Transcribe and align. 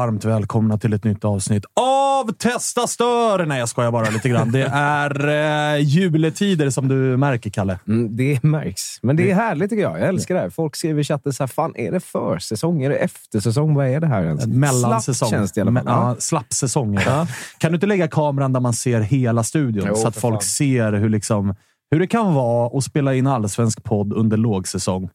Varmt 0.00 0.24
välkomna 0.24 0.78
till 0.78 0.92
ett 0.92 1.04
nytt 1.04 1.24
avsnitt 1.24 1.64
av 1.80 2.32
Testa 2.32 2.86
Stör! 2.86 3.46
Nej, 3.46 3.58
jag 3.58 3.68
skojar 3.68 3.90
bara 3.92 4.10
lite 4.10 4.28
grann. 4.28 4.52
Det 4.52 4.62
är 4.72 5.28
eh, 5.74 5.80
juletider 5.84 6.70
som 6.70 6.88
du 6.88 7.16
märker, 7.16 7.50
Kalle. 7.50 7.78
Mm, 7.88 8.16
det 8.16 8.42
märks. 8.42 8.98
Men 9.02 9.16
det 9.16 9.30
är 9.30 9.34
härligt 9.34 9.70
tycker 9.70 9.82
jag. 9.82 10.00
Jag 10.00 10.08
älskar 10.08 10.34
det 10.34 10.40
här. 10.40 10.50
Folk 10.50 10.76
skriver 10.76 11.00
i 11.00 11.04
chatten 11.04 11.32
så 11.32 11.42
här, 11.42 11.48
fan 11.48 11.72
är 11.76 11.92
det 11.92 12.00
försäsong? 12.00 12.82
Är 12.82 12.90
det 12.90 12.96
eftersäsong? 12.96 13.74
Vad 13.74 13.86
är 13.86 14.00
det 14.00 14.06
här 14.06 14.22
ens? 14.24 14.46
Mellansäsong. 14.46 15.28
Slapp 15.28 15.38
känns 15.40 15.52
det 15.52 15.58
i 15.58 15.62
alla 15.62 15.72
fall. 15.72 15.82
Ja, 15.86 16.16
slappsäsong. 16.18 16.94
det. 16.94 17.26
Kan 17.58 17.72
du 17.72 17.74
inte 17.76 17.86
lägga 17.86 18.08
kameran 18.08 18.52
där 18.52 18.60
man 18.60 18.72
ser 18.72 19.00
hela 19.00 19.42
studion 19.44 19.84
Jo, 19.88 19.94
så 19.94 20.08
att 20.08 20.16
folk 20.16 20.34
fan. 20.34 20.42
ser 20.42 20.92
hur, 20.92 21.08
liksom, 21.08 21.54
hur 21.90 22.00
det 22.00 22.06
kan 22.06 22.34
vara 22.34 22.78
att 22.78 22.84
spela 22.84 23.14
in 23.14 23.26
allsvensk 23.26 23.84
podd 23.84 24.12
under 24.12 24.36
lågsäsong? 24.36 25.08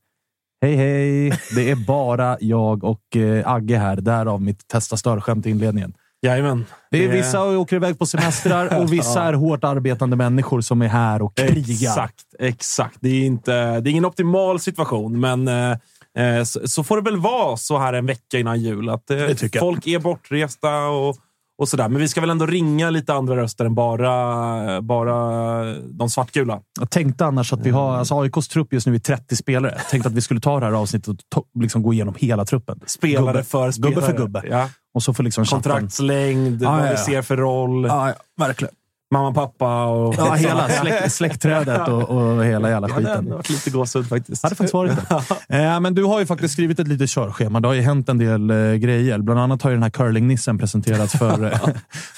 Hej, 0.62 0.76
hej! 0.76 1.40
Det 1.56 1.72
är 1.72 1.76
bara 1.76 2.38
jag 2.40 2.84
och 2.84 3.16
eh, 3.16 3.52
Agge 3.52 3.78
här. 3.78 3.96
Därav 3.96 4.42
mitt 4.42 4.68
testa 4.68 4.98
stör-skämt 4.98 5.46
i 5.46 5.50
inledningen. 5.50 5.94
Jajamän. 6.22 6.66
Det 6.92 7.06
är 7.06 7.10
vissa 7.10 7.44
åker 7.44 7.76
iväg 7.76 8.00
på 8.00 8.06
semestrar 8.06 8.82
och 8.82 8.94
vissa 8.94 9.24
är 9.24 9.34
hårt 9.34 9.64
arbetande 9.64 10.16
människor 10.16 10.62
som 10.62 10.82
är 10.82 10.88
här 10.88 11.22
och 11.22 11.36
krigar. 11.36 11.92
Exakt, 11.92 12.26
exakt. 12.40 12.98
Det 13.00 13.10
är, 13.10 13.26
inte, 13.26 13.80
det 13.80 13.90
är 13.90 13.92
ingen 13.92 14.06
optimal 14.06 14.60
situation, 14.60 15.20
men 15.20 15.48
eh, 15.48 15.72
eh, 16.18 16.44
så, 16.44 16.68
så 16.68 16.84
får 16.84 16.96
det 16.96 17.04
väl 17.04 17.18
vara 17.18 17.58
så 17.58 17.78
här 17.78 17.94
en 17.94 18.06
vecka 18.06 18.40
innan 18.40 18.62
jul. 18.62 18.90
Att 18.90 19.12
eh, 19.12 19.18
jag. 19.18 19.60
folk 19.60 19.88
är 19.88 20.00
bortresta 20.00 20.88
och, 20.88 21.18
och 21.58 21.70
sådär. 21.70 21.90
Men 21.90 22.02
vi 22.02 22.08
ska 22.08 22.22
väl 22.22 22.30
ändå 22.30 22.46
ringa 22.46 22.90
lite 22.90 23.14
andra 23.14 23.36
röster 23.36 23.66
än 23.66 23.76
bara, 23.76 24.82
bara 24.82 25.64
de 25.76 26.10
svartgula. 26.10 26.62
Jag 26.80 26.90
tänkte 26.90 27.26
annars 27.26 27.54
att 27.54 27.60
vi 27.60 27.70
har... 27.70 27.96
Alltså 27.98 28.20
AIKs 28.22 28.48
trupp 28.48 28.74
just 28.74 28.88
nu 28.88 28.96
är 28.96 29.00
30 29.00 29.36
spelare. 29.36 29.74
Jag 29.78 29.90
tänkte 29.90 30.10
att 30.10 30.16
vi 30.16 30.22
skulle 30.22 30.40
ta 30.40 30.60
det 30.60 30.66
här 30.66 30.74
avsnittet 30.74 31.08
och 31.08 31.16
to- 31.36 31.62
liksom 31.62 31.84
gå 31.84 31.94
igenom 31.94 32.16
hela 32.18 32.46
truppen. 32.46 32.80
Spelare 32.86 33.38
Gubbe- 33.38 33.44
för 33.44 33.72
spelare. 33.72 33.94
Gubbe 33.94 34.08
för 34.08 34.18
gubbe. 34.18 34.44
Ja. 34.50 34.70
Och 34.94 35.04
så 35.04 35.14
får 35.14 35.24
liksom 35.24 35.46
Kontraktslängd, 35.46 36.62
Ja, 36.64 36.72
vad 36.72 36.88
ja, 36.88 36.92
vi 36.92 36.98
ser 36.98 37.22
för 37.22 37.38
roll. 37.38 37.86
Ja, 37.86 38.08
ja, 38.08 38.16
verkligen. 38.46 38.74
Mamma, 39.12 39.34
pappa 39.34 39.86
och... 39.86 40.16
Ja, 40.18 40.34
hela 40.34 40.70
släkt, 40.82 41.12
släktträdet 41.12 41.88
och, 41.88 42.10
och 42.10 42.46
hela 42.46 42.70
jävla 42.70 42.88
Ja, 42.90 42.94
det 42.96 43.00
skiten. 43.00 43.28
har 43.28 43.36
varit 43.36 43.50
lite 43.50 43.70
gåshud 43.70 44.10
faktiskt. 44.10 44.44
hade 44.44 44.56
faktiskt 44.56 44.74
varit 44.74 44.92
det. 45.10 45.24
Eh, 45.58 45.80
men 45.80 45.96
du 45.96 46.04
har 46.04 46.20
ju 46.20 46.26
faktiskt 46.26 46.54
skrivit 46.54 46.80
ett 46.80 46.88
litet 46.88 47.10
körschema. 47.10 47.60
Det 47.60 47.68
har 47.68 47.76
ju 47.76 47.82
hänt 47.82 48.10
en 48.10 48.18
del 48.18 48.50
eh, 48.52 48.74
grejer. 48.74 49.20
Bland 49.20 49.40
annat 49.40 49.62
har 49.62 49.70
ju 49.70 49.76
den 49.76 49.84
här 49.84 49.90
curlingnissen 49.90 50.58
presenterats 50.58 51.18
för 51.18 51.44
eh, 51.54 51.60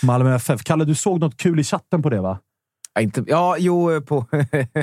Malmö 0.04 0.36
FF. 0.36 0.64
Kalle, 0.64 0.86
du 0.86 0.96
såg 0.96 1.20
något 1.20 1.38
kul 1.38 1.60
i 1.60 1.64
chatten 1.64 2.02
på 2.04 2.10
det, 2.10 2.22
va? 2.22 2.40
Ja, 2.96 3.02
inte, 3.02 3.24
ja, 3.28 3.56
jo, 3.60 4.02
på... 4.02 4.26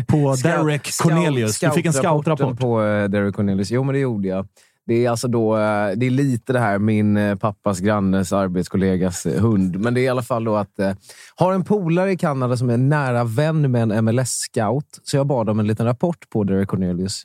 På 0.08 0.36
Derek 0.42 0.98
Cornelius. 1.02 1.60
Du 1.60 1.70
fick 1.70 1.86
en 1.86 1.92
scoutrapport. 1.92 2.58
på 2.58 2.82
eh, 2.84 3.08
Derek 3.08 3.34
Cornelius. 3.34 3.70
Jo, 3.70 3.84
men 3.84 3.92
det 3.92 3.98
gjorde 3.98 4.28
jag. 4.28 4.46
Det 4.86 5.04
är 5.06 5.10
alltså 5.10 5.28
då, 5.28 5.56
eh, 5.56 5.90
det 5.96 6.06
är 6.06 6.10
lite 6.10 6.52
det 6.52 6.58
här 6.58 6.78
min 6.78 7.16
eh, 7.16 7.36
pappas 7.36 7.80
grannes 7.80 8.32
arbetskollegas 8.32 9.26
eh, 9.26 9.42
hund. 9.42 9.80
Men 9.80 9.94
det 9.94 10.00
är 10.00 10.02
i 10.02 10.08
alla 10.08 10.22
fall 10.22 10.44
då 10.44 10.56
att 10.56 10.78
eh, 10.78 10.92
har 11.36 11.52
en 11.52 11.64
polare 11.64 12.12
i 12.12 12.16
Kanada 12.16 12.56
som 12.56 12.70
är 12.70 12.76
nära 12.76 13.24
vän 13.24 13.70
med 13.70 13.82
en 13.82 14.04
MLS-scout. 14.04 15.00
Så 15.02 15.16
jag 15.16 15.26
bad 15.26 15.50
om 15.50 15.60
en 15.60 15.66
liten 15.66 15.86
rapport 15.86 16.30
på 16.30 16.44
Derek 16.44 16.68
Cornelius. 16.68 17.22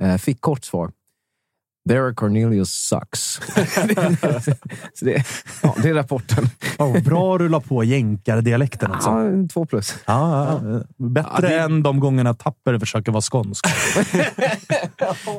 Eh, 0.00 0.16
fick 0.16 0.40
kort 0.40 0.64
svar. 0.64 0.90
Derek 1.88 2.16
Cornelius 2.16 2.70
sucks. 2.70 3.20
så 4.94 5.04
det, 5.04 5.24
ja, 5.62 5.74
det 5.82 5.88
är 5.88 5.94
rapporten. 5.94 6.46
Oh, 6.78 7.02
bra 7.02 7.34
att 7.34 7.40
rulla 7.40 7.60
på 7.60 7.84
jänkardialekten 7.84 8.92
alltså. 8.92 9.10
Ja, 9.10 9.48
två 9.52 9.66
plus. 9.66 9.94
Ja, 10.06 10.46
ja. 10.62 10.80
Bättre 11.08 11.30
Ja, 11.34 11.40
det- 11.40 11.58
än 11.60 11.82
de 11.82 12.00
gångerna 12.00 12.34
Tapper 12.34 12.78
försöker 12.78 13.12
vara 13.12 13.22
skånsk. 13.22 13.66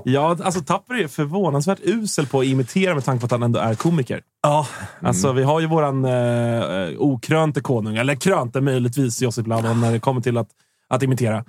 Ja, 0.05 0.37
alltså 0.43 0.61
Tapper 0.61 1.03
är 1.03 1.07
förvånansvärt 1.07 1.79
usel 1.83 2.27
på 2.27 2.39
att 2.39 2.45
imitera 2.45 2.93
med 2.95 3.05
tanke 3.05 3.19
på 3.21 3.25
att 3.25 3.31
han 3.31 3.43
ändå 3.43 3.59
är 3.59 3.75
komiker. 3.75 4.21
Ja, 4.43 4.67
Alltså, 5.01 5.31
vi 5.31 5.43
har 5.43 5.59
ju 5.59 5.67
våran 5.67 6.05
eh, 6.05 6.89
okrönte 6.97 7.61
konung, 7.61 7.95
eller 7.97 8.15
krönte 8.15 8.61
möjligtvis 8.61 9.21
Josip 9.21 9.47
Ladan 9.47 9.81
när 9.81 9.91
det 9.91 9.99
kommer 9.99 10.21
till 10.21 10.37
att, 10.37 10.47
att 10.91 11.03
imitera. 11.03 11.37
Eh, 11.37 11.45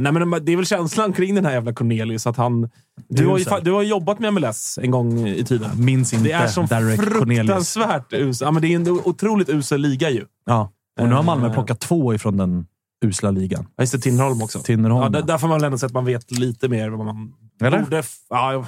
men 0.12 0.44
det 0.44 0.52
är 0.52 0.56
väl 0.56 0.66
känslan 0.66 1.12
kring 1.12 1.34
den 1.34 1.44
här 1.44 1.52
jävla 1.52 1.72
Cornelius. 1.72 2.26
Att 2.26 2.36
han, 2.36 2.70
du, 3.08 3.26
har 3.26 3.38
ju, 3.38 3.44
du 3.62 3.72
har 3.72 3.82
jobbat 3.82 4.18
med 4.18 4.34
MLS 4.34 4.78
en 4.82 4.90
gång 4.90 5.28
i 5.28 5.44
tiden. 5.44 5.70
minns 5.84 6.12
inte 6.12 6.24
Det 6.28 6.32
är 6.32 6.46
som 6.46 6.66
Derek 6.66 7.00
fruktansvärt 7.02 8.12
usel. 8.12 8.46
Ja, 8.46 8.50
men 8.50 8.62
det 8.62 8.68
är 8.68 8.76
en 8.76 8.88
otroligt 8.88 9.48
usel 9.48 9.80
liga 9.80 10.10
ju. 10.10 10.24
Ja. 10.46 10.72
Och 11.00 11.08
nu 11.08 11.14
har 11.14 11.22
Malmö 11.22 11.46
Eh. 11.46 11.52
plockat 11.52 11.80
två 11.80 12.14
ifrån 12.14 12.36
den 12.36 12.66
usla 13.04 13.30
ligan. 13.30 13.66
Ja, 13.76 13.82
just 13.82 13.92
det, 13.92 13.98
Tinnerholm 13.98 14.42
också. 14.42 14.58
Tinnerholm. 14.58 15.02
Ja, 15.02 15.08
där, 15.20 15.26
där 15.26 15.38
får 15.38 15.48
man 15.48 15.58
väl 15.58 15.64
ändå 15.64 15.78
säga 15.78 15.86
att 15.86 15.92
man 15.92 16.04
vet 16.04 16.30
lite 16.38 16.68
mer 16.68 16.88
vad 16.90 17.06
man 17.06 17.32
Eller? 17.62 17.82
borde... 17.82 18.02
Ja, 18.30 18.52
jag- 18.52 18.66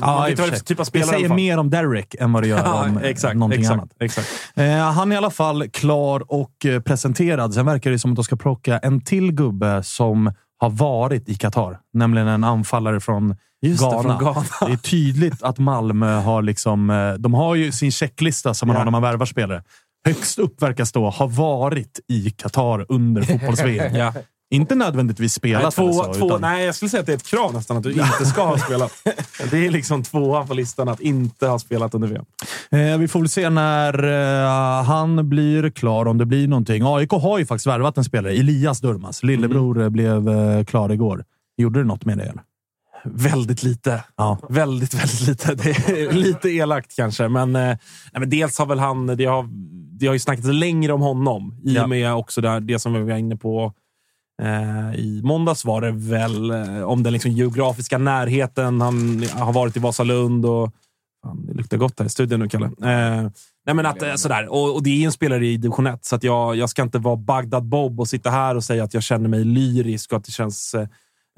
Ja, 0.00 0.24
vet 0.28 0.38
vad 0.38 0.50
det 0.50 0.58
typ 0.58 0.78
av 0.78 0.84
Det 0.84 0.88
spelare 0.88 1.08
alla 1.08 1.16
säger 1.18 1.34
mer 1.34 1.58
om 1.58 1.70
Derek 1.70 2.14
än 2.18 2.32
vad 2.32 2.42
det 2.42 2.46
gör 2.48 2.58
Ja, 2.64 2.84
om 2.84 2.98
exakt, 2.98 3.36
någonting 3.36 3.60
exakt, 3.60 3.72
annat. 3.78 3.90
exakt. 4.00 4.28
Eh, 4.54 4.68
han 4.76 5.10
är 5.12 5.14
i 5.14 5.18
alla 5.18 5.30
fall 5.30 5.68
klar 5.68 6.22
och 6.32 6.66
eh, 6.66 6.80
presenterad. 6.80 7.54
Sen 7.54 7.66
verkar 7.66 7.90
det 7.90 7.98
som 7.98 8.10
att 8.12 8.16
de 8.16 8.24
ska 8.24 8.36
plocka 8.36 8.78
en 8.78 9.00
till 9.00 9.32
gubbe 9.32 9.82
som 9.82 10.32
har 10.58 10.70
varit 10.70 11.28
i 11.28 11.34
Qatar. 11.34 11.78
Nämligen 11.92 12.28
en 12.28 12.44
anfallare 12.44 13.00
från 13.00 13.36
Just 13.62 13.82
det, 13.82 13.90
Ghana. 13.90 14.02
från 14.02 14.18
Ghana. 14.18 14.44
Det 14.66 14.72
är 14.72 14.76
tydligt 14.76 15.42
att 15.42 15.58
Malmö 15.58 16.14
har 16.20 16.42
liksom... 16.42 16.90
eh, 16.90 17.12
De 17.14 17.34
har 17.34 17.54
ju 17.54 17.72
sin 17.72 17.92
checklista 17.92 18.54
som 18.54 18.66
man 18.66 18.74
Ja. 18.74 18.80
har 18.80 18.84
när 18.84 18.92
man 18.92 19.02
värvar 19.02 19.26
spelare. 19.26 19.62
Högst 20.06 20.38
upp 20.38 20.62
verkar 20.62 20.84
stå 20.84 21.10
ha 21.10 21.26
varit 21.26 22.00
i 22.08 22.30
Qatar 22.30 22.86
under 22.88 23.22
fotbolls-VM. 23.22 23.94
Ja. 23.96 24.12
Inte 24.54 24.74
nödvändigtvis 24.74 25.42
Nej, 25.42 25.52
spelat 25.52 25.74
två, 25.74 25.82
eller 25.82 25.92
så. 25.92 26.14
två, 26.14 26.26
utan- 26.26 26.40
nej, 26.40 26.64
jag 26.64 26.74
skulle 26.74 26.88
säga 26.88 27.00
att 27.00 27.06
det 27.06 27.12
är 27.12 27.16
ett 27.16 27.26
krav 27.26 27.54
nästan 27.54 27.76
att 27.76 27.82
du 27.82 27.92
inte 27.92 28.26
ska 28.26 28.44
ha 28.44 28.58
spelat. 28.58 28.92
Det 29.50 29.66
är 29.66 29.70
liksom 29.70 30.02
tvåan 30.02 30.46
på 30.48 30.54
listan 30.54 30.88
att 30.88 31.00
inte 31.00 31.46
ha 31.46 31.58
spelat 31.58 31.94
under 31.94 32.08
VM. 32.08 32.24
Eh, 32.70 32.98
vi 32.98 33.08
får 33.08 33.20
väl 33.20 33.28
se 33.28 33.50
när 33.50 34.04
eh, 34.78 34.84
han 34.84 35.28
blir 35.28 35.70
klar, 35.70 36.06
om 36.06 36.18
det 36.18 36.26
blir 36.26 36.48
någonting. 36.48 36.82
AIK 36.86 37.10
har 37.10 37.38
ju 37.38 37.46
faktiskt 37.46 37.66
värvat 37.66 37.98
en 37.98 38.04
spelare, 38.04 38.32
Elias 38.32 38.80
Durmas. 38.80 39.22
Lillebror 39.22 39.76
Mm. 39.76 39.82
eh, 39.86 39.90
blev 39.90 40.28
eh, 40.28 40.64
klar 40.64 40.92
igår. 40.92 41.24
Gjorde 41.56 41.80
det 41.80 41.84
något 41.84 42.04
med 42.04 42.18
det? 42.18 42.24
Eller? 42.24 42.42
Väldigt 43.04 43.62
lite. 43.62 44.04
Ja. 44.16 44.38
Väldigt, 44.48 44.94
väldigt 44.94 45.20
lite. 45.28 45.54
Det 45.54 45.70
är 45.70 46.12
lite 46.24 46.48
elakt 46.48 46.96
kanske, 46.96 47.28
men, 47.28 47.56
eh, 47.56 47.62
nej, 47.62 47.78
men 48.12 48.30
dels 48.30 48.58
har 48.58 48.66
väl 48.66 48.78
han... 48.78 49.06
Det 49.06 49.24
har, 49.24 49.48
det 49.98 50.06
har 50.06 50.12
ju 50.14 50.18
snackats 50.18 50.48
längre 50.48 50.92
om 50.92 51.00
honom 51.00 51.60
i 51.64 51.78
och 51.78 51.88
med 51.88 52.14
också 52.14 52.40
där, 52.40 52.60
det 52.60 52.78
som 52.78 52.92
vi 52.92 53.02
var 53.02 53.16
inne 53.16 53.36
på 53.36 53.72
Eh, 54.42 55.00
i 55.00 55.20
måndags 55.24 55.64
var 55.64 55.80
det 55.80 55.92
väl 55.92 56.50
eh, 56.50 56.82
om 56.82 57.02
den 57.02 57.12
liksom 57.12 57.30
geografiska 57.30 57.98
närheten. 57.98 58.80
Han 58.80 59.24
har 59.32 59.52
varit 59.52 59.76
i 59.76 59.80
Vasalund 59.80 60.46
och... 60.46 60.70
Fan, 61.24 61.46
det 61.46 61.54
luktar 61.54 61.76
gott 61.76 61.98
här 61.98 62.06
i 62.06 62.10
studion 62.10 62.40
nu, 62.40 62.48
Kalle. 62.48 62.66
Eh, 62.66 63.30
nej, 63.66 63.74
men 63.74 63.86
att, 63.86 64.02
eh, 64.02 64.14
sådär. 64.14 64.48
Och, 64.48 64.74
och 64.74 64.82
det 64.82 64.90
är 64.90 65.06
en 65.06 65.12
spelare 65.12 65.46
i 65.46 65.56
division 65.56 65.86
1, 65.86 66.04
så 66.04 66.16
att 66.16 66.22
jag, 66.22 66.56
jag 66.56 66.70
ska 66.70 66.82
inte 66.82 66.98
vara 66.98 67.16
Bagdad 67.16 67.64
Bob 67.64 68.00
och 68.00 68.08
sitta 68.08 68.30
här 68.30 68.54
och 68.54 68.64
säga 68.64 68.84
att 68.84 68.94
jag 68.94 69.02
känner 69.02 69.28
mig 69.28 69.44
lyrisk 69.44 70.12
och 70.12 70.18
att 70.18 70.24
det 70.24 70.32
känns... 70.32 70.74
Eh, 70.74 70.86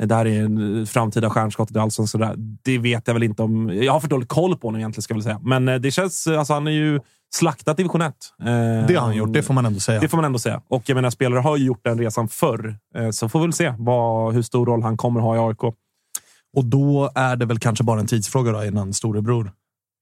det 0.06 0.14
här 0.14 0.26
är 0.26 0.44
en 0.44 0.80
eh, 0.80 0.86
framtida 0.86 1.30
stjärnskott 1.30 1.76
i 1.76 1.78
Allsvenskan. 1.78 2.58
Det 2.62 2.78
vet 2.78 3.06
jag 3.06 3.14
väl 3.14 3.22
inte 3.22 3.42
om. 3.42 3.70
Jag 3.82 3.92
har 3.92 4.00
för 4.00 4.08
dålig 4.08 4.28
koll 4.28 4.56
på 4.56 4.68
honom 4.68 4.80
egentligen, 4.80 5.02
ska 5.02 5.12
jag 5.12 5.16
väl 5.16 5.24
säga. 5.24 5.40
Men 5.42 5.68
eh, 5.68 5.74
det 5.74 5.90
känns... 5.90 6.26
Alltså, 6.26 6.54
han 6.54 6.66
är 6.66 6.70
ju 6.70 7.00
slaktat 7.34 7.76
division 7.76 8.02
1. 8.02 8.14
Eh, 8.40 8.46
Det 8.88 8.94
har 8.94 9.00
han 9.06 9.16
gjort, 9.16 9.32
det 9.32 9.42
får 9.42 9.54
man 9.54 9.66
ändå 9.66 9.80
säga. 9.80 10.00
det 10.00 10.08
får 10.08 10.18
man 10.18 10.24
ändå 10.24 10.38
säga. 10.38 10.62
Och 10.68 10.82
jag 10.88 10.94
menar, 10.94 11.10
spelare 11.10 11.40
har 11.40 11.56
ju 11.56 11.64
gjort 11.64 11.84
den 11.84 11.98
resan 11.98 12.28
förr. 12.28 12.76
Eh, 12.96 13.10
Så 13.10 13.28
får 13.28 13.38
vi 13.40 13.46
väl 13.46 13.52
se 13.52 13.74
vad, 13.78 14.34
hur 14.34 14.42
stor 14.42 14.66
roll 14.66 14.82
han 14.82 14.96
kommer 14.96 15.20
ha 15.20 15.36
i 15.36 15.38
AIK. 15.38 15.62
Och 16.56 16.64
då 16.64 17.10
är 17.14 17.36
det 17.36 17.46
väl 17.46 17.58
kanske 17.58 17.84
bara 17.84 18.00
en 18.00 18.06
tidsfråga 18.06 18.52
då, 18.52 18.64
innan 18.64 18.92
storebror 18.92 19.52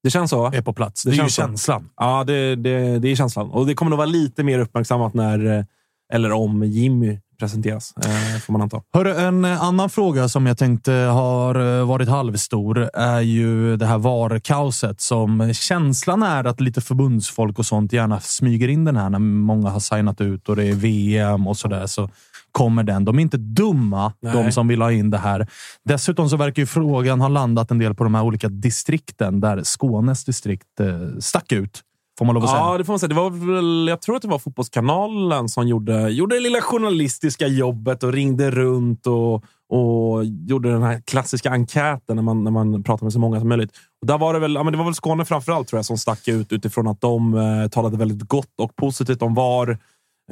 Det 0.02 0.10
känns 0.10 0.30
så, 0.30 0.46
är 0.46 0.62
på 0.62 0.72
plats. 0.72 1.02
Det 1.02 1.10
Det, 1.10 1.14
är 1.14 1.16
ju 1.16 1.20
känns 1.20 1.34
så. 1.34 1.42
känslan. 1.42 1.90
Ja, 1.96 2.24
det, 2.24 2.56
det, 2.56 2.98
det 2.98 3.08
är 3.08 3.16
känslan. 3.16 3.50
Och 3.50 3.66
det 3.66 3.74
kommer 3.74 3.90
nog 3.90 3.96
vara 3.96 4.06
lite 4.08 4.42
mer 4.44 4.58
uppmärksammat 4.58 5.14
när, 5.14 5.58
eh, 5.58 5.64
eller 6.12 6.32
om 6.32 6.64
Jimmy 6.64 7.18
presenteras, 7.38 7.94
eh, 7.96 8.40
får 8.40 8.52
man 8.52 8.62
anta. 8.62 8.82
Hörru, 8.94 9.14
en 9.14 9.44
eh, 9.44 9.62
annan 9.62 9.90
fråga 9.90 10.28
som 10.28 10.46
jag 10.46 10.58
tänkte 10.58 10.92
har 10.92 11.78
eh, 11.80 11.86
varit 11.86 12.08
halvstor 12.08 12.90
är 12.94 13.20
ju 13.20 13.76
det 13.76 13.86
här 13.86 13.98
VAR-kaoset 13.98 15.00
som 15.00 15.54
känslan 15.54 16.22
är 16.22 16.44
att 16.44 16.60
lite 16.60 16.80
förbundsfolk 16.80 17.58
och 17.58 17.66
sånt 17.66 17.92
gärna 17.92 18.20
smyger 18.20 18.68
in 18.68 18.84
den 18.84 18.96
här 18.96 19.10
när 19.10 19.18
många 19.18 19.70
har 19.70 19.80
signat 19.80 20.20
ut 20.20 20.48
och 20.48 20.56
det 20.56 20.64
är 20.64 20.72
VM 20.72 21.46
och 21.46 21.56
sådär. 21.56 21.86
Så 21.86 22.10
kommer 22.52 22.82
den. 22.82 23.04
De 23.04 23.18
är 23.18 23.22
inte 23.22 23.36
dumma, 23.36 24.12
Nej. 24.20 24.32
de 24.32 24.52
som 24.52 24.68
vill 24.68 24.82
ha 24.82 24.92
in 24.92 25.10
det 25.10 25.18
här. 25.18 25.46
Dessutom 25.84 26.28
så 26.28 26.36
verkar 26.36 26.62
ju 26.62 26.66
frågan 26.66 27.20
ha 27.20 27.28
landat 27.28 27.70
en 27.70 27.78
del 27.78 27.94
på 27.94 28.04
de 28.04 28.14
här 28.14 28.22
olika 28.22 28.48
distrikten 28.48 29.40
där 29.40 29.62
Skånes 29.64 30.24
distrikt 30.24 30.80
stack 31.20 31.52
ut. 31.52 31.82
Får 32.18 32.24
man 32.24 32.34
lov 32.34 32.44
att 32.44 32.50
säga. 32.50 32.62
Ja, 32.62 32.78
det 32.78 32.84
får 32.84 32.92
man 32.92 32.98
säga. 32.98 33.08
Det 33.08 33.14
var 33.14 33.30
väl, 33.30 33.88
jag 33.88 34.02
tror 34.02 34.16
att 34.16 34.22
det 34.22 34.28
var 34.28 34.38
Fotbollskanalen 34.38 35.48
som 35.48 35.68
gjorde, 35.68 36.08
gjorde 36.08 36.36
det 36.36 36.40
lilla 36.40 36.60
journalistiska 36.60 37.46
jobbet 37.46 38.02
och 38.02 38.12
ringde 38.12 38.50
runt 38.50 39.06
och, 39.06 39.34
och 39.68 40.24
gjorde 40.24 40.72
den 40.72 40.82
här 40.82 41.02
klassiska 41.06 41.50
enkäten 41.50 42.16
när 42.16 42.22
man, 42.22 42.44
när 42.44 42.50
man 42.50 42.82
pratar 42.82 43.04
med 43.04 43.12
så 43.12 43.18
många 43.18 43.40
som 43.40 43.48
möjligt. 43.48 43.70
Och 44.00 44.06
där 44.06 44.18
var 44.18 44.34
det, 44.34 44.40
väl, 44.40 44.54
ja, 44.54 44.62
men 44.62 44.72
det 44.72 44.76
var 44.76 44.84
väl 44.84 44.94
Skåne 44.94 45.24
framförallt 45.24 45.68
tror 45.68 45.78
jag 45.78 45.84
som 45.84 45.98
stack 45.98 46.28
ut 46.28 46.52
utifrån 46.52 46.88
att 46.88 47.00
de 47.00 47.34
eh, 47.34 47.68
talade 47.68 47.96
väldigt 47.96 48.28
gott 48.28 48.60
och 48.62 48.76
positivt 48.76 49.22
om 49.22 49.34
VAR. 49.34 49.78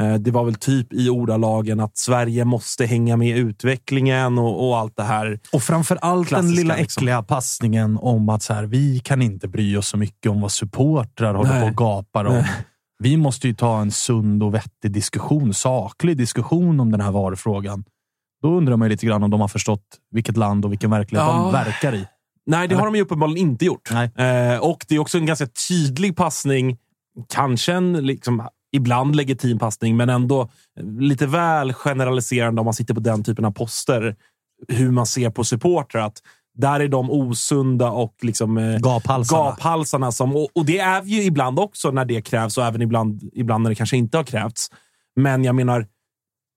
Eh, 0.00 0.14
det 0.14 0.30
var 0.30 0.44
väl 0.44 0.54
typ 0.54 0.92
i 0.92 1.08
ordalagen 1.08 1.80
att 1.80 1.96
Sverige 1.96 2.44
måste 2.44 2.86
hänga 2.86 3.16
med 3.16 3.28
i 3.28 3.40
utvecklingen 3.40 4.38
och, 4.38 4.68
och 4.68 4.78
allt 4.78 4.96
det 4.96 5.02
här. 5.02 5.40
Och 5.52 5.62
framför 5.62 5.98
allt 6.02 6.30
den 6.30 6.54
lilla 6.54 6.76
liksom. 6.76 7.02
äckliga 7.02 7.22
passningen 7.22 7.98
om 8.00 8.28
att 8.28 8.42
så 8.42 8.54
här, 8.54 8.64
vi 8.64 9.00
kan 9.00 9.22
inte 9.22 9.48
bry 9.48 9.76
oss 9.76 9.88
så 9.88 9.96
mycket 9.96 10.32
om 10.32 10.40
vad 10.40 10.52
supportrar 10.52 11.34
håller 11.34 11.60
på 11.60 11.66
och 11.66 11.76
gapar 11.76 12.24
om. 12.24 12.44
Vi 12.98 13.16
måste 13.16 13.48
ju 13.48 13.54
ta 13.54 13.80
en 13.80 13.90
sund 13.90 14.42
och 14.42 14.54
vettig 14.54 14.92
diskussion, 14.92 15.54
saklig 15.54 16.16
diskussion 16.16 16.80
om 16.80 16.90
den 16.90 17.00
här 17.00 17.10
varufrågan. 17.10 17.84
Då 18.42 18.48
undrar 18.48 18.76
man 18.76 18.86
ju 18.86 18.90
lite 18.90 19.06
grann 19.06 19.22
om 19.22 19.30
de 19.30 19.40
har 19.40 19.48
förstått 19.48 19.84
vilket 20.10 20.36
land 20.36 20.64
och 20.64 20.72
vilken 20.72 20.90
verklighet 20.90 21.26
Ja. 21.26 21.42
de 21.42 21.52
verkar 21.52 21.94
i. 21.94 22.06
Nej, 22.46 22.68
det 22.68 22.74
har 22.74 22.84
de 22.84 22.94
ju 22.94 23.02
uppenbarligen 23.02 23.48
inte 23.48 23.64
gjort. 23.64 23.90
Eh, 23.90 24.58
och 24.60 24.84
det 24.88 24.94
är 24.94 24.98
också 24.98 25.18
en 25.18 25.26
ganska 25.26 25.46
tydlig 25.68 26.16
passning. 26.16 26.78
Kanske 27.28 27.72
en 27.72 27.92
liksom, 27.92 28.48
ibland 28.72 29.16
legitim 29.16 29.58
passning, 29.58 29.96
men 29.96 30.08
ändå 30.08 30.50
lite 30.98 31.26
väl 31.26 31.72
generaliserande 31.72 32.60
om 32.60 32.64
man 32.64 32.74
sitter 32.74 32.94
på 32.94 33.00
den 33.00 33.24
typen 33.24 33.44
av 33.44 33.50
poster. 33.50 34.16
Hur 34.68 34.90
man 34.90 35.06
ser 35.06 35.30
på 35.30 35.44
supportrar. 35.44 36.00
Att 36.00 36.22
där 36.54 36.80
är 36.80 36.88
de 36.88 37.10
osunda 37.10 37.90
och 37.90 38.14
liksom, 38.22 38.58
eh, 38.58 38.78
Gaphalsarna. 38.78 39.42
gaphalsarna. 39.44 40.12
Som, 40.12 40.36
och, 40.36 40.48
och 40.54 40.64
det 40.66 40.78
är 40.78 41.02
vi 41.02 41.10
ju 41.10 41.22
ibland 41.22 41.58
också 41.58 41.90
när 41.90 42.04
det 42.04 42.22
krävs 42.22 42.58
och 42.58 42.64
även 42.64 42.82
ibland, 42.82 43.30
ibland 43.32 43.62
när 43.62 43.70
det 43.70 43.74
kanske 43.74 43.96
inte 43.96 44.16
har 44.16 44.24
krävts. 44.24 44.70
Men 45.16 45.44
jag 45.44 45.54
menar, 45.54 45.86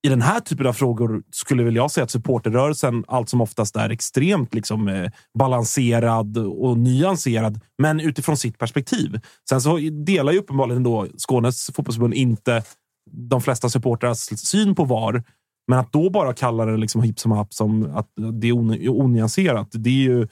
i 0.05 0.09
den 0.09 0.21
här 0.21 0.39
typen 0.39 0.67
av 0.67 0.73
frågor 0.73 1.23
skulle 1.31 1.63
väl 1.63 1.75
jag 1.75 1.91
säga 1.91 2.03
att 2.03 2.11
supporterrörelsen 2.11 3.03
allt 3.07 3.29
som 3.29 3.41
oftast 3.41 3.75
är 3.75 3.89
extremt 3.89 4.53
liksom, 4.53 4.87
eh, 4.87 5.11
balanserad 5.39 6.37
och 6.37 6.77
nyanserad, 6.77 7.59
men 7.77 7.99
utifrån 7.99 8.37
sitt 8.37 8.57
perspektiv. 8.57 9.19
Sen 9.49 9.61
så 9.61 9.77
delar 10.05 10.33
ju 10.33 10.39
uppenbarligen 10.39 10.83
då 10.83 11.07
Skånes 11.17 11.71
fotbollsförbund 11.75 12.13
inte 12.13 12.63
de 13.11 13.41
flesta 13.41 13.69
supportrars 13.69 14.17
syn 14.17 14.75
på 14.75 14.83
VAR. 14.85 15.23
Men 15.67 15.79
att 15.79 15.93
då 15.93 16.09
bara 16.09 16.33
kalla 16.33 16.65
det 16.65 16.77
liksom 16.77 17.01
hipp 17.01 17.19
som 17.19 17.31
happ 17.31 17.53
som 17.53 17.95
att 17.95 18.07
det 18.41 18.47
är 18.47 18.89
onyanserat, 18.89 19.67
det 19.71 19.89
är 19.89 20.03
ju 20.03 20.27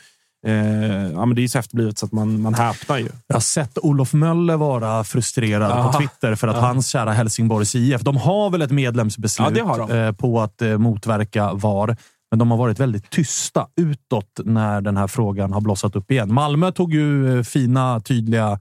eh, 0.47 1.11
ja, 1.11 1.25
men 1.25 1.35
det 1.35 1.43
är 1.43 1.47
så 1.47 1.59
efterblivet 1.59 1.97
så 1.97 2.05
att 2.05 2.11
man, 2.11 2.41
man 2.41 2.53
häpnar 2.53 2.97
ju. 2.97 3.07
Jag 3.27 3.35
har 3.35 3.41
sett 3.41 3.77
Olof 3.77 4.13
Möller 4.13 4.57
vara 4.57 5.03
frustrerad 5.03 5.71
Ja. 5.71 5.91
på 5.91 5.99
Twitter 5.99 6.35
för 6.35 6.47
att 6.47 6.55
hans 6.57 6.87
kära 6.87 7.11
Helsingborgs 7.11 7.75
IF, 7.75 8.01
de 8.01 8.17
har 8.17 8.49
väl 8.49 8.61
ett 8.61 8.71
medlemsbeslut 8.71 9.57
Ja, 9.57 9.89
eh, 9.95 10.11
på 10.11 10.41
att 10.41 10.61
eh, 10.61 10.77
motverka 10.77 11.53
VAR. 11.53 11.97
Men 12.31 12.39
de 12.39 12.51
har 12.51 12.57
varit 12.57 12.79
väldigt 12.79 13.09
tysta 13.09 13.67
utåt 13.81 14.39
när 14.45 14.81
den 14.81 14.97
här 14.97 15.07
frågan 15.07 15.53
har 15.53 15.61
blossat 15.61 15.95
upp 15.95 16.11
igen. 16.11 16.33
Malmö 16.33 16.71
tog 16.71 16.93
ju 16.93 17.37
eh, 17.37 17.43
fina, 17.43 17.99
tydliga, 17.99 18.59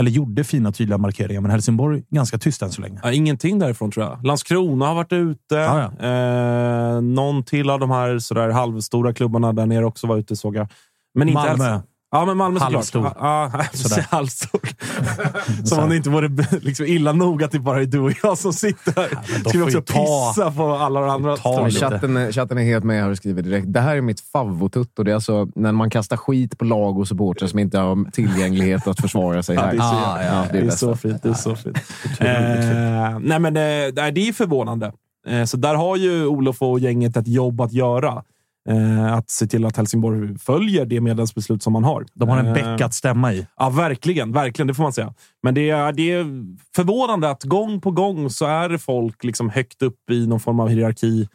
eller 0.00 0.10
gjorde 0.10 0.44
fina, 0.44 0.72
tydliga 0.72 0.98
markeringar, 0.98 1.40
men 1.40 1.50
Helsingborg 1.50 2.02
ganska 2.10 2.38
tyst 2.38 2.62
än 2.62 2.70
så 2.72 2.82
länge. 2.82 3.00
Ja, 3.02 3.12
ingenting 3.12 3.58
därifrån 3.58 3.90
tror 3.90 4.06
jag. 4.06 4.24
Landskrona 4.26 4.86
har 4.86 4.94
varit 4.94 5.12
ute. 5.12 5.54
Ja, 5.54 6.08
Eh, 6.08 7.00
någon 7.00 7.42
till 7.42 7.70
av 7.70 7.80
de 7.80 7.90
här 7.90 8.18
sådär 8.18 8.50
halvstora 8.50 9.14
klubbarna 9.14 9.52
där 9.52 9.66
nere 9.66 9.84
också 9.84 10.06
var 10.06 10.16
ute 10.16 10.36
såg 10.36 10.56
jag. 10.56 10.68
Men 11.14 11.28
inte 11.28 11.40
Malmö. 11.40 11.64
Hälsing- 11.64 11.82
Ja, 12.10 12.24
men 12.24 12.36
Malmö 12.36 12.60
såklart. 12.60 12.72
Halvstor. 12.74 13.12
Ja, 13.18 13.50
ja, 13.96 14.02
halvstor. 14.10 14.60
Som 15.64 15.78
om 15.78 15.88
det 15.90 15.96
inte 15.96 16.10
vore 16.10 16.28
liksom 16.60 16.86
illa 16.86 17.12
nog 17.12 17.42
att 17.44 17.50
det 17.52 17.58
bara 17.58 17.80
är 17.82 17.86
du 17.86 17.98
och 18.00 18.12
jag 18.22 18.38
som 18.38 18.52
sitter 18.52 18.92
här. 18.96 19.08
vi 19.52 19.58
får 19.58 19.62
också 19.64 19.80
ta- 19.82 19.94
pissa 20.32 20.50
på 20.50 20.72
alla 20.74 21.00
de 21.00 21.10
andra? 21.10 21.36
ta 21.36 21.70
chatten, 21.70 22.16
är- 22.16 22.32
chatten 22.32 22.58
är 22.58 22.62
helt 22.62 22.84
med 22.84 23.02
här 23.02 23.10
och 23.10 23.16
skriver 23.16 23.42
direkt. 23.42 23.66
Det 23.72 23.80
här 23.80 23.96
är 23.96 24.00
mitt 24.00 24.20
favvotutt 24.20 24.98
och 24.98 25.04
det 25.04 25.10
är 25.10 25.14
alltså 25.14 25.48
när 25.54 25.72
man 25.72 25.90
kastar 25.90 26.16
skit 26.16 26.58
på 26.58 26.64
lag 26.64 26.98
och 26.98 27.08
supportrar 27.08 27.48
som 27.48 27.58
inte 27.58 27.78
har 27.78 28.10
tillgänglighet 28.10 28.86
att 28.88 29.00
försvara 29.00 29.42
sig 29.42 29.56
här. 29.56 29.72
det 29.72 29.76
är 29.76 29.80
så, 29.80 29.84
Ah, 29.86 30.22
ja, 30.22 30.44
det 30.52 30.58
är 30.58 30.62
det 30.62 30.70
så 30.72 30.96
fint. 30.96 31.22
Det 31.22 31.28
är 31.28 31.34
så 31.34 31.54
fint. 31.56 31.76
Eh, 32.20 33.18
nej, 33.20 33.38
men 33.38 33.56
eh, 33.56 33.92
nej, 33.96 34.12
det 34.12 34.28
är 34.28 34.32
förvånande. 34.32 34.92
Eh, 35.26 35.44
så 35.44 35.56
där 35.56 35.74
har 35.74 35.96
ju 35.96 36.26
Olof 36.26 36.62
och 36.62 36.80
gänget 36.80 37.16
ett 37.16 37.28
jobb 37.28 37.60
att 37.60 37.72
göra. 37.72 38.22
Eh, 38.68 39.12
att 39.12 39.30
se 39.30 39.46
till 39.46 39.64
att 39.64 39.76
Helsingborg 39.76 40.38
följer 40.38 40.86
det 40.86 41.00
medlemsbeslut 41.00 41.62
som 41.62 41.72
man 41.72 41.84
har. 41.84 42.06
De 42.14 42.28
har 42.28 42.38
en 42.38 42.46
Eh, 42.46 42.52
bäck 42.52 42.80
att 42.80 42.94
stämma 42.94 43.32
i. 43.32 43.46
Ja, 43.56 43.70
verkligen. 43.70 44.32
Verkligen, 44.32 44.66
det 44.66 44.74
får 44.74 44.82
man 44.82 44.92
säga. 44.92 45.14
Men 45.42 45.54
det 45.54 45.70
är, 45.70 45.92
det 45.92 46.12
är 46.12 46.26
förvånande 46.74 47.30
att 47.30 47.44
gång 47.44 47.80
på 47.80 47.90
gång 47.90 48.30
så 48.30 48.46
är 48.46 48.68
det 48.68 48.78
folk 48.78 49.24
liksom 49.24 49.50
högt 49.50 49.82
upp 49.82 50.10
i 50.10 50.26
någon 50.26 50.40
form 50.40 50.60
av 50.60 50.68
hierarki 50.68 51.28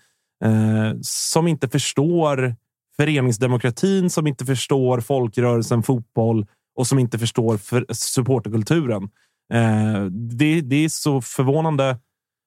eh, 0.46 0.98
som 1.02 1.48
inte 1.48 1.70
förstår 1.70 2.56
föreningsdemokratin, 2.98 4.10
som 4.10 4.28
inte 4.28 4.46
förstår 4.46 5.00
folkrörelsen 5.00 5.84
fotboll 5.84 6.48
och 6.76 6.88
som 6.88 7.00
inte 7.00 7.20
förstår 7.20 7.58
för, 7.58 7.86
supporterkulturen. 7.90 9.04
Eh, 9.54 10.06
det, 10.06 10.62
det 10.62 10.86
är 10.86 10.90
så 10.90 11.22
förvånande. 11.22 11.98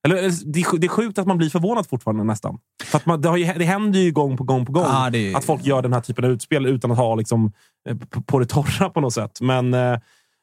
Eller, 0.04 0.16
det, 0.52 0.78
det 0.78 0.86
är 0.86 0.88
sjukt 0.88 1.18
att 1.18 1.26
man 1.26 1.38
blir 1.38 1.50
förvånad 1.50 1.86
fortfarande 1.88 2.24
nästan. 2.24 2.58
För 2.84 2.98
att 2.98 3.06
man, 3.06 3.20
det, 3.20 3.28
har 3.28 3.36
ju, 3.36 3.44
det 3.52 3.64
händer 3.64 3.98
ju 4.00 4.12
gång 4.12 4.36
på 4.36 4.44
gång 4.44 4.66
på 4.66 4.72
gång 4.72 4.84
det 5.12 5.18
är- 5.32 5.36
att 5.36 5.44
folk 5.44 5.64
gör 5.66 5.82
den 5.82 5.92
här 5.92 6.00
typen 6.00 6.24
av 6.24 6.30
utspel 6.30 6.66
utan 6.66 6.90
att 6.90 6.96
ha 6.98 7.14
liksom, 7.14 7.52
eh, 7.88 7.96
på, 7.96 8.22
på 8.22 8.38
det 8.38 8.46
torra 8.46 8.88
på 8.90 9.00
något 9.00 9.14
sätt. 9.14 9.40
Men, 9.40 9.74
eh, 9.74 9.98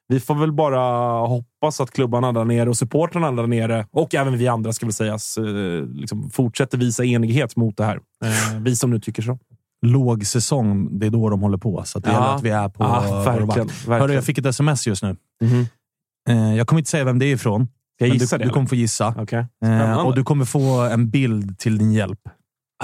vi 0.07 0.19
får 0.19 0.35
väl 0.35 0.51
bara 0.51 0.79
hoppas 1.27 1.81
att 1.81 1.91
klubbarna 1.91 2.31
där 2.31 2.45
nere 2.45 2.69
och 2.69 2.77
supportrarna 2.77 3.31
där 3.31 3.47
nere 3.47 3.85
och 3.91 4.15
även 4.15 4.37
vi 4.37 4.47
andra 4.47 4.73
ska 4.73 4.85
väl 4.85 4.93
sägas 4.93 5.37
eh, 5.37 5.85
liksom 5.85 6.29
fortsätter 6.29 6.77
visa 6.77 7.03
enighet 7.05 7.55
mot 7.55 7.77
det 7.77 7.85
här. 7.85 7.95
Eh, 8.23 8.59
vi 8.61 8.75
som 8.75 8.89
nu 8.89 8.99
tycker 8.99 9.21
så. 9.21 9.37
Låg 9.85 10.25
säsong, 10.25 10.99
det 10.99 11.05
är 11.05 11.09
då 11.09 11.29
de 11.29 11.41
håller 11.41 11.57
på. 11.57 11.81
Så 11.85 11.99
det 11.99 12.09
Ja. 12.09 12.13
gäller 12.13 12.35
att 12.35 12.43
vi 12.43 12.49
är 12.49 12.69
på 12.69 12.83
Ja, 12.83 13.03
vår 13.07 13.23
verkligen, 13.23 13.47
verkligen. 13.47 13.99
Hörru, 14.01 14.13
jag 14.13 14.23
fick 14.23 14.37
ett 14.37 14.45
sms 14.45 14.87
just 14.87 15.03
nu. 15.03 15.15
Mhm. 15.43 15.65
Eh, 16.29 16.55
jag 16.55 16.67
kommer 16.67 16.79
inte 16.79 16.91
säga 16.91 17.03
vem 17.03 17.19
det 17.19 17.25
är 17.25 17.33
ifrån. 17.33 17.67
Jag 17.99 18.09
men 18.09 18.17
gissa 18.17 18.37
du, 18.37 18.43
det? 18.43 18.49
du 18.49 18.53
kommer 18.53 18.67
få 18.67 18.75
gissa. 18.75 19.13
Okej. 19.17 19.45
Eh, 19.65 19.99
och 19.99 20.15
du 20.15 20.23
kommer 20.23 20.45
få 20.45 20.81
en 20.81 21.09
bild 21.09 21.59
till 21.59 21.77
din 21.77 21.91
hjälp. 21.91 22.19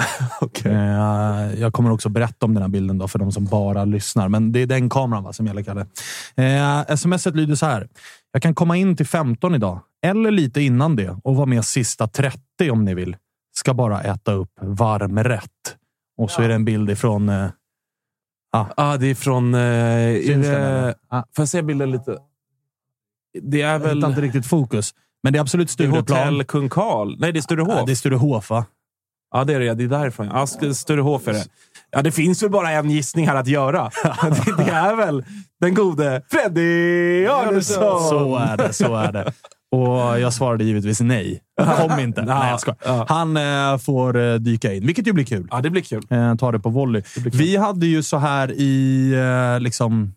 Okej. 0.40 0.72
Eh, 0.72 1.60
jag 1.60 1.72
kommer 1.72 1.90
också 1.90 2.08
berätta 2.08 2.46
om 2.46 2.54
den 2.54 2.62
här 2.62 2.68
bilden 2.68 2.98
då 2.98 3.08
för 3.08 3.18
de 3.18 3.32
som 3.32 3.44
bara 3.44 3.84
lyssnar. 3.84 4.28
Men 4.28 4.52
det 4.52 4.60
är 4.60 4.66
den 4.66 4.90
kameran 4.90 5.24
va, 5.24 5.32
som 5.32 5.46
gäller, 5.46 5.62
Kalle. 5.62 5.86
Eh, 6.36 6.96
smset 6.96 7.36
lyder 7.36 7.54
så 7.54 7.66
här. 7.66 7.88
Jag 8.32 8.42
kan 8.42 8.54
komma 8.54 8.76
in 8.76 8.96
till 8.96 9.06
15 9.06 9.54
idag, 9.54 9.80
eller 10.02 10.30
lite 10.30 10.60
innan 10.60 10.96
det 10.96 11.16
och 11.24 11.36
vara 11.36 11.46
med 11.46 11.64
sista 11.64 12.06
30 12.08 12.70
om 12.70 12.84
ni 12.84 12.94
vill. 12.94 13.16
Ska 13.56 13.74
bara 13.74 14.02
äta 14.02 14.32
upp 14.32 14.50
varm 14.60 15.24
rätt. 15.24 15.50
Och 16.18 16.30
så 16.30 16.42
är 16.42 16.48
det 16.48 16.54
en 16.54 16.64
bild 16.64 16.90
ifrån... 16.90 17.28
Eh, 17.28 17.48
Ah, 18.76 18.96
det 18.96 19.06
är 19.06 19.14
från... 19.14 19.54
Eh, 19.54 19.60
är 19.60 20.36
det? 20.36 20.94
Ah. 21.08 21.22
får 21.36 21.42
jag 21.42 21.48
se 21.48 21.62
bilden 21.62 21.90
lite? 21.90 22.18
Det 23.42 23.62
är 23.62 23.72
jag 23.72 23.78
väl... 23.78 23.96
hittar 23.96 24.08
inte 24.08 24.20
riktigt 24.20 24.46
fokus. 24.46 24.94
Men 25.22 25.32
det 25.32 25.38
är 25.38 25.40
absolut 25.40 25.76
Det 25.78 25.84
är 25.84 25.88
Stureplan. 25.88 26.18
Hotell 26.18 26.44
Kung 26.44 26.68
Karl. 26.68 27.16
Nej, 27.18 27.32
det 27.32 27.38
är 27.38 27.42
Sturehof. 27.42 27.74
Ja, 27.78 27.84
det 27.86 27.92
är 27.92 27.96
Sturehof, 27.96 28.50
va? 28.50 28.64
Ja, 29.34 29.44
det 29.44 29.54
är 29.54 29.60
det. 29.60 29.74
Det 29.74 29.84
är 29.84 29.88
därifrån. 29.88 30.26
Ja, 30.34 30.42
St- 30.42 30.74
Sturehof 30.74 31.28
är 31.28 31.32
det. 31.32 31.44
Ja, 31.90 32.02
det 32.02 32.12
finns 32.12 32.42
väl 32.42 32.50
bara 32.50 32.70
en 32.70 32.90
gissning 32.90 33.28
här 33.28 33.34
att 33.36 33.46
göra. 33.46 33.82
det, 34.22 34.64
det 34.64 34.70
är 34.70 34.96
väl 34.96 35.24
den 35.60 35.74
gode 35.74 36.22
Freddy 36.30 37.26
Arnesson. 37.26 38.08
Så 38.08 38.36
är 38.36 38.56
det. 38.56 38.72
Så 38.72 38.96
är 38.96 39.12
det. 39.12 39.32
Och 39.72 40.20
jag 40.20 40.32
svarade 40.32 40.64
givetvis 40.64 41.00
nej. 41.00 41.40
Kom 41.76 41.98
inte. 42.00 42.22
Nej, 42.26 42.50
jag 42.50 42.60
skojar. 42.60 42.78
ja. 42.84 43.06
Han 43.08 43.36
eh, 43.36 43.78
får 43.78 44.16
eh, 44.16 44.34
dyka 44.34 44.74
in, 44.74 44.86
vilket 44.86 45.06
ju 45.06 45.12
blir 45.12 45.24
kul. 45.24 45.48
Ja, 45.50 45.60
det 45.60 45.70
blir 45.70 45.82
kul. 45.82 46.02
Eh, 46.10 46.34
ta 46.34 46.52
det 46.52 46.58
på 46.58 46.68
volley. 46.68 47.02
Vi 47.32 47.56
hade 47.56 47.86
ju 47.86 48.02
så 48.02 48.16
här 48.16 48.52
i 48.52 49.12
eh, 49.12 49.60
liksom, 49.60 50.14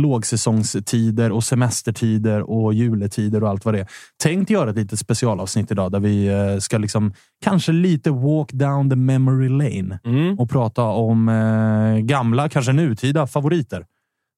lågsäsongstider 0.00 1.32
och 1.32 1.44
semestertider 1.44 2.50
och 2.50 2.74
juletider 2.74 3.42
och 3.42 3.48
allt 3.48 3.64
vad 3.64 3.74
det 3.74 3.80
är. 3.80 3.86
Tänkt 4.22 4.50
göra 4.50 4.70
ett 4.70 4.76
litet 4.76 4.98
specialavsnitt 4.98 5.70
idag 5.70 5.92
där 5.92 6.00
vi 6.00 6.26
eh, 6.26 6.58
ska 6.58 6.78
liksom 6.78 7.12
kanske 7.44 7.72
lite 7.72 8.10
walk 8.10 8.52
down 8.52 8.90
the 8.90 8.96
memory 8.96 9.48
lane 9.48 10.00
Mm. 10.04 10.38
och 10.38 10.50
prata 10.50 10.82
om 10.82 11.28
eh, 11.28 11.98
gamla, 11.98 12.48
kanske 12.48 12.72
nutida 12.72 13.26
favoriter. 13.26 13.86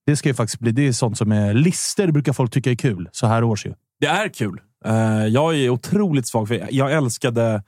Det 0.07 0.17
ska 0.17 0.29
ju 0.29 0.35
faktiskt 0.35 0.61
bli. 0.61 0.73
Det 0.73 0.88
är 0.88 0.93
sånt 0.93 1.19
som 1.19 1.33
är 1.33 1.55
lister 1.55 2.11
brukar 2.12 2.33
folk 2.33 2.50
tycka 2.50 2.71
är 2.71 2.75
kul 2.75 3.09
så 3.12 3.27
här 3.27 3.45
års 3.45 3.67
ju. 3.67 3.75
Det 4.00 4.07
är 4.07 4.29
kul. 4.29 4.61
Eh, 4.85 5.27
jag 5.27 5.57
är 5.57 5.71
otroligt 5.71 6.27
svag 6.29 6.49
för 6.49 6.69
Jag 6.71 6.93
älskade... 6.93 7.62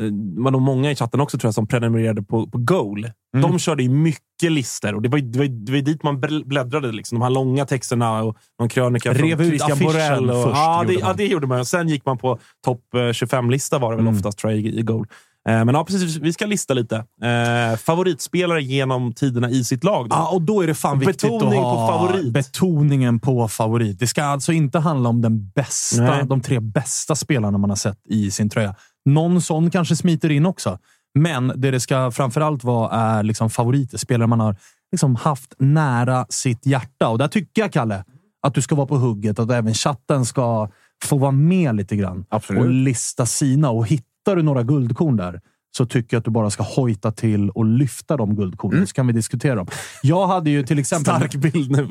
Uh, 0.00 0.12
var 0.42 0.50
nog 0.50 0.62
många 0.62 0.90
i 0.90 0.94
chatten 0.96 1.20
också 1.20 1.38
tror 1.38 1.48
jag 1.48 1.54
som 1.54 1.66
prenumererade 1.66 2.22
på, 2.22 2.46
på 2.46 2.58
Goal. 2.58 3.10
De 3.42 3.58
körde 3.58 3.82
ju 3.82 3.88
mycket 3.90 4.52
lister 4.52 4.94
och 4.94 5.02
det 5.02 5.08
var, 5.08 5.18
ju- 5.18 5.30
det 5.30 5.38
var, 5.38 5.44
ju- 5.46 5.64
det 5.64 5.72
var 5.72 5.78
dit 5.78 6.02
man 6.02 6.20
bl- 6.20 6.44
bläddrade. 6.46 6.92
Liksom. 6.92 7.18
De 7.18 7.22
här 7.24 7.30
långa 7.30 7.64
texterna 7.66 8.22
och 8.22 8.36
någon 8.60 8.68
krönika 8.68 9.12
Rev 9.14 9.36
från 9.36 9.46
ut 9.46 9.48
Christian 9.48 9.78
Borell. 9.78 10.30
Och, 10.30 10.42
först, 10.44 10.56
ja, 10.56 10.84
det, 10.86 10.92
gjorde 10.92 11.02
man. 11.04 11.08
ja, 11.10 11.14
det 11.16 11.26
gjorde 11.26 11.46
man. 11.46 11.64
Sen 11.66 11.88
gick 11.88 12.06
man 12.06 12.18
på 12.18 12.38
topp 12.64 12.94
eh, 12.94 12.98
25-lista 12.98 13.78
var 13.78 13.90
det 13.90 13.96
väl 13.96 14.06
Mm. 14.06 14.16
oftast 14.16 14.38
tror 14.38 14.52
jag, 14.52 14.60
i, 14.60 14.82
Goal. 14.82 15.06
Eh, 15.48 15.64
men 15.64 15.74
ja, 15.74 15.84
precis. 15.84 16.16
Vi 16.16 16.32
ska 16.32 16.46
lista 16.46 16.74
lite. 16.74 16.96
Eh, 16.96 17.76
favoritspelare 17.78 18.62
genom 18.62 19.12
tiderna 19.12 19.50
i 19.50 19.64
sitt 19.64 19.84
lag. 19.84 20.06
Ja, 20.10 20.28
och 20.28 20.42
då 20.42 20.62
är 20.62 20.66
det 20.66 20.74
fan 20.74 20.98
viktigt 20.98 21.20
Betoning 21.22 21.58
att 21.58 21.62
på 21.64 21.68
ha 21.70 21.98
favorit. 21.98 22.32
betoningen 22.32 23.20
på 23.20 23.48
favorit. 23.48 23.98
Det 23.98 24.06
ska 24.06 24.24
alltså 24.24 24.52
inte 24.52 24.78
handla 24.78 25.08
om 25.08 25.22
den 25.22 25.48
bästa, 25.48 26.02
Nej. 26.02 26.24
de 26.26 26.40
tre 26.40 26.60
bästa 26.60 27.14
spelarna 27.14 27.58
man 27.58 27.70
har 27.70 27.76
sett 27.76 27.98
i 28.08 28.30
sin 28.30 28.48
tröja. 28.50 28.74
Någon 29.04 29.42
sån 29.42 29.70
kanske 29.70 29.96
smiter 29.96 30.30
in 30.30 30.46
också. 30.46 30.78
Men 31.16 31.52
det 31.56 31.70
det 31.70 31.80
ska 31.80 32.10
framförallt 32.10 32.64
vara 32.64 32.90
är 32.90 33.22
liksom 33.22 33.50
favoriter. 33.50 33.98
Spelare 33.98 34.26
man 34.26 34.40
har 34.40 34.56
liksom 34.92 35.16
haft 35.16 35.54
nära 35.58 36.26
sitt 36.28 36.66
hjärta. 36.66 37.08
Och 37.08 37.18
där 37.18 37.28
tycker 37.28 37.62
jag, 37.62 37.72
Kalle, 37.72 38.04
att 38.42 38.54
du 38.54 38.62
ska 38.62 38.74
vara 38.74 38.86
på 38.86 38.96
hugget. 38.96 39.38
Att 39.38 39.50
även 39.50 39.74
chatten 39.74 40.24
ska 40.24 40.70
få 41.04 41.18
vara 41.18 41.30
med 41.30 41.76
lite 41.76 41.96
grann. 41.96 42.24
Absolut. 42.28 42.62
Och 42.62 42.70
lista 42.70 43.26
sina. 43.26 43.70
Och 43.70 43.86
hittar 43.86 44.36
du 44.36 44.42
några 44.42 44.62
guldkorn 44.62 45.16
där 45.16 45.40
så 45.76 45.86
tycker 45.86 46.16
jag 46.16 46.18
att 46.20 46.24
du 46.24 46.30
bara 46.30 46.50
ska 46.50 46.62
hojta 46.62 47.12
till 47.12 47.50
och 47.50 47.64
lyfta 47.64 48.16
de 48.16 48.34
guldkornen, 48.36 48.86
så 48.86 48.94
kan 48.94 49.06
vi 49.06 49.12
diskutera 49.12 49.54
dem. 49.54 49.66
Jag 50.02 50.26
hade 50.26 50.50
ju 50.50 50.62
till 50.62 50.78
exempel... 50.78 51.14
Stark 51.16 51.34
bild 51.34 51.70
nu. 51.70 51.88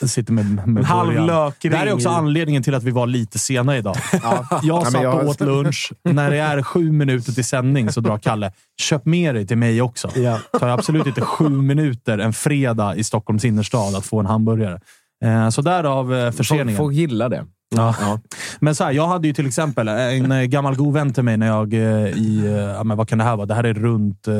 Jag 0.00 0.10
sitter 0.10 0.32
med, 0.32 0.68
med 0.68 0.84
halv 0.84 1.26
lökring 1.26 1.72
Det 1.72 1.78
här 1.78 1.86
är 1.86 1.92
också 1.94 2.08
anledningen 2.08 2.62
till 2.62 2.74
att 2.74 2.82
vi 2.82 2.90
var 2.90 3.06
lite 3.06 3.38
sena 3.38 3.76
idag. 3.76 3.96
Jag 4.62 4.82
men 4.82 4.92
satt 4.92 5.02
jag- 5.02 5.14
och 5.22 5.28
åt 5.28 5.40
lunch. 5.40 5.92
När 6.04 6.30
det 6.30 6.36
är 6.38 6.62
sju 6.62 6.92
minuter 6.92 7.32
till 7.32 7.44
sändning 7.44 7.92
så 7.92 8.00
drar 8.00 8.18
Kalle, 8.18 8.52
köp 8.80 9.06
med 9.06 9.34
dig 9.34 9.46
till 9.46 9.58
mig 9.58 9.82
också. 9.82 10.10
Ja. 10.16 10.38
tar 10.60 10.68
absolut 10.68 11.06
inte 11.06 11.20
sju 11.20 11.48
minuter 11.48 12.18
en 12.18 12.32
fredag 12.32 12.96
i 12.96 13.04
Stockholms 13.04 13.44
innerstad 13.44 13.94
att 13.94 14.06
få 14.06 14.20
en 14.20 14.26
hamburgare. 14.26 14.80
Eh, 15.24 15.48
Så 15.48 15.62
därav 15.62 16.14
eh, 16.14 16.24
Folk, 16.24 16.36
förseningen. 16.36 16.76
folk 16.78 16.94
gillar 16.94 17.28
det. 17.28 17.44
Ja. 17.76 18.20
Men 18.60 18.74
så 18.74 18.84
här, 18.84 18.92
jag 18.92 19.06
hade 19.06 19.28
ju 19.28 19.34
till 19.34 19.46
exempel 19.46 19.88
en 19.88 20.32
eh, 20.32 20.42
gammal 20.42 20.76
god 20.76 20.94
vän 20.94 21.12
till 21.12 21.22
mig 21.22 21.36
när 21.36 21.46
jag 21.46 21.74
eh, 21.74 22.08
i, 22.08 22.42
eh, 22.46 22.52
ja, 22.52 22.84
men 22.84 22.96
vad 22.96 23.08
kan 23.08 23.18
det 23.18 23.24
här 23.24 23.36
vara? 23.36 23.46
Det 23.46 23.54
här 23.54 23.64
är 23.64 23.74
runt 23.74 24.28
eh, 24.28 24.34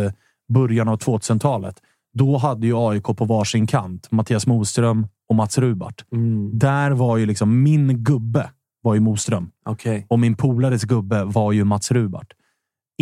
början 0.48 0.88
av 0.88 0.98
2000-talet. 0.98 1.76
Då 2.14 2.36
hade 2.36 2.66
ju 2.66 2.74
AIK 2.76 3.04
på 3.04 3.24
varsin 3.24 3.66
kant 3.66 4.10
Mattias 4.10 4.46
Moström 4.46 5.06
och 5.28 5.34
Mats 5.34 5.58
Rubart. 5.58 6.04
Mm. 6.12 6.58
Där 6.58 6.90
var 6.90 7.16
ju 7.16 7.26
liksom 7.26 7.62
min 7.62 8.04
gubbe 8.04 8.50
var 8.82 8.94
ju 8.94 9.00
Moström 9.00 9.50
Okej. 9.64 10.06
och 10.08 10.18
min 10.18 10.34
polares 10.34 10.82
gubbe 10.82 11.24
var 11.24 11.52
ju 11.52 11.64
Mats 11.64 11.90
Rubart. 11.90 12.32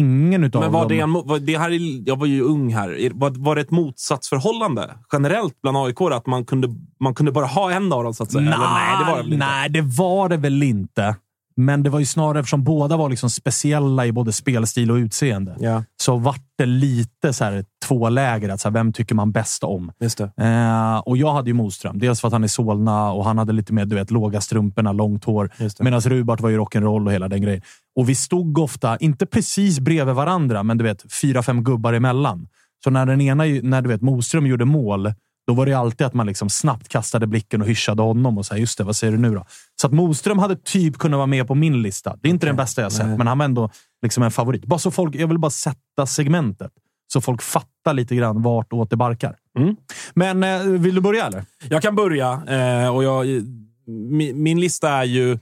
Ingen 0.00 0.44
utav 0.44 0.62
Men 0.62 0.72
var 0.72 0.80
dem... 0.80 0.88
det 0.88 1.00
en, 1.00 1.12
var 1.12 1.38
det 1.38 1.58
här, 1.58 1.70
är- 1.70 2.08
jag 2.08 2.16
var 2.18 2.26
ju 2.26 2.42
ung 2.42 2.74
här. 2.74 2.90
Är- 2.98 3.10
Var, 3.14 3.30
var 3.30 3.54
det 3.54 3.60
ett 3.60 3.70
motsatsförhållande 3.70 4.90
generellt 5.12 5.62
bland 5.62 5.76
AIK? 5.76 6.00
Att 6.00 6.26
man 6.26 6.44
kunde, 6.44 6.68
man 7.00 7.14
kunde 7.14 7.32
bara 7.32 7.46
ha 7.46 7.72
en 7.72 7.92
av 7.92 8.04
dem, 8.04 8.14
så 8.14 8.22
att 8.22 8.32
säga? 8.32 8.54
Eller, 8.54 8.58
nej, 8.58 8.96
det 8.98 9.04
var 9.10 9.16
det 9.16 9.22
väl 9.22 9.32
inte? 9.32 9.46
nej, 9.46 9.68
det 9.70 9.80
var 9.82 10.28
det 10.28 10.36
väl 10.36 10.62
inte. 10.62 11.16
Men 11.60 11.82
det 11.82 11.90
var 11.90 11.98
ju 11.98 12.06
snarare 12.06 12.40
eftersom 12.40 12.64
båda 12.64 12.96
var 12.96 13.08
liksom 13.08 13.30
speciella 13.30 14.06
i 14.06 14.12
både 14.12 14.32
spelstil 14.32 14.90
och 14.90 14.94
utseende. 14.94 15.56
Ja, 15.60 15.84
Så 16.02 16.16
vart 16.16 16.42
det 16.58 16.66
lite 16.66 17.32
så 17.32 17.44
här 17.44 17.64
två 17.86 18.08
läger. 18.08 18.48
Att 18.48 18.60
så 18.60 18.68
här, 18.68 18.72
vem 18.72 18.92
tycker 18.92 19.14
man 19.14 19.32
bäst 19.32 19.64
om? 19.64 19.92
Eh, 20.36 20.98
och 20.98 21.16
jag 21.16 21.32
hade 21.32 21.50
ju 21.50 21.54
Moström. 21.54 21.98
Dels 21.98 22.20
för 22.20 22.28
att 22.28 22.32
han 22.32 22.44
är 22.44 22.48
Solna 22.48 23.12
och 23.12 23.24
han 23.24 23.38
hade 23.38 23.52
lite 23.52 23.72
mer 23.72 23.84
du 23.84 23.96
vet, 23.96 24.10
låga 24.10 24.40
strumporna, 24.40 24.92
långt 24.92 25.24
hår. 25.24 25.50
Medan 25.82 26.00
Rubart 26.00 26.40
var 26.40 26.50
ju 26.50 26.58
rock'n'roll 26.58 27.06
och 27.06 27.12
hela 27.12 27.28
den 27.28 27.42
grejen. 27.42 27.62
Och 27.96 28.08
vi 28.08 28.14
stod 28.14 28.58
ofta, 28.58 28.96
inte 28.96 29.26
precis 29.26 29.80
bredvid 29.80 30.14
varandra, 30.14 30.62
men 30.62 30.78
du 30.78 30.84
vet, 30.84 31.12
fyra, 31.12 31.42
fem 31.42 31.64
gubbar 31.64 31.92
emellan. 31.92 32.48
Så 32.84 32.90
när 32.90 33.06
den 33.06 33.20
ena, 33.20 33.44
när 33.44 33.82
du 33.82 33.88
vet, 33.88 34.00
Moström 34.00 34.46
gjorde 34.46 34.64
mål, 34.64 35.12
då 35.46 35.54
var 35.54 35.66
det 35.66 35.74
alltid 35.74 36.06
att 36.06 36.14
man 36.14 36.26
liksom 36.26 36.50
snabbt 36.50 36.88
kastade 36.88 37.26
blicken 37.26 37.62
och 37.62 37.68
hyschade 37.68 38.02
honom 38.02 38.38
och 38.38 38.46
sa 38.46 38.56
just 38.56 38.78
det, 38.78 38.84
vad 38.84 38.96
säger 38.96 39.12
du 39.12 39.18
nu 39.18 39.34
då? 39.34 39.46
Så 39.80 39.86
att 39.86 39.92
Moström 39.92 40.38
hade 40.38 40.56
typ 40.56 40.98
kunnat 40.98 41.16
vara 41.18 41.26
med 41.26 41.48
på 41.48 41.54
min 41.54 41.82
lista. 41.82 42.16
Det 42.20 42.28
är 42.28 42.30
inte 42.30 42.46
den 42.46 42.56
bästa 42.56 42.82
jag 42.82 42.92
sett, 42.92 43.18
men 43.18 43.26
han 43.26 43.38
var 43.38 43.44
ändå 43.44 43.70
liksom 44.02 44.22
en 44.22 44.30
favorit. 44.30 44.64
Bara 44.64 44.78
så 44.78 44.90
folk, 44.90 45.14
jag 45.14 45.28
vill 45.28 45.38
bara 45.38 45.50
sätta 45.50 46.06
segmentet. 46.06 46.72
Så 47.12 47.20
folk 47.20 47.42
fattar 47.42 47.94
lite 47.94 48.16
grann 48.16 48.42
vart 48.42 48.72
åt 48.72 48.90
det 48.90 48.96
barkar. 48.96 49.36
Mm. 49.58 49.76
Men 50.14 50.44
eh, 50.44 50.62
vill 50.62 50.94
du 50.94 51.00
börja 51.00 51.26
eller? 51.26 51.44
Jag 51.68 51.82
kan 51.82 51.96
börja. 51.96 52.42
Eh, 52.48 52.94
och 52.94 53.04
jag, 53.04 53.26
min, 53.86 54.42
min 54.42 54.60
lista 54.60 54.90
är 54.90 55.04
ju 55.04 55.38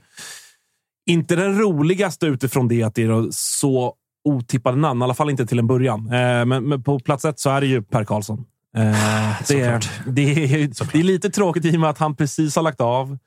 inte 1.09 1.35
den 1.35 1.59
roligaste 1.59 2.25
utifrån 2.25 2.67
det 2.67 2.83
att 2.83 2.95
det 2.95 3.03
är 3.03 3.27
så 3.31 3.93
otippade 4.23 4.77
namn. 4.77 5.01
I 5.01 5.03
alla 5.03 5.13
fall 5.13 5.29
inte 5.29 5.45
till 5.45 5.59
en 5.59 5.67
början. 5.67 5.99
Eh, 6.05 6.45
men, 6.45 6.63
men 6.63 6.83
på 6.83 6.99
plats 6.99 7.25
ett 7.25 7.39
så 7.39 7.49
är 7.49 7.61
det 7.61 7.67
ju 7.67 7.81
Per 7.81 8.03
Karlsson. 8.03 8.45
Eh, 8.77 9.41
det, 9.47 9.61
är, 9.61 9.79
det, 10.11 10.21
är, 10.21 10.91
det 10.91 10.99
är 10.99 11.03
lite 11.03 11.29
tråkigt 11.29 11.65
i 11.65 11.75
och 11.75 11.79
med 11.79 11.89
att 11.89 11.97
han 11.97 12.15
precis 12.15 12.55
har 12.55 12.63
lagt 12.63 12.81
av. 12.81 13.17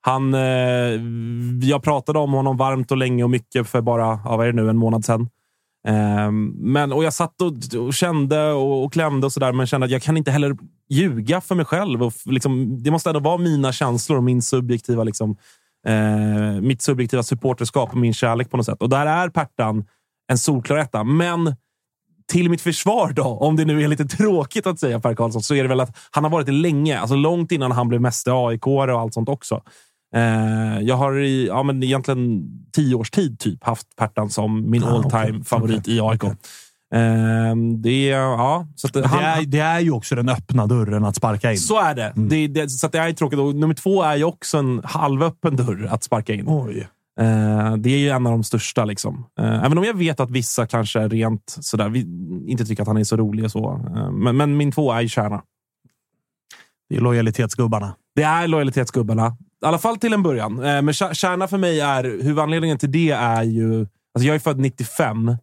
Han, 0.00 0.34
eh, 0.34 1.00
jag 1.68 1.82
pratade 1.82 2.18
om 2.18 2.32
honom 2.32 2.56
varmt 2.56 2.90
och 2.90 2.96
länge 2.96 3.24
och 3.24 3.30
mycket 3.30 3.68
för 3.68 3.80
bara 3.80 4.20
ja, 4.24 4.36
vad 4.36 4.46
är 4.46 4.52
det 4.52 4.62
nu, 4.62 4.70
en 4.70 4.76
månad 4.76 5.04
sedan. 5.04 5.28
Eh, 5.88 6.30
men, 6.54 6.92
och 6.92 7.04
jag 7.04 7.12
satt 7.12 7.42
och, 7.42 7.80
och 7.86 7.94
kände 7.94 8.52
och, 8.52 8.84
och 8.84 8.92
klämde 8.92 9.26
och 9.26 9.32
sådär, 9.32 9.52
men 9.52 9.66
kände 9.66 9.84
att 9.84 9.90
jag 9.90 10.02
kan 10.02 10.16
inte 10.16 10.30
heller 10.30 10.56
ljuga 10.90 11.40
för 11.40 11.54
mig 11.54 11.64
själv. 11.64 12.02
Och 12.02 12.12
liksom, 12.24 12.82
det 12.82 12.90
måste 12.90 13.10
ändå 13.10 13.20
vara 13.20 13.38
mina 13.38 13.72
känslor 13.72 14.18
och 14.18 14.24
min 14.24 14.42
subjektiva, 14.42 15.04
liksom, 15.04 15.36
eh, 15.86 16.60
mitt 16.60 16.82
subjektiva 16.82 17.22
supporterskap 17.22 17.90
och 17.90 17.96
min 17.96 18.14
kärlek 18.14 18.50
på 18.50 18.56
något 18.56 18.66
sätt. 18.66 18.82
Och 18.82 18.88
där 18.88 19.06
är 19.06 19.28
Pertan 19.28 19.84
en 20.30 20.38
solklar 20.38 20.76
etta. 20.76 21.04
Men 21.04 21.56
till 22.32 22.50
mitt 22.50 22.60
försvar 22.60 23.12
då, 23.12 23.22
om 23.24 23.56
det 23.56 23.64
nu 23.64 23.82
är 23.82 23.88
lite 23.88 24.04
tråkigt 24.04 24.66
att 24.66 24.80
säga 24.80 25.00
Per 25.00 25.14
Karlsson, 25.14 25.42
så 25.42 25.54
är 25.54 25.62
det 25.62 25.68
väl 25.68 25.80
att 25.80 25.96
han 26.10 26.24
har 26.24 26.30
varit 26.30 26.46
det 26.46 26.52
länge. 26.52 26.98
Alltså 27.00 27.16
långt 27.16 27.52
innan 27.52 27.72
han 27.72 27.88
blev 27.88 28.00
mäste 28.00 28.32
aik 28.32 28.66
och 28.66 28.84
allt 28.84 29.14
sånt 29.14 29.28
också. 29.28 29.62
Eh, 30.14 30.80
jag 30.80 30.96
har 30.96 31.18
i 31.18 31.46
ja, 31.46 31.62
men 31.62 31.82
egentligen 31.82 32.42
tio 32.72 32.94
års 32.94 33.10
tid 33.10 33.38
typ 33.38 33.64
haft 33.64 33.86
Pertan 33.96 34.30
som 34.30 34.70
min 34.70 34.84
Ah, 34.84 34.88
all 34.96 35.02
time 35.02 35.22
okej. 35.28 35.44
favorit 35.44 35.88
i 35.88 36.00
AIK. 36.00 36.22
Ehm, 36.94 37.82
det, 37.82 38.10
är- 38.10 38.16
ja, 38.18 38.66
så 38.76 38.86
att 38.86 38.92
Det 38.92 39.06
han, 39.06 39.24
är, 39.24 39.42
det 39.42 39.58
är 39.58 39.80
ju 39.80 39.90
också 39.90 40.14
den 40.14 40.28
öppna 40.28 40.66
dörren 40.66 41.04
att 41.04 41.16
sparka 41.16 41.50
in. 41.52 41.58
så 41.58 41.80
är 41.80 41.94
det. 41.94 42.12
det, 42.16 42.46
det 42.48 42.68
så 42.68 42.88
det 42.88 42.98
är 42.98 43.12
tråkigt. 43.12 43.38
Och 43.38 43.54
nummer 43.54 43.74
två 43.74 44.02
är 44.02 44.16
ju 44.16 44.24
också 44.24 44.58
en 44.58 44.80
halvöppen 44.84 45.56
dörr 45.56 45.88
att 45.90 46.04
sparka 46.04 46.34
in. 46.34 46.44
Oj. 46.48 46.88
Eh, 47.18 47.76
det 47.76 47.90
är 47.90 47.98
ju 47.98 48.08
en 48.08 48.26
av 48.26 48.32
de 48.32 48.44
största. 48.44 48.84
Liksom. 48.84 49.26
Eh, 49.38 49.64
även 49.64 49.78
om 49.78 49.84
jag 49.84 49.96
vet 49.98 50.20
att 50.20 50.30
vissa 50.30 50.66
kanske 50.66 51.08
rent 51.08 51.56
sådär, 51.60 51.88
vi, 51.88 52.00
inte 52.46 52.64
tycker 52.64 52.82
att 52.82 52.88
han 52.88 52.96
är 52.96 53.04
så 53.04 53.16
rolig. 53.16 53.44
Och 53.44 53.50
så. 53.50 53.72
Eh, 53.96 54.10
men, 54.10 54.36
men 54.36 54.56
min 54.56 54.72
två 54.72 54.92
är 54.92 55.00
ju 55.00 55.08
Kärna. 55.08 55.42
Det 56.90 56.96
är 56.96 57.00
lojalitetsgubbarna. 57.00 57.94
Det 58.14 58.22
är 58.22 58.48
lojalitetsgubbarna. 58.48 59.36
I 59.62 59.66
alla 59.66 59.78
fall 59.78 59.96
till 59.96 60.12
en 60.12 60.22
början. 60.22 60.52
Eh, 60.58 60.82
Men 60.82 60.92
Kär- 60.94 61.14
Kärna 61.14 61.48
för 61.48 61.58
mig 61.58 61.80
är... 61.80 62.04
Huvudanledningen 62.04 62.78
till 62.78 62.92
det 62.92 63.10
är 63.10 63.42
ju... 63.42 63.80
Alltså 64.14 64.26
jag 64.26 64.34
är 64.34 64.38
född 64.38 64.58
95. 64.58 65.36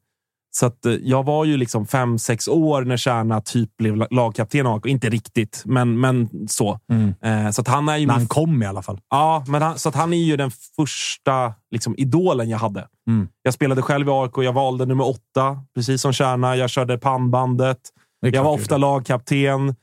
Så 0.58 0.66
att 0.66 0.86
eh, 0.86 0.94
jag 0.94 1.24
var 1.26 1.46
ju 1.46 1.58
liksom 1.58 1.88
fem 1.88 2.20
sex 2.20 2.48
år 2.48 2.82
när 2.82 2.98
Kärna 2.98 3.42
typ 3.42 3.78
blev 3.78 3.96
la- 3.96 4.08
lagkapten 4.12 4.68
AIK. 4.68 4.86
Inte 4.86 5.10
riktigt, 5.10 5.62
men, 5.66 6.00
men 6.00 6.30
så. 6.48 6.80
Eh, 7.22 7.50
Så 7.52 7.62
att 7.62 7.68
han 7.68 7.90
är 7.90 7.98
ju... 7.98 8.06
När 8.06 8.14
han 8.14 8.28
kom 8.28 8.64
i 8.64 8.66
alla 8.66 8.82
fall. 8.82 9.00
Ja, 9.10 9.44
men 9.48 9.62
han, 9.62 9.80
så 9.80 9.90
att 9.90 9.96
han 9.96 10.14
är 10.14 10.18
ju 10.24 10.38
den 10.38 10.52
första 10.76 11.54
liksom, 11.72 11.96
idolen 11.98 12.50
jag 12.50 12.58
hade. 12.58 12.88
Mm. 13.08 13.28
Jag 13.42 13.54
spelade 13.54 13.82
själv 13.82 14.08
i 14.08 14.12
AIK. 14.12 14.32
Jag 14.38 14.54
valde 14.54 14.86
nummer 14.86 15.08
åtta, 15.08 15.60
precis 15.76 16.02
som 16.02 16.14
Kärna. 16.14 16.56
Jag 16.56 16.70
körde 16.70 16.98
pannbandet. 16.98 17.80
Jag 18.22 18.44
var 18.44 18.52
ofta 18.52 18.78
lagkapten. 18.78 19.76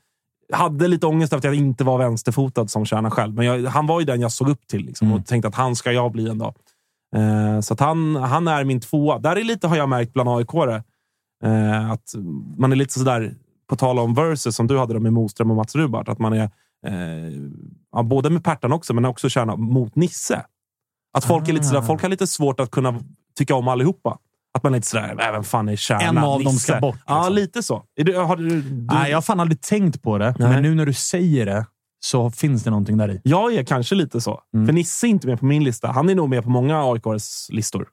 Hade 0.53 0.87
lite 0.87 1.07
ångest 1.07 1.33
över 1.33 1.39
att 1.39 1.43
jag 1.43 1.55
inte 1.55 1.83
var 1.83 1.97
vänsterfotad 1.97 2.67
som 2.67 2.85
Kärna 2.85 3.11
själv. 3.11 3.33
Men 3.33 3.45
jag, 3.45 3.63
han 3.69 3.87
var 3.87 3.99
ju 3.99 4.05
den 4.05 4.21
jag 4.21 4.31
såg 4.31 4.49
upp 4.49 4.67
till 4.67 4.85
liksom, 4.85 5.07
Mm. 5.07 5.19
och 5.19 5.25
tänkte 5.27 5.47
att 5.47 5.55
han 5.55 5.75
ska 5.75 5.91
jag 5.91 6.11
bli 6.11 6.29
en 6.29 6.37
dag. 6.37 6.53
Eh, 7.15 7.59
så 7.59 7.75
han, 7.79 8.15
han 8.15 8.47
är 8.47 8.63
min 8.63 8.79
tvåa. 8.81 9.19
Där 9.19 9.35
är 9.35 9.43
lite, 9.43 9.67
har 9.67 9.75
jag 9.77 9.89
märkt 9.89 10.13
bland 10.13 10.29
aik 10.29 10.53
eh, 11.43 11.91
att 11.91 12.13
man 12.57 12.71
är 12.71 12.75
lite 12.75 12.93
sådär, 12.99 13.35
på 13.69 13.75
tal 13.75 13.99
om 13.99 14.13
versus 14.13 14.55
som 14.55 14.67
du 14.67 14.77
hade 14.79 14.99
med 14.99 15.13
Moström 15.13 15.49
och 15.51 15.55
Mats 15.57 15.75
Rubart, 15.75 16.09
att 16.09 16.19
man 16.19 16.33
är 16.33 16.43
eh, 16.87 17.33
ja, 17.91 18.03
både 18.03 18.29
med 18.29 18.43
Pertan 18.43 18.73
också, 18.73 18.93
men 18.93 19.05
också 19.05 19.29
Kärna 19.29 19.55
mot 19.55 19.95
Nisse. 19.95 20.45
Att 21.17 21.25
folk, 21.25 21.49
är 21.49 21.53
lite 21.53 21.65
sådär, 21.65 21.79
Ah. 21.81 21.85
folk 21.85 22.01
har 22.01 22.09
lite 22.09 22.27
svårt 22.27 22.59
att 22.59 22.71
kunna 22.71 22.99
tycka 23.37 23.55
om 23.55 23.67
allihopa. 23.67 24.17
Att 24.53 24.63
man 24.63 24.73
är 24.73 24.77
lite 24.77 24.87
sådär, 24.87 25.17
"Äh, 25.27 25.31
vem 25.31 25.43
fan 25.43 25.69
är 25.69 25.75
Kärna? 25.75 26.01
En 26.03 26.17
av 26.17 26.23
dem 26.43 26.53
Nisse?" 26.53 26.59
ska 26.71 26.79
bort, 26.79 26.97
Ja, 27.07 27.19
liksom. 27.19 27.35
lite 27.35 27.63
så. 27.63 27.83
Du, 27.95 28.17
har 28.17 28.35
du, 28.35 28.61
du, 28.61 28.87
Nej, 28.91 29.09
jag 29.09 29.17
har 29.17 29.21
fan 29.21 29.39
aldrig 29.39 29.61
tänkt 29.61 30.01
på 30.01 30.17
det. 30.17 30.35
Nej. 30.39 30.49
Men 30.49 30.63
nu 30.63 30.75
när 30.75 30.85
du 30.85 30.93
säger 30.93 31.45
det 31.45 31.65
så 32.03 32.31
finns 32.31 32.63
det 32.63 32.69
någonting 32.69 32.97
där 32.97 33.11
i. 33.11 33.21
Jag 33.23 33.53
är 33.53 33.63
kanske 33.63 33.95
lite 33.95 34.21
så. 34.21 34.41
Mm. 34.53 34.65
För 34.65 34.73
Nisse 34.73 35.07
är 35.07 35.09
inte 35.09 35.27
med 35.27 35.39
på 35.39 35.45
min 35.45 35.63
lista. 35.63 35.87
Han 35.87 36.09
är 36.09 36.15
nog 36.15 36.29
med 36.29 36.43
på 36.43 36.49
många 36.49 36.83
AIKs 36.83 37.49
listor. 37.49 37.89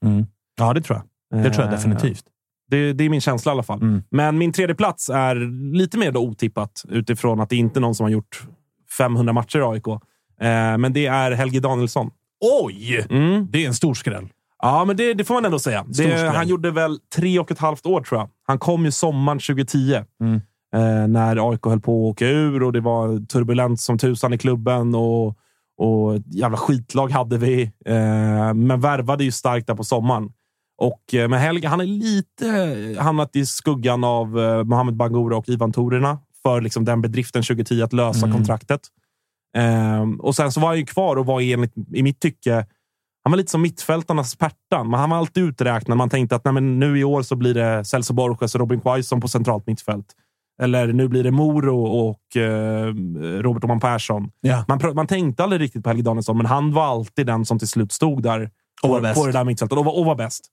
Ja, 0.58 0.74
det 0.74 0.80
tror 0.80 1.00
jag. 1.30 1.42
Det 1.42 1.50
tror 1.50 1.64
jag 1.64 1.72
Eh, 1.72 1.78
definitivt. 1.78 2.24
Det, 2.70 2.92
det 2.92 3.04
är 3.04 3.08
min 3.08 3.20
känsla 3.20 3.50
i 3.50 3.52
alla 3.52 3.62
fall. 3.62 3.82
Mm. 3.82 4.02
Men 4.10 4.38
min 4.38 4.52
tredje 4.52 4.74
plats 4.74 5.08
är 5.08 5.34
lite 5.74 5.98
mer 5.98 6.12
då 6.12 6.20
otippat 6.20 6.84
utifrån 6.88 7.40
att 7.40 7.50
det 7.50 7.56
inte 7.56 7.78
är 7.78 7.80
någon 7.80 7.94
som 7.94 8.04
har 8.04 8.10
gjort 8.10 8.42
500 8.98 9.32
matcher 9.32 9.58
i 9.58 9.62
AIK. 9.62 9.86
Eh, 9.86 9.98
men 10.78 10.92
det 10.92 11.06
är 11.06 11.30
Helge 11.30 11.60
Danielsson. 11.60 12.10
Oj! 12.62 13.06
Mm. 13.10 13.46
Det 13.50 13.64
är 13.64 13.66
en 13.66 13.74
stor 13.74 13.94
skräll. 13.94 14.28
Ja, 14.62 14.84
men 14.84 14.96
det, 14.96 15.14
det 15.14 15.24
får 15.24 15.34
man 15.34 15.44
ändå 15.44 15.58
säga. 15.58 15.84
Det, 15.88 16.28
han 16.28 16.48
gjorde 16.48 16.70
väl 16.70 16.98
tre 17.14 17.38
och 17.38 17.50
ett 17.50 17.58
halvt 17.58 17.86
år, 17.86 18.00
tror 18.00 18.20
jag. 18.20 18.28
Han 18.46 18.58
kom 18.58 18.84
ju 18.84 18.90
sommaren 18.90 19.38
2010. 19.38 20.04
Mm. 20.20 20.40
Eh, 20.74 21.06
när 21.08 21.50
AIK 21.50 21.64
höll 21.66 21.80
på 21.80 21.92
att 21.92 22.10
åka 22.12 22.26
ur 22.28 22.62
och 22.62 22.72
det 22.72 22.80
var 22.80 23.26
turbulent 23.26 23.80
som 23.80 23.98
tusan 23.98 24.32
i 24.32 24.38
klubben. 24.38 24.94
Och, 24.94 25.26
och 25.78 26.18
jävla 26.26 26.56
skitlag 26.56 27.10
hade 27.10 27.38
vi. 27.38 27.62
Eh, 27.86 28.54
men 28.54 28.80
värvade 28.80 29.24
ju 29.24 29.32
starkt 29.32 29.66
där 29.66 29.74
på 29.74 29.84
sommaren. 29.84 30.32
Och 30.78 31.14
eh, 31.14 31.28
med 31.28 31.40
Helge, 31.40 31.68
han 31.68 31.80
är 31.80 31.84
lite 31.84 32.96
hamnat 33.00 33.36
i 33.36 33.46
skuggan 33.46 34.04
av 34.04 34.40
eh, 34.40 34.64
Mohamed 34.64 34.96
Bangura 34.96 35.36
och 35.36 35.48
Ivan 35.48 35.72
Torina 35.72 36.18
för 36.42 36.60
liksom 36.60 36.84
den 36.84 37.02
bedriften 37.02 37.42
2010 37.42 37.82
att 37.82 37.92
lösa 37.92 38.26
Mm. 38.26 38.36
kontraktet. 38.36 38.80
Eh, 39.56 40.02
och 40.18 40.36
sen 40.36 40.52
så 40.52 40.60
var 40.60 40.68
han 40.68 40.78
ju 40.78 40.86
kvar 40.86 41.16
och 41.16 41.26
var 41.26 41.40
enligt, 41.40 41.72
i 41.94 42.02
mitt 42.02 42.20
tycke 42.20 42.66
han 43.22 43.30
var 43.32 43.36
lite 43.36 43.50
som 43.50 43.62
mittfältarnas 43.62 44.36
Pertan, 44.36 44.90
men 44.90 45.00
han 45.00 45.10
var 45.10 45.16
alltid 45.16 45.44
uträknad. 45.44 45.98
Man 45.98 46.10
tänkte 46.10 46.36
att 46.36 46.44
nej, 46.44 46.54
men 46.54 46.78
nu 46.78 46.98
i 46.98 47.04
år 47.04 47.22
så 47.22 47.36
blir 47.36 47.54
det 47.54 47.84
Celso 47.84 48.12
Borges 48.14 48.54
och 48.54 48.60
Robin 48.60 48.80
Quaison 48.80 49.20
på 49.20 49.28
centralt 49.28 49.66
mittfält. 49.66 50.06
Eller 50.60 50.92
nu 50.92 51.08
blir 51.08 51.24
det 51.24 51.30
Moro 51.30 51.82
och 51.84 52.36
eh, 52.36 52.94
Robert 53.42 53.64
Oman 53.64 53.80
Persson. 53.80 54.30
Ja. 54.40 54.64
Man, 54.68 54.80
man 54.94 55.06
tänkte 55.06 55.42
aldrig 55.44 55.60
riktigt 55.60 55.82
på 55.82 55.88
Helge 55.90 56.02
Danielsson, 56.02 56.36
men 56.36 56.46
han 56.46 56.72
var 56.72 56.84
alltid 56.84 57.26
den 57.26 57.44
som 57.44 57.58
till 57.58 57.68
slut 57.68 57.92
stod 57.92 58.22
där 58.22 58.50
Och 58.82 58.88
var 58.88 58.96
på, 58.96 59.02
bäst. 59.02 59.20
på 59.20 59.26
det 59.26 59.32
där 59.32 59.44
mittfältet 59.44 59.78
och 59.78 59.84
var, 59.84 59.98
och 59.98 60.04
var 60.04 60.14
bäst. 60.14 60.44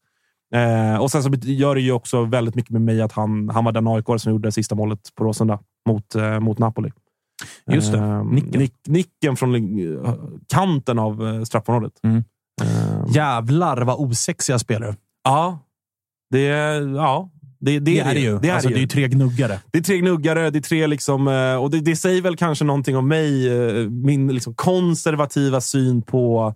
Eh, 0.54 1.02
och 1.02 1.12
sen 1.12 1.24
så 1.24 1.30
gör 1.42 1.76
det 1.76 1.82
ju 1.82 1.92
också 1.92 2.24
väldigt 2.24 2.56
mycket 2.56 2.72
med 2.72 2.82
mig 2.82 3.02
att 3.02 3.12
han, 3.12 3.50
han 3.50 3.66
var 3.66 3.72
den 3.72 3.88
aik 3.88 4.06
som 4.18 4.32
gjorde 4.32 4.48
det 4.48 4.52
sista 4.52 4.76
målet 4.76 5.00
på 5.16 5.24
Råsunda 5.24 5.60
mot, 5.88 6.16
eh, 6.16 6.40
mot 6.40 6.60
Napoli. 6.60 6.92
Just 7.72 7.92
det. 7.92 7.98
Eh, 7.98 8.24
Nicken. 8.26 8.62
Nick, 8.62 8.74
nicken 8.88 9.36
från 9.36 9.56
eh, 9.56 10.14
kanten 10.48 11.00
av 11.00 11.28
eh, 11.28 11.44
straffområdet. 11.44 11.94
Mm. 12.04 12.24
Eh, 12.62 13.06
Jävlar 13.08 13.82
vad 13.82 14.00
osexiga 14.00 14.60
spelare. 14.60 14.96
Ja, 15.24 15.60
det, 16.32 16.40
ja, 16.96 17.30
det, 17.60 17.80
det, 17.80 18.00
är 18.00 18.14
det 18.14 18.20
ju. 18.20 18.40
Det 18.40 18.50
är, 18.50 18.54
alltså, 18.54 18.70
det 18.70 18.76
det 18.76 18.80
är 18.80 18.82
ju. 18.82 18.88
tre 18.88 19.08
gnuggare. 19.08 19.60
Det 19.72 19.78
är 19.78 19.84
tre 19.84 19.98
gnuggare, 19.98 20.50
det 20.50 20.60
är 20.60 20.62
tre 20.62 20.88
liksom, 20.88 21.28
eh, 21.28 21.56
och 21.56 21.72
det, 21.72 21.80
det 21.80 21.96
säger 21.96 22.22
väl 22.22 22.38
kanske 22.38 22.66
någonting 22.66 22.98
om 22.98 23.08
mig. 23.08 23.48
eh, 23.48 23.90
Min 23.90 24.28
liksom 24.28 24.54
konservativa 24.56 25.62
syn 25.62 26.02
på, 26.02 26.56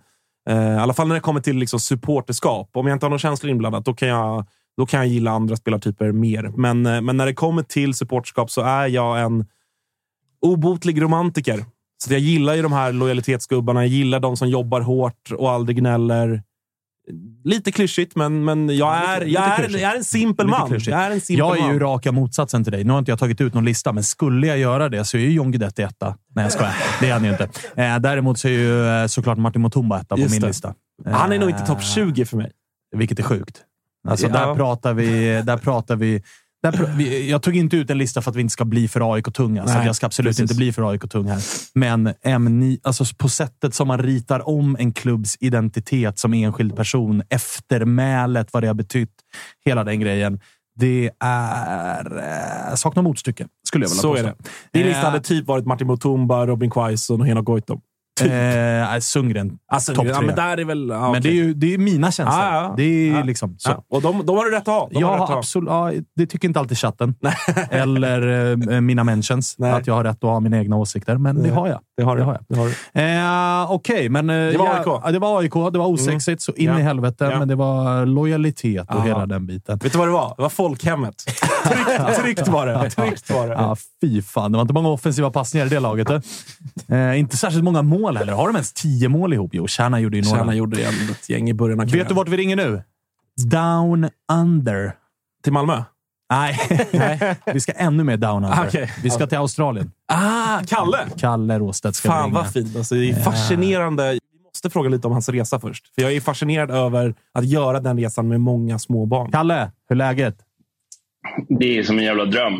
eh, 0.50 0.56
i 0.56 0.78
alla 0.78 0.94
fall 0.94 1.08
när 1.08 1.16
det 1.16 1.22
kommer 1.22 1.42
till 1.42 1.58
liksom 1.58 1.80
supporterskap. 1.80 2.70
Om 2.74 2.88
jag 2.88 2.96
inte 2.96 3.06
har 3.06 3.10
några 3.10 3.20
känslor 3.20 3.52
inblandat, 3.52 3.86
då 3.86 3.94
kan 3.94 4.08
jag, 4.08 4.46
då 4.78 4.86
kan 4.86 5.00
jag 5.00 5.08
gilla 5.08 5.32
andra 5.32 5.56
spelartyper 5.56 6.12
mer. 6.12 6.52
Men, 6.58 6.82
men 7.06 7.18
när 7.18 7.26
det 7.26 7.34
kommer 7.34 7.64
till 7.64 7.94
supporterskap 7.94 8.52
så 8.52 8.62
är 8.62 8.88
jag 8.88 9.22
en 9.22 9.46
obotlig 10.42 11.02
romantiker. 11.02 11.66
Så 12.04 12.14
jag 12.14 12.20
gillar 12.20 12.56
ju 12.56 12.62
de 12.62 12.74
här 12.74 12.92
lojalitetsgubbarna. 12.92 13.82
Jag 13.82 13.88
gillar 13.90 14.20
de 14.20 14.38
som 14.38 14.50
jobbar 14.50 14.82
hårt 14.82 15.32
och 15.38 15.52
aldrig 15.52 15.78
gnäller. 15.78 16.44
Lite 17.44 17.72
klyschigt, 17.72 18.16
men, 18.16 18.44
men 18.46 18.78
jag, 18.78 18.96
är, 18.96 19.22
jag, 19.26 19.44
är, 19.60 19.70
jag 19.70 19.92
är 19.94 19.98
en 19.98 20.04
simpel 20.04 20.48
man. 20.48 20.80
Jag 20.80 20.88
är 21.02 21.12
en 21.12 21.22
simpel 21.22 21.40
Jag 21.40 21.58
är 21.58 21.62
ju 21.62 21.68
man. 21.68 21.80
raka 21.80 22.12
motsatsen 22.12 22.64
till 22.64 22.72
dig. 22.74 22.84
Nu 22.84 22.92
har 22.92 23.00
inte 23.00 23.12
jag 23.12 23.20
tagit 23.20 23.42
ut 23.42 23.54
någon 23.54 23.66
lista, 23.66 23.92
men 23.94 24.04
skulle 24.04 24.48
jag 24.48 24.58
göra 24.58 24.90
det 24.90 25.06
så 25.06 25.18
är 25.18 25.22
ju 25.22 25.32
John 25.32 25.52
Guidetti 25.52 25.82
etta. 25.82 26.18
Nej, 26.36 26.46
jag 26.46 26.52
skojar. 26.52 26.76
Det 27.00 27.10
är 27.10 27.14
han 27.14 27.24
ju 27.24 27.30
inte. 27.32 27.44
Eh, 27.76 28.00
däremot 28.00 28.40
så 28.40 28.48
är 28.48 28.52
ju 28.52 28.88
eh, 28.88 29.08
såklart 29.08 29.38
Martin 29.38 29.62
Mutumba 29.62 30.00
etta 30.00 30.16
på 30.16 30.22
Just 30.22 30.32
min 30.32 30.42
det. 30.42 30.48
lista. 30.48 30.74
Han 31.06 31.32
är 31.32 31.40
nog 31.40 31.50
inte 31.50 31.62
Eh, 31.62 31.68
topp 31.68 31.84
20 31.84 32.26
för 32.26 32.38
mig. 32.38 32.52
Vilket 32.96 33.20
är 33.20 33.24
sjukt. 33.24 33.62
Alltså, 34.08 34.28
Ja. 34.28 34.34
Där 34.34 34.56
pratar 34.56 34.94
vi... 34.94 35.42
Där 35.46 35.58
pratar 35.58 35.96
vi, 35.96 36.24
jag 37.28 37.42
tog 37.42 37.56
inte 37.56 37.78
ut 37.78 37.90
en 37.90 37.98
lista 37.98 38.22
för 38.22 38.32
att 38.32 38.36
vi 38.38 38.42
inte 38.42 38.52
ska 38.52 38.66
bli 38.66 38.88
för 38.88 39.14
AIK-tunga, 39.14 39.68
så 39.68 39.74
jag 39.86 39.96
ska 39.96 40.06
absolut 40.06 40.30
precis. 40.30 40.42
inte 40.42 40.56
bli 40.56 40.72
för 40.72 40.92
AIK-tung 40.92 41.28
här. 41.28 41.42
Men 41.74 42.08
M9, 42.08 42.80
alltså 42.84 43.06
på 43.18 43.30
sättet 43.30 43.74
som 43.74 43.88
man 43.88 44.00
ritar 44.00 44.50
om 44.50 44.76
en 44.80 44.94
klubbs 44.94 45.38
identitet 45.40 46.20
som 46.20 46.34
enskild 46.34 46.76
person, 46.76 47.24
eftermälet, 47.30 48.54
vad 48.54 48.64
det 48.64 48.68
har 48.68 48.74
betytt, 48.74 49.14
hela 49.66 49.84
den 49.84 50.00
grejen. 50.00 50.40
Det 50.76 51.12
är... 51.20 52.18
Eh, 52.70 52.76
saknar 52.76 53.04
motstycke, 53.04 53.48
skulle 53.68 53.86
jag 53.86 53.90
vilja 53.90 54.02
Så 54.02 54.16
är 54.16 54.24
påstå. 54.24 54.44
det. 54.72 54.80
Din 54.80 54.88
lista 54.88 55.02
Eh, 55.02 55.06
hade 55.06 55.20
typ 55.20 55.48
varit 55.48 55.66
Martin 55.66 55.88
Mutumba, 55.88 56.48
Robin 56.48 56.72
Quaison 56.72 57.22
och 57.22 57.28
Henok 57.28 57.46
Goitom. 57.46 57.82
Typ. 58.20 58.32
Eh, 58.32 59.00
Sundgren, 59.00 59.52
Alltså, 59.72 59.94
topp 59.94 60.06
ja, 60.08 60.16
tre. 60.18 60.26
men 60.26 60.36
där 60.36 60.58
är 60.58 60.66
väl... 60.66 60.90
Ja, 60.90 61.12
Men 61.12 61.22
det 61.22 61.30
är 61.30 61.34
ju 61.34 61.54
det 61.54 61.74
är 61.74 61.78
mina 61.78 62.12
känslor. 62.12 62.40
Ja, 62.44 62.54
ja. 62.64 62.74
Det 62.78 62.84
är 62.84 63.14
Ja. 63.18 63.24
liksom 63.24 63.56
så. 63.58 63.70
Ja, 63.70 63.84
och 63.90 64.02
de, 64.02 64.26
de 64.26 64.38
har 64.38 64.46
du 64.46 64.52
rätt 64.52 64.62
att 64.62 64.68
ha. 64.68 64.90
De 64.92 65.00
Ja, 65.00 65.34
absolut. 65.38 65.70
Ja, 65.70 65.92
det 66.16 66.26
tycker 66.26 66.48
inte 66.48 66.60
alltid 66.60 66.78
chatten. 66.78 67.16
Eller 67.70 68.52
eh, 68.72 68.82
mina 68.82 69.04
mentions. 69.04 69.56
Nej. 69.58 69.72
Att 69.72 69.88
jag 69.88 69.94
har 69.94 70.04
rätt 70.04 70.16
att 70.24 70.30
ha 70.30 70.40
mina 70.40 70.58
egna 70.58 70.76
åsikter. 70.76 71.18
Men 71.18 71.36
det 71.36 71.42
Nej. 71.42 71.52
har 71.52 71.68
jag. 71.68 71.80
Det 71.98 72.04
har 72.04 72.16
du. 72.16 72.20
Det 72.22 72.26
har 72.26 72.34
jag. 72.34 72.46
Det 72.50 72.56
har 72.58 72.66
du. 72.66 73.66
Eh, 73.66 73.72
Okej, 73.72 74.10
men... 74.10 74.30
Eh, 74.30 74.36
Det 74.36 74.58
var 74.58 74.66
ja, 74.66 74.74
AIK. 74.78 74.86
ja, 75.04 75.12
det 75.12 75.20
var 75.20 75.40
AIK. 75.42 75.54
Det 75.74 75.80
var 75.80 75.88
osexigt 75.88 76.42
så 76.42 76.52
in 76.52 76.66
Ja. 76.70 76.80
i 76.80 76.82
helvete. 76.82 77.26
Ja. 77.32 77.40
Men 77.40 77.48
det 77.48 77.56
var 77.56 78.06
lojalitet 78.06 78.90
och 78.90 78.96
Ja. 78.96 79.02
hela 79.02 79.26
den 79.26 79.46
biten. 79.48 79.78
Vet 79.84 79.92
du 79.92 79.98
vad 79.98 80.08
det 80.08 80.12
var? 80.12 80.34
Det 80.38 80.42
var 80.42 80.50
folkhemmet. 80.50 81.16
Tryggt, 81.66 82.20
tryggt 82.24 82.48
var 82.48 82.68
det. 82.68 82.90
Tryggt 82.90 83.30
var 83.32 83.48
det. 83.48 83.54
Ja, 83.54 83.76
fy 84.02 84.22
fan. 84.22 84.52
Det 84.52 84.58
var 84.58 84.62
inte 84.62 84.74
många 84.74 84.90
offensiva 84.90 85.32
passningar 85.32 85.66
i 85.66 85.70
det 85.70 85.80
laget. 85.80 86.10
Eh, 86.90 87.20
inte 87.20 87.38
särskilt 87.38 87.64
många 87.64 87.82
mål 87.82 88.11
heller. 88.18 88.34
Har 88.34 88.48
de 88.48 88.56
ens 88.56 88.74
tio 88.74 89.10
mål 89.10 89.34
ihop? 89.34 89.52
Jo, 89.54 89.68
Kärna 89.68 90.00
gjorde 90.00 90.18
ju 90.18 90.24
några. 90.24 90.38
Tjärna 90.38 90.56
gjorde 90.56 90.82
ett 90.82 91.30
gäng 91.30 91.50
i 91.50 91.54
början 91.54 91.80
av 91.80 91.88
Vet 91.92 92.08
du 92.08 92.14
vart 92.14 92.28
vi 92.28 92.38
ringer 92.38 92.56
nu? 92.56 92.84
Down 93.52 94.10
under. 94.32 94.94
Till 95.44 95.54
Malmö? 95.54 95.84
Nej, 96.34 96.58
vi 97.46 97.60
ska 97.60 97.72
ännu 97.72 98.04
mer 98.04 98.18
down 98.18 98.44
under. 98.46 98.66
Okej. 98.68 98.92
Vi 99.04 99.10
ska 99.10 99.28
till 99.28 99.38
Australien. 99.38 99.92
Ah, 100.08 100.60
Kalle! 100.68 100.98
Kalle 101.18 101.60
Råstedt 101.60 101.96
ska 101.96 102.10
vi 102.10 102.14
Fan 102.14 102.24
ringa. 102.30 102.34
vad 102.40 102.54
fint. 102.54 102.76
Alltså, 102.76 102.96
det 102.96 103.10
är 103.10 103.14
fascinerande. 103.16 104.12
Vi 104.12 104.20
måste 104.46 104.70
fråga 104.70 104.90
lite 104.90 105.08
om 105.08 105.14
hans 105.14 105.30
resa 105.30 105.60
först. 105.60 105.96
För 105.96 106.02
jag 106.02 106.14
är 106.14 106.22
fascinerad 106.22 106.72
över 106.72 107.16
att 107.34 107.46
göra 107.46 107.80
den 107.80 107.98
resan 108.00 108.28
med 108.28 108.42
många 108.42 108.80
små 108.80 109.06
barn. 109.06 109.32
Kalle, 109.32 109.72
hur 109.90 109.96
är 109.96 109.98
läget? 109.98 110.36
Det 111.50 111.78
är 111.80 111.84
som 111.84 111.98
en 111.98 112.04
jävla 112.06 112.26
dröm. 112.26 112.54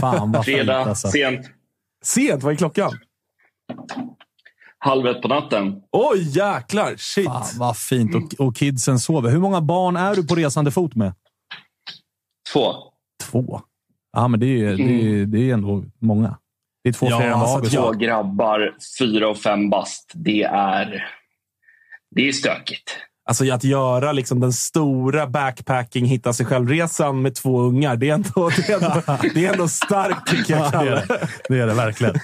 Fan 0.00 0.32
vad 0.32 0.44
fint 0.44 0.56
Fredag, 0.56 0.76
alltså. 0.78 1.08
sent, 1.08 1.46
Sent, 2.04 2.42
vad 2.42 2.52
är 2.52 2.56
klockan? 2.56 2.90
Halv 4.78 5.06
ett 5.06 5.22
på 5.22 5.28
natten. 5.28 5.82
Oj, 5.92 6.38
jäklar! 6.38 6.94
Shit! 6.96 7.26
Fan 7.26 7.44
vad 7.58 7.76
fint. 7.76 8.14
Och, 8.14 8.46
och 8.46 8.56
kidsen 8.56 8.98
sover. 8.98 9.30
Hur 9.30 9.38
många 9.38 9.60
barn 9.60 9.96
är 9.96 10.14
du 10.14 10.26
på 10.26 10.34
resande 10.34 10.70
fot 10.70 10.94
med? 10.94 11.12
Två. 12.52 12.74
Två? 13.30 13.60
Ja, 14.12 14.28
men 14.28 14.40
det 14.40 14.46
är 14.46 14.48
ju 14.48 14.76
det 14.76 14.82
är, 14.82 15.26
det 15.26 15.50
är 15.50 15.54
ändå 15.54 15.84
många. 16.00 16.36
Det 16.84 16.88
är 16.88 16.92
två 16.92 17.06
Ja, 17.10 17.18
fler 17.18 17.26
än 17.26 17.40
vad 17.40 17.56
alltså. 17.56 17.82
Två 17.82 17.90
grabbar, 17.92 18.74
fyra 18.98 19.28
och 19.28 19.38
fem 19.38 19.70
bast. 19.70 20.12
Det 20.14 20.42
är, 20.42 21.06
det 22.16 22.28
är 22.28 22.32
stökigt. 22.32 22.96
Alltså 23.28 23.52
att 23.52 23.64
göra 23.64 24.12
liksom 24.12 24.40
den 24.40 24.52
stora 24.52 25.26
backpacking, 25.26 26.06
hitta 26.06 26.32
sig 26.32 26.46
själv-resan 26.46 27.22
med 27.22 27.34
två 27.34 27.60
ungar. 27.60 27.96
Det 27.96 28.10
är 28.10 28.14
ändå, 28.14 28.50
det 28.56 28.68
är 28.68 28.74
ändå, 28.74 29.02
det 29.34 29.46
är 29.46 29.52
ändå 29.52 29.68
starkt 29.68 30.30
tycker 30.30 30.54
jag, 30.54 30.66
Ja, 30.72 30.82
det, 30.82 30.88
är 30.88 30.94
det. 30.94 31.28
det 31.48 31.58
är 31.58 31.66
det 31.66 31.74
verkligen. 31.74 32.14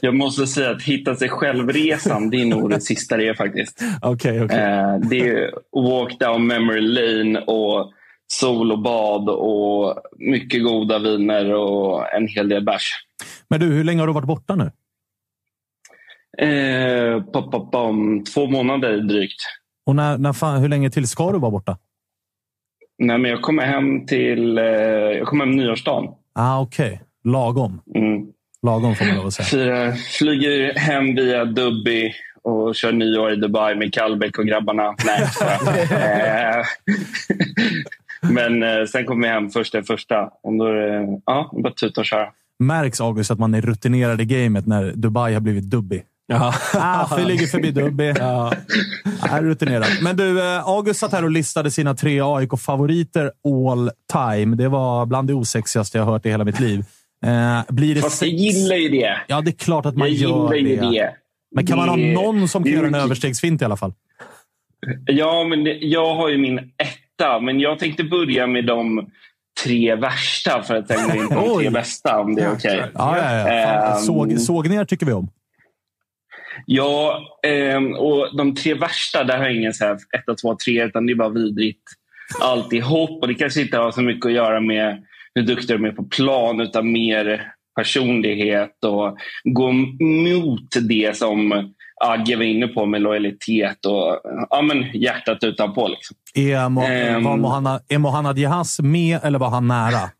Jag 0.00 0.14
måste 0.14 0.46
säga 0.46 0.70
att 0.70 0.82
hitta 0.82 1.14
sig 1.14 1.28
själv-resan, 1.28 2.30
det 2.30 2.40
är 2.40 2.46
nog 2.46 2.70
det 2.70 2.80
sista 2.80 3.16
det 3.16 3.28
är 3.28 3.34
faktiskt. 3.34 3.82
Okej, 4.02 4.44
okej. 4.44 4.58
Eh, 4.58 4.98
det 5.10 5.20
är 5.20 5.50
walk 5.72 6.18
down 6.18 6.46
memory 6.46 6.80
lane 6.80 7.40
och 7.40 7.92
sol 8.26 8.72
och 8.72 8.82
bad 8.82 9.28
och 9.28 9.94
mycket 10.18 10.64
goda 10.64 10.98
viner 10.98 11.54
och 11.54 12.14
en 12.14 12.28
hel 12.28 12.48
del 12.48 12.64
bärs. 12.64 12.90
Men 13.48 13.60
du, 13.60 13.66
hur 13.66 13.84
länge 13.84 14.00
har 14.00 14.06
du 14.06 14.12
varit 14.12 14.26
borta 14.26 14.54
nu? 14.56 14.70
Eh, 16.38 17.22
pop, 17.22 17.52
pop, 17.52 17.72
pom, 17.72 18.24
två 18.24 18.46
månader 18.46 18.96
drygt. 18.98 19.40
Och 19.86 19.96
när, 19.96 20.18
när 20.18 20.32
fan, 20.32 20.60
hur 20.60 20.68
länge 20.68 20.90
till 20.90 21.08
ska 21.08 21.32
du 21.32 21.38
vara 21.38 21.50
borta? 21.50 21.78
Nej, 22.98 23.18
men 23.18 23.30
jag 23.30 23.42
kommer 23.42 23.62
hem 23.66 24.06
till 24.06 24.58
eh, 24.58 24.64
jag 24.64 25.26
kommer 25.26 25.44
hem 25.46 25.56
nyårsdagen. 25.56 26.10
Ah, 26.34 26.60
Okej, 26.60 27.02
lagom. 27.24 27.80
Mm. 27.94 28.26
Lagom 28.64 28.96
får 28.96 29.04
man 29.04 29.16
lov 29.16 29.26
att 29.26 29.34
säga. 29.34 29.46
Fyra, 29.46 29.92
flyger 30.18 30.74
hem 30.74 31.14
via 31.14 31.44
Dubby 31.44 32.14
och 32.42 32.74
kör 32.74 32.92
nyår 32.92 33.32
i 33.32 33.36
Dubai 33.36 33.74
med 33.74 33.94
Kallbäck 33.94 34.38
och 34.38 34.46
grabbarna. 34.46 34.94
Nej. 35.04 35.22
Eh, 35.90 36.64
Men 38.30 38.62
eh, 38.62 38.84
sen 38.92 39.06
kommer 39.06 39.28
jag 39.28 39.34
hem 39.34 39.50
första 39.50 39.82
första. 39.82 40.30
Och 40.42 40.58
då 40.58 40.64
är 40.64 40.74
det 40.74 41.20
ja, 41.26 41.50
bara 41.62 41.72
tuta 41.72 42.00
och 42.00 42.06
köra. 42.06 42.26
Märks 42.58 43.00
August 43.00 43.30
att 43.30 43.38
man 43.38 43.54
är 43.54 43.60
rutinerad 43.60 44.20
i 44.20 44.24
gamet 44.24 44.66
när 44.66 44.92
Dubai 44.92 45.34
har 45.34 45.40
blivit 45.40 45.64
dubby? 45.64 46.02
Ja. 46.26 46.54
Ah, 46.74 47.16
flyger 47.16 47.46
förbi 47.46 47.70
Dubby. 47.70 48.14
Ja. 48.18 48.52
Är 49.22 49.42
rutinerad. 49.42 49.88
Men 50.02 50.16
du, 50.16 50.40
eh, 50.40 50.68
August 50.68 51.00
satt 51.00 51.12
här 51.12 51.24
och 51.24 51.30
listade 51.30 51.70
sina 51.70 51.94
tre 51.94 52.20
AIK-favoriter 52.20 53.30
all 53.44 53.90
time. 54.12 54.56
Det 54.56 54.68
var 54.68 55.06
bland 55.06 55.28
det 55.28 55.34
osexigaste 55.34 55.98
jag 55.98 56.04
hört 56.04 56.26
i 56.26 56.30
hela 56.30 56.44
mitt 56.44 56.60
liv. 56.60 56.84
Eh, 57.26 57.62
blir 57.74 57.94
det 57.94 58.00
Fast 58.00 58.22
jag 58.22 58.30
sex? 58.30 58.42
gillar 58.42 58.76
ju 58.76 58.88
det. 58.88 59.16
Ja, 59.26 59.40
det 59.40 59.50
är 59.50 59.56
klart 59.64 59.86
att 59.86 59.96
man 59.96 60.08
Jag 60.08 60.16
gör 60.16 60.54
ju 60.54 60.76
det. 60.76 60.90
det. 60.90 61.14
Men 61.54 61.66
kan 61.66 61.76
man 61.78 61.88
ha 61.88 61.96
Det- 61.96 62.12
någon 62.12 62.48
som 62.48 62.62
kan 62.64 62.72
det 62.72 62.76
göra 62.78 62.86
en 62.86 62.94
överstegsfint 62.94 63.62
i 63.62 63.64
alla 63.64 63.76
fall? 63.76 63.92
Ja, 65.06 65.44
men 65.44 65.64
det, 65.64 65.72
jag 65.72 66.14
har 66.14 66.28
ju 66.28 66.38
min 66.38 66.58
etta. 66.58 67.40
Men 67.40 67.60
jag 67.60 67.78
tänkte 67.78 68.04
börja 68.04 68.46
med 68.46 68.66
de 68.66 69.10
tre 69.64 69.94
värsta 69.94 70.62
för 70.62 70.74
att 70.74 70.88
sen 70.88 71.08
gå 71.08 71.22
in 71.22 71.28
på 71.28 71.34
de 71.34 71.56
tre 71.60 71.70
bästa 71.70 72.20
om 72.20 72.34
det 72.34 72.42
är 72.42 72.52
okej. 72.52 72.82
Ja, 72.94 73.18
ja, 73.18 73.36
ja. 73.38 73.66
Fan, 73.66 73.92
Ehm. 73.92 73.98
såg, 73.98 74.40
sågningar 74.40 74.84
tycker 74.84 75.06
vi 75.06 75.12
om. 75.12 75.28
Ja, 76.66 77.22
ehm, 77.46 77.92
och 77.94 78.36
de 78.36 78.54
tre 78.54 78.74
värsta, 78.74 79.24
där 79.24 79.36
har 79.38 79.44
jag 79.44 79.54
ingen 79.56 79.74
så 79.74 79.84
här 79.84 79.98
etta, 80.18 80.34
två, 80.34 80.56
tre, 80.64 80.84
utan 80.84 81.06
det 81.06 81.12
är 81.12 81.14
bara 81.16 81.28
vidrigt 81.28 81.82
alltihop. 82.40 83.22
Och 83.22 83.28
det 83.28 83.34
kanske 83.34 83.60
inte 83.60 83.78
har 83.78 83.90
så 83.90 84.02
mycket 84.02 84.26
att 84.26 84.32
göra 84.32 84.60
med 84.60 85.04
hur 85.34 85.42
duktiga 85.42 85.76
de 85.76 85.84
är 85.84 85.92
på 85.92 86.04
plan, 86.04 86.60
utan 86.60 86.92
mer 86.92 87.52
personlighet 87.76 88.84
och 88.84 89.18
gå 89.44 89.68
emot 89.70 90.68
det 90.88 91.16
som 91.16 91.70
Agge 92.04 92.36
var 92.36 92.42
inne 92.44 92.66
på 92.68 92.86
med 92.86 93.02
lojalitet 93.02 93.86
och 93.86 94.20
ja, 94.50 94.62
men 94.62 94.82
hjärtat 94.94 95.44
utanpå. 95.44 95.88
Liksom. 95.88 96.16
Är, 96.34 96.68
Mo, 96.68 96.80
Ehm. 96.82 97.24
var 97.24 97.36
Mohannad, 97.36 97.82
är 97.88 97.98
Mohannad 97.98 98.38
Jahas 98.38 98.80
med 98.82 99.18
eller 99.22 99.38
var 99.38 99.48
han 99.50 99.68
nära? 99.68 100.10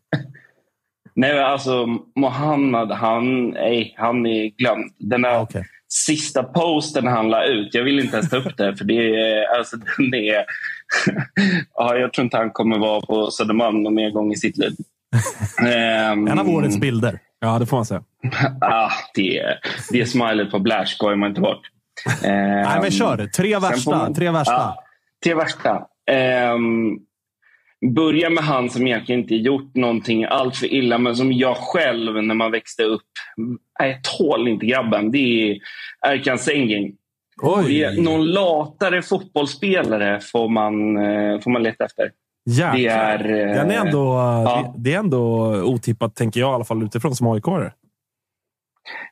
Nej, 1.15 1.39
alltså 1.39 1.87
Mohammad, 2.15 2.91
han, 2.91 3.49
nej, 3.49 3.95
han 3.97 4.25
är 4.25 4.47
glömd. 4.47 4.91
Den 4.99 5.21
där 5.21 5.39
Okej. 5.41 5.63
sista 5.87 6.43
posten 6.43 7.07
han 7.07 7.29
la 7.29 7.45
ut, 7.45 7.73
jag 7.73 7.83
vill 7.83 7.99
inte 7.99 8.15
ens 8.17 8.29
ta 8.29 8.37
upp 8.37 8.57
det, 8.57 8.75
för 8.77 8.85
det 8.85 9.15
är, 9.21 9.57
alltså, 9.57 9.77
den 9.77 10.13
är... 10.13 10.35
ja, 11.73 11.95
jag 11.97 12.13
tror 12.13 12.23
inte 12.25 12.37
han 12.37 12.51
kommer 12.51 12.77
vara 12.79 13.01
på 13.01 13.31
Södermalm 13.31 13.83
någon 13.83 13.95
mer 13.95 14.09
gång 14.11 14.31
i 14.31 14.35
sitt 14.35 14.57
liv. 14.57 14.71
Ehm, 15.67 16.27
En 16.27 16.39
av 16.39 16.49
årets 16.49 16.77
bilder. 16.79 17.19
Ja, 17.39 17.59
det 17.59 17.65
får 17.65 17.77
man 17.77 17.85
säga. 17.85 18.03
ah, 18.61 18.91
det, 19.15 19.43
det 19.91 20.05
smilet 20.05 20.51
på 20.51 20.59
Blair 20.59 20.85
skojar 20.85 21.15
man 21.15 21.29
inte 21.29 21.41
bort. 21.41 21.61
Ehm, 22.23 22.61
Nej, 22.61 22.79
men 22.81 22.91
kör. 22.91 23.27
Tre 23.27 23.59
värsta. 23.59 23.91
man- 23.91 24.13
Tre 24.13 24.31
värsta. 24.31 24.53
Ja, 24.53 24.83
tre 25.23 25.33
värsta. 25.33 25.85
Ehm, 26.11 26.97
börja 27.95 28.29
med 28.29 28.43
han 28.43 28.69
som 28.69 28.87
egentligen 28.87 29.21
inte 29.21 29.35
gjort 29.35 29.75
någonting 29.75 30.25
allt 30.25 30.55
för 30.57 30.73
illa, 30.73 30.97
men 30.97 31.15
som 31.15 31.33
jag 31.33 31.57
själv 31.57 32.23
när 32.23 32.35
man 32.35 32.51
växte 32.51 32.83
upp. 32.83 33.01
Nej, 33.79 33.89
jag 33.91 34.03
tål 34.17 34.47
inte 34.47 34.65
grabben. 34.65 35.11
Det 35.11 35.17
är 35.51 35.57
Erkan 36.07 36.37
Sengin. 36.39 36.95
Det 37.67 37.83
är 37.83 38.01
någon 38.01 38.25
latare 38.27 39.01
fotbollsspelare 39.01 40.19
får 40.19 40.49
man, 40.49 40.97
eh, 40.97 41.39
får 41.39 41.51
man 41.51 41.63
leta 41.63 41.85
efter. 41.85 42.11
Jäklar. 42.45 42.77
Det 42.77 42.87
är, 42.87 43.47
eh, 43.49 43.55
Den 43.55 43.71
är 43.71 43.75
ändå, 43.85 44.05
ja. 44.45 44.73
det, 44.75 44.89
det 44.89 44.95
är 44.95 44.99
ändå 44.99 45.53
otippat, 45.63 46.15
tänker 46.15 46.39
jag 46.39 46.51
i 46.51 46.53
alla 46.55 46.65
fall 46.65 46.83
utifrån 46.83 47.15
som 47.15 47.27
aik 47.27 47.43
-are. 47.43 47.71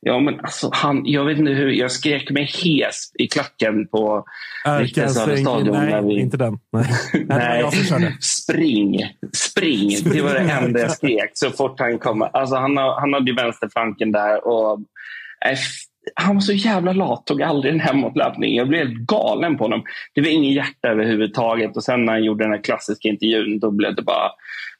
Ja, 0.02 0.20
men 0.20 0.40
alltså, 0.40 0.70
han, 0.74 1.02
jag 1.06 1.26
vet 1.26 1.38
inte 1.38 1.52
hur. 1.52 1.68
Jag 1.68 1.92
skrek 1.92 2.30
mig 2.32 2.46
hes 2.46 3.12
i 3.20 3.28
klacken 3.28 3.88
på 3.88 4.26
Riktiga 4.80 5.10
Södra 5.10 5.38
stadion. 5.38 5.68
när 5.74 6.02
Nej, 6.02 6.16
vi- 6.16 6.20
inte 6.22 6.38
den. 6.38 6.60
Nej, 6.72 6.86
Nej 7.28 7.72
som 7.72 7.84
körde. 7.86 8.14
Spring, 8.22 9.00
spring. 9.34 9.90
Det 10.14 10.22
var 10.22 10.34
det 10.34 10.40
enda 10.40 10.80
jag 10.80 10.92
skrek 10.92 11.32
så 11.34 11.50
fort 11.50 11.80
han 11.80 12.00
kom. 12.00 12.22
Alltså, 12.34 12.56
han, 12.56 12.78
har- 12.78 13.00
han 13.00 13.14
hade 13.14 13.30
ju 13.32 13.36
vänsterflanken 13.36 14.12
där. 14.12 14.48
Och, 14.48 14.80
äh, 15.46 15.52
f- 15.52 15.84
han 16.16 16.36
var 16.36 16.42
så 16.42 16.54
jävla 16.54 16.94
lat, 16.94 17.26
tog 17.26 17.42
aldrig 17.42 17.74
en 17.74 17.80
hemåtlöpning. 17.80 18.56
Jag 18.56 18.68
blev 18.68 18.88
helt 18.88 19.00
galen 19.08 19.58
på 19.58 19.64
honom. 19.64 19.84
Det 20.16 20.22
var 20.22 20.28
ingen 20.30 20.54
hjärta 20.54 20.88
överhuvudtaget. 20.88 21.76
Och 21.78 21.84
sen 21.84 22.06
när 22.06 22.14
han 22.14 22.24
gjorde 22.24 22.44
den 22.44 22.54
här 22.54 22.64
klassiska 22.64 23.08
intervjun, 23.10 23.60
då 23.60 23.72
blev 23.72 23.96
det 23.96 24.02
bara 24.02 24.30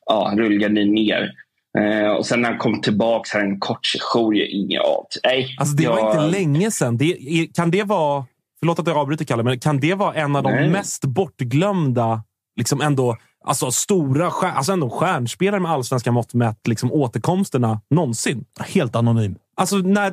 ja, 0.06 0.34
rullgardin 0.38 0.94
ner. 0.94 1.32
Eh, 1.80 2.10
och 2.12 2.26
sen 2.26 2.42
när 2.42 2.50
han 2.50 2.58
kom 2.58 2.82
tillbaka 2.82 3.38
här 3.38 3.46
en 3.46 3.60
kort 3.60 3.86
session, 3.86 4.36
jag 4.36 4.48
inget 4.48 4.82
av. 4.82 5.06
Nej, 5.24 5.56
Alltså, 5.60 5.76
det 5.76 5.88
var 5.88 6.00
jag- 6.00 6.10
inte 6.26 6.40
länge 6.40 6.72
sedan. 6.72 6.98
Det, 6.98 7.18
kan 7.56 7.72
det 7.72 7.84
vara... 7.84 8.26
Förlåt 8.60 8.80
att 8.80 8.88
jag 8.88 8.98
avbryter, 8.98 9.26
Kalle, 9.26 9.44
men 9.44 9.60
kan 9.60 9.80
det 9.80 9.94
vara 9.94 10.14
en 10.14 10.36
av 10.36 10.44
de 10.44 10.52
Nej. 10.52 10.70
mest 10.70 11.06
bortglömda, 11.06 12.24
liksom 12.60 12.82
ändå, 12.82 13.18
alltså 13.46 13.72
stora 13.72 14.32
stjär, 14.32 14.52
alltså 14.52 14.72
ändå 14.72 14.90
stjärnspelare 14.90 15.60
med 15.62 15.72
allsvenska 15.72 16.12
mått 16.12 16.34
mätt, 16.34 16.68
liksom 16.68 16.92
återkomsterna 16.92 17.82
någonsin? 17.90 18.46
Helt 18.74 18.96
anonym. 18.96 19.36
Alltså, 19.56 19.78
när, 19.78 20.12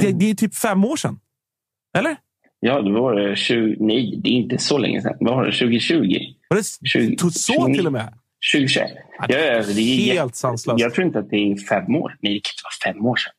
det, 0.00 0.12
det 0.12 0.30
är 0.30 0.34
typ 0.34 0.54
fem 0.54 0.84
år 0.84 0.96
sedan. 0.96 1.18
Eller? 1.98 2.16
Ja, 2.60 2.80
det 2.82 2.92
var 2.92 3.14
det 3.14 3.36
20, 3.36 3.76
nej, 3.80 4.20
det 4.24 4.28
är 4.28 4.32
inte 4.32 4.58
så 4.58 4.78
länge 4.78 5.02
sedan. 5.02 5.16
Vad 5.20 5.34
var 5.36 5.44
det? 5.46 5.52
2020? 5.52 6.18
Var 6.48 6.56
det 6.56 6.88
20, 6.88 7.16
tog 7.16 7.32
så 7.32 7.66
till 7.66 7.86
och 7.86 7.92
med? 7.92 8.12
2021. 8.54 8.90
Ja, 9.18 9.26
ja, 9.28 9.36
det 9.38 9.40
är 9.60 9.96
Helt 9.96 10.06
jätte- 10.16 10.38
sanslöst. 10.38 10.80
Jag 10.80 10.94
tror 10.94 11.06
inte 11.06 11.18
att 11.18 11.30
det 11.30 11.36
är 11.36 11.56
fem 11.56 11.96
år. 11.96 12.16
Nej, 12.20 12.32
det 12.34 12.40
kan 12.40 12.52
inte 12.52 12.62
vara 12.64 12.92
fem 12.94 13.06
år 13.06 13.16
sedan. 13.16 13.32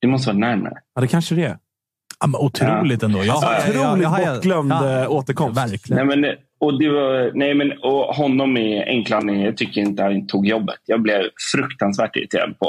Det 0.00 0.06
måste 0.06 0.28
vara 0.28 0.38
närmare. 0.38 0.74
Ja, 0.94 1.00
det 1.00 1.08
kanske 1.08 1.34
det 1.34 1.44
är. 1.44 1.58
Ja, 2.20 2.26
men 2.26 2.40
otroligt 2.40 3.02
ändå. 3.02 3.24
Jag, 3.24 3.28
Alltså, 3.36 3.46
jag- 3.50 3.74
jag- 3.76 3.86
otroligt 3.88 4.02
jag- 4.02 4.20
jag- 4.22 4.34
bortglömd 4.34 4.72
ja, 4.72 5.02
eh, 5.02 5.10
återkomst. 5.10 5.58
Verkligen. 5.60 6.06
Nej, 6.08 6.16
men, 6.16 6.34
och 6.60 6.78
det 6.78 6.88
var, 6.88 7.30
nej, 7.34 7.54
men, 7.54 7.72
och 7.72 8.14
honom 8.14 8.56
är 8.56 8.86
enkla 8.86 9.16
anledningar. 9.16 9.46
Jag 9.48 9.56
tycker 9.56 9.80
inte 9.80 10.02
han 10.02 10.26
tog 10.26 10.46
jobbet. 10.46 10.76
Jag 10.86 11.02
blev 11.02 11.22
fruktansvärt 11.54 12.16
irriterad 12.16 12.58
på 12.58 12.66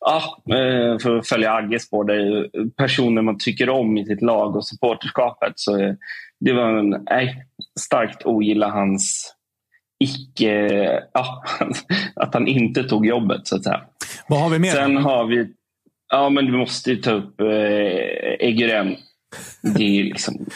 Ja, 0.00 0.42
eh, 0.54 0.98
för 0.98 1.16
att 1.16 1.28
följa 1.28 1.52
Agges 1.52 1.82
spår. 1.82 2.04
Det 2.04 2.14
är 2.14 2.68
personer 2.70 3.22
man 3.22 3.38
tycker 3.38 3.70
om 3.70 3.96
i 3.96 4.06
sitt 4.06 4.22
lag 4.22 4.56
och 4.56 4.66
supporterskapet. 4.66 5.52
Så 5.56 5.80
eh, 5.80 5.94
det 6.40 6.52
var 6.52 6.78
en, 6.78 6.90
nej, 7.10 7.44
starkt 7.80 8.26
ogilla 8.26 8.68
hans 8.68 9.34
icke... 10.04 11.02
Ja, 11.12 11.44
att 12.16 12.34
han 12.34 12.46
inte 12.46 12.84
tog 12.84 13.06
jobbet, 13.06 13.46
så 13.46 13.56
att 13.56 13.64
säga. 13.64 13.80
Vad 14.28 14.40
har 14.40 14.50
vi 14.50 14.58
mer? 14.58 14.70
Sen 14.70 14.96
har 14.96 15.24
vi... 15.24 15.46
Ja, 16.12 16.30
men 16.30 16.46
vi 16.46 16.52
måste 16.52 16.90
ju 16.90 16.96
ta 16.96 17.10
upp 17.10 17.40
eh. 17.40 17.46
Det 19.62 20.00
är 20.00 20.04
liksom... 20.04 20.46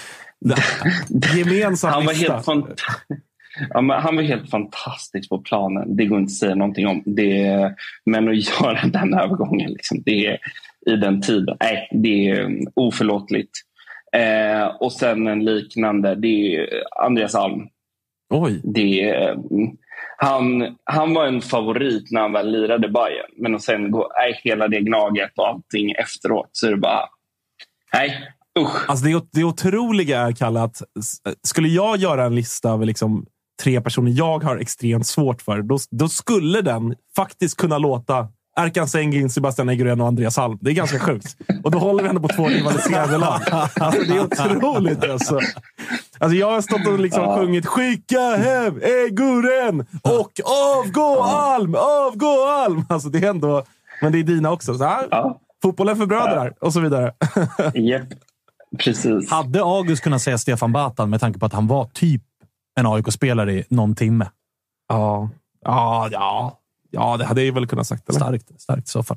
Gemensam 1.36 1.90
han 1.92 2.06
var 2.06 2.12
lista. 2.12 2.32
helt 2.32 2.46
fant- 2.46 2.80
ja, 3.70 3.98
Han 3.98 4.16
var 4.16 4.22
helt 4.22 4.50
fantastisk 4.50 5.28
på 5.28 5.38
planen. 5.38 5.96
Det 5.96 6.04
går 6.04 6.18
inte 6.18 6.30
att 6.30 6.34
säga 6.34 6.54
någonting 6.54 6.86
om. 6.86 7.02
Det, 7.06 7.74
men 8.04 8.28
att 8.28 8.36
göra 8.60 8.86
den 8.86 9.14
övergången 9.14 9.70
liksom, 9.70 10.02
det 10.06 10.38
i 10.86 10.96
den 10.96 11.22
tiden, 11.22 11.56
nej, 11.60 11.88
det 11.92 12.28
är 12.28 12.40
mm, 12.40 12.66
oförlåtligt. 12.74 13.50
Eh, 14.12 14.66
och 14.66 14.92
sen 14.92 15.26
en 15.26 15.44
liknande, 15.44 16.14
det 16.14 16.56
är 16.56 16.68
Andreas 17.04 17.34
Alm. 17.34 17.68
Oj. 18.30 18.60
Det 18.64 19.10
mm, 19.10 19.76
han, 20.22 20.76
han 20.84 21.14
var 21.14 21.26
en 21.26 21.40
favorit 21.40 22.10
när 22.10 22.20
han 22.20 22.32
väl 22.32 22.52
lirade 22.52 22.88
Bayern. 22.88 23.30
Men 23.36 23.54
att 23.54 23.62
sen 23.62 23.90
gå, 23.90 24.12
nej, 24.16 24.40
hela 24.44 24.68
det 24.68 24.80
gnaget 24.80 25.32
och 25.36 25.48
allting 25.48 25.90
efteråt 25.90 26.48
så 26.52 26.66
är 26.66 26.70
det 26.70 26.76
bara... 26.76 27.08
Nej, 27.92 28.32
usch. 28.58 28.90
Alltså 28.90 29.06
det, 29.06 29.24
det 29.32 29.44
otroliga 29.44 30.20
är, 30.20 30.32
Kalle, 30.32 30.60
att 30.60 30.82
skulle 31.42 31.68
jag 31.68 31.96
göra 31.96 32.24
en 32.24 32.34
lista 32.34 32.70
över 32.70 32.86
liksom 32.86 33.26
tre 33.60 33.80
personer 33.80 34.12
jag 34.14 34.44
har 34.44 34.56
extremt 34.56 35.06
svårt 35.06 35.42
för, 35.42 35.62
då, 35.62 35.78
då 35.90 36.08
skulle 36.08 36.60
den 36.60 36.94
faktiskt 37.16 37.56
kunna 37.56 37.78
låta 37.78 38.28
Erkan 38.56 38.88
Sengin, 38.88 39.30
Sebastian 39.30 39.68
Egerén 39.68 40.00
och 40.00 40.06
Andreas 40.06 40.38
Alm. 40.38 40.58
Det 40.60 40.70
är 40.70 40.74
ganska 40.74 40.98
sjukt. 40.98 41.36
Och 41.64 41.70
då 41.70 41.78
håller 41.78 42.02
vi 42.02 42.08
ändå 42.08 42.20
på 42.20 42.28
två 42.28 42.48
rivaliserande 42.48 43.18
lag. 43.18 43.40
Alltså, 43.50 44.02
det 44.12 44.16
är 44.16 44.20
otroligt. 44.24 45.04
Alltså. 45.10 45.38
Alltså, 46.18 46.36
jag 46.36 46.50
har 46.50 46.60
stått 46.60 46.86
och 46.86 46.98
liksom 46.98 47.22
Ja. 47.22 47.36
sjungit 47.38 47.66
“Skicka 47.66 48.20
hem 48.36 48.80
Eguren” 48.82 49.80
och 50.02 50.30
“Avgå 50.44 51.22
Alm! 51.22 51.74
Avgå 51.74 52.46
Alm!” 52.48 52.84
alltså, 52.88 53.08
det 53.08 53.18
är 53.18 53.30
ändå... 53.30 53.64
Men 54.02 54.12
det 54.12 54.18
är 54.18 54.22
dina 54.22 54.50
också. 54.52 54.74
Så 54.74 54.84
här, 54.84 55.08
Ja, 55.10 55.40
Fotbollen 55.62 55.96
för 55.96 56.06
bröder 56.06 56.52
och 56.60 56.72
så 56.72 56.80
vidare. 56.80 57.12
japp. 57.74 58.08
Precis. 58.78 59.30
Hade 59.30 59.60
August 59.62 60.02
kunnat 60.02 60.22
säga 60.22 60.38
Stefan 60.38 60.72
Batan 60.72 61.10
med 61.10 61.20
tanke 61.20 61.38
på 61.38 61.46
att 61.46 61.52
han 61.52 61.66
var 61.66 61.84
typ 61.84 62.22
en 62.80 62.86
AIK-spelare 62.86 63.52
i 63.52 63.64
någon 63.68 63.94
timme? 63.94 64.26
Ja, 64.88 65.30
ja, 65.64 66.08
ja. 66.12 66.56
Ja, 66.92 67.16
det 67.16 67.24
hade 67.24 67.42
jag 67.42 67.52
väl 67.54 67.66
kunnat 67.66 67.86
sagt. 67.86 68.08
Eller? 68.08 68.20
Starkt, 68.20 68.60
starkt 68.60 68.88
i 68.88 68.90
så 68.90 69.02
fall. 69.02 69.16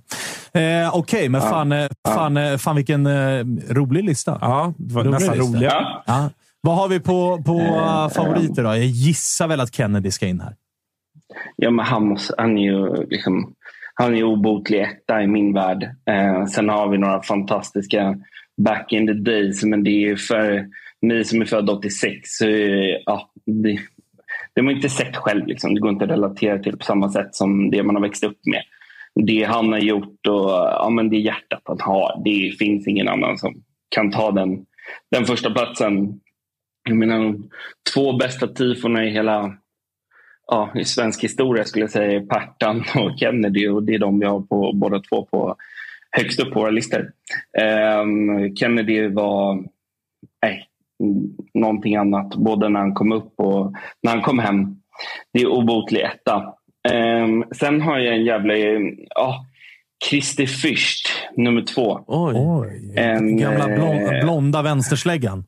Eh, 0.53 0.95
Okej, 0.95 1.29
men 1.29 1.41
fan, 1.41 1.71
eh, 1.71 1.87
fan, 2.07 2.37
eh, 2.37 2.57
fan 2.57 2.75
vilken 2.75 3.05
eh, 3.05 3.45
rolig 3.69 4.03
lista. 4.03 4.37
Ja, 4.41 4.73
det 4.77 4.93
var 4.93 5.03
Rolig 5.03 5.11
nästan 5.11 5.37
lista. 5.37 5.53
roliga. 5.57 5.71
Ja. 5.71 6.03
Ja. 6.05 6.29
Vad 6.61 6.75
har 6.75 6.87
vi 6.87 6.99
på, 6.99 7.43
på 7.45 7.59
eh, 7.59 8.09
favoriter 8.09 8.63
då? 8.63 8.69
Jag 8.69 8.85
gissar 8.85 9.47
väl 9.47 9.59
att 9.59 9.75
Kennedy 9.75 10.11
ska 10.11 10.27
in 10.27 10.41
här. 10.41 10.55
Ja, 11.55 11.71
men 11.71 11.85
han, 11.85 12.07
måste, 12.07 12.33
han 12.37 12.57
är 12.57 12.61
ju 12.63 13.05
liksom, 13.09 13.53
han 13.93 14.13
är 14.13 14.17
ju 14.17 14.23
obotlig 14.23 14.81
etta 14.81 15.21
i 15.21 15.27
min 15.27 15.53
värld. 15.53 15.83
Eh, 16.09 16.45
sen 16.45 16.69
har 16.69 16.87
vi 16.89 16.97
några 16.97 17.21
fantastiska 17.23 18.15
back 18.57 18.91
in 18.93 19.07
the 19.07 19.13
days, 19.13 19.63
men 19.63 19.83
det 19.83 19.89
är 19.89 20.07
ju 20.09 20.17
för 20.17 20.65
ni 21.03 21.23
som 21.23 21.41
är 21.41 21.45
födda 21.45 21.73
86 21.73 22.19
så 22.23 22.45
ja, 23.05 23.31
det, 23.45 23.79
det 24.53 24.61
har 24.61 24.63
man 24.63 24.75
inte 24.75 24.89
sett 24.89 25.15
själv. 25.15 25.47
Liksom. 25.47 25.73
Det 25.73 25.81
går 25.81 25.91
inte 25.91 26.05
att 26.05 26.11
relatera 26.11 26.59
till 26.59 26.77
på 26.77 26.85
samma 26.85 27.09
sätt 27.09 27.35
som 27.35 27.71
det 27.71 27.83
man 27.83 27.95
har 27.95 28.01
växt 28.01 28.23
upp 28.23 28.39
med. 28.45 28.63
Det 29.25 29.43
han 29.43 29.71
har 29.71 29.79
gjort 29.79 30.27
och 30.27 30.49
ja, 30.49 30.89
men 30.89 31.09
det 31.09 31.17
hjärtat 31.17 31.61
han 31.65 31.81
har, 31.81 32.21
det 32.25 32.57
finns 32.57 32.87
ingen 32.87 33.07
annan 33.07 33.37
som 33.37 33.63
kan 33.89 34.11
ta 34.11 34.31
den, 34.31 34.65
den 35.11 35.25
första 35.25 35.51
platsen. 35.51 36.19
Jag 36.89 36.97
menar, 36.97 37.19
de 37.19 37.49
två 37.93 38.13
bästa 38.13 38.47
tifona 38.47 39.05
i 39.05 39.09
hela 39.09 39.57
ja, 40.47 40.71
i 40.75 40.85
svensk 40.85 41.23
historia 41.23 41.63
skulle 41.63 41.83
jag 41.83 41.91
säga 41.91 42.11
är 42.11 42.25
Pertan 42.25 42.83
och 42.95 43.19
Kennedy 43.19 43.67
och 43.67 43.83
det 43.83 43.93
är 43.93 43.99
de 43.99 44.19
vi 44.19 44.25
har 44.25 44.41
på 44.41 44.71
båda 44.73 44.99
två 44.99 45.25
på 45.25 45.55
högst 46.11 46.39
upp 46.39 46.53
på 46.53 46.59
våra 46.59 46.69
listor. 46.69 47.11
Um, 48.01 48.55
Kennedy 48.55 49.07
var 49.07 49.63
någonting 51.53 51.95
annat 51.95 52.35
både 52.35 52.69
när 52.69 52.79
han 52.79 52.93
kom 52.93 53.11
upp 53.11 53.33
och 53.37 53.73
när 54.03 54.11
han 54.11 54.21
kom 54.21 54.39
hem. 54.39 54.75
Det 55.33 55.41
är 55.41 55.47
obotlig 55.47 56.01
etta. 56.01 56.53
Ehm, 56.89 57.43
sen 57.55 57.81
har 57.81 57.99
jag 57.99 58.15
en 58.15 58.25
jävla... 58.25 58.53
Ja, 59.09 59.45
Christer 60.09 60.45
Fürst, 60.45 61.07
nummer 61.35 61.61
två. 61.61 61.99
Oj. 62.07 62.35
Oj, 62.35 62.93
En, 62.95 63.37
gamla 63.37 63.65
blon, 63.67 64.15
eh, 64.15 64.23
blonda 64.23 64.61
vänstersläggan. 64.61 65.45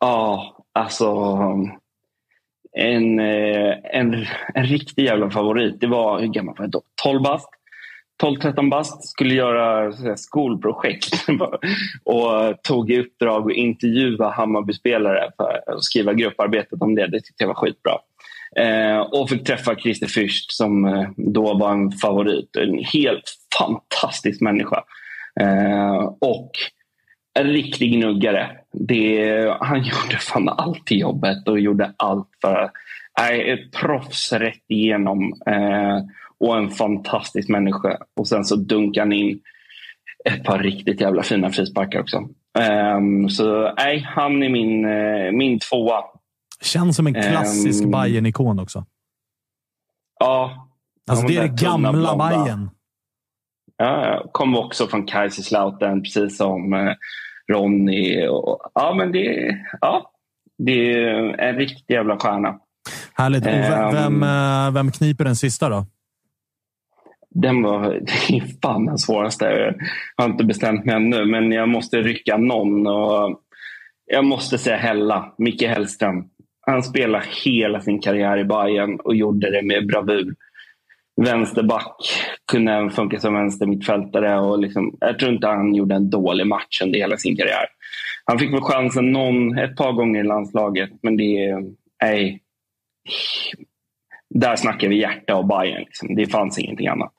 Ja, 0.00 0.56
alltså... 0.72 1.36
En, 2.72 3.18
eh, 3.18 3.74
en, 3.92 4.26
en 4.54 4.64
riktig 4.64 5.04
jävla 5.04 5.30
favorit. 5.30 5.80
Det 5.80 5.86
var, 5.86 6.20
hur 6.20 6.26
gammal 6.26 6.54
var 6.58 6.64
jag 6.64 6.70
då? 6.70 6.82
12 7.02 7.22
bast. 7.22 7.48
12-13 8.20 8.70
bast. 8.70 9.08
Skulle 9.08 9.34
göra 9.34 9.92
skolprojekt. 10.16 11.26
och 12.04 12.62
tog 12.62 12.90
i 12.90 13.00
uppdrag 13.00 13.50
att 13.50 13.56
intervjua 13.56 14.30
Hammarbyspelare 14.30 15.30
för 15.36 15.74
att 15.74 15.84
skriva 15.84 16.12
grupparbetet 16.12 16.82
om 16.82 16.94
det. 16.94 17.06
Det 17.06 17.20
tyckte 17.20 17.44
jag 17.44 17.48
var 17.48 17.54
skitbra. 17.54 17.92
Eh, 18.56 19.00
och 19.00 19.28
fick 19.28 19.44
träffa 19.44 19.74
Christer 19.74 20.06
Fürst 20.06 20.46
som 20.48 20.84
eh, 20.84 21.08
då 21.16 21.54
var 21.54 21.72
en 21.72 21.92
favorit. 21.92 22.56
En 22.56 22.84
helt 22.84 23.36
fantastisk 23.58 24.40
människa. 24.40 24.84
Eh, 25.40 26.14
och 26.20 26.50
en 27.38 27.46
riktig 27.46 27.92
gnuggare. 27.92 28.50
Det, 28.72 29.56
han 29.60 29.78
gjorde 29.82 30.18
fan 30.18 30.48
allt 30.48 30.92
i 30.92 30.98
jobbet 30.98 31.48
och 31.48 31.60
gjorde 31.60 31.94
allt 31.96 32.28
för... 32.40 32.70
Nej, 33.20 33.50
ett 33.50 33.72
proffs 33.72 34.32
rätt 34.32 34.64
igenom. 34.68 35.34
Eh, 35.46 35.98
och 36.40 36.56
en 36.56 36.70
fantastisk 36.70 37.48
människa. 37.48 37.98
Och 38.16 38.28
sen 38.28 38.44
så 38.44 38.56
dunkade 38.56 39.00
han 39.06 39.12
in 39.12 39.40
ett 40.24 40.44
par 40.44 40.58
riktigt 40.58 41.00
jävla 41.00 41.22
fina 41.22 41.50
frisparkar 41.50 42.00
också. 42.00 42.28
Ehm, 42.58 43.28
så 43.28 43.74
nej, 43.76 43.98
han 44.08 44.42
är 44.42 44.48
min, 44.48 44.84
eh, 44.84 45.32
min 45.32 45.58
tvåa. 45.58 46.02
Känns 46.62 46.96
som 46.96 47.06
en 47.06 47.14
klassisk 47.14 47.84
Ehm, 47.84 47.90
bayern 47.90 48.26
ikon 48.26 48.58
också. 48.58 48.84
Ja. 50.20 50.66
Alltså, 51.10 51.26
det 51.26 51.36
är 51.36 51.42
det 51.42 51.62
gamla 51.62 51.92
blonda. 51.92 52.28
Bayern. 52.28 52.70
Ja, 53.76 54.24
kom 54.32 54.56
också 54.56 54.86
från 54.86 55.06
Kaiserslautern, 55.06 56.02
precis 56.02 56.36
som 56.36 56.72
eh, 56.72 56.92
Ronny. 57.52 58.26
Och, 58.26 58.70
ja, 58.74 58.94
men 58.96 59.12
det, 59.12 59.56
ja, 59.80 60.10
det 60.58 60.92
är 60.94 61.40
en 61.40 61.56
riktig 61.56 61.94
jävla 61.94 62.18
stjärna. 62.18 62.58
Härligt. 63.14 63.46
Och 63.46 63.52
vem, 63.52 63.82
Ehm. 63.82 63.92
vem, 63.94 64.22
eh, 64.22 64.70
vem 64.74 64.92
kniper 64.92 65.24
den 65.24 65.36
sista 65.36 65.68
då? 65.68 65.86
Den 67.34 67.62
var 67.62 68.00
fan 68.62 68.86
den 68.86 68.98
svåraste. 68.98 69.44
Jag 70.16 70.24
har 70.24 70.30
inte 70.30 70.44
bestämt 70.44 70.84
mig 70.84 70.94
ännu, 70.94 71.24
men 71.24 71.52
jag 71.52 71.68
måste 71.68 71.96
rycka 71.96 72.36
någon. 72.36 72.86
Och 72.86 73.40
jag 74.06 74.24
måste 74.24 74.58
säga 74.58 74.76
Hella, 74.76 75.34
Micke 75.38 75.62
Hellström. 75.62 76.24
Han 76.66 76.82
spelade 76.82 77.24
hela 77.44 77.80
sin 77.80 78.00
karriär 78.00 78.38
i 78.38 78.44
Bayern 78.44 79.00
och 79.00 79.16
gjorde 79.16 79.50
det 79.50 79.62
med 79.62 79.86
bravur. 79.86 80.34
Vänsterback, 81.22 81.96
kunde 82.52 82.72
även 82.72 82.90
funka 82.90 83.20
som 83.20 83.34
vänstermittfältare. 83.34 84.40
Och 84.40 84.58
liksom, 84.58 84.96
jag 85.00 85.18
tror 85.18 85.32
inte 85.32 85.46
han 85.46 85.74
gjorde 85.74 85.94
en 85.94 86.10
dålig 86.10 86.46
match 86.46 86.82
under 86.82 86.98
hela 86.98 87.16
sin 87.16 87.36
karriär. 87.36 87.66
Han 88.24 88.38
fick 88.38 88.52
väl 88.52 88.60
chansen 88.60 89.12
någon, 89.12 89.58
ett 89.58 89.76
par 89.76 89.92
gånger 89.92 90.20
i 90.20 90.26
landslaget, 90.26 90.90
men 91.02 91.16
det 91.16 91.44
är... 91.44 91.62
Nej. 92.02 92.40
Där 94.34 94.56
snackar 94.56 94.88
vi 94.88 95.00
hjärta 95.00 95.36
och 95.36 95.46
Bayern. 95.46 95.80
Liksom. 95.80 96.14
Det 96.14 96.26
fanns 96.26 96.58
ingenting 96.58 96.86
annat. 96.88 97.12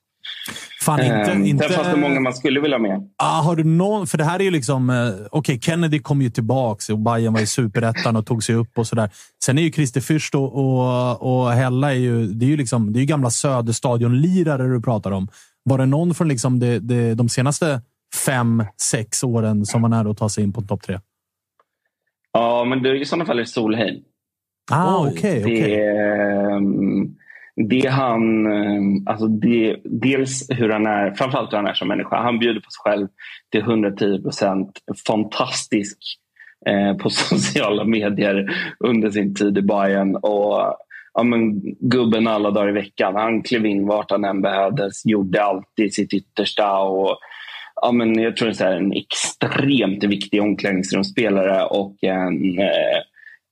Fan, 0.82 1.00
inte, 1.00 1.32
Ehm, 1.32 1.46
inte... 1.46 1.64
Sen 1.68 1.74
fanns 1.74 1.88
det 1.88 2.02
många 2.02 2.20
man 2.20 2.34
skulle 2.34 2.60
vilja 2.60 2.78
ha 2.78 2.82
med. 2.82 3.10
Ah, 3.18 3.42
har 3.42 3.56
du 3.56 3.64
någon, 3.64 4.08
för 4.08 4.18
det 4.18 4.24
här 4.24 4.40
är 4.40 4.44
ju 4.44 4.52
liksom... 4.52 4.90
Eh, 4.90 5.28
Okej, 5.32 5.60
Kennedy 5.62 6.00
kom 6.00 6.22
ju 6.22 6.30
tillbaks 6.30 6.90
och 6.90 7.00
Bayern 7.00 7.34
var 7.34 7.42
i 7.42 7.46
superettan 7.48 8.16
och 8.16 8.26
tog 8.26 8.44
sig 8.44 8.56
upp 8.56 8.78
och 8.78 8.88
sådär. 8.88 9.10
Sen 9.44 9.58
är 9.58 9.62
ju 9.62 9.72
Christer 9.72 10.02
Fürst 10.02 10.36
och, 10.36 10.54
och, 10.56 11.44
och 11.44 11.52
Hella 11.52 11.92
är 11.92 11.98
ju, 11.98 12.28
det 12.28 12.46
är 12.46 12.50
ju, 12.50 12.58
liksom, 12.58 12.94
det 12.94 13.00
är 13.00 13.02
ju 13.02 13.06
gamla 13.06 13.30
Söderstadion-lirare 13.30 14.68
du 14.68 14.82
pratar 14.82 15.12
om. 15.12 15.28
Var 15.64 15.78
det 15.78 15.86
någon 15.86 16.16
från 16.16 16.28
liksom 16.28 16.60
det, 16.60 16.80
det, 16.80 17.14
de 17.16 17.30
senaste 17.30 17.82
fem, 18.26 18.64
sex 18.82 19.24
åren 19.24 19.66
som 19.66 19.82
var 19.82 19.90
nära 19.90 20.12
att 20.12 20.18
ta 20.18 20.30
sig 20.30 20.44
in 20.44 20.54
på 20.54 20.62
topp 20.62 20.82
tre? 20.82 21.00
Ja, 22.34 22.64
men 22.64 22.84
det, 22.84 22.98
i 22.98 23.06
sådana 23.06 23.26
fall 23.26 23.38
är 23.38 23.42
det 23.42 23.48
Solheim. 23.48 23.96
Ah, 24.72 25.08
okej. 25.08 25.40
Det, 25.40 25.46
okej 25.46 27.18
det 27.56 27.88
han... 27.88 28.46
Ehm, 28.46 29.08
alltså 29.08 29.28
det, 29.28 29.78
dels 29.84 30.48
hur 30.50 30.70
han 30.70 30.86
är, 30.86 31.12
framförallt 31.12 31.54
hur 31.54 31.58
han 31.58 31.68
är 31.68 31.74
som 31.74 31.88
människa. 31.88 32.22
Han 32.22 32.40
bjuder 32.40 32.60
på 32.60 32.72
sig 32.72 32.92
själv 32.92 33.08
till 33.52 33.62
110 33.62 34.22
procent. 34.22 34.80
Fantastisk 35.08 35.98
eh, 36.66 36.98
på 36.98 37.10
sociala 37.10 37.84
medier 37.84 38.46
under 38.80 39.10
sin 39.10 39.36
tid 39.36 39.58
i 39.58 39.62
Bayern. 39.62 40.16
Och, 40.16 40.76
ja, 41.14 41.24
men, 41.24 41.62
gubben 41.80 42.28
alla 42.28 42.52
dagar 42.52 42.70
i 42.70 42.72
veckan. 42.72 43.16
Han 43.16 43.44
klev 43.44 43.66
in 43.66 43.88
vart 43.88 44.12
han 44.12 44.26
än 44.26 44.42
behövdes, 44.42 45.06
gjorde 45.06 45.44
alltid 45.44 45.94
sitt 45.94 46.14
yttersta. 46.14 46.78
Och, 46.78 47.18
ja, 47.82 47.92
men 47.92 48.20
jag 48.20 48.38
tror 48.38 48.48
det 48.50 48.62
är 48.62 48.76
en 48.76 48.94
extremt 48.94 50.04
viktig 50.04 50.42
omklädningsrumsspelare 50.42 51.66
och 51.66 52.04
en, 52.04 52.60
eh, 52.60 53.02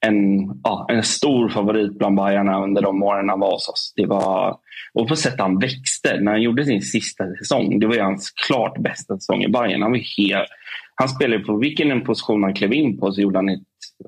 en, 0.06 0.40
ja, 0.64 0.86
en 0.90 1.04
stor 1.04 1.50
favorit 1.50 1.98
bland 1.98 2.16
Bajarna 2.16 2.64
under 2.64 2.82
de 2.82 3.04
åren 3.04 3.30
han 3.30 3.40
var 3.40 3.52
hos 3.52 3.70
oss. 3.70 3.94
Det 3.96 4.06
var, 4.06 4.58
och 4.94 5.08
på 5.08 5.16
sätt 5.16 5.36
han 5.38 5.60
växte 5.60 6.20
när 6.22 6.32
han 6.32 6.42
gjorde 6.42 6.66
sin 6.66 6.82
sista 6.82 7.24
säsong. 7.40 7.80
Det 7.80 7.88
var 7.88 8.00
hans 8.00 8.32
klart 8.32 8.78
bästa 8.78 9.16
säsong 9.16 9.44
i 9.44 9.50
Bayern. 9.50 9.82
Han, 9.82 9.92
var 9.92 10.18
helt, 10.18 10.50
han 10.96 11.10
spelade 11.10 11.44
på 11.44 11.58
vilken 11.58 11.92
en 11.92 12.04
position 12.04 12.44
han 12.44 12.54
klev 12.54 12.74
in 12.74 12.98
på 12.98 13.12
så 13.12 13.22
gjorde 13.22 13.38
han 13.38 13.50
ett 13.50 13.62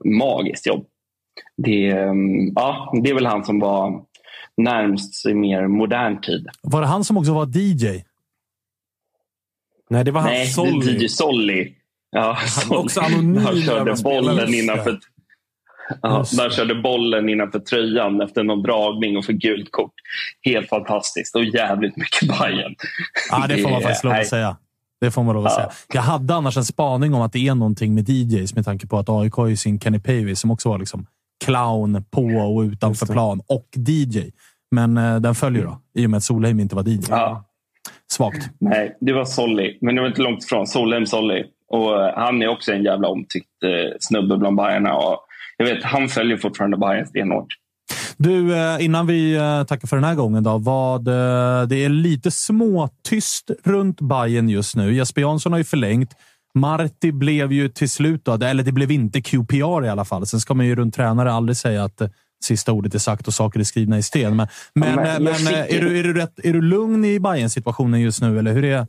magiskt 0.05 0.67
jobb. 0.67 0.85
Det, 1.57 1.87
eh, 1.87 2.13
ja, 2.55 2.93
det 3.03 3.09
är 3.09 3.13
väl 3.13 3.25
han 3.25 3.43
som 3.43 3.59
var 3.59 4.03
närmst 4.57 5.25
i 5.25 5.33
mer 5.33 5.67
modern 5.67 6.21
tid. 6.21 6.47
Var 6.61 6.81
det 6.81 6.87
han 6.87 7.03
som 7.03 7.17
också 7.17 7.33
var 7.33 7.57
DJ? 7.57 8.03
Nej, 9.89 10.03
det 10.03 10.11
var 10.11 10.21
han 10.21 10.29
Nej, 10.29 10.47
Solly. 10.47 11.05
DJ 11.05 11.07
Solly. 11.07 11.73
Ja, 12.11 12.37
Solly. 12.47 12.75
också 12.75 13.01
anonym 13.01 13.37
Han 13.37 13.61
körde 13.61 13.95
bollen 14.03 14.53
innanför, 14.53 14.99
ja, 16.01 16.25
där 16.37 16.49
körde 16.49 16.75
bollen 16.75 17.29
innanför 17.29 17.59
tröjan 17.59 18.21
efter 18.21 18.43
någon 18.43 18.63
dragning 18.63 19.17
och 19.17 19.25
för 19.25 19.33
gult 19.33 19.71
kort. 19.71 19.93
Helt 20.41 20.69
fantastiskt 20.69 21.35
och 21.35 21.43
jävligt 21.43 21.97
mycket 21.97 22.39
Bayern. 22.39 22.75
Ja, 23.31 23.45
det 23.49 23.57
får 23.57 23.69
man 23.69 23.81
faktiskt 23.81 24.03
lov 24.03 24.13
att 24.13 24.27
säga. 24.27 24.57
Det 25.01 25.11
får 25.11 25.23
man 25.23 25.35
lov 25.35 25.45
att 25.45 25.51
Ja. 25.51 25.55
säga. 25.55 25.71
Jag 25.93 26.01
hade 26.01 26.35
annars 26.35 26.57
en 26.57 26.65
spaning 26.65 27.13
om 27.13 27.21
att 27.21 27.33
det 27.33 27.47
är 27.47 27.55
någonting 27.55 27.95
med 27.95 28.09
DJs 28.09 28.55
med 28.55 28.65
tanke 28.65 28.87
på 28.87 28.97
att 28.97 29.09
AIK 29.09 29.33
har 29.33 29.47
ju 29.47 29.55
sin 29.57 29.79
Kenny 29.79 29.99
Pavey 29.99 30.35
som 30.35 30.51
också 30.51 30.69
var 30.69 30.79
liksom 30.79 31.05
clown 31.45 32.03
på 32.11 32.21
och 32.55 32.61
utanför 32.61 33.05
plan 33.05 33.41
och 33.47 33.67
DJ. 33.75 34.19
Men 34.71 34.97
eh, 34.97 35.15
den 35.15 35.35
följer 35.35 35.63
då, 35.63 35.81
i 35.95 36.05
och 36.05 36.09
med 36.09 36.17
att 36.17 36.23
Solheim 36.23 36.59
inte 36.59 36.75
var 36.75 36.83
DJ. 36.89 36.99
Ja. 37.09 37.47
Svagt. 38.11 38.49
Nej, 38.59 38.97
det 39.01 39.13
var 39.13 39.25
Solly. 39.25 39.77
Men 39.81 39.95
det 39.95 40.01
var 40.01 40.07
inte 40.07 40.21
långt 40.21 40.43
ifrån. 40.43 40.67
Solheim 40.67 41.05
Solly. 41.05 41.43
Och 41.69 42.01
eh, 42.05 42.13
han 42.15 42.41
är 42.41 42.47
också 42.47 42.71
en 42.73 42.83
jävla 42.83 43.07
omtyckt 43.07 43.63
eh, 43.63 43.97
snubbe 43.99 44.37
bland 44.37 44.55
Bajarna. 44.57 44.93
Och 44.93 45.19
jag 45.57 45.65
vet, 45.65 45.83
han 45.83 46.09
följer 46.09 46.37
fortfarande 46.37 46.77
Bayern 46.77 47.07
stenhårt. 47.07 47.47
Du, 48.17 48.55
eh, 48.55 48.85
innan 48.85 49.07
vi 49.07 49.35
eh, 49.35 49.63
tackar 49.63 49.87
för 49.87 49.95
den 49.95 50.03
här 50.03 50.15
gången. 50.15 50.43
Då, 50.43 50.57
vad, 50.57 51.07
eh, 51.07 51.67
det 51.67 51.85
är 51.85 51.89
lite 51.89 52.31
småtyst 52.31 53.51
runt 53.63 54.01
Bayern 54.01 54.49
just 54.49 54.75
nu. 54.75 54.93
Jesper 54.93 55.21
Jansson 55.21 55.51
har 55.51 55.59
ju 55.59 55.63
förlängt. 55.63 56.13
Marti 56.53 57.11
blev 57.11 57.51
ju 57.51 57.69
till 57.69 57.89
slut, 57.89 58.25
då, 58.25 58.33
eller 58.33 58.63
det 58.63 58.71
blev 58.71 58.91
inte 58.91 59.21
QPR 59.21 59.85
i 59.85 59.89
alla 59.89 60.05
fall. 60.05 60.27
Sen 60.27 60.39
ska 60.39 60.53
man 60.53 60.65
ju 60.65 60.75
runt 60.75 60.95
tränare 60.95 61.33
aldrig 61.33 61.57
säga 61.57 61.83
att 61.83 62.01
sista 62.43 62.71
ordet 62.71 62.95
är 62.95 62.99
sagt 62.99 63.27
och 63.27 63.33
saker 63.33 63.59
är 63.59 63.63
skrivna 63.63 63.97
i 63.97 64.03
sten. 64.03 64.35
Men, 64.35 64.47
men, 64.73 64.95
men, 64.95 65.23
men 65.23 65.53
är, 65.53 65.81
du, 65.81 65.99
är, 65.99 66.03
du 66.03 66.13
rätt, 66.13 66.39
är 66.43 66.53
du 66.53 66.61
lugn 66.61 67.05
i 67.05 67.19
bayern 67.19 67.49
situationen 67.49 68.01
just 68.01 68.21
nu? 68.21 68.39
Eller 68.39 68.53
hur 68.53 68.63
är, 68.63 68.87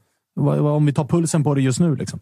om 0.60 0.86
vi 0.86 0.92
tar 0.92 1.04
pulsen 1.04 1.44
på 1.44 1.54
det 1.54 1.60
just 1.60 1.80
nu? 1.80 1.96
Liksom? 1.96 2.20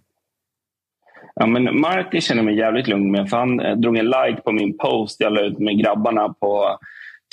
Ja, 1.40 1.46
men 1.46 1.80
Marti 1.80 2.20
känner 2.20 2.42
mig 2.42 2.56
jävligt 2.56 2.88
lugn 2.88 3.10
med. 3.10 3.30
För 3.30 3.36
han 3.36 3.60
eh, 3.60 3.76
drog 3.76 3.96
en 3.96 4.04
like 4.04 4.40
på 4.44 4.52
min 4.52 4.78
post 4.78 5.20
jag 5.20 5.32
la 5.32 5.40
ut 5.40 5.58
med 5.58 5.78
grabbarna 5.78 6.28
på 6.28 6.78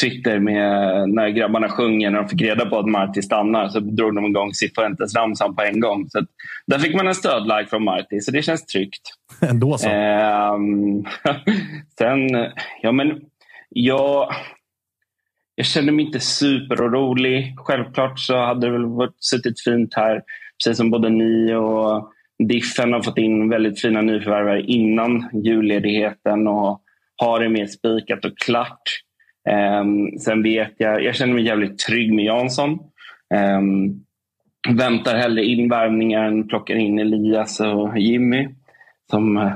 Twitter 0.01 0.39
med, 0.39 1.09
när 1.09 1.29
grabbarna 1.29 1.69
sjunger. 1.69 2.09
När 2.09 2.19
de 2.19 2.29
fick 2.29 2.41
reda 2.41 2.65
på 2.65 2.79
att 2.79 2.89
Marti 2.89 3.23
stannar 3.23 3.69
så 3.69 3.79
drog 3.79 4.15
de 4.15 4.25
igång 4.25 4.53
Cifuentes-ramsan 4.53 5.55
på 5.55 5.61
en 5.61 5.79
gång. 5.79 6.09
Så 6.09 6.19
att, 6.19 6.25
där 6.67 6.79
fick 6.79 6.95
man 6.95 7.07
en 7.07 7.15
stödlike 7.15 7.69
från 7.69 7.83
Marti, 7.83 8.21
så 8.21 8.31
det 8.31 8.41
känns 8.41 8.65
tryggt. 8.65 9.01
Ändå 9.41 9.77
så. 9.77 9.89
Eh, 9.89 10.57
sen, 11.97 12.29
ja 12.81 12.91
men, 12.91 13.21
jag, 13.69 14.29
jag 15.55 15.65
känner 15.65 15.91
mig 15.91 16.05
inte 16.05 16.19
superorolig. 16.19 17.55
Självklart 17.57 18.19
så 18.19 18.37
hade 18.37 18.67
det 18.67 18.71
väl 18.71 18.85
varit, 18.85 19.15
suttit 19.19 19.63
fint 19.63 19.93
här, 19.93 20.21
precis 20.57 20.77
som 20.77 20.89
både 20.89 21.09
ni 21.09 21.53
och 21.53 22.11
Diffen 22.43 22.93
har 22.93 23.01
fått 23.01 23.17
in 23.17 23.49
väldigt 23.49 23.81
fina 23.81 24.01
nyförvärvare 24.01 24.61
innan 24.61 25.29
julledigheten 25.43 26.47
och 26.47 26.81
har 27.15 27.39
det 27.39 27.49
mer 27.49 27.65
spikat 27.65 28.25
och 28.25 28.37
klart. 28.37 28.81
Um, 29.81 30.19
sen 30.19 30.43
vet 30.43 30.73
jag, 30.77 31.03
jag 31.03 31.15
känner 31.15 31.33
mig 31.33 31.45
jävligt 31.45 31.79
trygg 31.79 32.13
med 32.13 32.25
Jansson. 32.25 32.79
Um, 33.59 34.03
väntar 34.77 35.17
hellre 35.17 35.43
in 35.43 35.69
värvningar 35.69 36.23
än 36.23 36.47
plockar 36.47 36.75
in 36.75 36.99
Elias 36.99 37.59
och 37.59 37.99
Jimmy 37.99 38.47
som 39.11 39.37
eh, 39.37 39.51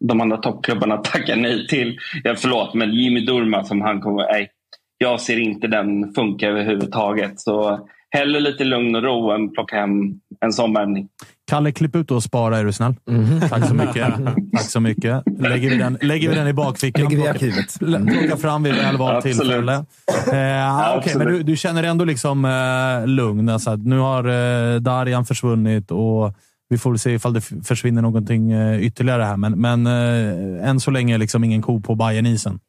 de 0.00 0.20
andra 0.20 0.36
toppklubbarna 0.36 0.96
tackar 1.04 1.36
nej 1.36 1.66
till. 1.66 1.98
Ja, 2.24 2.34
förlåt, 2.36 2.74
men 2.74 2.94
Jimmy 2.94 3.20
Durma 3.20 3.64
som 3.64 3.80
han 3.80 4.00
kommer... 4.00 4.22
Nej, 4.32 4.50
jag 4.98 5.20
ser 5.20 5.40
inte 5.40 5.66
den 5.66 6.12
funka 6.12 6.48
överhuvudtaget. 6.48 7.40
Så 7.40 7.88
hellre 8.10 8.40
lite 8.40 8.64
lugn 8.64 8.94
och 8.94 9.02
ro 9.02 9.30
än 9.30 9.52
plocka 9.52 9.76
hem 9.76 10.20
en 10.44 10.52
sån 10.52 10.74
värvning. 10.74 11.08
Kalle, 11.50 11.72
klipp 11.72 11.96
ut 11.96 12.10
och 12.10 12.22
spara 12.22 12.58
är 12.58 12.64
du 12.64 12.72
snäll. 12.72 12.94
Mm. 13.08 13.40
Tack 13.40 13.68
så 13.68 13.74
mycket. 13.74 14.14
Tack 14.52 14.70
så 14.70 14.80
mycket. 14.80 15.22
Lägger 15.38 15.70
vi 15.70 15.76
den, 15.76 15.98
lägger 16.02 16.28
vi 16.28 16.34
den 16.34 16.48
i 16.48 16.52
bakfickan. 16.52 17.02
Lägger 17.02 17.16
vi 17.16 17.24
i 17.24 17.28
arkivet. 17.28 17.78
Plocka 17.78 18.36
fram 18.36 18.62
vid 18.62 18.74
väl 18.74 18.96
valt 18.96 19.24
tillfälle. 19.24 19.74
Eh, 19.74 20.98
okay, 20.98 21.14
men 21.16 21.26
du, 21.26 21.42
du, 21.42 21.56
känner 21.56 21.82
ändå 21.82 22.04
liksom 22.04 22.44
eh, 22.44 23.06
lugn. 23.06 23.48
Alltså, 23.48 23.76
nu 23.76 23.98
har 23.98 24.24
eh, 24.24 24.80
Darian 24.80 25.24
försvunnit 25.24 25.90
och 25.90 26.34
vi 26.68 26.78
får 26.78 26.96
se 26.96 27.12
ifall 27.12 27.32
det 27.32 27.40
försvinner 27.40 28.02
någonting 28.02 28.52
eh, 28.52 28.82
ytterligare 28.82 29.22
här. 29.22 29.36
Men, 29.36 29.60
men 29.60 29.86
eh, 29.86 30.68
än 30.68 30.80
så 30.80 30.90
länge 30.90 31.18
liksom 31.18 31.44
ingen 31.44 31.62
ko 31.62 31.80
på 31.80 31.94
Bajenisen. 31.94 32.60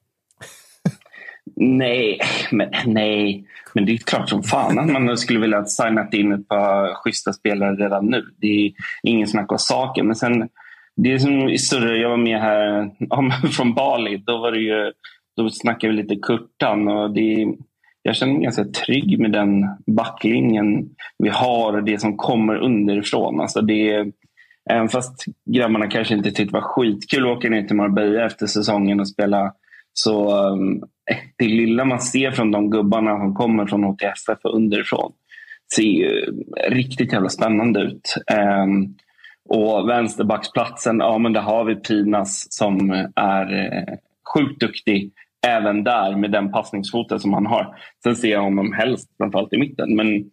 Nej, 1.56 2.20
men 2.52 2.70
nej. 2.86 3.46
Men 3.74 3.86
det 3.86 3.92
är 3.92 3.98
klart 3.98 4.30
som 4.30 4.44
fan 4.44 4.80
att 4.80 4.92
man 4.92 5.18
skulle 5.18 5.40
vilja 5.40 5.66
signa 5.66 6.08
in 6.12 6.32
ett 6.32 6.48
par 6.48 6.94
schyssta 6.94 7.34
spelare 7.34 7.76
redan 7.76 8.06
nu. 8.06 8.26
Det 8.38 8.66
är 8.66 8.72
ingen 9.04 9.28
snack 9.28 9.52
om 9.52 9.58
saken. 9.58 10.06
Men 10.06 10.16
sen, 10.16 10.50
det 10.96 11.12
är 11.12 11.18
som 11.18 11.50
i 11.50 11.58
större, 11.58 11.98
jag 11.98 12.10
var 12.10 12.18
med 12.18 12.42
här 12.42 12.90
från 13.48 13.74
Bali. 13.74 14.18
Då 14.18 14.38
var 14.38 14.52
det 14.52 14.60
ju, 14.60 14.92
då 15.38 15.50
snackade 15.50 15.94
vi 15.94 16.02
lite 16.02 16.16
Kurtan. 16.16 16.88
Och 16.88 17.12
det, 17.12 17.48
jag 18.02 18.16
känner 18.16 18.34
mig 18.34 18.44
ganska 18.44 18.66
trygg 18.66 19.20
med 19.20 19.32
den 19.32 19.68
backlinjen 19.88 20.90
vi 21.18 21.30
har 21.30 21.74
och 21.74 21.84
det 21.84 22.02
som 22.02 22.18
kommer 22.18 22.56
underifrån. 22.56 23.42
Alltså 23.42 23.62
det, 23.62 24.12
även 24.70 24.90
fast 24.90 25.26
grabbarna 25.50 25.88
kanske 25.88 26.14
inte 26.14 26.30
tyckte 26.30 26.44
det 26.44 26.54
var 26.54 26.62
skitkul 26.62 27.32
att 27.32 27.38
åka 27.38 27.50
ner 27.50 27.64
till 27.64 27.76
Marbella 27.76 28.26
efter 28.26 28.48
säsongen 28.48 29.00
och 29.00 29.08
spela 29.08 29.54
så 29.94 30.48
um, 30.48 30.84
det 31.38 31.48
lilla 31.48 31.86
man 31.86 32.00
ser 32.00 32.32
från 32.32 32.52
de 32.52 32.70
gubbarna 32.70 33.20
som 33.20 33.36
kommer 33.36 33.66
från 33.66 33.84
HTFF 33.84 34.40
och 34.44 34.56
underifrån 34.56 35.12
ser 35.76 35.84
ju 35.84 36.26
riktigt 36.68 37.14
jävla 37.14 37.30
spännande 37.30 37.80
ut. 37.80 38.16
Um, 38.64 38.96
och 39.50 39.90
vänsterbacksplatsen, 39.90 41.00
ja 41.00 41.18
men 41.18 41.34
där 41.34 41.42
har 41.42 41.66
vi 41.66 41.76
Pinas 41.76 42.48
som 42.50 42.92
är 43.16 43.54
eh, 43.54 43.96
sjukt 44.34 44.60
duktig 44.60 45.12
även 45.48 45.84
där 45.84 46.16
med 46.16 46.32
den 46.32 46.52
passningsfoten 46.52 47.20
som 47.20 47.34
han 47.34 47.46
har. 47.46 47.76
Sen 48.04 48.16
ser 48.16 48.32
jag 48.32 48.42
honom 48.42 48.74
helst 48.74 49.10
framförallt 49.18 49.54
i 49.54 49.58
mitten. 49.58 49.96
Men 49.96 50.32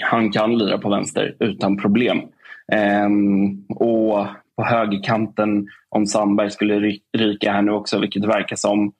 han 0.00 0.32
kan 0.32 0.58
lira 0.58 0.78
på 0.78 0.90
vänster 0.90 1.36
utan 1.40 1.76
problem. 1.76 2.22
Um, 3.06 3.66
och 3.68 4.26
på 4.56 4.64
högerkanten 4.64 5.68
om 5.88 6.06
Sandberg 6.06 6.50
skulle 6.50 6.98
ryka 7.18 7.52
här 7.52 7.62
nu 7.62 7.72
också, 7.72 7.98
vilket 7.98 8.22
det 8.22 8.28
verkar 8.28 8.56
som. 8.56 8.92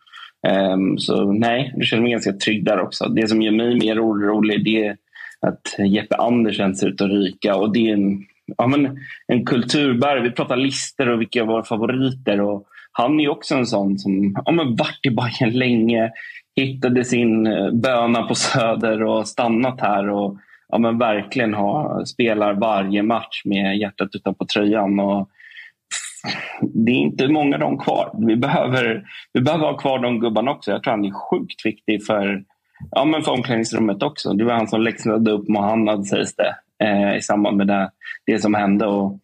Um, 0.47 0.99
så 0.99 1.33
nej, 1.33 1.73
jag 1.77 1.87
känner 1.87 2.03
mig 2.03 2.13
ganska 2.13 2.33
trygg 2.33 2.65
där 2.65 2.81
också. 2.81 3.09
Det 3.09 3.29
som 3.29 3.43
gör 3.43 3.53
mig 3.53 3.79
mer 3.79 4.05
orolig 4.05 4.65
det 4.65 4.87
är 4.87 4.97
att 5.41 5.87
Jeppe 5.87 6.17
Andersen 6.17 6.75
ser 6.75 6.89
ut 6.89 7.01
att 7.01 7.11
ryka. 7.11 7.57
Och 7.57 7.73
det 7.73 7.91
är 7.91 7.95
en, 7.95 8.25
ja, 8.57 8.67
men 8.67 8.99
en 9.27 9.47
kulturbärare. 9.47 10.23
Vi 10.23 10.31
pratar 10.31 10.57
lister 10.57 11.09
och 11.09 11.21
vilka 11.21 11.41
är 11.41 11.45
våra 11.45 11.65
favoriter. 11.65 12.41
Och 12.41 12.67
han 12.93 13.21
är 13.21 13.29
också 13.29 13.55
en 13.55 13.67
sån 13.67 13.99
som 13.99 14.43
ja, 14.45 14.53
men 14.53 14.77
varit 14.77 15.07
i 15.07 15.11
Bayern 15.11 15.59
länge, 15.59 16.11
hittade 16.57 17.05
sin 17.05 17.47
eh, 17.47 17.71
böna 17.71 18.23
på 18.23 18.35
Söder 18.35 19.03
och 19.03 19.29
stannat 19.29 19.81
här. 19.81 20.09
och 20.09 20.37
ja, 20.69 20.79
men 20.79 20.99
verkligen 20.99 21.55
ha, 21.55 22.07
spelar 22.07 22.55
varje 22.55 23.03
match 23.03 23.43
med 23.45 23.79
hjärtat 23.79 24.09
utanpå 24.13 24.47
tröjan. 24.47 25.01
Och 25.01 25.29
det 26.63 26.91
är 26.91 26.97
inte 26.97 27.29
många 27.29 27.57
av 27.57 27.61
dem 27.61 27.79
kvar. 27.79 28.11
Vi 28.27 28.37
behöver, 28.37 29.05
vi 29.33 29.41
behöver 29.41 29.65
ha 29.65 29.77
kvar 29.77 29.99
de 29.99 30.21
gubbarna 30.21 30.51
också. 30.51 30.71
Jag 30.71 30.83
tror 30.83 30.91
han 30.91 31.05
är 31.05 31.31
sjukt 31.31 31.67
viktig 31.67 32.05
för, 32.05 32.45
ja, 32.91 33.05
men 33.05 33.23
för 33.23 33.33
omklädningsrummet 33.33 34.03
också. 34.03 34.33
Det 34.33 34.45
var 34.45 34.55
han 34.55 34.69
som 34.69 34.83
läxade 34.83 35.31
upp 35.31 35.49
Mohammad 35.49 36.07
sägs 36.07 36.37
det 36.37 36.57
eh, 36.85 37.17
i 37.17 37.21
samband 37.21 37.57
med 37.57 37.67
det, 37.67 37.91
det 38.27 38.39
som 38.39 38.55
hände. 38.55 38.87
Och 38.87 39.21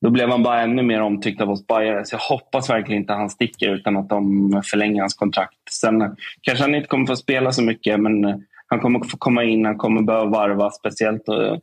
då 0.00 0.10
blev 0.10 0.30
han 0.30 0.42
bara 0.42 0.60
ännu 0.60 0.82
mer 0.82 1.00
omtyckt 1.00 1.40
av 1.40 1.50
oss 1.50 1.66
Bajare. 1.66 2.04
Så 2.04 2.14
jag 2.14 2.36
hoppas 2.36 2.70
verkligen 2.70 3.02
inte 3.02 3.12
han 3.12 3.30
sticker 3.30 3.74
utan 3.74 3.96
att 3.96 4.08
de 4.08 4.62
förlänger 4.64 5.00
hans 5.00 5.14
kontrakt. 5.14 5.58
Sen 5.70 6.16
kanske 6.42 6.64
han 6.64 6.74
inte 6.74 6.88
kommer 6.88 7.06
få 7.06 7.16
spela 7.16 7.52
så 7.52 7.62
mycket 7.62 8.00
men 8.00 8.44
han 8.66 8.80
kommer 8.80 9.00
få 9.00 9.16
komma 9.16 9.44
in, 9.44 9.64
han 9.64 9.78
kommer 9.78 10.02
behöva 10.02 10.24
varva 10.24 10.70
speciellt 10.70 11.28
och, 11.28 11.60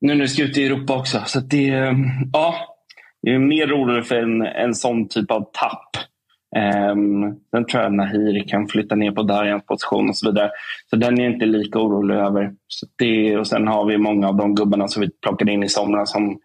nu 0.00 0.14
när 0.14 0.20
det 0.20 0.28
ska 0.28 0.42
ut 0.42 0.58
i 0.58 0.66
Europa 0.66 0.96
också. 0.96 1.22
Så 1.26 1.40
det, 1.40 1.94
ja, 2.32 2.73
jag 3.24 3.34
är 3.34 3.38
mer 3.38 3.72
orolig 3.72 4.06
för 4.06 4.16
en, 4.16 4.42
en 4.42 4.74
sån 4.74 5.08
typ 5.08 5.30
av 5.30 5.40
tapp. 5.40 5.90
Um, 6.92 7.40
sen 7.50 7.66
tror 7.66 7.82
jag 7.82 7.90
att 7.90 7.96
Nahir 7.96 8.48
kan 8.48 8.68
flytta 8.68 8.94
ner 8.94 9.10
på 9.10 9.22
Darjans 9.22 9.66
position 9.66 10.08
och 10.08 10.16
så 10.16 10.30
vidare. 10.30 10.50
Så 10.90 10.96
den 10.96 11.18
är 11.18 11.24
jag 11.24 11.32
inte 11.32 11.46
lika 11.46 11.78
orolig 11.78 12.14
över. 12.14 12.52
Så 12.68 12.86
det, 12.98 13.36
och 13.38 13.46
sen 13.46 13.68
har 13.68 13.84
vi 13.84 13.98
många 13.98 14.28
av 14.28 14.36
de 14.36 14.54
gubbarna 14.54 14.88
som 14.88 15.00
vi 15.00 15.10
plockade 15.10 15.52
in 15.52 15.62
i 15.62 15.68
somras 15.68 16.12
som 16.12 16.40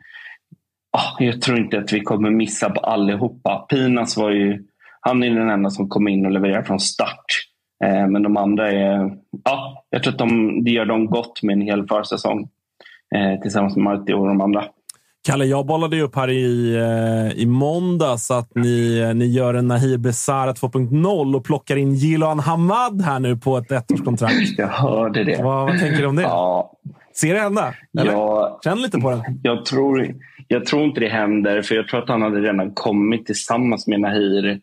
oh, 0.97 1.15
jag 1.19 1.41
tror 1.41 1.57
inte 1.57 1.77
att 1.77 1.93
vi 1.93 2.01
kommer 2.01 2.29
missa 2.29 2.69
på 2.69 2.79
allihopa. 2.79 3.65
Pinas 3.69 4.17
var 4.17 4.31
ju, 4.31 4.63
han 5.01 5.23
är 5.23 5.29
den 5.29 5.49
enda 5.49 5.69
som 5.69 5.89
kom 5.89 6.07
in 6.07 6.25
och 6.25 6.31
levererade 6.31 6.65
från 6.65 6.79
start. 6.79 7.25
Eh, 7.83 8.07
men 8.07 8.23
de 8.23 8.37
andra 8.37 8.71
är, 8.71 9.17
ja, 9.43 9.85
jag 9.89 10.03
tror 10.03 10.13
att 10.13 10.19
de, 10.19 10.63
det 10.63 10.71
gör 10.71 10.85
dem 10.85 11.05
gott 11.05 11.43
med 11.43 11.53
en 11.53 11.61
hel 11.61 11.87
försäsong 11.87 12.49
eh, 13.15 13.41
tillsammans 13.41 13.75
med 13.75 13.83
Marti 13.83 14.13
och 14.13 14.27
de 14.27 14.41
andra. 14.41 14.65
Kalle, 15.29 15.45
jag 15.45 15.65
bollade 15.65 16.01
upp 16.01 16.15
här 16.15 16.29
i, 16.29 16.75
eh, 16.75 17.41
i 17.41 17.45
måndags 17.45 18.31
att 18.31 18.55
ni, 18.55 19.11
ni 19.15 19.25
gör 19.25 19.53
en 19.53 19.67
Nahir 19.67 19.97
Besara 19.97 20.53
2.0 20.53 21.35
och 21.35 21.45
plockar 21.45 21.75
in 21.75 21.93
Gilan 21.93 22.39
Hamad 22.39 23.01
här 23.01 23.19
nu 23.19 23.37
på 23.37 23.57
ett 23.57 23.71
ettårskontrakt. 23.71 24.57
Jag 24.57 24.67
hörde 24.67 25.23
det. 25.23 25.43
Vad, 25.43 25.65
vad 25.65 25.79
tänker 25.79 26.01
du 26.01 26.05
om 26.05 26.15
det? 26.15 26.21
Ja. 26.21 26.71
Ser 27.15 27.33
det 27.33 27.39
hända? 27.39 27.73
Eller? 27.99 28.11
Ja, 28.11 28.59
Känn 28.63 28.81
lite 28.81 28.97
på 28.97 29.09
den. 29.11 29.21
Jag 29.43 29.65
tror, 29.65 30.15
jag 30.47 30.65
tror 30.65 30.83
inte 30.83 30.99
det 30.99 31.09
händer, 31.09 31.61
för 31.61 31.75
jag 31.75 31.87
tror 31.87 32.03
att 32.03 32.09
han 32.09 32.21
hade 32.21 32.39
redan 32.39 32.71
kommit 32.73 33.25
tillsammans 33.25 33.87
med 33.87 33.99
Nahir 33.99 34.59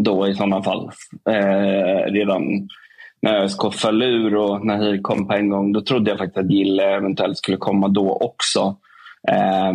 då 0.00 0.28
i 0.28 0.34
sådana 0.34 0.62
fall. 0.62 0.90
Eh, 1.30 2.12
redan 2.12 2.68
när 3.22 3.42
ÖSK 3.42 3.74
föll 3.74 4.02
ur 4.02 4.36
och 4.36 4.66
Nahir 4.66 5.02
kom 5.02 5.26
på 5.26 5.34
en 5.34 5.48
gång, 5.48 5.72
då 5.72 5.80
trodde 5.80 6.10
jag 6.10 6.18
faktiskt 6.18 6.38
att 6.38 6.50
Gille 6.50 6.96
eventuellt 6.96 7.36
skulle 7.36 7.56
komma 7.56 7.88
då 7.88 8.12
också. 8.12 8.76
Eh, 9.28 9.72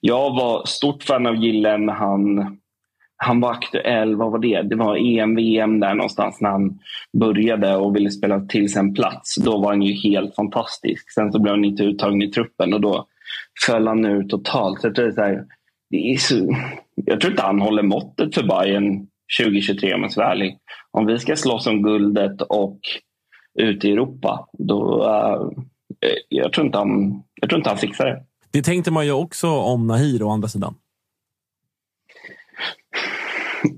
jag 0.00 0.30
var 0.30 0.66
stort 0.66 1.02
fan 1.02 1.26
av 1.26 1.36
Gillen. 1.36 1.86
när 1.86 1.92
han, 1.92 2.56
han 3.16 3.40
var 3.40 3.50
aktuell, 3.50 4.16
vad 4.16 4.32
var 4.32 4.38
det? 4.38 4.62
Det 4.62 4.76
var 4.76 4.96
EM, 4.96 5.34
VM 5.34 5.80
där 5.80 5.94
någonstans 5.94 6.40
när 6.40 6.50
han 6.50 6.78
började 7.20 7.76
och 7.76 7.96
ville 7.96 8.10
spela 8.10 8.40
till 8.40 8.72
sig 8.72 8.80
en 8.80 8.94
plats. 8.94 9.34
Då 9.34 9.58
var 9.58 9.68
han 9.68 9.82
ju 9.82 9.92
helt 9.92 10.34
fantastisk. 10.34 11.12
Sen 11.12 11.32
så 11.32 11.38
blev 11.38 11.54
han 11.54 11.64
inte 11.64 11.82
uttagen 11.82 12.22
i 12.22 12.30
truppen 12.30 12.74
och 12.74 12.80
då 12.80 13.06
föll 13.66 13.86
han 13.86 14.04
ur 14.04 14.22
totalt. 14.22 14.80
Så 14.80 14.86
jag, 14.86 14.94
tror 14.94 15.04
det 15.04 15.10
är 15.10 15.14
så 15.14 15.22
här, 15.22 15.44
det 15.90 16.12
är 16.12 16.16
så, 16.16 16.56
jag 16.94 17.20
tror 17.20 17.32
inte 17.32 17.42
han 17.42 17.60
håller 17.60 17.82
måttet 17.82 18.34
för 18.34 18.42
Bayern 18.42 19.06
2023 19.40 19.94
om 19.94 20.02
jag 20.02 20.12
ska 20.12 20.20
vara 20.20 20.32
ärlig. 20.32 20.58
Om 20.90 21.06
vi 21.06 21.18
ska 21.18 21.36
slåss 21.36 21.66
om 21.66 21.82
guldet 21.82 22.42
och 22.42 22.78
ut 23.60 23.84
i 23.84 23.92
Europa, 23.92 24.48
då 24.58 25.04
uh, 25.04 25.64
jag, 26.28 26.52
tror 26.52 26.66
inte 26.66 26.78
han, 26.78 27.22
jag 27.40 27.50
tror 27.50 27.58
inte 27.58 27.70
han 27.70 27.78
fixar 27.78 28.06
det. 28.06 28.24
Det 28.52 28.62
tänkte 28.62 28.90
man 28.90 29.06
ju 29.06 29.12
också 29.12 29.48
om 29.48 29.86
Nahir 29.86 30.22
å 30.22 30.30
andra 30.30 30.48
sidan. 30.48 30.74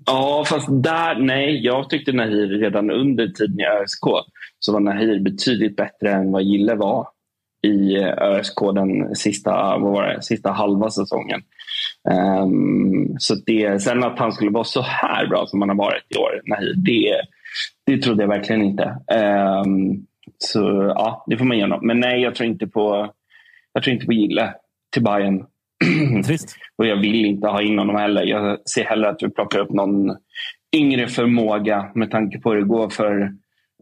Ja, 0.07 0.45
fast 0.49 0.69
där, 0.71 1.15
nej. 1.15 1.65
Jag 1.65 1.91
tyckte 1.91 2.13
Nahir 2.13 2.49
redan 2.49 2.91
under 2.91 3.29
tiden 3.29 3.61
i 3.61 3.67
ÖSK 3.67 4.05
så 4.59 4.73
var 4.73 4.81
Nahir 4.81 5.21
betydligt 5.21 5.77
bättre 5.77 6.13
än 6.13 6.33
vad 6.33 6.43
Gille 6.43 6.75
var 6.75 7.09
i 7.67 7.97
eh, 7.97 8.23
ÖSK 8.23 8.61
den 8.75 9.15
sista, 9.15 9.79
vad 9.79 9.93
var 9.93 10.03
det, 10.03 10.23
sista 10.23 10.51
halva 10.51 10.91
säsongen. 10.91 11.43
Um, 12.43 13.17
så 13.19 13.35
det, 13.47 13.83
sen 13.83 14.05
att 14.05 14.19
han 14.19 14.33
skulle 14.33 14.51
vara 14.51 14.65
så 14.65 14.81
här 14.81 15.27
bra 15.27 15.47
som 15.47 15.61
han 15.63 15.69
har 15.69 15.77
varit 15.77 16.05
i 16.09 16.19
år, 16.19 16.43
Nahir, 16.45 16.75
det, 16.77 17.15
det 17.87 18.03
trodde 18.03 18.23
jag 18.23 18.29
verkligen 18.29 18.63
inte. 18.63 18.97
Um, 19.65 20.07
så 20.39 20.93
ja, 20.97 21.25
det 21.27 21.37
får 21.37 21.45
man 21.45 21.57
ge 21.57 21.63
honom. 21.63 21.87
Men 21.87 22.01
nej, 22.01 22.23
jag 22.23 22.35
tror 22.35 22.49
inte 22.49 22.67
på, 22.67 23.13
jag 23.73 23.83
tror 23.83 23.95
inte 23.95 24.07
på 24.07 24.13
Gille 24.13 24.55
till 24.93 25.03
Bayern. 25.03 25.45
Trist. 26.25 26.57
Och 26.79 26.87
jag 26.87 26.97
vill 26.97 27.25
inte 27.25 27.49
ha 27.49 27.63
in 27.63 27.79
honom 27.79 27.97
heller. 27.97 28.23
Jag 28.23 28.69
ser 28.69 28.85
hellre 28.85 29.09
att 29.09 29.23
vi 29.23 29.31
plockar 29.31 29.59
upp 29.59 29.71
någon 29.71 30.17
yngre 30.77 31.09
förmåga 31.09 31.91
med 31.95 32.11
tanke 32.11 32.41
på 32.41 32.51
hur 32.51 32.61
det 32.61 32.67
går 32.67 32.89
för 32.89 33.33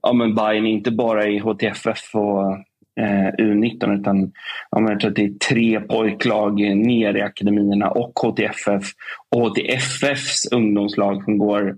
ja, 0.03 0.13
men 0.13 0.35
Bayern, 0.35 0.67
inte 0.67 0.91
bara 0.91 1.27
i 1.27 1.39
HTFF 1.39 2.15
och 2.15 2.53
eh, 3.01 3.33
U19 3.39 4.01
utan 4.01 4.33
ja, 4.71 4.81
men 4.81 4.93
jag 4.93 5.01
tror 5.01 5.11
att 5.11 5.17
det 5.17 5.25
är 5.25 5.39
tre 5.49 5.81
pojklag 5.81 6.61
ner 6.61 7.17
i 7.17 7.23
akademierna 7.23 7.91
och 7.91 8.13
HTFF. 8.19 8.85
Och 9.35 9.41
HTFFs 9.41 10.53
ungdomslag 10.53 11.25
som 11.25 11.39
går 11.39 11.77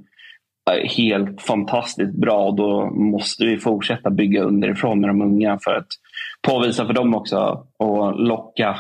eh, 0.71 0.89
helt 0.97 1.43
fantastiskt 1.43 2.15
bra. 2.15 2.51
Då 2.51 2.91
måste 2.91 3.45
vi 3.45 3.59
fortsätta 3.59 4.11
bygga 4.11 4.43
underifrån 4.43 5.01
med 5.01 5.11
de 5.11 5.23
unga 5.23 5.59
för 5.65 5.75
att 5.75 5.89
påvisa 6.43 6.87
för 6.87 6.93
dem 6.93 7.15
också 7.15 7.67
och 7.79 8.21
locka 8.21 8.79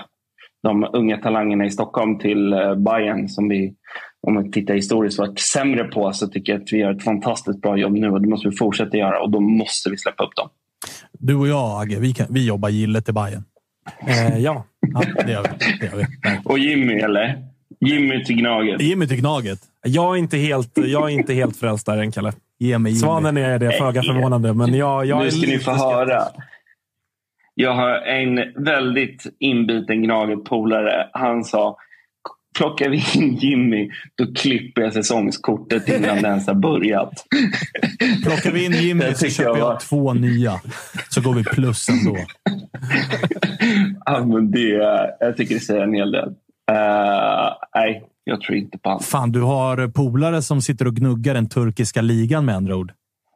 de 0.63 0.87
unga 0.93 1.17
talangerna 1.17 1.65
i 1.65 1.71
Stockholm 1.71 2.19
till 2.19 2.53
eh, 2.53 2.75
Bayern 2.75 3.29
som 3.29 3.49
vi, 3.49 3.75
om 4.27 4.35
man 4.35 4.53
tittar 4.53 4.75
historiskt, 4.75 5.19
varit 5.19 5.39
sämre 5.39 5.85
på 5.85 6.13
så 6.13 6.29
tycker 6.29 6.53
jag 6.53 6.63
att 6.63 6.73
vi 6.73 6.79
gör 6.79 6.93
ett 6.93 7.05
fantastiskt 7.05 7.61
bra 7.61 7.77
jobb 7.77 7.93
nu 7.93 8.11
och 8.11 8.21
det 8.21 8.29
måste 8.29 8.49
vi 8.49 8.57
fortsätta 8.57 8.97
göra 8.97 9.23
och 9.23 9.31
då 9.31 9.41
måste 9.41 9.91
vi 9.91 9.97
släppa 9.97 10.25
upp 10.25 10.37
dem. 10.37 10.49
Du 11.13 11.35
och 11.35 11.49
jag, 11.49 11.83
Agge, 11.83 11.99
vi, 12.01 12.15
kan, 12.15 12.27
vi 12.31 12.47
jobbar 12.47 12.69
gillet 12.69 13.05
till 13.05 13.15
Bayern. 13.15 13.45
Eh, 14.07 14.39
ja. 14.39 14.65
ja, 14.95 15.03
det 15.27 15.33
gör 15.33 15.43
vi. 15.43 15.79
Det 15.81 15.87
gör 15.87 15.97
vi. 15.97 16.07
Och 16.45 16.59
Jimmy, 16.59 16.95
eller? 16.95 17.39
Jimmy 17.81 18.25
till 18.25 18.37
Gnaget. 18.37 18.83
Jimmy 18.83 19.07
till 19.07 19.17
Gnaget. 19.17 19.59
Jag 19.85 20.15
är 20.15 20.19
inte 20.19 20.37
helt, 20.37 20.73
jag 20.75 21.11
är 21.11 21.15
inte 21.15 21.35
helt 21.35 21.57
frälst 21.57 21.87
där 21.87 21.99
än, 21.99 22.13
Kalle. 22.13 22.33
Ge 22.59 22.79
mig 22.79 22.93
Jimmy. 22.93 23.01
Svanen 23.01 23.37
är 23.37 23.59
det, 23.59 23.73
föga 23.73 24.03
förvånande. 24.03 24.55
Men 24.55 24.75
jag, 24.75 25.07
jag 25.07 25.19
nu 25.19 25.27
är 25.27 25.31
ska 25.31 25.47
ni 25.47 25.59
få 25.59 25.63
skeptisk. 25.63 25.85
höra. 25.85 26.23
Jag 27.55 27.75
har 27.75 27.91
en 27.99 28.65
väldigt 28.65 29.27
inbiten 29.39 30.03
Gnaget-polare. 30.03 31.09
Han 31.13 31.45
sa 31.45 31.77
plockar 32.59 32.89
vi 32.89 33.05
in 33.15 33.35
Jimmy, 33.35 33.91
då 34.15 34.35
klipper 34.35 34.83
jag 34.83 34.93
säsongskortet 34.93 35.89
innan 35.89 36.23
det 36.23 36.29
ens 36.29 36.47
har 36.47 36.55
börjat. 36.55 37.13
Plockar 38.25 38.53
vi 38.53 38.65
in 38.65 38.73
Jimmy 38.73 39.15
så 39.15 39.29
köper 39.29 39.51
jag 39.51 39.59
jag 39.59 39.65
var- 39.65 39.79
två 39.81 40.13
nya. 40.15 40.61
Så 41.09 41.21
går 41.21 41.35
vi 41.35 41.45
plus 41.45 41.89
ändå. 41.89 42.17
ja, 44.05 44.25
men 44.25 44.51
det, 44.51 44.69
jag 45.21 45.37
tycker 45.37 45.55
det 45.55 45.61
säger 45.61 45.83
en 45.83 45.95
hel 45.95 46.11
del. 46.13 46.29
Eh, 46.71 47.53
nej, 47.75 48.03
jag 48.25 48.41
tror 48.41 48.59
inte 48.59 48.79
på 48.79 48.89
honom. 48.89 49.03
Fan, 49.03 49.33
du 49.33 49.41
har 49.41 49.89
polare 49.89 50.43
som 50.43 50.63
sitter 50.63 50.87
och 50.87 50.97
gnuggar 50.97 51.35
den 51.35 51.49
turkiska 51.49 52.01
ligan 52.03 52.45
med 52.45 52.57
andra 52.57 52.77
ord. 52.77 52.93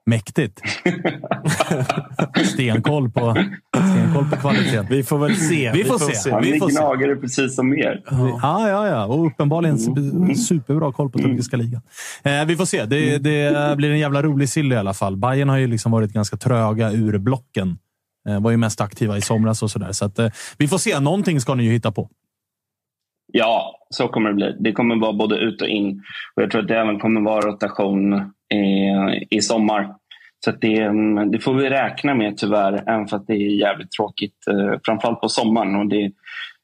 Mäktigt. 0.06 0.60
Stenkoll 2.52 3.10
på, 3.10 3.34
stenkoll 3.92 4.30
på 4.30 4.36
kvaliteten. 4.36 4.86
Vi 4.90 5.02
får 5.02 5.18
väl 5.18 5.36
se. 5.36 5.72
Vi 5.72 5.84
får 5.84 5.98
se. 5.98 6.30
Han 6.30 6.42
Vi 6.42 6.54
är 6.54 6.58
får 6.58 6.68
se. 6.68 6.76
gnagare 6.80 7.16
precis 7.16 7.54
som 7.56 7.72
er. 7.78 8.02
Ja, 8.42 8.68
ja, 8.68 8.88
ja. 8.88 9.06
Och 9.06 9.26
uppenbarligen 9.26 9.76
su- 9.76 10.34
superbra 10.34 10.92
koll 10.92 11.10
på 11.10 11.18
turkiska 11.18 11.56
ligan. 11.56 11.82
Eh, 12.24 12.44
vi 12.46 12.56
får 12.56 12.64
se. 12.64 12.84
Det, 12.84 13.18
det 13.18 13.76
blir 13.76 13.90
en 13.90 13.98
jävla 13.98 14.22
rolig 14.22 14.48
sill 14.48 14.72
i 14.72 14.76
alla 14.76 14.94
fall. 14.94 15.16
Bayern 15.16 15.48
har 15.48 15.56
ju 15.56 15.66
liksom 15.66 15.92
varit 15.92 16.12
ganska 16.12 16.36
tröga 16.36 16.92
ur 16.92 17.18
blocken. 17.18 17.78
Eh, 18.28 18.40
var 18.40 18.50
ju 18.50 18.56
mest 18.56 18.80
aktiva 18.80 19.16
i 19.16 19.20
somras 19.20 19.62
och 19.62 19.70
sådär. 19.70 19.92
Så 19.92 20.04
att, 20.04 20.18
eh, 20.18 20.28
vi 20.58 20.68
får 20.68 20.78
se. 20.78 21.00
Någonting 21.00 21.40
ska 21.40 21.54
ni 21.54 21.64
ju 21.64 21.70
hitta 21.72 21.92
på. 21.92 22.08
Ja, 23.32 23.72
så 23.90 24.08
kommer 24.08 24.28
det 24.28 24.34
bli. 24.34 24.56
Det 24.60 24.72
kommer 24.72 24.96
vara 25.00 25.12
både 25.12 25.36
ut 25.36 25.62
och 25.62 25.68
in. 25.68 26.02
Och 26.36 26.42
jag 26.42 26.50
tror 26.50 26.62
att 26.62 26.68
det 26.68 26.76
även 26.80 26.98
kommer 27.00 27.20
vara 27.20 27.40
rotation 27.46 28.32
i, 28.54 29.36
i 29.36 29.40
sommar. 29.40 29.94
Så 30.44 30.50
att 30.50 30.60
det, 30.60 30.76
mm, 30.82 31.30
det 31.30 31.38
får 31.38 31.54
vi 31.54 31.70
räkna 31.70 32.14
med 32.14 32.36
tyvärr, 32.36 32.82
även 32.86 33.06
för 33.08 33.16
att 33.16 33.26
det 33.26 33.32
är 33.34 33.60
jävligt 33.60 33.90
tråkigt. 33.90 34.36
eh, 34.50 34.78
Framförallt 34.84 35.20
på 35.20 35.28
sommaren. 35.28 35.74
Och 35.76 35.86
det, 35.86 36.10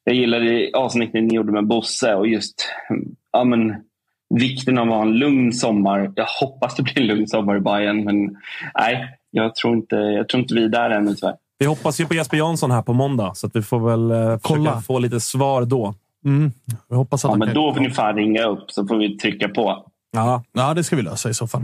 jag 0.05 0.15
gillade 0.15 0.71
avsnittet 0.75 1.25
ni 1.25 1.35
gjorde 1.35 1.53
med 1.53 1.67
Bosse 1.67 2.15
och 2.15 2.29
just 2.29 2.69
ja, 3.33 3.45
men, 3.45 3.75
vikten 4.35 4.79
av 4.79 4.89
att 4.89 4.95
ha 4.95 5.03
en 5.03 5.13
lugn 5.19 5.53
sommar. 5.53 6.13
Jag 6.17 6.27
hoppas 6.41 6.77
det 6.77 6.83
blir 6.83 7.01
en 7.01 7.07
lugn 7.07 7.27
sommar 7.29 7.57
i 7.57 7.61
Bayern 7.61 8.05
men 8.05 8.37
nej, 8.79 9.09
jag 9.31 9.55
tror 9.55 9.75
inte, 9.77 9.97
jag 9.97 10.29
tror 10.29 10.43
inte 10.43 10.55
vi 10.55 10.65
är 10.65 10.69
där 10.69 10.91
ännu 10.91 11.15
tyvärr. 11.15 11.35
Vi 11.59 11.67
hoppas 11.67 12.01
ju 12.01 12.07
på 12.07 12.15
Jesper 12.15 12.37
Jansson 12.37 12.71
här 12.71 12.83
på 12.83 12.93
måndag, 12.93 13.33
så 13.35 13.47
att 13.47 13.57
vi 13.57 13.63
får 13.63 13.81
väl 13.91 14.11
eh, 14.11 14.39
Kolla. 14.43 14.65
försöka 14.71 14.81
få 14.81 14.99
lite 14.99 15.21
svar 15.21 15.65
då. 15.65 15.95
Mm. 16.25 16.51
Jag 16.89 16.97
hoppas 16.97 17.25
att 17.25 17.31
Ja, 17.31 17.37
men 17.37 17.49
kan- 17.49 17.55
då 17.55 17.75
får 17.75 17.81
ni 17.81 17.91
fan 17.91 18.17
ringa 18.17 18.43
upp 18.45 18.71
så 18.71 18.87
får 18.87 18.97
vi 18.97 19.17
trycka 19.17 19.49
på. 19.49 19.87
Ja, 20.17 20.45
Ja, 20.53 20.75
det 20.75 20.85
ska 20.85 20.97
vi 20.97 21.03
lösa 21.03 21.31
i 21.31 21.35
så 21.35 21.47
fall. 21.47 21.63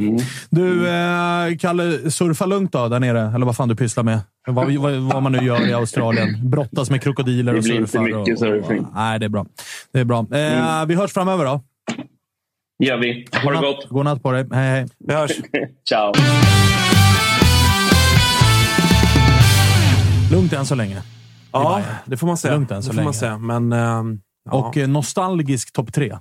Du, 0.51 0.89
eh, 0.89 1.57
Kalle, 1.59 2.11
surfa 2.11 2.47
lugnt 2.47 2.73
då 2.73 2.89
där 2.89 3.01
nere? 3.01 3.33
Eller 3.35 3.47
vad 3.47 3.57
fan 3.57 3.69
du 3.69 3.77
pysslar 3.77 4.05
med? 4.05 4.21
Vad, 4.47 4.73
vad, 4.75 4.93
vad 4.95 5.23
man 5.23 5.33
nu 5.33 5.39
gör 5.39 5.69
i 5.69 5.73
Australien. 5.73 6.51
Brottas 6.51 6.91
med 6.91 7.03
krokodiler 7.03 7.53
Det 7.53 7.59
och 7.59 7.65
blir 7.65 7.75
inte 7.77 7.89
surfar. 7.91 8.05
mycket 8.05 8.33
och, 8.35 8.39
surfing. 8.39 8.85
Och, 8.85 8.93
nej, 8.95 9.19
det 9.19 9.25
är 9.27 9.29
bra. 9.31 9.47
Det 9.93 10.01
är 10.01 10.05
bra. 10.05 10.19
Eh, 10.33 10.87
Vi 10.87 10.95
hörs 10.95 11.13
framöver 11.13 11.45
då. 11.45 11.61
gör 12.85 12.97
vi. 12.99 13.27
Ha 13.43 13.51
det 13.53 13.59
gott. 13.61 13.89
God 13.89 14.05
natt 14.05 14.23
på 14.23 14.33
dig. 14.33 14.47
Hej, 14.53 14.71
hej. 14.71 14.87
vi 14.99 15.15
hörs. 15.15 15.31
Ciao. 15.89 16.13
Lugnt 20.31 20.53
än 20.53 20.67
så 20.67 20.75
länge. 20.75 21.03
Ja, 21.53 21.83
det 22.07 22.17
får 22.17 22.27
man 22.27 22.37
säga. 22.37 22.55
Lugnt 22.55 22.71
än 22.71 22.83
så 22.83 22.89
det 22.89 22.95
får 22.95 23.03
man 23.03 23.05
länge. 23.05 23.19
säga. 23.19 23.39
Men, 23.39 23.73
ehm, 23.73 24.21
ja. 24.51 24.53
Och 24.57 24.77
eh, 24.77 24.89
nostalgisk 24.89 25.73
topp 25.73 25.93
tre. 25.93 26.19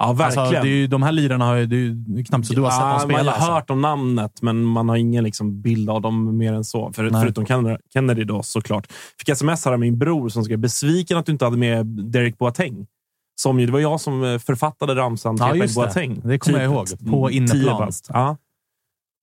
Ja, 0.00 0.12
verkligen. 0.12 0.46
Alltså, 0.46 0.62
det 0.62 0.68
är 0.68 0.76
ju, 0.76 0.86
de 0.86 1.02
här 1.02 1.12
lirarna 1.12 1.44
har 1.44 1.56
ju, 1.56 1.66
det 1.66 2.24
knappt 2.24 2.46
så 2.46 2.54
du 2.54 2.60
har 2.60 2.70
sett 2.70 2.80
dem 2.80 2.88
Ja, 2.90 2.98
spela. 2.98 3.18
man 3.18 3.26
har 3.26 3.32
alltså. 3.32 3.50
hört 3.52 3.70
om 3.70 3.80
namnet, 3.80 4.42
men 4.42 4.64
man 4.64 4.88
har 4.88 4.96
ingen 4.96 5.24
liksom 5.24 5.62
bild 5.62 5.90
av 5.90 6.00
dem 6.02 6.36
mer 6.38 6.52
än 6.52 6.64
så. 6.64 6.92
För, 6.92 7.10
förutom 7.10 7.46
Kennedy, 7.46 7.76
Kennedy 7.92 8.24
då, 8.24 8.42
såklart. 8.42 8.92
Fick 9.18 9.28
sms 9.28 9.64
här 9.64 9.72
av 9.72 9.78
min 9.80 9.98
bror 9.98 10.28
som 10.28 10.44
skrev 10.44 10.58
besviken 10.58 11.18
att 11.18 11.26
du 11.26 11.32
inte 11.32 11.44
hade 11.44 11.56
med 11.56 11.86
Derek 11.86 12.38
Boateng. 12.38 12.86
Som 13.34 13.60
ju, 13.60 13.66
det 13.66 13.72
var 13.72 13.80
jag 13.80 14.00
som 14.00 14.24
eh, 14.24 14.38
författade 14.38 14.94
ramsan 14.94 15.36
Ja, 15.40 15.52
till 15.52 15.60
det. 15.60 15.74
Boateng. 15.74 16.20
Det 16.24 16.38
kommer 16.38 16.60
jag 16.60 16.86
Typ 16.86 17.02
ihåg. 17.02 17.10
På 17.10 17.28
mm, 17.28 17.36
inneplan. 17.36 17.90
Ja. 18.08 18.36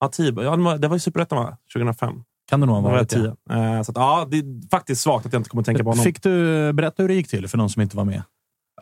Ja, 0.00 0.08
tio, 0.08 0.26
ja, 0.42 0.56
det 0.56 0.62
var- 0.62 0.78
det 0.78 0.88
ju 0.88 0.98
Superettan, 0.98 1.38
va? 1.38 1.56
2005. 1.72 2.14
Kan 2.50 2.60
det 2.60 2.66
nog 2.66 2.74
ha 2.74 2.82
var 2.82 2.90
jag 2.90 2.98
varit. 2.98 3.36
Ja. 3.50 3.76
Eh, 3.76 3.82
Så 3.82 3.90
att, 3.92 3.96
ja, 3.96 4.26
det 4.30 4.38
är 4.38 4.68
faktiskt 4.70 5.00
svagt 5.00 5.26
att 5.26 5.32
jag 5.32 5.40
inte 5.40 5.50
kommer 5.50 5.62
att 5.62 5.66
tänka 5.66 5.84
på 5.84 5.90
honom. 5.90 6.04
Fick 6.04 6.22
du 6.22 6.72
berätta 6.72 7.02
hur 7.02 7.08
det 7.08 7.14
gick 7.14 7.28
till 7.28 7.48
för 7.48 7.58
någon 7.58 7.70
som 7.70 7.82
inte 7.82 7.96
var 7.96 8.04
med? 8.04 8.22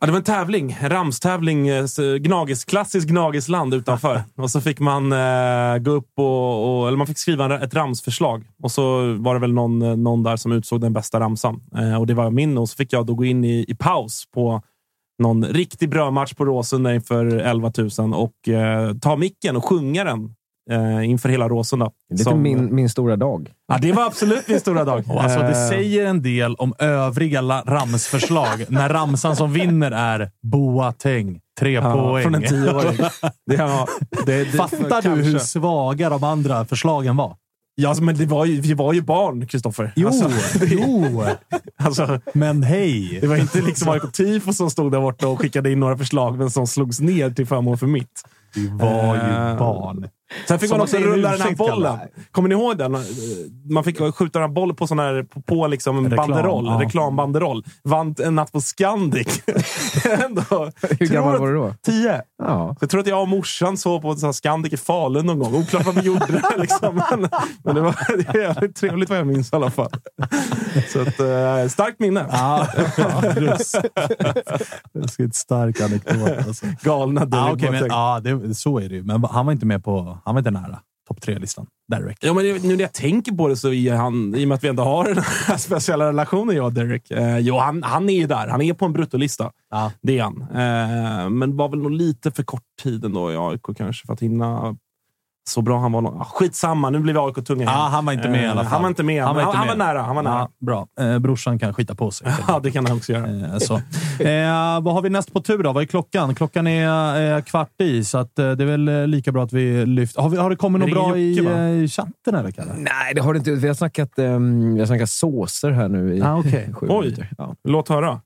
Ja, 0.01 0.07
det 0.07 0.13
var 0.13 0.19
en 0.19 0.25
tävling. 0.25 0.77
En 0.81 0.91
ramstävling. 0.91 1.69
eh, 1.69 1.85
Gnagis, 2.19 2.65
klassisk 2.65 3.09
Gnagisland 3.09 3.75
utanför. 3.75 4.23
och 4.37 4.51
så 4.51 4.61
fick 4.61 4.81
man 4.81 5.13
eh, 5.13 5.79
gå 5.79 5.91
upp 5.91 6.11
och, 6.17 6.81
och... 6.81 6.89
Eller 6.89 6.99
man 6.99 7.07
fick 7.07 7.19
skriva 7.19 7.61
ett 7.61 7.75
ramsförslag. 7.75 8.45
Och 8.63 8.73
så 8.73 9.15
var 9.15 9.35
det 9.35 9.41
väl 9.41 9.53
någon, 9.53 9.83
eh, 9.83 9.97
någon 9.97 10.23
där 10.23 10.37
som 10.37 10.53
utsåg 10.53 10.81
den 10.81 10.93
bästa 10.93 11.21
ramsan. 11.21 11.63
Eh, 11.77 12.01
och 12.01 12.07
det 12.07 12.15
var 12.15 12.31
min. 12.31 12.59
Och 12.59 12.69
så 12.69 12.77
fick 12.77 12.93
jag 12.93 13.07
då 13.07 13.15
gå 13.15 13.25
in 13.25 13.45
i, 13.45 13.65
i 13.69 13.75
paus 13.75 14.25
på 14.35 14.63
någon 15.19 15.45
riktig 15.45 15.91
brödmatch 15.91 16.35
på 16.35 16.45
Råsunda 16.45 16.95
inför 16.95 17.27
11 17.27 17.73
000 17.99 18.15
och 18.15 18.49
eh, 18.49 18.95
ta 18.95 19.17
micken 19.17 19.57
och 19.57 19.65
sjunga 19.65 20.05
den 20.05 20.35
eh, 20.71 21.09
inför 21.11 21.29
hela 21.29 21.49
Råsunda. 21.49 21.91
Lite 22.11 22.25
Som- 22.25 22.43
min, 22.43 22.75
min 22.75 22.89
stora 22.89 23.17
dag. 23.17 23.51
Ja, 23.69 23.79
det 23.83 23.93
var 23.93 24.07
absolut 24.07 24.49
min 24.49 24.61
stora 24.61 24.85
dag. 24.85 25.05
Och 25.11 25.23
alltså, 25.25 25.39
det 25.39 25.47
Eh, 25.63 25.69
säger 25.69 26.07
en 26.07 26.23
del 26.23 26.55
om 26.55 26.75
övriga 26.79 27.41
la- 27.41 27.63
ramsförslag 27.67 28.65
när 28.69 28.89
ramsan 28.89 29.37
som 29.37 29.53
vinner 29.53 29.91
är 29.91 30.31
Boateng. 30.43 31.41
Tre 31.61 31.71
ja, 31.73 31.93
poäng. 31.93 32.23
Från 32.23 32.35
en 32.35 32.43
tioåring. 32.43 32.99
Det 33.47 33.57
var, 33.57 33.89
det, 34.27 34.45
det, 34.45 34.47
Fattar 34.59 35.03
du 35.03 35.11
hur 35.23 35.39
svaga 35.39 36.09
de 36.11 36.25
andra 36.25 36.65
förslagen 36.65 37.17
var? 37.17 37.37
Ja, 37.79 37.89
alltså, 37.89 38.05
men 38.05 38.17
det 38.17 38.27
var 38.27 38.45
ju, 38.45 38.61
vi 38.61 38.75
var 38.75 38.93
ju 38.93 39.03
barn, 39.03 39.47
Kristoffer. 39.47 39.93
Jo, 39.97 40.09
Alltså, 40.09 40.29
det- 40.59 40.67
jo. 40.67 41.23
Alltså, 41.79 42.21
Men 42.33 42.63
hej! 42.63 43.19
det 43.21 43.27
var 43.27 43.37
inte 43.37 43.61
liksom 43.61 43.89
AIK 43.89 44.13
Tifo 44.13 44.53
som 44.53 44.71
stod 44.71 44.93
där 44.93 45.01
borta 45.01 45.29
och 45.29 45.39
skickade 45.41 45.73
in 45.73 45.81
några 45.81 45.97
förslag, 45.97 46.39
men 46.39 46.51
som 46.51 46.67
slogs 46.67 47.01
ner 47.01 47.31
till 47.31 47.47
förmån 47.47 47.79
för 47.79 47.87
mitt. 47.87 48.23
Vi 48.55 48.69
var 48.69 49.15
ju 49.15 49.21
Eh, 49.21 49.59
barn. 49.59 50.09
Sen 50.49 50.59
fick 50.59 50.69
Som 50.69 50.79
man 50.79 50.85
också 50.85 50.97
det 50.97 51.03
är 51.03 51.07
rulla 51.07 51.31
den 51.31 51.41
här 51.41 51.55
bollen. 51.55 51.99
Kommer 52.31 52.49
ni 52.49 52.55
ihåg 52.55 52.79
den? 52.79 52.97
Man 53.71 53.85
fick 53.85 53.99
skjuta 53.99 54.39
den 54.39 54.49
här 54.49 54.55
bollen 54.55 54.77
på, 54.77 54.87
sån 54.87 54.99
här, 54.99 55.23
på, 55.23 55.41
på 55.41 55.67
liksom 55.67 56.05
Reklam, 56.05 56.31
banderoll, 56.31 56.67
ja. 56.67 56.81
reklambanderoll. 56.81 57.65
Vann 57.83 58.15
en 58.25 58.35
natt 58.35 58.53
på 58.53 58.61
Scandic. 58.61 59.43
Ändå. 60.25 60.71
Hur 61.01 61.07
gammal 61.07 61.39
var 61.39 61.49
du 61.49 61.55
då? 61.55 61.75
Tio. 61.83 62.23
Ja. 62.39 62.77
Jag 62.81 62.91
tror 62.91 63.01
att 63.01 63.07
jag 63.07 63.23
och 63.23 63.29
morsan 63.29 63.77
såg 63.77 64.03
på 64.03 64.17
sån 64.17 64.35
Scandic 64.35 64.73
i 64.73 64.77
Falun 64.77 65.27
någon 65.27 65.39
gång. 65.39 65.55
Oklart 65.55 65.87
vad 65.87 65.95
vi 65.95 66.01
gjorde 66.01 66.27
där. 66.27 66.59
Liksom. 66.59 67.03
Men, 67.11 67.29
men 67.65 67.75
det 67.75 67.81
var 67.81 67.97
det 68.17 68.39
är 68.39 68.43
jävligt 68.43 68.77
trevligt 68.77 69.09
vad 69.09 69.19
jag 69.19 69.27
minns 69.27 69.53
i 69.53 69.57
alla 69.57 69.71
fall. 69.71 69.91
Så 70.89 71.01
att, 71.01 71.21
eh, 71.21 71.69
starkt 71.69 72.01
minne. 72.01 72.27
Ja, 72.31 72.67
ruskigt 74.93 75.35
stark 75.35 75.81
anekdot. 75.81 76.47
Alltså. 76.47 76.67
Galna 76.83 77.25
Daily 77.25 77.55
okej, 77.55 77.71
men, 77.71 77.87
ja 77.87 78.21
det, 78.25 78.55
så 78.55 78.79
är 78.79 78.89
det 78.89 78.95
ju. 78.95 79.03
Men 79.03 79.25
han 79.25 79.47
var 79.47 79.53
inte 79.53 79.67
med 79.67 79.85
på... 79.85 80.16
Han 80.25 80.35
var 80.35 80.41
inte 80.41 80.51
nära 80.51 80.81
topp 81.09 81.21
tre-listan. 81.21 81.67
Derek. 81.89 82.19
Ja, 82.21 82.35
men 82.35 82.45
nu 82.45 82.77
när 82.77 82.81
jag 82.81 82.93
tänker 82.93 83.33
på 83.33 83.49
det 83.49 83.57
så 83.57 83.73
är 83.73 83.95
han, 83.95 84.35
i 84.35 84.45
och 84.45 84.49
med 84.49 84.57
att 84.57 84.65
vi 84.65 84.69
ändå 84.69 84.83
har 84.83 85.05
den 85.15 85.25
här 85.47 85.57
speciella 85.57 86.09
relationen, 86.09 86.57
jag 86.57 86.67
och 86.67 86.73
Derek. 86.73 87.11
Eh, 87.11 87.39
jo, 87.39 87.59
han, 87.59 87.83
han 87.83 88.09
är 88.09 88.15
ju 88.15 88.27
där. 88.27 88.49
Han 88.49 88.63
är 88.63 88.75
på 88.75 88.85
en 88.85 88.93
bruttolista. 88.93 89.53
Ja. 89.71 89.93
Det 90.03 90.19
är 90.19 90.23
han. 90.23 90.43
Eh, 90.43 91.31
men 91.31 91.57
var 91.57 91.69
väl 91.69 91.79
nog 91.79 91.91
lite 91.91 92.31
för 92.31 92.43
kort 92.43 92.63
tid 92.83 93.05
ändå 93.05 93.33
i 93.33 93.37
AIK 93.37 93.77
kanske 93.77 94.07
för 94.07 94.13
att 94.13 94.23
hinna 94.23 94.77
så 95.49 95.63
bra 95.63 95.81
han 95.81 95.93
var. 95.93 96.01
nog- 96.01 96.17
Ah, 96.21 96.25
skitsamma, 96.25 96.91
nu 96.91 96.99
blir 96.99 97.13
vi 97.15 97.19
AIK-tunga 97.19 97.61
igen. 97.63 97.73
Ja, 97.75 97.89
han 97.93 98.05
var 98.07 98.13
inte 98.13 98.29
med 98.29 98.43
i 98.43 98.47
alla 98.47 98.61
Eh, 98.61 98.65
fall. 98.65 98.73
Han 98.73 98.83
var 98.83 98.89
inte 98.89 99.03
med. 99.03 99.25
Han, 99.25 99.37
han, 99.37 99.45
inte 99.47 99.57
han 99.59 99.67
med. 99.67 99.79
var 99.79 99.85
nära. 99.87 100.03
Han 100.03 100.17
var 100.17 100.23
nära. 100.23 100.39
Ja, 100.39 100.49
bra. 100.67 100.87
Eh, 101.01 101.19
brorsan 101.19 101.59
kan 101.59 101.75
skita 101.75 101.95
på 101.95 102.11
sig. 102.11 102.27
Ja, 102.49 102.61
det 102.63 102.71
kan 102.71 102.87
han 102.87 102.97
också 102.97 103.13
göra. 103.13 103.27
Eh, 103.53 103.59
så. 103.59 103.75
Eh, 104.25 104.81
vad 104.83 104.95
har 104.95 105.03
vi 105.03 105.11
näst 105.11 105.33
på 105.33 105.41
tur 105.41 105.63
då? 105.63 105.73
Vad 105.73 105.83
är 105.83 105.87
klockan? 105.87 106.35
Klockan 106.35 106.67
är 106.67 107.37
eh, 107.37 107.43
kvart 107.43 107.81
i, 107.83 108.05
så 108.05 108.19
att, 108.19 108.39
eh, 108.39 108.51
det 108.51 108.65
är 108.65 108.67
väl 108.67 108.89
eh, 108.89 109.07
lika 109.07 109.33
bra 109.33 109.43
att 109.45 109.53
vi 109.53 109.87
lyfter. 109.87 110.23
Har, 110.23 110.29
vi, 110.29 110.37
har 110.37 110.51
det 110.51 110.57
kommit 110.57 110.81
något 110.83 110.91
bra 110.91 111.17
i, 111.17 111.39
eh, 111.47 111.71
i 111.71 111.89
chatten 111.89 112.35
eller 112.35 112.51
Kalle? 112.51 112.73
Nej, 112.77 113.15
det 113.15 113.21
har 113.21 113.33
det 113.33 113.39
inte. 113.39 113.51
Vi 113.51 113.67
har 113.69 113.75
snackat, 113.75 114.11
um, 114.19 114.75
vi 114.75 114.81
har 114.81 114.87
snackat 114.87 115.11
såser 115.11 115.71
här 115.71 115.89
nu 115.89 116.15
i 116.17 116.23
Ah, 116.23 116.37
okej. 116.39 116.71
sju 116.75 116.87
Oj. 116.91 117.01
minuter. 117.05 117.29
Ja, 117.39 117.55
Låt 117.69 117.89
höra. 117.89 118.21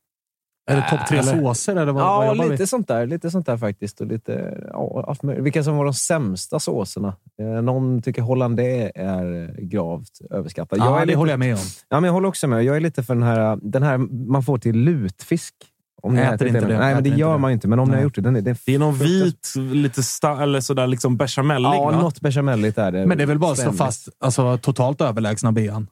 Är 0.70 0.76
det 0.76 0.86
topp 0.90 1.00
tre 1.08 1.18
Eller- 1.18 1.42
såser 1.42 1.72
eller 1.76 1.92
vad, 1.92 1.94
vad 2.04 2.26
ja 2.26 2.32
jobbar 2.32 2.44
lite 2.44 2.62
vi? 2.62 2.66
sånt 2.66 2.88
där. 2.88 3.06
Lite 3.06 3.30
sånt 3.30 3.46
där 3.46 3.56
faktiskt. 3.56 4.00
Och 4.00 4.06
lite, 4.06 4.58
ja. 4.72 5.14
Vilka 5.22 5.64
som 5.64 5.76
var 5.76 5.84
de 5.84 5.94
sämsta 5.94 6.58
såserna? 6.60 7.16
Eh, 7.40 7.62
någon 7.62 8.02
tycker 8.02 8.22
hollandaise 8.22 8.92
är 8.94 9.54
gravt 9.62 10.18
överskattad. 10.30 10.78
Ja, 10.78 10.84
jag 10.84 10.96
är 10.96 11.00
det 11.00 11.06
lite, 11.06 11.18
håller 11.18 11.32
jag 11.32 11.38
med 11.38 11.54
om. 11.54 11.60
Ja, 11.88 12.00
men 12.00 12.04
jag 12.08 12.12
håller 12.12 12.28
också 12.28 12.46
med. 12.48 12.64
Jag 12.64 12.76
är 12.76 12.80
lite 12.80 13.02
för 13.02 13.14
den 13.14 13.22
här, 13.22 13.58
den 13.62 13.82
här 13.82 13.98
man 14.32 14.42
får 14.42 14.58
till 14.58 14.76
lutfisk. 14.76 15.54
Om 16.02 16.14
ni 16.14 16.20
Äter 16.20 16.46
inte 16.48 16.60
det. 16.60 16.78
Nej, 16.78 16.94
men 16.94 17.02
det 17.04 17.08
Äter 17.10 17.18
gör 17.18 17.28
inte 17.28 17.34
det. 17.36 17.38
man 17.38 17.50
ju 17.50 17.54
inte. 17.54 17.68
Men 17.68 17.78
om 17.78 17.88
ni 17.88 17.94
har 17.96 18.02
gjort 18.02 18.14
det, 18.14 18.20
den 18.20 18.36
är, 18.36 18.40
den 18.40 18.56
Det 18.66 18.74
är 18.74 18.78
någon 18.78 18.94
vit, 18.94 19.54
lite 19.56 20.02
sta, 20.02 20.42
eller 20.42 20.60
sådär 20.60 20.86
liksom 20.86 21.16
bechamellig. 21.16 21.68
Ja, 21.68 21.84
va? 21.84 22.00
något 22.00 22.20
bechamelligt 22.20 22.78
är 22.78 22.92
det. 22.92 23.06
Men 23.06 23.18
det 23.18 23.24
är 23.24 23.26
väl 23.26 23.38
bara 23.38 23.52
att 23.52 23.58
slå 23.58 23.72
fast 23.72 24.08
alltså, 24.20 24.58
totalt 24.58 25.00
överlägsna 25.00 25.52
bean. 25.52 25.86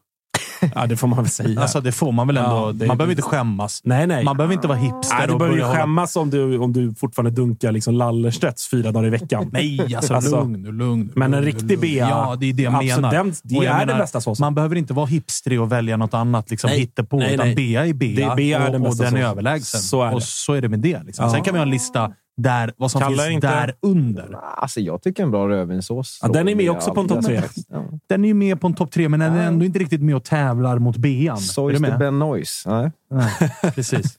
Ja, 0.74 0.86
det 0.86 0.96
får 0.96 1.08
man 1.08 1.18
väl 1.18 1.28
säga. 1.30 1.60
Alltså, 1.60 1.80
det 1.80 1.92
får 1.92 2.12
man 2.12 2.26
väl 2.26 2.36
ändå. 2.36 2.50
Ja, 2.50 2.72
det- 2.72 2.86
man 2.86 2.96
behöver 2.98 3.12
inte 3.12 3.22
skämmas. 3.22 3.80
nej, 3.84 4.06
nej. 4.06 4.24
Man 4.24 4.36
behöver 4.36 4.54
inte 4.54 4.68
vara 4.68 4.78
hipster 4.78 5.16
Nej, 5.18 5.26
du 5.26 5.32
och 5.32 5.38
behöver 5.38 5.56
ju 5.58 5.62
hålla- 5.64 5.76
skämmas 5.78 6.16
om 6.16 6.30
du, 6.30 6.58
om 6.58 6.72
du 6.72 6.94
fortfarande 6.94 7.30
dunkar 7.30 7.72
liksom 7.72 7.94
Lallerstedts 7.94 8.68
fyra 8.70 8.92
dagar 8.92 9.06
i 9.06 9.10
veckan. 9.10 9.48
Nej, 9.52 9.94
alltså, 9.96 10.14
Alltså, 10.14 10.36
lugn 10.40 10.62
nu, 10.62 10.72
lugn 10.72 11.12
men 11.16 11.34
en 11.34 11.42
riktig 11.42 11.80
bea, 11.80 12.08
Ja, 12.08 12.36
det 12.40 12.46
är 12.46 12.52
det 12.52 12.62
jag 12.62 12.74
absolut, 12.74 12.96
menar. 12.96 13.12
den- 13.12 13.34
det 13.42 13.58
Och 13.58 13.64
jag 13.64 13.80
är 13.82 13.86
den 13.86 13.98
bästa 13.98 14.20
såsen. 14.20 14.44
Man 14.44 14.54
behöver 14.54 14.76
inte 14.76 14.92
vara 14.94 15.06
hipstrig 15.06 15.60
och 15.60 15.72
välja 15.72 15.96
något 15.96 16.14
annat 16.14 16.50
liksom, 16.50 16.70
Nej, 16.70 16.78
hittepå, 16.80 17.16
nej, 17.18 17.34
utan 17.34 17.46
nej. 17.46 17.54
bea 17.56 17.86
är 17.86 17.92
bea, 17.92 18.34
Det- 18.34 18.42
är 18.52 18.66
och, 18.66 18.72
den 18.72 18.82
och 18.82 18.88
bästa 18.88 19.04
den 19.04 19.16
är 19.16 19.22
överlägsen. 19.22 19.80
Så 19.80 20.02
är 20.02 20.08
det. 20.10 20.14
Och 20.16 20.22
så 20.22 20.52
är 20.52 20.60
det 20.62 20.68
med 20.68 20.78
det. 20.80 21.02
Liksom. 21.06 21.24
Ja. 21.24 21.30
Sen 21.32 21.42
kan 21.42 21.54
vi 21.54 21.58
ha 21.58 21.64
en 21.64 21.70
lista 21.70 22.12
där 22.38 22.72
vad 22.76 22.90
som 22.90 23.00
Kalle 23.00 23.22
är 23.22 23.26
finns 23.26 23.34
inte- 23.34 23.46
där 23.46 23.74
under. 23.82 24.36
Alltså, 24.56 24.80
jag 24.80 25.02
tycker 25.02 25.22
en 25.22 25.30
bra 25.30 25.48
rödvinssås. 25.48 26.18
Ja, 26.22 26.28
den 26.28 26.48
är 26.48 26.54
med 26.54 26.70
också 26.70 26.94
på 26.94 27.00
en 27.00 27.08
topp 27.08 27.24
tre. 27.24 27.42
Ja. 27.68 27.84
Den 28.08 28.24
är 28.24 28.28
ju 28.28 28.34
med 28.34 28.60
på 28.60 28.66
en 28.66 28.74
topp 28.74 28.90
tre, 28.90 29.08
men 29.08 29.20
den 29.20 29.32
är 29.34 29.46
ändå 29.46 29.64
inte 29.64 29.78
riktigt 29.78 30.02
med 30.02 30.16
och 30.16 30.24
tävlar 30.24 30.78
mot 30.78 30.96
bean. 30.96 31.36
Är 31.36 31.40
Sois 31.40 31.78
du 31.78 31.82
de 31.84 31.90
med? 31.90 31.98
Ben 31.98 32.18
Noise. 32.18 32.70
Nej. 32.70 32.90
Nej, 33.10 33.52
precis. 33.74 34.18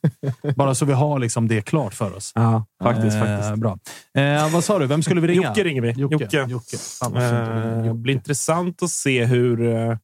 Bara 0.56 0.76
så 0.76 0.86
vi 0.86 0.94
har 0.94 1.20
liksom 1.20 1.48
det 1.48 1.62
klart 1.62 1.94
för 1.94 2.16
oss. 2.16 2.32
Ja, 2.36 2.66
faktiskt. 2.84 3.18
Eh, 3.18 3.24
faktiskt. 3.26 3.56
Bra. 3.56 3.78
Eh, 4.18 4.54
vad 4.54 4.64
sa 4.64 4.80
du? 4.80 4.86
Vem 4.88 5.04
skulle 5.04 5.22
vi 5.22 5.28
ringa? 5.28 5.48
Jocke 5.48 5.64
ringer 5.64 5.82
vi. 5.82 5.92
Jocke. 5.92 6.16
Jocke. 6.16 6.46
Jocke. 6.48 6.78
Eh, 7.20 7.86
Jocke. 7.86 7.94
blir 7.94 8.14
intressant 8.14 8.84
att 8.84 8.90
se 8.90 9.26
hur... 9.26 9.76
Eh, 9.76 9.98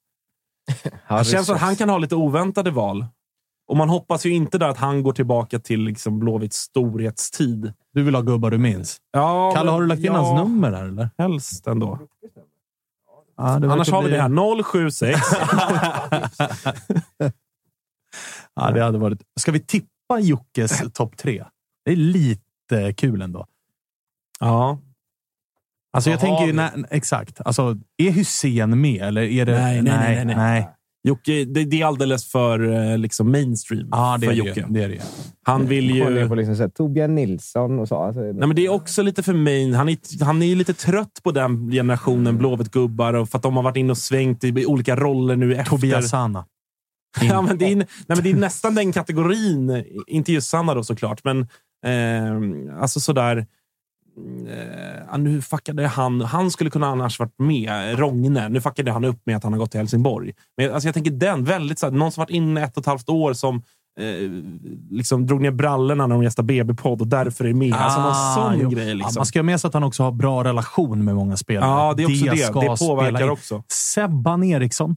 det 1.20 1.26
känns 1.26 1.46
som 1.46 1.56
att 1.56 1.62
han 1.62 1.76
kan 1.76 1.90
ha 1.90 1.98
lite 1.98 2.16
oväntade 2.16 2.72
val. 2.72 3.06
Och 3.68 3.78
man 3.78 3.90
hoppas 3.90 4.26
ju 4.26 4.30
inte 4.34 4.58
där 4.58 4.68
att 4.70 4.78
han 4.78 5.04
går 5.04 5.14
tillbaka 5.14 5.60
till 5.60 5.82
liksom 5.82 6.20
Blåvitts 6.20 6.58
storhetstid. 6.58 7.74
Du 7.94 8.04
vill 8.04 8.16
ha 8.16 8.22
gubbar 8.22 8.52
du 8.52 8.58
minns. 8.58 8.98
Ja, 9.12 9.52
Kalle, 9.56 9.72
har 9.72 9.82
du 9.82 9.88
lagt 9.88 10.00
in 10.00 10.06
ja, 10.06 10.18
hans 10.18 10.40
nummer 10.40 10.72
här 10.72 10.86
eller? 10.86 11.10
Helst 11.18 11.68
ändå. 11.68 12.00
Ja, 13.38 13.44
Annars 13.44 13.90
har 13.90 14.04
vi 14.04 14.10
det 14.10 14.22
här. 14.22 14.64
076. 14.64 15.20
Ja, 18.56 18.72
det 18.72 18.84
hade 18.84 18.98
varit... 18.98 19.22
Ska 19.40 19.52
vi 19.52 19.60
tippa 19.60 20.20
Jockes 20.20 20.84
topp 20.94 21.18
tre? 21.18 21.46
Det 21.86 21.92
är 21.92 21.96
lite 21.96 22.94
kul 22.98 23.22
ändå. 23.22 23.46
ja. 24.40 24.80
Alltså, 25.94 26.10
jag 26.10 26.18
Vad 26.18 26.30
har 26.30 26.38
tänker 26.38 26.48
ju... 26.48 26.54
Nej, 26.54 26.86
exakt. 26.90 27.42
Alltså, 27.46 27.78
är 27.98 28.12
Hussein 28.12 28.82
med 28.82 29.02
eller 29.02 29.22
är 29.22 29.46
det... 29.46 29.52
Nej, 29.52 29.82
nej, 29.82 29.98
nej, 29.98 30.26
nej, 30.26 30.36
nej. 30.36 30.70
Jocke, 31.08 31.46
det, 31.46 31.66
det 31.66 31.82
är 31.82 31.86
alldeles 31.86 32.32
för 32.32 32.74
eh, 32.74 32.98
liksom 32.98 33.32
mainstream 33.32 33.88
Ja, 33.92 34.18
det 34.20 34.26
för 34.26 34.34
är 34.34 34.38
det 34.38 34.44
ju. 34.44 34.48
Jocke. 34.48 34.66
Det 34.70 34.84
är 34.84 34.90
det. 34.90 35.02
Han 35.44 35.68
vill 35.68 35.96
ju... 35.96 36.28
på 36.28 36.36
liksom 36.36 36.56
så 36.56 36.62
här, 36.62 36.70
Torbjörn 36.70 37.16
Nilsson 37.16 37.80
och 37.80 37.88
så. 37.88 37.96
Alltså, 37.98 38.22
Nej, 38.22 38.34
men 38.34 38.56
det 38.56 38.66
är 38.66 38.70
också 38.70 39.02
lite 39.02 39.24
för 39.24 39.34
main. 39.34 39.74
Han 39.74 39.90
är, 39.90 40.24
han 40.24 40.42
är 40.42 40.46
ju 40.46 40.56
lite 40.56 40.74
trött 40.74 41.20
på 41.24 41.32
den 41.32 41.72
generationen 41.72 42.38
Blåvitt-gubbar 42.38 43.14
och 43.14 43.30
för 43.30 43.38
att 43.38 43.44
de 43.44 43.56
har 43.56 43.64
varit 43.64 43.78
inne 43.78 43.92
och 43.92 43.98
svängt 43.98 44.44
i 44.44 44.66
olika 44.66 44.96
roller 44.96 45.36
nu 45.36 45.56
efter. 45.56 45.70
Tobias 45.70 46.10
Sanna. 46.10 46.46
Ja, 47.22 47.42
men 47.42 47.58
det, 47.58 47.66
är, 47.66 47.76
nej, 47.76 47.88
men 48.08 48.24
det 48.24 48.32
är 48.32 48.36
nästan 48.36 48.76
den 48.76 48.92
kategorin. 48.92 49.84
Inte 50.08 50.34
just 50.34 50.50
Sanna 50.50 50.74
då 50.74 50.84
såklart, 50.84 51.24
men 51.24 51.42
eh, 51.86 52.82
alltså 52.82 53.00
sådär. 53.00 53.48
Eh, 54.48 55.04
ja, 55.12 55.18
nu 55.18 55.42
fuckade 55.42 55.88
han. 55.88 56.22
Han 56.22 56.52
skulle 56.52 56.70
kunna 56.70 56.88
annars 56.88 57.20
varit 57.20 57.40
med. 57.40 58.00
Rogne. 58.00 58.50
Nu 58.50 58.62
fuckade 58.62 58.92
han 58.92 59.06
upp 59.06 59.20
med 59.26 59.36
att 59.38 59.44
han 59.44 59.54
har 59.54 59.60
gått 59.60 59.72
till 59.72 59.80
Helsingborg. 59.80 60.34
Men 60.58 60.74
alltså, 60.74 60.88
jag 60.88 60.94
tänker 60.94 61.12
den. 61.12 61.44
väldigt 61.44 61.80
så 61.80 61.86
här, 61.86 61.94
Någon 61.94 62.12
som 62.12 62.22
varit 62.22 62.30
inne 62.30 62.64
ett 62.64 62.78
och 62.78 62.82
ett 62.82 62.88
halvt 62.88 63.10
år 63.10 63.34
som 63.34 63.56
eh, 64.00 64.32
liksom 64.90 65.26
drog 65.26 65.42
ner 65.42 65.52
brallorna 65.52 66.08
när 66.08 66.16
de 66.16 66.24
gästade 66.24 66.46
BB-podd 66.46 67.02
och 67.02 67.08
därför 67.08 67.46
är 67.46 67.54
med. 67.54 67.74
alltså 67.74 68.02
någon 68.02 68.14
sån 68.36 68.44
Ah, 68.44 68.56
jo. 68.62 68.70
grej. 68.70 68.88
Ja, 68.88 68.94
Liksom. 68.94 69.14
man 69.20 69.26
ska 69.26 69.40
ha 69.40 69.44
med 69.44 69.62
sig 69.62 69.68
att 69.68 69.74
han 69.74 69.84
också 69.84 70.04
har 70.04 70.12
bra 70.12 70.44
relation 70.44 71.06
med 71.06 71.16
många 71.16 71.38
spelare. 71.38 71.70
Ja, 71.70 71.94
det 71.98 72.04
är 72.04 72.08
också 72.08 72.26
det. 72.26 72.32
Det 72.32 72.38
spela 72.38 72.76
påverkar 72.76 73.30
också. 73.30 73.64
Sebban 73.72 74.44
Eriksson. 74.44 74.96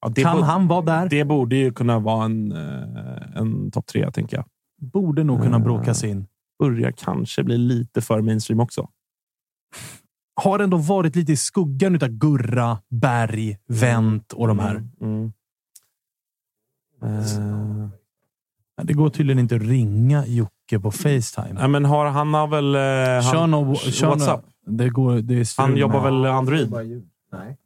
Ja, 0.00 0.08
det 0.08 0.22
kan 0.22 0.36
borde- 0.36 0.46
han 0.46 0.68
vara 0.68 0.80
där? 0.82 1.08
Det 1.08 1.24
borde 1.24 1.56
ju 1.56 1.72
kunna 1.72 1.98
vara 1.98 2.24
en, 2.24 2.52
eh, 2.52 3.40
en 3.40 3.70
topp 3.70 3.86
tre, 3.86 4.10
tänker 4.10 4.36
jag. 4.36 4.44
Borde 4.92 5.24
nog 5.24 5.42
kunna 5.42 5.58
bråkas 5.58 6.04
in. 6.04 6.26
Börjar 6.58 6.90
kanske 6.92 7.44
bli 7.44 7.58
lite 7.58 8.00
för 8.00 8.20
mainstream 8.22 8.60
också. 8.60 8.88
Har 10.40 10.58
ändå 10.58 10.76
varit 10.76 11.16
lite 11.16 11.32
i 11.32 11.36
skuggan 11.36 11.94
av 11.94 12.08
Gurra, 12.08 12.78
Berg, 12.90 13.58
Wendt 13.68 14.32
och 14.32 14.48
de 14.48 14.58
här. 14.58 14.88
Mm. 15.00 15.32
Eh, 17.02 17.88
Det 18.82 18.92
går 18.92 19.10
tydligen 19.10 19.38
inte 19.38 19.56
att 19.56 19.62
ringa 19.62 20.26
Jocke 20.26 20.80
på 20.82 20.90
Facetime. 20.90 21.52
nej, 21.52 21.68
men 21.68 21.84
har, 21.84 22.06
han 22.06 22.34
har 22.34 22.46
väl... 22.48 22.74
Eh, 22.74 23.32
Kör 23.32 23.38
han, 23.40 23.50
nog- 23.50 23.76
kör 23.76 24.06
WhatsApp? 24.08 24.44
Det 24.66 24.88
går, 24.88 25.16
det 25.20 25.54
Han 25.56 25.76
jobbar 25.76 26.04
väl 26.04 26.24
Android? 26.24 26.72
Nej. 27.32 27.56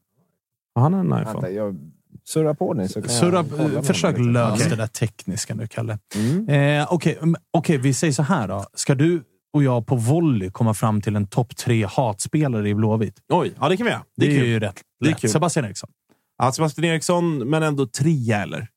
Har 0.74 0.82
han 0.82 0.94
en 0.94 1.08
Vänta, 1.10 1.30
iPhone? 1.30 1.48
jag 1.48 1.90
surrar 2.32 2.54
på 2.54 2.88
så 2.88 3.02
kan 3.02 3.10
Surra, 3.10 3.44
jag 3.58 3.72
med 3.72 3.86
försök 3.86 4.18
lösa 4.18 4.68
det 4.68 4.76
där 4.76 4.86
tekniska 4.86 5.54
nu, 5.54 5.66
Kalle. 5.66 5.98
Mm. 6.14 6.48
Eh, 6.80 6.92
Okej, 6.92 7.18
mm, 7.22 7.36
okej, 7.50 7.78
vi 7.78 7.94
säger 7.94 8.12
så 8.12 8.22
här 8.22 8.48
då. 8.48 8.64
Ska 8.74 8.94
du 8.94 9.22
och 9.52 9.62
jag 9.62 9.86
på 9.86 9.96
volley 9.96 10.50
komma 10.50 10.74
fram 10.74 11.00
till 11.00 11.16
en 11.16 11.26
topp 11.26 11.56
tre 11.56 11.86
hatspelare 11.86 12.68
i 12.68 12.74
Blåvitt? 12.74 13.18
Oj, 13.32 13.52
ja 13.60 13.68
det 13.68 13.76
kan 13.76 13.86
vi 13.86 13.92
göra. 13.92 14.04
Det, 14.16 14.26
Det 14.26 14.32
är 14.36 14.38
kul. 14.40 14.48
ju 14.48 14.60
rätt 14.60 14.80
Det 15.00 15.06
är 15.06 15.10
lätt. 15.10 15.20
kul. 15.20 15.30
Sebastian 15.30 15.64
Eriksson. 15.64 15.90
Ja, 16.38 16.52
Sebastian 16.52 16.84
Eriksson, 16.84 17.38
men 17.38 17.62
ändå 17.62 17.86
trea, 17.86 18.42
eller? 18.42 18.68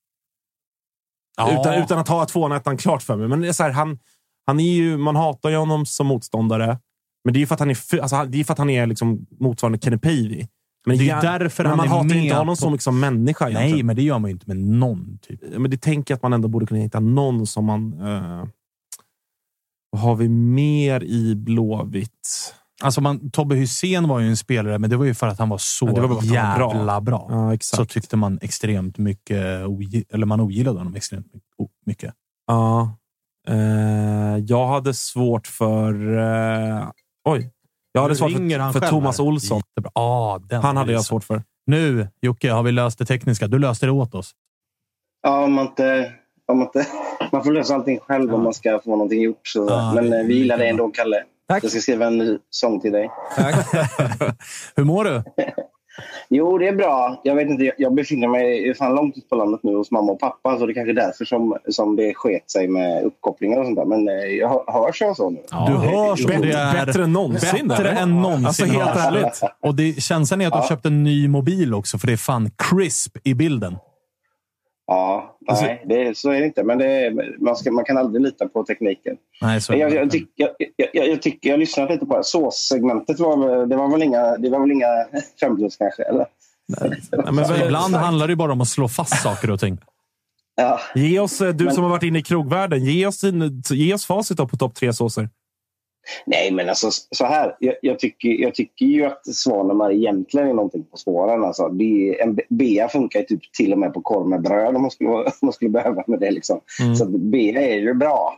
Ja. 1.37 1.59
Utan, 1.61 1.73
utan 1.83 1.99
att 1.99 2.07
ha 2.07 2.25
tvåan 2.25 2.51
och 2.51 2.57
ettan 2.57 2.77
klart 2.77 3.03
för 3.03 3.15
mig. 3.15 3.27
Men 3.27 3.41
det 3.41 3.47
är 3.47 3.53
så 3.53 3.63
här, 3.63 3.71
han, 3.71 3.99
han 4.45 4.59
är 4.59 4.73
ju, 4.73 4.97
man 4.97 5.15
hatar 5.15 5.49
ju 5.49 5.55
honom 5.55 5.85
som 5.85 6.07
motståndare. 6.07 6.79
Men 7.23 7.33
det 7.33 7.37
är 7.37 7.39
ju 7.41 7.47
för 7.47 7.53
att 7.53 7.59
han 7.59 7.69
är, 7.69 7.99
alltså, 8.01 8.25
det 8.25 8.39
är, 8.39 8.43
för 8.43 8.51
att 8.53 8.57
han 8.57 8.69
är 8.69 8.87
liksom 8.87 9.25
motsvarande 9.39 9.79
Kenny 9.79 9.97
Pavey. 9.97 10.47
Men 10.85 10.97
Det 10.97 11.03
är 11.03 11.07
ja- 11.07 11.21
därför 11.39 11.63
men 11.63 11.69
han 11.69 11.77
man 11.77 11.85
är 11.87 11.91
hatar 11.91 12.15
inte 12.15 12.35
honom 12.35 12.55
på- 12.55 12.61
som 12.61 12.73
liksom 12.73 12.99
människa. 12.99 13.45
Nej, 13.45 13.55
egentligen. 13.55 13.85
men 13.85 13.95
det 13.95 14.01
gör 14.03 14.19
man 14.19 14.29
ju 14.29 14.33
inte 14.33 14.45
med 14.47 14.57
någon. 14.57 15.17
Typ. 15.21 15.39
Men 15.57 15.71
det 15.71 15.81
tänker 15.81 16.11
jag 16.11 16.15
att 16.17 16.23
man 16.23 16.33
ändå 16.33 16.47
borde 16.47 16.65
kunna 16.65 16.79
hitta 16.79 16.99
någon 16.99 17.47
som 17.47 17.65
man... 17.65 17.95
Vad 19.89 20.01
har 20.01 20.15
vi 20.15 20.29
mer 20.29 21.03
i 21.03 21.35
Blåvitt? 21.35 22.53
Alltså 22.81 23.01
man, 23.01 23.31
Tobbe 23.31 23.55
Hysén 23.55 24.07
var 24.07 24.19
ju 24.19 24.27
en 24.29 24.37
spelare, 24.37 24.79
men 24.79 24.89
det 24.89 24.97
var 24.97 25.05
ju 25.05 25.13
för 25.13 25.27
att 25.27 25.39
han 25.39 25.49
var 25.49 25.57
så 25.57 25.87
Ja, 25.87 25.93
var 25.93 26.01
var 26.01 26.07
bra. 26.21 26.23
jävla 26.23 27.01
bra. 27.01 27.27
Ja. 27.29 27.57
Så 27.61 27.85
tyckte 27.85 28.17
man 28.17 28.39
extremt 28.41 28.97
mycket, 28.97 29.37
eller 30.09 30.25
man 30.25 30.39
ogillade 30.39 30.77
honom 30.77 30.95
extremt 30.95 31.27
mycket. 31.85 32.13
Ja. 32.47 32.97
Eh, 33.47 34.37
jag 34.37 34.67
hade 34.67 34.93
svårt 34.93 35.47
för... 35.47 36.17
Eh, 36.17 36.87
oj. 37.29 37.49
Jag 37.95 38.01
hade 38.01 38.15
svårt 38.15 38.31
han 38.31 38.73
för, 38.73 38.79
för 38.79 38.87
Thomas 38.87 39.17
här. 39.17 39.25
Olsson. 39.25 39.57
Jättebra. 39.57 39.91
Ah, 39.95 40.39
den 40.39 40.61
Han 40.61 40.77
hade 40.77 40.93
jag 40.93 41.05
svårt 41.05 41.23
för. 41.23 41.43
Nu, 41.65 42.07
Jocke, 42.21 42.51
har 42.51 42.63
vi 42.63 42.71
löst 42.71 42.99
det 42.99 43.05
tekniska. 43.05 43.47
Du 43.47 43.59
löste 43.59 43.85
det 43.85 43.91
åt 43.91 44.15
oss. 44.15 44.31
Ja, 45.23 45.43
om 45.43 45.53
man 45.53 45.67
inte... 45.67 46.13
Om 46.45 46.57
man, 46.57 46.67
inte 46.67 46.87
man 47.31 47.43
får 47.43 47.51
lösa 47.51 47.75
allting 47.75 47.99
själv 47.99 48.33
om 48.33 48.43
man 48.43 48.53
ska 48.53 48.81
få 48.83 48.89
någonting 48.89 49.21
gjort. 49.21 49.47
Så. 49.47 49.67
Ja, 49.69 49.91
Men 49.95 50.09
det 50.09 50.19
eh, 50.19 50.25
vi 50.25 50.33
gillar 50.33 50.57
dig 50.57 50.69
ändå, 50.69 50.89
Kalle. 50.89 51.23
Tack. 51.47 51.63
Jag 51.63 51.71
ska 51.71 51.79
skriva 51.79 52.07
en 52.07 52.17
ny 52.17 52.37
sång 52.49 52.81
till 52.81 52.91
dig. 52.91 53.09
Hur 54.75 54.83
mår 54.83 55.03
du? 55.03 55.23
Jo, 56.29 56.57
det 56.57 56.67
är 56.67 56.75
bra. 56.75 57.21
Jag 57.23 57.35
vet 57.35 57.49
inte, 57.49 57.71
jag- 57.77 57.93
befinner 57.93 58.27
mig 58.27 58.75
fan 58.75 58.95
långt 58.95 59.17
ut 59.17 59.29
på 59.29 59.35
landet 59.35 59.59
nu 59.63 59.75
hos 59.75 59.91
mamma 59.91 60.11
och 60.11 60.19
pappa. 60.19 60.57
Så 60.59 60.65
det 60.65 60.71
är 60.71 60.73
kanske 60.73 60.91
är 60.91 60.95
därför 60.95 61.25
som, 61.25 61.57
som 61.69 61.95
det 61.95 62.13
sket 62.13 62.51
sig 62.51 62.67
med 62.67 63.03
uppkopplingar 63.03 63.59
och 63.59 63.65
sånt 63.65 63.77
där. 63.77 63.85
Men 63.85 64.07
eh, 64.07 64.13
jag 64.15 64.49
hör- 64.49 64.85
hörs 64.85 65.01
jag 65.01 65.15
så 65.15 65.29
nu? 65.29 65.39
du 65.67 65.73
hörs 65.73 66.25
och 66.25 66.31
det 66.31 66.51
är 66.53 66.85
Bättre 66.85 67.03
än 67.03 67.13
någonsin. 67.13 67.67
bättre 67.67 67.89
eller? 67.89 68.01
än 68.01 68.21
någonsin. 68.21 68.45
Alltså 68.47 68.65
helt 68.65 68.97
ärligt. 68.97 69.41
Och 69.61 69.75
det, 69.75 70.01
känslan 70.03 70.41
är 70.41 70.47
att 70.47 70.53
du 70.53 70.59
har 70.59 70.67
köpt 70.67 70.85
en 70.85 71.03
ny 71.03 71.27
mobil 71.27 71.73
också, 71.73 71.97
för 71.97 72.07
det 72.07 72.13
är 72.13 72.17
fan 72.17 72.51
crisp 72.57 73.17
i 73.23 73.33
bilden. 73.33 73.75
Ja, 74.87 75.37
Alltså- 75.47 75.65
nej, 75.65 75.83
det, 75.85 76.17
så 76.17 76.31
är 76.31 76.39
det 76.39 76.45
inte. 76.45 76.63
Men 76.63 76.77
det 76.77 77.13
man, 77.39 77.55
ska, 77.55 77.71
man 77.71 77.85
kan 77.85 77.97
aldrig 77.97 78.21
lita 78.21 78.47
på 78.47 78.63
tekniken. 78.63 79.15
Nej, 79.41 79.61
så 79.61 79.73
Jag, 79.73 79.93
jag, 79.93 80.11
tyck, 80.11 80.29
jag, 80.35 80.49
jag, 80.93 81.07
jag, 81.07 81.21
tycker, 81.21 81.49
jag 81.49 81.59
lyssnat 81.59 81.89
lite 81.89 82.05
på 82.05 82.17
det. 82.17 82.23
Såssegmentet 82.23 83.19
var, 83.19 83.65
det 83.65 83.75
var 83.75 83.91
väl 83.91 84.03
inga, 84.03 84.37
det 84.37 84.49
var 84.49 84.59
väl 84.59 84.71
inga 84.71 84.87
fem 85.39 85.55
plus 85.55 85.77
kanske? 85.77 86.03
Eller? 86.03 86.25
Nej, 86.67 87.33
men, 87.33 87.45
Så 87.45 87.55
ibland 87.65 87.95
handlar 87.95 88.27
det 88.27 88.35
bara 88.35 88.51
om 88.51 88.61
att 88.61 88.67
slå 88.67 88.87
fast 88.87 89.21
saker 89.23 89.49
och 89.51 89.59
ting. 89.59 89.77
Ja. 90.55 90.79
Ge 90.95 91.19
oss, 91.19 91.41
eh, 91.41 91.53
du 91.53 91.65
Men- 91.65 91.73
som 91.73 91.83
har 91.83 91.91
varit 91.91 92.03
inne 92.03 92.19
i 92.19 92.23
krogvärlden, 92.23 92.83
ge 92.85 93.07
oss, 93.07 93.21
din, 93.21 93.61
ge 93.69 93.93
oss 93.93 94.05
facit 94.05 94.37
på 94.37 94.47
topp 94.57 94.75
tre 94.75 94.93
såser. 94.93 95.29
Nej, 96.25 96.51
men 96.51 96.69
alltså 96.69 96.89
så 97.11 97.25
här. 97.25 97.55
Jag, 97.59 97.75
jag, 97.81 97.99
tycker, 97.99 98.29
jag 98.29 98.55
tycker 98.55 98.85
ju 98.85 99.05
att 99.05 99.35
Svanemar 99.35 99.91
egentligen 99.91 100.47
är 100.47 100.53
någonting 100.53 100.83
på 100.83 100.97
spåren. 100.97 101.43
Alltså, 101.43 101.69
det 101.69 102.09
är, 102.09 102.23
en 102.23 102.39
bea 102.49 102.89
funkar 102.89 103.19
ju 103.19 103.25
typ 103.25 103.53
till 103.53 103.73
och 103.73 103.79
med 103.79 103.93
på 103.93 104.01
korv 104.01 104.27
med 104.27 104.41
bröd 104.41 104.75
om 104.75 104.81
man 104.81 104.91
skulle, 104.91 105.09
om 105.09 105.31
man 105.41 105.53
skulle 105.53 105.71
behöva 105.71 106.03
med 106.07 106.19
det. 106.19 106.31
Liksom. 106.31 106.59
Mm. 106.81 106.95
Så 106.95 107.05
bea 107.05 107.61
är 107.61 107.75
ju 107.75 107.93
bra. 107.93 108.37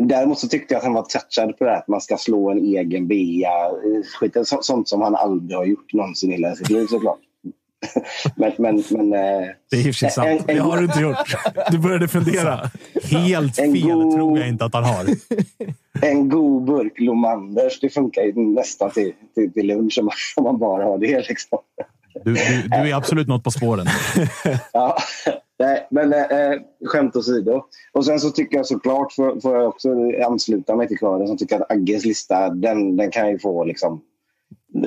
Däremot 0.00 0.38
så 0.38 0.48
tyckte 0.48 0.74
jag 0.74 0.78
att 0.78 0.84
han 0.84 0.94
var 0.94 1.02
touchad 1.02 1.58
på 1.58 1.64
det 1.64 1.70
här 1.70 1.78
att 1.78 1.88
man 1.88 2.00
ska 2.00 2.16
slå 2.16 2.50
en 2.50 2.58
egen 2.58 3.08
bea. 3.08 3.70
Skit, 4.20 4.36
så, 4.44 4.62
sånt 4.62 4.88
som 4.88 5.02
han 5.02 5.16
aldrig 5.16 5.58
har 5.58 5.64
gjort 5.64 5.92
någonsin 5.92 6.30
i 6.30 6.34
hela 6.34 6.54
sitt 6.54 6.70
liv 6.70 6.86
såklart. 6.86 7.18
men, 8.36 8.52
men, 8.58 8.82
men, 8.90 9.12
eh, 9.12 9.46
Det 9.70 9.76
är 9.76 9.80
i 9.80 9.80
och 9.80 9.84
för 9.84 9.92
sig 9.92 10.10
sant. 10.10 10.28
En- 10.28 10.38
en- 10.38 10.56
Det 10.56 10.62
har 10.62 10.76
du 10.76 10.84
inte 10.84 11.00
gjort. 11.00 11.34
Du 11.70 11.78
började 11.78 12.08
fundera. 12.08 12.70
Helt 13.04 13.56
fel 13.56 13.80
god- 13.82 14.14
tror 14.14 14.38
jag 14.38 14.48
inte 14.48 14.64
att 14.64 14.74
han 14.74 14.84
har. 14.84 15.04
en 16.02 16.28
god 16.28 16.64
burk 16.64 16.92
Lomanders, 17.00 17.80
det 17.80 17.88
funkar 17.90 18.22
ju 18.22 18.32
nästan 18.36 18.90
till, 18.90 19.12
till, 19.34 19.52
till 19.52 19.66
lunch 19.66 19.96
om 19.98 20.04
man, 20.04 20.14
om 20.36 20.44
man 20.44 20.58
bara 20.58 20.84
har 20.84 20.98
det. 20.98 21.28
Liksom. 21.28 21.58
Du, 22.24 22.34
du, 22.34 22.62
du 22.68 22.90
är 22.90 22.94
absolut 22.94 23.28
något 23.28 23.44
på 23.44 23.50
spåren. 23.50 23.86
Ja, 24.72 24.96
nej, 25.58 25.86
men 25.90 26.12
eh, 26.12 26.28
skämt 26.86 27.16
åsido. 27.16 27.62
Och 27.92 28.04
sen 28.04 28.20
så 28.20 28.30
tycker 28.30 28.56
jag 28.56 28.66
såklart, 28.66 29.12
får, 29.12 29.40
får 29.40 29.54
jag 29.56 29.68
också 29.68 29.88
ansluta 30.26 30.76
mig 30.76 30.88
till 30.88 30.98
kören 30.98 31.26
som 31.26 31.36
tycker 31.38 31.56
att 31.60 31.70
Agges 31.72 32.04
lista, 32.04 32.48
den, 32.50 32.96
den 32.96 33.10
kan 33.10 33.28
ju 33.30 33.38
få 33.38 33.64
liksom... 33.64 34.00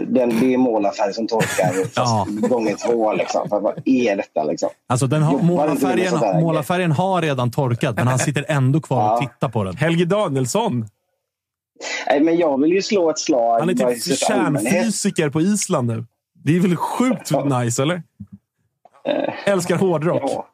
Den, 0.08 0.40
det 0.40 0.54
är 0.54 0.58
målarfärg 0.58 1.14
som 1.14 1.28
torkar 1.28 1.74
Ja. 1.96 2.28
gånger 2.30 2.76
två. 2.76 3.14
Liksom. 3.14 3.50
För 3.50 3.60
vad 3.60 3.74
är 3.86 4.16
detta 4.16 4.44
liksom? 4.44 4.70
Alltså 4.88 5.08
den 5.08 5.22
har, 5.24 5.38
målarfärgen, 5.40 6.42
målarfärgen 6.42 6.92
har 6.92 7.22
redan 7.22 7.52
torkat, 7.52 7.96
men 7.96 8.08
han 8.08 8.20
sitter 8.20 8.46
ändå 8.48 8.82
kvar 8.82 9.12
och 9.18 9.24
Ja. 9.24 9.30
tittar 9.30 9.50
på 9.50 9.64
den. 9.64 9.76
Helge 9.78 10.06
Danielsson. 10.06 10.86
Nej, 12.08 12.20
men 12.22 12.38
jag 12.38 12.62
vill 12.62 12.72
ju 12.72 12.82
slå 12.82 13.10
ett 13.10 13.20
slag. 13.20 13.60
Han 13.60 13.70
är 13.70 13.74
typ 13.74 14.18
kärnfysiker 14.18 15.30
på 15.30 15.42
Island 15.42 15.88
nu. 15.88 16.06
Det 16.44 16.56
är 16.56 16.60
väl 16.60 16.76
sjukt 16.76 17.32
nice, 17.46 17.82
eller? 17.82 18.04
Älskar 19.46 19.76
hårdrock. 19.76 20.22
Ja. 20.26 20.48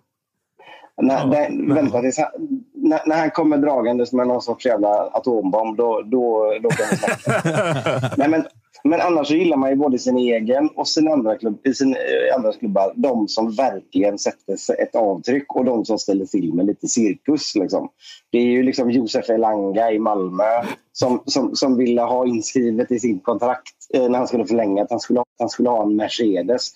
När, 1.02 1.26
när, 1.26 1.74
vänta 1.76 2.02
tills 2.02 2.18
han, 2.18 2.28
när, 2.74 3.00
när 3.06 3.18
han 3.20 3.32
kommer 3.32 3.58
dragandes 3.58 4.14
med 4.14 4.28
någon 4.28 4.42
sorts 4.42 4.66
jävla 4.66 4.88
atombomb, 4.88 5.78
då, 5.78 6.02
då, 6.02 6.54
då 6.64 6.70
kan 6.70 6.86
vi 6.92 6.98
snacka. 6.98 8.12
Nej, 8.18 8.28
men, 8.30 8.46
men 8.90 9.02
annars 9.02 9.28
så 9.28 9.36
gillar 9.36 9.58
man 9.58 9.70
ju 9.70 9.76
både 9.76 10.00
sin 10.00 10.18
egen 10.18 10.70
och 10.70 10.88
sin 10.88 11.12
andra 11.12 11.38
klubb, 11.38 11.60
sin 11.76 11.94
eh, 11.96 12.36
andra 12.36 12.54
klubbar. 12.54 12.94
De 12.96 13.28
som 13.28 13.52
verkligen 13.52 14.18
sätter 14.20 14.82
ett 14.82 14.96
avtryck 14.96 15.56
och 15.56 15.66
de 15.66 15.86
som 15.86 16.00
ställer 16.00 16.26
till 16.26 16.54
med 16.54 16.66
lite 16.66 16.88
cirkus. 16.88 17.56
Liksom. 17.56 17.90
Det 18.32 18.38
är 18.38 18.46
ju 18.46 18.64
liksom 18.64 18.92
Josef 18.92 19.30
Elanga 19.30 19.92
i 19.92 20.00
Malmö 20.00 20.44
som, 20.92 21.22
som, 21.26 21.56
som 21.56 21.78
ville 21.78 22.02
ha 22.02 22.28
inskrivet 22.28 22.92
i 22.92 23.00
sin 23.00 23.20
kontrakt 23.20 23.76
eh, 23.94 24.10
när 24.10 24.18
han 24.18 24.28
skulle 24.28 24.46
förlänga 24.46 24.84
att 24.84 24.92
han 24.92 25.00
skulle, 25.00 25.20
ha- 25.20 25.26
han 25.40 25.50
skulle 25.50 25.70
ha 25.70 25.84
en 25.84 25.96
Mercedes 25.96 26.72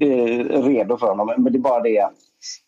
eh, 0.00 0.62
redo 0.62 0.96
för 0.96 1.06
honom. 1.06 1.34
Men 1.38 1.52
det 1.52 1.58
är 1.58 1.60
bara 1.60 1.82
det 1.82 2.00
att 2.00 2.14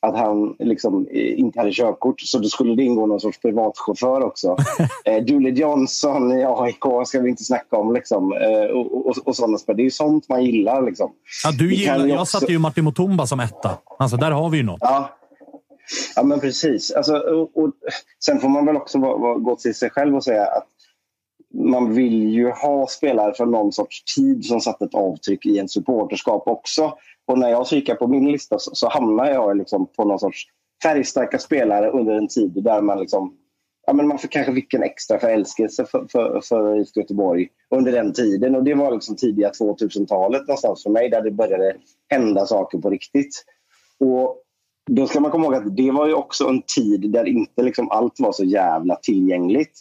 att 0.01 0.17
han 0.17 0.57
liksom 0.59 1.07
eh, 1.11 1.41
inte 1.41 1.59
hade 1.59 1.73
körkort. 1.73 2.21
Så 2.21 2.39
då 2.39 2.49
skulle 2.49 2.75
det 2.75 2.83
ingå 2.83 3.07
någon 3.07 3.21
sorts 3.21 3.41
privatchaufför 3.41 4.25
också. 4.25 4.57
eh, 5.05 5.25
Julie 5.25 5.53
Johnson 5.53 6.33
i 6.33 6.45
AIK 6.45 7.07
ska 7.07 7.21
vi 7.21 7.31
inte 7.31 7.45
snacka 7.45 7.77
om. 7.77 7.95
Liksom. 7.95 8.33
Eh, 8.33 8.77
och, 8.77 9.07
och, 9.07 9.17
och 9.25 9.37
sådana 9.37 9.59
spel. 9.59 9.77
Det 9.77 9.83
är 9.83 9.85
ju 9.85 9.91
sånt 9.91 10.29
man 10.29 10.45
gillar. 10.45 10.83
Liksom. 10.83 11.11
Ja, 11.45 11.51
du 11.51 11.75
gillar, 11.75 12.07
jag 12.07 12.21
också- 12.21 12.41
satte 12.41 12.53
ju 12.53 12.59
Martin 12.59 12.85
Mutumba 12.85 13.27
som 13.27 13.41
etta. 13.41 13.79
Alltså, 13.99 14.17
där 14.17 14.31
har 14.31 14.51
vi 14.51 14.57
ju 14.57 14.65
något. 14.65 14.79
Ja, 14.81 15.11
ja 16.17 16.23
men 16.23 16.41
precis. 16.41 16.91
Alltså, 16.91 17.17
och, 17.17 17.57
och, 17.57 17.73
sen 18.25 18.41
får 18.41 18.49
man 18.49 18.67
väl 18.67 18.77
också 18.77 18.99
gå 19.39 19.57
till 19.57 19.75
sig 19.75 19.91
själv 19.91 20.17
och 20.17 20.25
säga 20.25 20.47
att 20.47 20.67
man 21.55 21.95
vill 21.95 22.29
ju 22.29 22.51
ha 22.51 22.87
spelare 22.87 23.35
från 23.35 23.51
någon 23.51 23.73
sorts 23.73 24.15
tid 24.17 24.45
som 24.45 24.61
satt 24.61 24.83
ett 24.83 24.95
avtryck 24.95 25.47
i 25.47 25.59
en 25.59 25.69
supporterskap 25.69 26.43
också. 26.47 26.93
Och 27.29 27.39
när 27.39 27.51
jag 27.51 27.67
kikar 27.67 27.95
på 27.95 28.07
min 28.07 28.33
lista 28.33 28.59
så, 28.59 28.75
så 28.75 28.89
hamnar 28.89 29.31
jag 29.31 29.57
liksom 29.57 29.87
på 29.87 30.05
någon 30.05 30.19
sorts 30.19 30.47
färgstarka 30.83 31.39
spelare 31.39 31.91
under 31.91 32.15
en 32.15 32.29
tid 32.29 32.53
där 32.65 32.83
man 32.83 33.01
liksom 33.01 33.37
Ja, 33.87 33.93
men 33.93 34.09
man 34.09 34.19
får 34.19 34.29
kanske 34.29 34.55
fick 34.55 34.75
en 34.75 34.83
extra 34.83 35.19
förälskelse 35.19 35.85
för, 35.85 36.07
för, 36.13 36.41
för 36.41 36.81
IFK 36.81 37.01
Göteborg 37.01 37.49
under 37.71 37.93
den 37.93 38.13
tiden. 38.13 38.55
Och 38.55 38.65
Det 38.65 38.75
var 38.75 38.93
liksom 38.93 39.17
tidiga 39.17 39.51
2000-talet 39.51 40.41
någonstans 40.41 40.83
för 40.83 40.91
mig 40.91 41.09
där 41.11 41.23
det 41.23 41.31
började 41.31 41.77
hända 42.09 42.47
saker 42.47 42.79
på 42.79 42.91
riktigt. 42.91 43.45
Och 44.01 44.43
Då 44.91 45.07
ska 45.07 45.21
man 45.21 45.31
komma 45.31 45.45
ihåg 45.45 45.55
att 45.55 45.77
det 45.77 45.91
var 45.91 46.07
ju 46.07 46.15
också 46.15 46.49
en 46.49 46.63
tid 46.63 47.11
där 47.11 47.29
inte 47.29 47.63
liksom 47.63 47.91
allt 47.91 48.21
var 48.21 48.33
så 48.33 48.45
jävla 48.45 48.97
tillgängligt. 48.97 49.81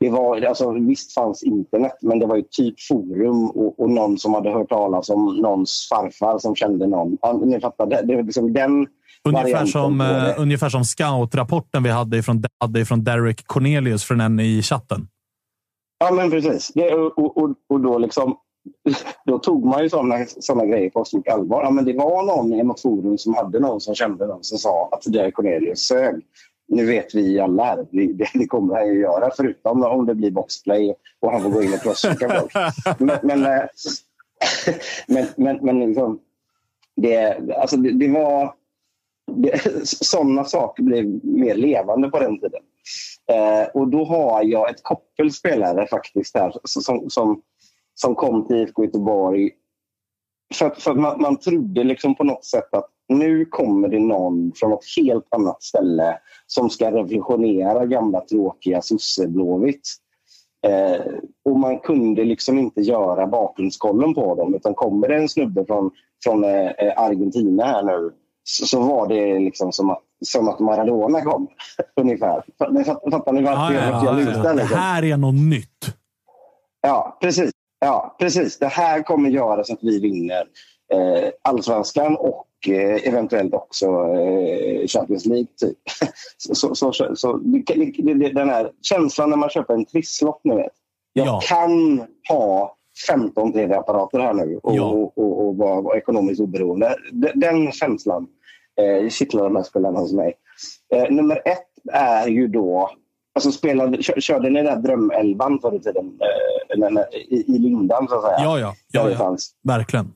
Det 0.00 0.10
var, 0.10 0.42
alltså, 0.42 0.72
visst 0.72 1.14
fanns 1.14 1.42
internet, 1.42 1.98
men 2.02 2.18
det 2.18 2.26
var 2.26 2.36
ju 2.36 2.42
typ 2.42 2.74
forum 2.88 3.50
och, 3.50 3.80
och 3.80 3.90
någon 3.90 4.18
som 4.18 4.34
hade 4.34 4.50
hört 4.50 4.68
talas 4.68 5.10
om 5.10 5.36
någons 5.36 5.88
farfar 5.90 6.38
som 6.38 6.54
kände 6.54 6.86
någon. 6.86 7.18
Ja, 7.20 7.32
ni 7.32 7.60
fattar, 7.60 7.86
det, 7.86 8.02
det 8.02 8.16
var 8.16 8.22
liksom 8.22 8.52
den 8.52 8.86
Ungefär 9.24 9.66
som, 9.66 10.00
eh, 10.00 10.40
ungefär 10.40 10.68
som 10.68 10.84
scout-rapporten 10.84 11.82
vi 11.82 11.90
hade 11.90 12.18
ifrån, 12.18 12.44
hade 12.60 12.80
ifrån 12.80 13.04
Derek 13.04 13.46
Cornelius 13.46 14.04
från 14.04 14.20
en 14.20 14.40
i 14.40 14.62
chatten. 14.62 15.08
Ja, 15.98 16.12
men 16.12 16.30
precis. 16.30 16.72
Det, 16.74 16.94
och, 16.94 17.36
och, 17.36 17.50
och 17.68 17.80
då, 17.80 17.98
liksom, 17.98 18.36
då 19.26 19.38
tog 19.38 19.64
man 19.64 19.82
ju 19.82 19.88
såna, 19.88 20.26
såna 20.26 20.66
grejer 20.66 20.90
på 20.90 21.04
stort 21.04 21.28
allvar. 21.28 21.62
Ja, 21.62 21.70
men 21.70 21.84
det 21.84 21.92
var 21.92 22.22
någon 22.22 22.52
i 22.52 22.62
något 22.62 22.80
forum 22.80 23.18
som 23.18 23.34
hade 23.34 23.60
någon 23.60 23.80
som 23.80 23.94
kände 23.94 24.26
någon 24.26 24.44
som 24.44 24.58
sa 24.58 24.88
att 24.92 25.12
Derek 25.12 25.34
Cornelius 25.34 25.80
sög. 25.80 26.14
Nu 26.68 26.86
vet 26.86 27.14
vi 27.14 27.40
alla 27.40 27.64
här, 27.64 27.86
det, 27.90 28.28
det, 28.34 28.46
kommer 28.46 28.74
han 28.74 28.88
ju 28.88 29.00
göra 29.00 29.30
förutom 29.36 29.84
om 29.84 30.06
det 30.06 30.14
blir 30.14 30.30
boxplay 30.30 30.94
och 31.20 31.32
han 31.32 31.42
får 31.42 31.50
gå 31.50 31.62
in 31.62 31.74
och 31.74 31.80
crosschecka 31.80 32.40
folk. 32.40 32.52
Men, 32.98 33.18
men, 33.22 33.44
eh, 33.44 33.64
men, 35.06 35.26
men, 35.36 35.58
men 35.62 35.80
liksom, 35.80 36.20
det, 36.96 37.40
alltså 37.56 37.76
det, 37.76 37.92
det 37.92 38.08
var... 38.08 38.54
Det, 39.32 39.60
sådana 39.84 40.44
saker 40.44 40.82
blev 40.82 41.24
mer 41.24 41.54
levande 41.54 42.10
på 42.10 42.18
den 42.18 42.40
tiden. 42.40 42.62
Eh, 43.32 43.68
och 43.74 43.88
då 43.88 44.04
har 44.04 44.44
jag 44.44 44.70
ett 44.70 44.82
koppel 44.82 45.32
spelare 45.32 45.86
faktiskt 45.86 46.36
här 46.36 46.52
som, 46.64 47.10
som, 47.10 47.42
som 47.94 48.14
kom 48.14 48.46
till 48.46 48.56
IFK 48.56 48.84
Göteborg. 48.84 49.50
För, 50.54 50.70
för 50.70 50.94
man, 50.94 51.20
man 51.20 51.36
trodde 51.36 51.84
liksom 51.84 52.14
på 52.14 52.24
något 52.24 52.44
sätt 52.44 52.74
att 52.74 52.90
nu 53.08 53.44
kommer 53.44 53.88
det 53.88 53.98
någon 54.00 54.52
från 54.56 54.72
ett 54.72 54.84
helt 54.96 55.26
annat 55.34 55.62
ställe 55.62 56.18
som 56.46 56.70
ska 56.70 56.90
revolutionera 56.92 57.86
gamla 57.86 58.20
tråkiga 58.20 58.82
sosseblåvitt. 58.82 59.88
Eh, 60.66 61.00
och 61.44 61.58
man 61.58 61.78
kunde 61.78 62.24
liksom 62.24 62.58
inte 62.58 62.80
göra 62.80 63.26
bakgrundskollen 63.26 64.14
på 64.14 64.34
dem 64.34 64.54
utan 64.54 64.74
kommer 64.74 65.08
det 65.08 65.16
en 65.16 65.28
snubbe 65.28 65.64
från, 65.66 65.90
från 66.24 66.44
eh, 66.44 66.70
Argentina 66.96 67.64
här 67.64 67.82
nu 67.82 68.10
så, 68.44 68.66
så 68.66 68.80
var 68.80 69.08
det 69.08 69.38
liksom 69.38 69.72
som 69.72 69.90
att, 69.90 70.02
som 70.24 70.48
att 70.48 70.58
Maradona 70.60 71.20
kom. 71.20 71.48
Ungefär. 72.00 72.42
Fattar, 72.58 73.10
fattar 73.10 73.32
ni 73.32 73.42
vart 73.42 73.54
Ja, 73.54 73.72
jag, 73.74 74.04
ja, 74.04 74.12
lutar? 74.12 74.32
ja. 74.44 74.52
Det 74.52 74.54
Liksom? 74.54 74.78
här 74.78 75.04
är 75.04 75.16
något 75.16 75.34
nytt. 75.34 75.86
Ja, 76.80 77.18
precis. 77.20 77.50
Ja, 77.80 78.16
precis. 78.18 78.58
Det 78.58 78.66
här 78.66 79.02
kommer 79.02 79.30
göra 79.30 79.64
så 79.64 79.72
att 79.72 79.82
vi 79.82 80.00
vinner 80.00 80.44
eh, 80.92 81.28
allsvenskan 81.42 82.16
och 82.16 82.44
eh, 82.68 83.08
eventuellt 83.08 83.54
också 83.54 83.86
eh, 83.86 84.86
Champions 84.86 85.26
League. 85.26 85.46
Typ. 85.60 85.78
så, 86.38 86.74
så, 86.74 86.92
så, 86.92 87.16
så, 87.16 87.32
den 88.34 88.48
här 88.48 88.70
känslan 88.82 89.30
när 89.30 89.36
man 89.36 89.48
köper 89.50 89.74
en 89.74 89.84
trisslott, 89.84 90.40
ni 90.44 90.56
vet. 90.56 90.72
Jag 91.12 91.26
Ja. 91.26 91.40
kan 91.48 92.02
ha 92.28 92.74
15 93.08 93.52
tv-apparater 93.52 94.18
här 94.18 94.32
nu 94.32 94.56
och, 94.62 94.74
Ja. 94.76 94.82
och, 94.84 95.18
och, 95.18 95.46
och 95.46 95.56
vara, 95.56 95.96
ekonomiskt 95.98 96.40
oberoende. 96.40 96.96
Den, 97.12 97.40
den 97.40 97.72
känslan 97.72 98.26
eh, 98.80 99.08
kittlar 99.08 99.44
de 99.44 99.56
här 99.56 99.62
spelarna 99.62 99.98
hos 100.00 100.12
mig. 100.12 100.34
Eh, 100.94 101.10
nummer 101.10 101.42
ett 101.44 101.92
är 101.92 102.28
ju 102.28 102.48
då... 102.48 102.90
Alltså 103.34 103.52
spelade, 103.52 104.02
kö- 104.02 104.20
körde 104.20 104.50
ni 104.50 104.62
den 104.62 104.64
där 104.64 104.76
drömelvan 104.76 105.58
förr 105.62 105.74
i 105.76 105.80
tiden? 105.80 106.18
Eh, 106.20 107.02
i, 107.14 107.44
I 107.48 107.58
Lindan, 107.58 108.08
så 108.08 108.14
att 108.14 108.22
säga? 108.22 108.38
Ja, 108.38 108.58
ja. 108.58 108.74
ja, 108.92 109.10
ja. 109.10 109.36
Verkligen. 109.62 110.12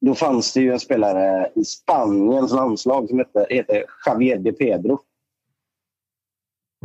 Då 0.00 0.14
fanns 0.14 0.52
det 0.52 0.60
ju 0.60 0.72
en 0.72 0.80
spelare 0.80 1.50
i 1.54 1.64
Spaniens 1.64 2.52
landslag 2.52 3.08
som 3.08 3.18
hette, 3.18 3.46
heter 3.50 3.84
Javier 4.06 4.38
de 4.38 4.52
Pedro. 4.52 4.98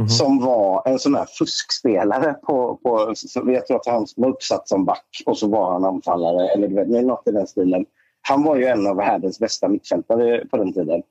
Som 0.09 0.39
var 0.39 0.87
en 0.87 0.99
sån 0.99 1.15
här 1.15 1.25
fuskspelare. 1.25 2.33
På, 2.33 2.75
på, 2.75 3.13
jag 3.45 3.67
tror 3.67 3.77
att 3.77 3.85
han 3.85 4.07
var 4.15 4.29
uppsatt 4.29 4.67
som 4.67 4.85
back 4.85 5.23
och 5.25 5.37
så 5.37 5.47
var 5.47 5.71
han 5.71 5.85
anfallare. 5.85 6.47
Eller 6.47 6.67
du 6.67 6.75
vet, 6.75 7.05
något 7.05 7.27
i 7.27 7.31
den 7.31 7.47
stilen. 7.47 7.85
Han 8.21 8.43
var 8.43 8.55
ju 8.55 8.65
en 8.65 8.87
av 8.87 8.95
världens 8.95 9.39
bästa 9.39 9.67
mittfältare 9.67 10.45
på 10.45 10.57
den 10.57 10.73
tiden. 10.73 11.03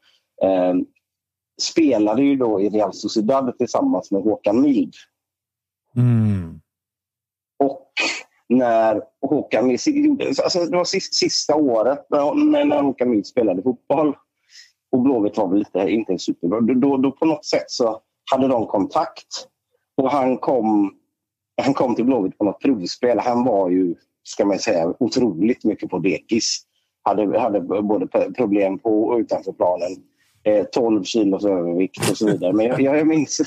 Eh, 0.42 0.74
spelade 1.60 2.22
ju 2.22 2.36
då 2.36 2.60
i 2.60 2.68
Real 2.68 2.92
Sociedad 2.92 3.58
tillsammans 3.58 4.10
med 4.10 4.22
Håkan 4.22 4.60
Mild. 4.60 4.94
Mm. 5.96 6.60
Och 7.58 7.92
när 8.50 9.02
Håkan 9.20 9.66
Mild 9.66 9.80
gjorde... 9.86 10.26
Alltså 10.28 10.64
det 10.64 10.76
var 10.76 10.84
sista, 11.14 11.54
året 11.54 12.06
när, 12.10 12.64
när 12.64 12.82
Håkan 12.82 13.10
Mild 13.10 13.26
spelade 13.26 13.62
fotboll 13.62 14.16
och 14.92 15.00
Blåvitt 15.00 15.36
var 15.36 15.48
väl 15.48 15.58
lite, 15.58 15.78
inte 15.78 16.18
superbra. 16.18 16.60
Då, 16.60 16.74
då, 16.74 16.96
då 16.96 17.10
på 17.10 17.26
något 17.26 17.44
sätt 17.44 17.70
så 17.70 18.00
hade 18.30 18.48
de 18.48 18.66
kontakt. 18.66 19.26
Och 19.96 20.10
han 20.10 20.38
kom, 20.38 20.94
han 21.62 21.74
kom 21.74 21.94
till 21.94 22.04
Blåvitt 22.04 22.38
på 22.38 22.44
något 22.44 22.60
provspel. 22.60 23.18
Han 23.18 23.44
var 23.44 23.70
ju, 23.70 23.94
ska 24.22 24.44
man 24.44 24.58
säga, 24.58 24.94
otroligt 24.98 25.64
mycket 25.64 25.90
på 25.90 25.98
dekis. 25.98 26.62
Hade, 27.02 27.40
hade 27.40 27.60
både 27.60 28.06
problem 28.36 28.78
på 28.78 29.02
och 29.02 29.18
utanför 29.18 29.52
planen. 29.52 29.90
Eh, 30.42 30.64
12 30.64 31.04
kilos 31.04 31.44
övervikt 31.44 32.10
och 32.10 32.16
så 32.16 32.26
vidare. 32.26 32.52
Men 32.52 32.66
jag, 32.66 32.80
jag 32.80 33.06
minns 33.06 33.40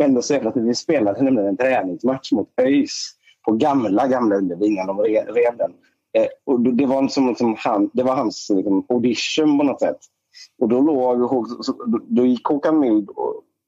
ändå 0.00 0.22
så 0.22 0.34
jävla 0.34 0.50
att 0.50 0.56
vi 0.56 0.74
spelade 0.74 1.22
nämligen 1.22 1.48
en 1.48 1.56
träningsmatch 1.56 2.32
mot 2.32 2.48
ÖIS 2.60 3.17
på 3.48 3.54
gamla, 3.54 4.06
gamla 4.08 4.36
Ullevi 4.36 4.66
innan 4.66 4.86
de 4.86 4.98
rev 4.98 5.56
den. 5.56 5.72
Eh, 6.12 6.28
och 6.44 6.60
det, 6.60 6.86
var 6.86 7.08
som, 7.08 7.34
som 7.34 7.54
han, 7.58 7.90
det 7.92 8.02
var 8.02 8.16
hans 8.16 8.50
liksom, 8.54 8.86
audition 8.88 9.58
på 9.58 9.64
något 9.64 9.80
sätt. 9.80 9.98
Och 10.60 10.68
då, 10.68 10.80
låg, 10.80 11.48
så- 11.64 12.00
då, 12.08 12.26
gick 12.26 12.46
Håkan 12.46 12.80
Mild 12.80 13.08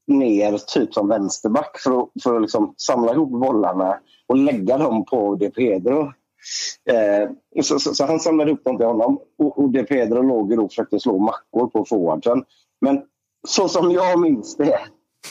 ner 0.07 0.59
typ 0.59 0.95
som 0.95 1.09
vänsterback 1.09 1.79
för 1.79 2.01
att, 2.01 2.09
för 2.23 2.37
att 2.37 2.43
liksom 2.43 2.75
samla 2.77 3.13
ihop 3.13 3.31
bollarna 3.31 3.99
och 4.27 4.37
lägga 4.37 4.79
dem 4.79 5.05
på 5.05 5.35
De 5.35 5.51
Pedro. 5.51 6.01
Eh, 6.91 7.31
så, 7.63 7.79
så, 7.79 7.95
så 7.95 8.05
han 8.05 8.21
samlade 8.21 8.53
upp 8.53 8.65
dem 8.65 8.77
till 8.77 8.87
honom 8.87 9.19
och, 9.39 9.59
och 9.59 9.71
De 9.71 9.85
Pedro 9.85 10.23
låg 10.23 10.53
och 10.53 10.71
försökte 10.71 11.01
slå 11.01 11.19
mackor 11.19 11.67
på 11.67 11.85
forwardsen. 11.85 12.45
Men 12.81 13.03
så 13.49 13.69
som 13.69 13.91
jag 13.91 14.21
minns 14.21 14.57
det, 14.57 14.79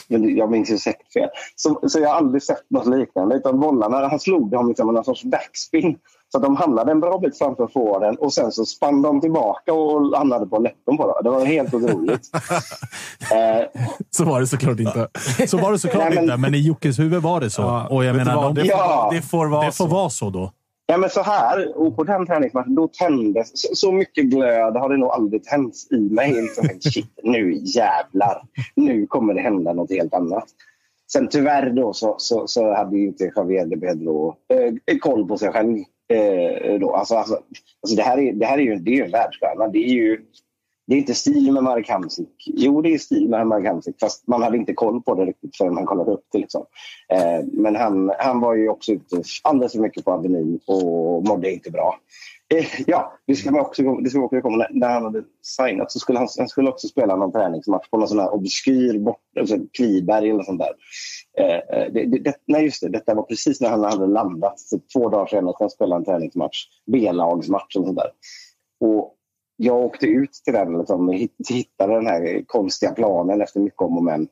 jag 0.08 0.50
minns 0.50 0.70
ju 0.70 0.78
säkert 0.78 1.12
fel, 1.12 1.28
så, 1.56 1.80
så 1.88 1.98
jag 2.00 2.08
har 2.08 2.16
aldrig 2.16 2.42
sett 2.42 2.70
något 2.70 2.86
liknande. 2.86 3.34
Utan 3.36 3.60
bollarna, 3.60 4.08
han 4.08 4.20
slog 4.20 4.50
dem 4.50 4.68
liksom 4.68 4.86
med 4.86 4.94
någon 4.94 5.04
sorts 5.04 5.24
backspin. 5.24 5.96
Så 6.32 6.38
att 6.38 6.44
de 6.44 6.56
hamnade 6.56 6.92
en 6.92 7.00
bra 7.00 7.18
bit 7.18 7.38
framför 7.38 7.66
forwarden 7.66 8.16
och 8.16 8.32
sen 8.32 8.52
så 8.52 8.64
spann 8.64 9.02
de 9.02 9.20
tillbaka 9.20 9.72
och 9.72 10.16
hamnade 10.18 10.46
på 10.46 10.58
läppen 10.58 10.96
på 10.96 11.06
dem. 11.06 11.14
Det 11.24 11.30
var 11.30 11.44
helt 11.44 11.74
otroligt. 11.74 12.30
eh, 13.32 13.80
Så 14.10 14.24
var 14.24 14.40
det 14.40 14.46
såklart 14.46 14.80
inte. 14.80 15.08
Så 15.48 15.58
var 15.58 15.72
det 15.72 15.78
såklart 15.78 16.04
Nej, 16.04 16.14
men- 16.14 16.24
inte, 16.24 16.36
men 16.36 16.54
i 16.54 16.58
Jockes 16.58 16.98
huvud 16.98 17.22
var 17.22 17.40
det 17.40 17.50
så. 17.50 17.62
Ja, 17.62 17.86
och 17.90 18.04
jag 18.04 18.16
menar, 18.16 18.36
vad? 18.36 18.44
de, 18.44 18.54
det, 18.54 18.60
får, 18.60 18.70
Ja. 18.78 19.08
det 19.12 19.22
får 19.22 19.46
vara 19.46 19.60
det 19.66 19.72
får 19.72 19.84
så. 19.84 19.90
vara 19.90 20.10
så 20.10 20.30
då. 20.30 20.52
Ja, 20.90 20.96
men 20.96 21.10
så 21.10 21.22
här, 21.22 21.78
och 21.78 21.96
på 21.96 22.04
den 22.04 22.26
träningsmatchen, 22.26 22.74
då 22.74 22.88
tändes... 22.88 23.50
Så, 23.54 23.74
så 23.74 23.92
mycket 23.92 24.24
glöd 24.24 24.76
har 24.76 24.88
det 24.88 24.96
nog 24.96 25.10
aldrig 25.10 25.44
tänts 25.44 25.92
i 25.92 26.00
mig. 26.00 26.32
Liksom, 26.32 26.68
shit, 26.80 27.20
nu 27.22 27.52
jävlar. 27.52 28.42
Nu 28.74 29.06
kommer 29.06 29.34
det 29.34 29.40
hända 29.40 29.72
något 29.72 29.90
helt 29.90 30.14
annat. 30.14 30.44
Sen 31.12 31.28
tyvärr 31.28 31.70
då 31.70 31.92
så, 31.92 32.14
så, 32.18 32.46
så 32.46 32.74
hade 32.74 32.96
ju 32.96 33.06
inte 33.06 33.32
Javier 33.36 33.66
de 33.66 33.80
Pedro 33.80 34.36
eh, 34.86 34.98
koll 34.98 35.28
på 35.28 35.38
sig 35.38 35.52
själv. 35.52 35.76
Eh, 36.08 36.80
då. 36.80 36.96
Alltså, 36.96 37.14
alltså, 37.14 37.34
alltså 37.82 37.96
det, 37.96 38.02
här 38.02 38.18
är, 38.18 38.32
det 38.32 38.46
här 38.46 38.58
är 38.58 38.62
ju, 38.62 38.76
det 38.76 38.90
är 38.90 38.96
ju 38.96 39.04
en 39.04 39.10
världsstjärna. 39.10 39.68
Det 39.68 39.78
är 39.78 39.92
ju 39.92 40.20
det 40.90 40.96
är 40.96 40.98
inte 40.98 41.14
stil 41.14 41.52
med 41.52 41.62
Marek 41.62 41.88
Hamsik. 41.88 42.28
Jo, 42.46 42.82
det 42.82 42.94
är 42.94 42.98
stil 42.98 43.28
med 43.28 43.46
Marek 43.46 43.66
Hamsik, 43.66 43.96
fast 44.00 44.26
man 44.26 44.42
hade 44.42 44.56
inte 44.56 44.74
koll 44.74 45.02
på 45.02 45.14
det 45.14 45.24
riktigt 45.24 45.56
förrän 45.56 45.74
man 45.74 45.86
kollade 45.86 46.12
upp 46.12 46.24
det. 46.32 46.38
Liksom. 46.38 46.66
Eh, 47.12 47.46
men 47.52 47.76
han, 47.76 48.12
han 48.18 48.40
var 48.40 48.54
ju 48.54 48.68
också 48.68 48.92
ute 48.92 49.22
alldeles 49.42 49.72
för 49.72 49.80
mycket 49.80 50.04
på 50.04 50.12
Avenyn 50.12 50.60
och 50.66 51.24
mådde 51.28 51.52
inte 51.52 51.70
bra. 51.70 51.98
Eh, 52.54 52.66
ja, 52.86 53.12
det 53.26 53.34
ska 53.34 53.50
man 53.50 53.60
också, 53.60 53.82
det 53.82 54.10
ska 54.10 54.18
man 54.18 54.24
också 54.24 54.40
komma 54.40 54.56
när, 54.56 54.68
när 54.70 54.88
han 54.88 55.04
hade 55.04 55.22
signat 55.42 55.92
så 55.92 55.98
skulle 55.98 56.18
han, 56.18 56.28
han 56.38 56.48
skulle 56.48 56.70
också 56.70 56.88
spela 56.88 57.16
någon 57.16 57.32
träningsmatch 57.32 57.88
på 57.90 57.98
någon 57.98 58.08
sån 58.08 58.18
här 58.18 58.34
obskyr 58.34 58.98
bort, 58.98 59.20
alltså 59.40 59.56
Kviberg 59.72 60.30
eller 60.30 60.42
sånt 60.42 60.60
där. 60.60 60.72
Eh, 61.38 61.80
eh 61.80 61.92
det, 61.92 62.04
det, 62.04 62.34
nej, 62.46 62.64
just 62.64 62.82
det. 62.82 62.88
Detta 62.88 63.14
var 63.14 63.22
precis 63.22 63.60
när 63.60 63.68
han 63.68 63.84
hade 63.84 64.06
landat. 64.06 64.60
Så 64.60 64.78
två 64.92 65.08
dagar 65.08 65.26
senare 65.26 65.54
skulle 65.54 65.64
han 65.64 65.70
spela 65.70 65.96
en 65.96 66.04
träningsmatch. 66.04 66.58
B-lagsmatch 66.86 67.76
och 67.76 67.84
sånt 67.84 67.98
där. 67.98 68.10
Och 68.80 69.16
jag 69.62 69.76
åkte 69.76 70.06
ut 70.06 70.32
till 70.44 70.52
den, 70.52 70.78
liksom, 70.78 71.28
hittade 71.48 71.94
den 71.94 72.06
här 72.06 72.44
konstiga 72.46 72.92
planen 72.92 73.40
efter 73.40 73.60
mycket 73.60 73.82
om 73.82 73.96
och 73.96 74.04
men. 74.04 74.28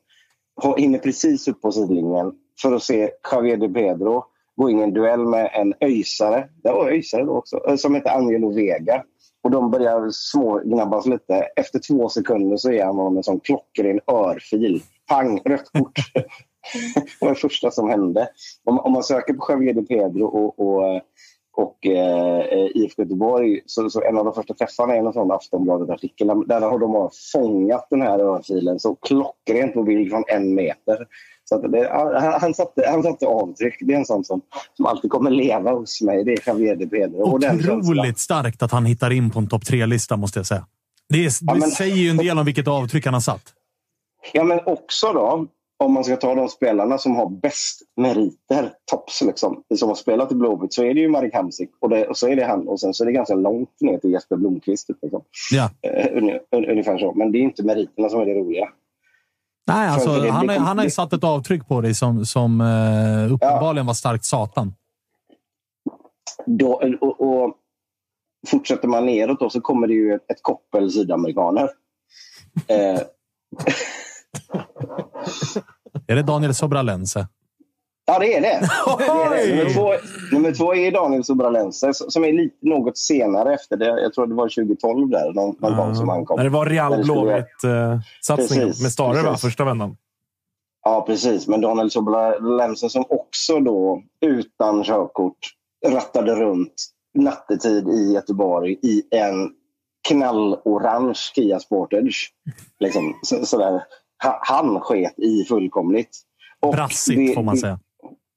Hinner 0.77 0.99
precis 0.99 1.49
upp 1.49 1.63
på 1.63 1.73
sidlinjen 1.73 2.33
för 2.63 2.73
att 2.73 2.83
se 2.83 3.11
Javier 3.33 3.57
de 3.57 3.75
Pedro 3.75 4.25
gå 4.57 4.71
in 4.71 4.79
i 4.79 4.83
en 4.83 4.95
duell 4.95 5.27
med 5.27 5.51
en 5.55 5.75
öjsare, 5.81 6.49
det 6.63 6.73
var 6.73 6.89
öjsare 6.89 7.25
då 7.25 7.33
också, 7.33 7.61
eh, 7.69 7.77
som 7.77 7.95
heter 7.95 8.11
Angelo 8.11 8.55
Vega. 8.55 9.05
Och 9.43 9.51
de 9.51 9.71
börjar 9.71 10.11
smågnabbas 10.11 11.07
lite. 11.07 11.35
Efter 11.57 11.79
två 11.79 12.09
sekunder 12.09 12.57
så 12.57 12.73
är 12.73 12.85
han 12.85 12.97
honom 12.97 13.17
en 13.17 13.23
sån 13.23 13.41
klockren 13.41 14.01
örfil. 14.07 14.83
Pang, 15.09 15.41
rött 15.45 15.71
kort. 15.73 15.99
det 16.95 17.21
var 17.21 17.29
det 17.29 17.35
första 17.35 17.71
som 17.71 17.89
hände. 17.89 18.29
Om, 18.65 18.79
om 18.79 18.93
man 18.93 19.03
söker 19.03 19.35
på 19.35 19.47
Javier 19.49 19.75
de 19.75 19.87
Pedro 19.87 20.25
och, 20.25 20.59
och, 20.59 20.87
eh, 20.87 21.03
och 21.59 21.87
eh, 21.87 22.67
IFK 22.75 23.03
Göteborg 23.03 23.61
så, 23.67 23.91
så 23.91 24.03
en 24.03 24.19
av 24.19 24.25
de 24.25 24.35
första 24.35 24.55
träffarna 24.55 24.95
är 24.95 24.99
en 24.99 25.13
sån 25.13 25.31
Aftonbladet-artikel. 25.31 26.27
Där 26.47 26.61
har 26.61 26.79
de 26.79 27.11
fångat 27.33 27.87
den 27.91 28.03
här 28.03 28.19
örfilen 28.19 28.79
så 28.79 28.95
klockrent 28.95 29.75
på 29.75 29.83
bild 29.83 30.11
från 30.11 30.25
en 30.29 30.55
meter. 30.55 31.07
Så 31.45 31.59
det, 31.59 31.89
han, 31.93 32.41
han, 32.41 32.55
satte, 32.55 32.89
han 32.91 33.03
satte 33.03 33.27
avtryck. 33.27 33.77
Det 33.81 33.95
är 33.95 33.99
en 33.99 34.05
sån 34.05 34.25
som, 34.25 34.41
som 34.77 34.87
alltid 34.87 35.11
kommer 35.11 35.31
leva 35.31 35.71
hos 35.71 36.03
mig. 36.03 36.25
Det 36.25 36.33
är 36.33 36.39
Javier 36.47 36.77
de 36.77 36.87
Pedro. 36.87 37.23
Otroligt 37.23 38.19
starkt 38.19 38.63
att 38.63 38.73
han 38.73 38.87
hittar 38.87 39.11
in 39.11 39.31
på 39.31 39.39
en 39.39 39.49
topp 39.49 39.67
tre-lista, 39.67 40.17
måste 40.17 40.39
jag 40.39 40.47
säga. 40.47 40.67
Det, 41.09 41.19
är, 41.19 41.23
det 41.25 41.39
Ja, 41.41 41.55
men- 41.55 41.71
säger 41.71 41.97
ju 41.97 42.11
en 42.11 42.17
del 42.17 42.39
om 42.39 42.45
vilket 42.45 42.69
avtryck 42.69 43.05
han 43.05 43.15
har 43.15 43.21
satt. 43.21 43.43
Ja, 44.33 44.45
men 44.45 44.61
också 44.67 45.13
då, 45.13 45.47
om 45.85 45.93
man 45.93 46.05
ska 46.05 46.17
ta 46.17 46.35
de 46.35 46.49
spelarna 46.49 46.99
som 46.99 47.17
har 47.17 47.29
bäst 47.31 47.81
meriter, 47.97 48.73
tops 48.91 49.23
liksom, 49.23 49.63
som 49.79 49.89
har 49.89 49.95
spelat 49.97 50.33
i 50.33 50.35
Blåvitt, 50.35 50.73
så 50.75 50.85
är 50.85 50.95
det 50.95 51.01
ju 51.01 51.09
Marek 51.09 51.35
Hamsik 51.35 51.71
och, 51.81 51.89
det, 51.89 52.07
och 52.09 52.17
så 52.17 52.29
är 52.29 52.37
det 52.37 52.45
han 52.45 52.69
och 52.69 52.81
sen 52.81 52.95
så 52.95 53.05
är 53.05 53.07
det 53.07 53.13
ganska 53.13 53.35
långt 53.35 53.81
ner 53.81 53.99
till 53.99 54.11
Jesper 54.11 54.37
Blomqvist. 54.37 54.87
typ, 54.87 54.97
Liksom. 55.03 55.23
Ja. 55.53 55.71
Un, 56.13 56.65
ungefär 56.71 56.99
så. 56.99 57.13
Men 57.15 57.33
det 57.33 57.39
är 57.39 57.43
inte 57.43 57.63
meriterna 57.63 58.09
som 58.09 58.21
är 58.21 58.27
det 58.27 58.35
roliga. 58.35 58.69
Nej, 59.67 59.89
alltså, 59.89 60.11
det- 60.21 60.31
han, 60.31 60.49
kom- 60.49 60.57
han 60.57 60.79
har 60.79 60.85
ju 60.85 60.91
satt 60.91 61.13
ett 61.13 61.25
avtryck 61.25 61.69
på 61.69 61.81
dig 61.81 61.95
som, 61.95 62.27
som 62.27 62.61
eh, 62.61 63.33
uppenbarligen 63.35 63.87
var 63.87 63.95
starkt 63.95 64.25
satan. 64.25 64.75
Då, 66.47 66.83
och, 67.01 67.21
och 67.21 67.55
fortsätter 68.49 68.89
man 68.89 69.07
neråt 69.07 69.41
då, 69.41 69.51
så 69.51 69.61
kommer 69.61 69.87
det 69.87 69.95
ju 69.95 70.15
ett, 70.15 70.31
ett 70.31 70.43
koppel 70.43 70.91
sydamerikaner. 70.93 71.71
Eh, 72.69 73.01
Är 76.07 76.17
det 76.17 76.23
Daniel 76.23 76.55
Sobralense? 76.55 77.29
Ja, 78.07 78.19
det 78.19 78.37
är 78.37 78.41
det. 78.41 78.69
det, 78.99 79.05
är 79.05 79.47
det. 79.47 79.57
Nummer, 79.57 79.75
två, 79.75 79.93
nummer 80.33 80.53
två 80.53 80.75
är 80.75 80.93
Daniel 80.93 81.25
Sobralense 81.25 81.95
som 81.95 82.25
är 82.25 82.33
lite 82.33 82.57
något 82.67 82.99
senare 82.99 83.55
efter 83.55 83.77
det. 83.77 84.01
Jag 84.03 84.15
tror 84.15 84.27
det 84.27 84.35
var 84.35 84.49
2012 84.49 85.11
där, 85.11 85.33
någon, 85.33 85.57
någon 85.59 85.77
gång 85.77 85.95
som 85.95 86.09
han 86.09 86.25
kom. 86.25 86.37
När 86.37 86.45
det 86.45 86.51
var 86.51 86.67
Real 86.67 87.03
Blåvitt-satsningen 87.05 88.67
Precis, 88.67 88.83
med 88.83 88.93
Stare, 88.93 89.23
va? 89.23 89.37
Första 89.37 89.65
vändan. 89.65 89.97
Ja, 90.85 91.05
precis. 91.07 91.49
Men 91.49 91.61
Daniel 91.61 91.91
Sobralense 91.91 92.89
som 92.89 93.05
också 93.09 93.61
då 93.61 94.03
utan 94.21 94.85
körkort 94.85 95.39
rattade 95.87 96.35
runt 96.35 96.75
nattetid 97.19 97.89
i 97.89 98.13
Göteborg 98.13 98.73
i 98.83 99.03
en 99.11 99.51
knallorange 100.09 101.19
Kia 101.35 101.61
Sportage. 101.61 102.33
Liksom, 102.81 103.19
så, 103.23 103.47
sådär. 103.47 103.83
Ha- 104.23 104.41
Han 104.43 104.81
sket 104.81 105.19
i 105.19 105.45
fullkomligt. 105.45 106.19
Och 106.61 106.73
Brassigt, 106.75 107.19
det- 107.29 107.35
får 107.35 107.43
man 107.43 107.57
säga. 107.57 107.79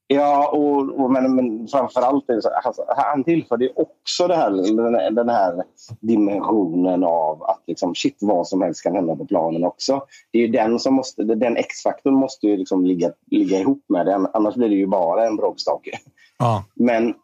Ja, 0.06 0.48
och, 0.48 1.00
och, 1.00 1.10
men, 1.10 1.34
men 1.36 1.68
framförallt 1.68 2.30
alltså, 2.30 2.50
han 2.96 3.24
tillförde 3.24 3.72
också 3.76 4.26
det 4.26 4.36
här, 4.36 4.50
den, 4.50 5.14
den 5.14 5.28
här 5.28 5.62
dimensionen 6.00 7.04
av 7.04 7.42
att 7.42 7.62
liksom, 7.66 7.94
shit, 7.94 8.16
vad 8.20 8.48
som 8.48 8.62
helst 8.62 8.82
kan 8.82 8.94
hända 8.94 9.16
på 9.16 9.26
planen 9.26 9.64
också. 9.64 10.02
Det 10.32 10.38
är 10.38 10.42
ju 10.42 10.48
den 10.48 10.78
som 10.78 10.94
måste, 10.94 11.22
den 11.22 11.56
X-faktorn 11.56 12.14
måste 12.14 12.46
ju 12.46 12.56
liksom 12.56 12.86
ligga, 12.86 13.12
ligga 13.30 13.58
ihop 13.58 13.84
med 13.88 14.06
den, 14.06 14.26
annars 14.32 14.54
blir 14.54 14.68
det 14.68 14.74
ju 14.74 14.86
bara 14.86 15.26
en 15.26 15.36
bråkstake. 15.36 15.98
Ja. 16.38 16.64
Men 16.74 17.14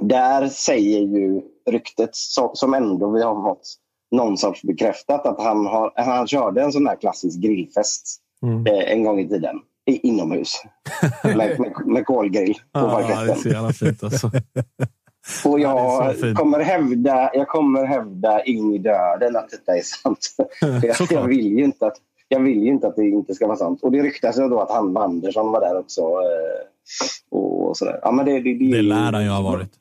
där 0.00 0.48
säger 0.48 1.00
ju 1.00 1.42
ryktet, 1.70 2.10
så, 2.12 2.50
som 2.54 2.74
ändå 2.74 3.10
vi 3.10 3.22
har 3.22 3.42
fått 3.42 3.74
någon 4.10 4.38
sorts 4.38 4.62
bekräftat, 4.62 5.26
att 5.26 5.40
han, 5.40 5.66
har, 5.66 5.92
han 5.96 6.26
körde 6.26 6.62
en 6.62 6.72
sån 6.72 6.86
här 6.86 6.96
klassisk 6.96 7.40
grillfest 7.40 8.22
Mm. 8.42 8.66
eh, 8.66 8.92
en 8.92 9.04
gång 9.04 9.20
i 9.20 9.28
tiden. 9.28 9.60
I, 9.86 10.08
inomhus. 10.08 10.62
med, 11.24 11.60
med, 11.60 11.72
med 11.86 12.06
kolgrill 12.06 12.54
på 12.72 12.80
det 12.80 12.86
parketten. 12.86 13.30
är 13.30 13.34
så 13.34 13.48
jävla 13.48 13.72
fint 13.72 14.04
alltså. 14.04 14.26
Och 15.44 15.56
det 15.56 15.62
jag, 15.62 16.36
kommer 16.36 16.60
hävda, 16.60 17.30
jag 17.34 17.48
kommer 17.48 17.84
hävda 17.84 18.44
in 18.44 18.74
i 18.74 18.78
döden 18.78 19.36
att 19.36 19.50
detta 19.50 19.76
är 19.76 19.82
sant. 19.82 20.18
För 20.60 20.86
jag, 20.86 20.96
jag, 21.10 21.28
vill 21.28 21.58
ju 21.58 21.64
inte 21.64 21.86
att, 21.86 21.96
jag 22.28 22.40
vill 22.40 22.62
ju 22.62 22.68
inte 22.68 22.86
att 22.86 22.96
det 22.96 23.04
inte 23.04 23.34
ska 23.34 23.46
vara 23.46 23.56
sant. 23.56 23.82
Och 23.82 23.92
det 23.92 24.02
ryktas 24.02 24.38
ju 24.38 24.48
då 24.48 24.60
att 24.60 24.70
han 24.70 24.96
Andersson 24.96 25.52
var 25.52 25.60
där 25.60 25.78
också. 25.78 26.00
Eh, 26.00 27.38
och 27.38 27.76
sådär. 27.76 28.00
Ja, 28.02 28.12
men 28.12 28.26
det, 28.26 28.32
det, 28.32 28.54
det, 28.54 28.76
Det 28.76 28.82
lär 28.82 29.12
han 29.12 29.24
ju 29.24 29.30
ha 29.30 29.42
varit. 29.42 29.72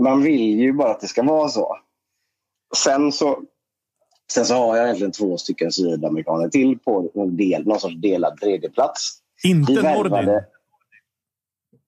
Man 0.00 0.22
vill 0.22 0.60
ju 0.60 0.72
bara 0.72 0.90
att 0.90 1.00
det 1.00 1.08
ska 1.08 1.22
vara 1.22 1.48
så. 1.48 1.76
Sen 2.76 3.12
så, 3.12 3.38
sen 4.34 4.44
så 4.46 4.54
har 4.54 4.76
jag 4.76 4.84
egentligen 4.86 5.12
två 5.12 5.38
stycken 5.38 5.72
sydamerikaner 5.72 6.48
till 6.48 6.78
på 6.78 7.10
en 7.14 7.36
del, 7.36 7.66
någon 7.66 7.80
sorts 7.80 7.96
delad 7.96 8.40
tredjeplats. 8.40 9.18
Inte 9.44 9.72
Nordin. 9.72 10.40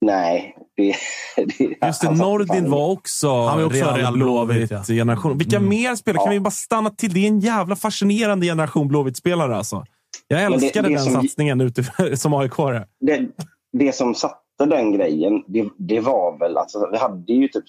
Nej. 0.01 0.57
Det, 0.77 0.95
det, 1.37 1.65
Just 1.65 1.81
det, 1.81 1.93
satt 1.93 2.17
Nordin 2.17 2.71
var 2.71 2.91
också, 2.91 3.29
Han 3.29 3.59
var 3.59 3.67
också 3.67 3.79
Real 3.85 3.97
Real 3.97 4.13
Blåvitt, 4.15 4.69
Blåvitt 4.69 4.87
generation. 4.87 5.39
Vilka 5.39 5.57
Mm. 5.57 5.69
mer 5.69 5.95
spelare? 5.97 6.19
Kan 6.19 6.27
Ja. 6.27 6.33
vi 6.33 6.41
bara 6.41 6.51
stanna 6.51 6.91
till? 6.91 7.13
Det 7.15 7.21
är 7.21 7.29
en 7.29 7.41
jävla 7.41 7.77
fascinerande 7.77 8.47
generation 8.47 8.89
Blåvitt-spelare 8.89 9.57
alltså. 9.57 9.85
Jag 10.29 10.43
älskade 10.43 10.89
det 10.89 10.95
den 10.95 11.05
som- 11.05 11.13
satsningen 11.23 11.61
ute, 11.61 11.85
som 12.17 12.35
aik 12.35 12.53
det, 13.01 13.29
det 13.73 13.95
som 13.95 14.15
satte 14.59 14.77
den 14.77 14.93
grejen, 14.93 15.45
det, 15.47 15.69
det 15.77 16.01
var 16.01 16.39
väl... 16.39 16.57
Alltså, 16.57 16.89
vi 16.93 16.99
hade 16.99 17.33
ju 17.33 17.49
typ 17.49 17.65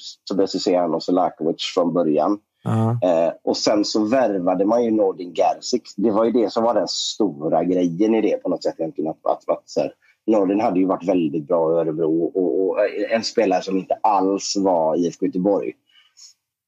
Hysén 0.53 0.93
och 0.93 1.03
Selakovic 1.03 1.71
från 1.75 1.93
början. 1.93 2.39
Ja. 2.63 2.99
Eh, 3.09 3.33
och 3.43 3.57
sen 3.57 3.85
så 3.85 4.05
värvade 4.05 4.65
man 4.65 4.83
ju 4.83 4.91
Nordin 4.91 5.33
Gerzik. 5.33 5.83
Det 5.97 6.11
var 6.11 6.25
ju 6.25 6.31
det 6.31 6.53
som 6.53 6.63
var 6.63 6.73
den 6.73 6.87
stora 6.87 7.63
grejen 7.63 8.15
i 8.15 8.21
det 8.21 8.43
på 8.43 8.49
något 8.49 8.63
sätt. 8.63 8.75
Egentligen. 8.79 9.11
Att, 9.11 9.25
att, 9.25 9.49
att, 9.49 9.63
så 9.65 9.79
här, 9.79 9.91
Nordin 10.27 10.59
hade 10.59 10.79
ju 10.79 10.85
varit 10.85 11.09
väldigt 11.09 11.47
bra 11.47 11.71
i 11.71 11.75
Örebro 11.75 12.23
och, 12.23 12.67
och 12.67 12.77
en 13.11 13.23
spelare 13.23 13.61
som 13.61 13.77
inte 13.77 13.97
alls 14.01 14.53
var 14.57 14.95
i 14.95 14.99
IFK 14.99 15.25
Göteborg. 15.25 15.73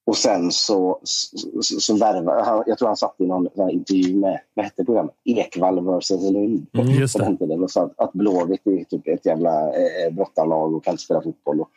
Och 0.08 0.18
sen 0.18 0.52
så, 0.52 1.00
så, 1.04 1.62
så, 1.62 1.98
värvade 1.98 2.64
jag 2.68 2.78
tror 2.78 2.88
han 2.88 2.98
satt 2.98 3.16
i 3.18 3.26
någon 3.26 3.70
intervju 3.70 4.16
med, 4.16 4.42
vad 4.54 4.66
hette 4.66 4.86
programmet? 4.86 5.16
Ekvall 5.26 5.80
vs 5.80 6.10
Lund. 6.10 6.68
Mm, 6.74 6.88
just 6.88 7.18
på 7.18 7.46
det. 7.46 7.56
och 7.56 7.72
sa 7.72 7.84
att, 7.84 8.00
att 8.00 8.14
Blåvitt 8.14 8.68
är 8.68 8.84
typ 8.84 9.08
ett 9.08 9.26
jävla 9.26 9.68
eh, 9.68 10.14
brottarlag 10.14 10.74
och 10.74 10.84
kan 10.84 10.92
inte 10.92 11.04
spela 11.04 11.22
fotboll. 11.22 11.62
Och, 11.62 11.70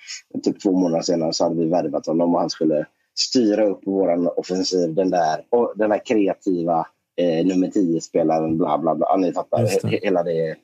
typ 0.42 0.62
två 0.62 0.72
månader 0.72 1.02
senare 1.02 1.32
så 1.32 1.44
hade 1.44 1.56
vi 1.56 1.66
värvat 1.66 2.06
honom 2.06 2.34
och 2.34 2.40
han 2.40 2.50
skulle 2.50 2.86
styra 3.18 3.66
upp 3.66 3.80
vår 3.86 4.38
offensiv. 4.38 4.94
Den 4.94 5.10
där, 5.10 5.44
och 5.50 5.72
den 5.76 5.90
där 5.90 6.06
kreativa 6.06 6.86
eh, 7.16 7.46
nummer 7.46 7.68
10-spelaren, 7.68 8.58
bla 8.58 8.78
bla 8.78 8.94
bla. 8.94 9.06
Ja, 9.10 9.16
ni 9.16 9.32
fattar 9.32 9.62
det. 9.62 9.82
he- 9.82 10.00
hela, 10.02 10.22
det, 10.22 10.56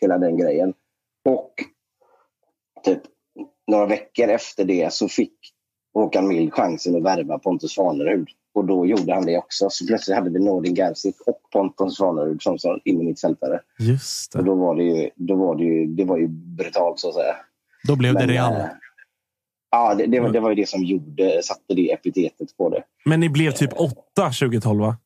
hela 0.00 0.18
den 0.18 0.36
grejen. 0.36 0.74
Och 1.24 1.52
typ 2.84 3.02
några 3.66 3.86
veckor 3.86 4.28
efter 4.28 4.64
det 4.64 4.92
så 4.92 5.08
fick 5.08 5.54
Håkan 5.94 6.28
Mild 6.28 6.52
chansen 6.52 6.96
att 6.96 7.02
värva 7.02 7.38
Pontus 7.38 7.72
Svanerud. 7.72 8.28
Och 8.54 8.64
då 8.64 8.86
gjorde 8.86 9.14
han 9.14 9.26
det 9.26 9.38
också. 9.38 9.70
Så 9.70 9.86
plötsligt 9.86 10.16
hade 10.16 10.30
vi 10.30 10.38
Nordin 10.44 10.74
Gerzik 10.74 11.16
och 11.26 11.40
Pontus 11.52 11.96
Svanerud 11.96 12.42
som, 12.42 12.58
som 12.58 12.80
innermittfältare. 12.84 13.60
Just 13.78 14.34
Och 14.34 14.44
det. 14.44 14.50
då 14.50 14.54
var 14.54 14.74
det 14.76 14.82
ju, 14.84 15.10
då 15.14 15.34
var 15.36 15.54
det 15.56 15.64
ju, 15.64 15.86
det 15.86 16.04
var 16.04 16.16
ju 16.18 16.26
brutalt 16.28 16.98
så 16.98 17.08
att 17.08 17.14
säga. 17.14 17.34
Då 17.88 17.96
blev 17.96 18.14
det 18.14 18.20
Men, 18.20 18.28
Real. 18.28 18.52
eh, 18.52 18.66
Ja, 19.70 19.94
det, 19.94 20.06
det, 20.06 20.20
var, 20.20 20.28
det 20.30 20.40
var 20.40 20.48
ju 20.50 20.54
det 20.56 20.68
som 20.68 20.84
gjorde, 20.84 21.42
satte 21.42 21.74
det 21.74 21.92
epitetet 21.92 22.56
på 22.56 22.68
det. 22.68 22.82
Men 23.04 23.20
ni 23.20 23.28
blev 23.28 23.50
typ 23.50 23.72
åtta 23.72 24.24
2012, 24.40 24.80
va? 24.80 24.96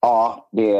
Ja, 0.00 0.48
det... 0.52 0.72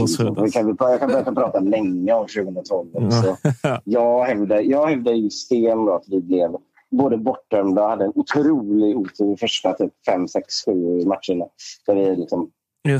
Gåshud, 0.00 0.38
Vi 0.42 0.50
kan, 0.50 0.76
jag 0.78 1.00
kan 1.00 1.08
börja 1.08 1.24
prata 1.24 1.60
länge 1.60 2.12
om 2.12 2.26
2012 2.26 2.88
också. 2.96 3.36
Jag 3.84 4.24
hävdar, 4.24 4.60
jag 4.60 4.86
hävdar 4.86 5.12
ju 5.12 5.30
stenhårt 5.30 6.00
att 6.02 6.08
vi 6.08 6.20
blev 6.20 6.56
både 6.96 7.16
bortdömda 7.16 7.82
och 7.82 7.88
hade 7.90 8.04
en 8.04 8.12
otrolig 8.14 8.96
otur 8.96 9.32
i 9.34 9.36
första 9.36 9.72
typ 9.72 9.92
5, 10.06 10.28
6, 10.28 10.44
7 10.64 10.72
matcherna. 11.06 11.44
Där 11.86 11.94
vi 11.94 12.16
liksom 12.16 12.50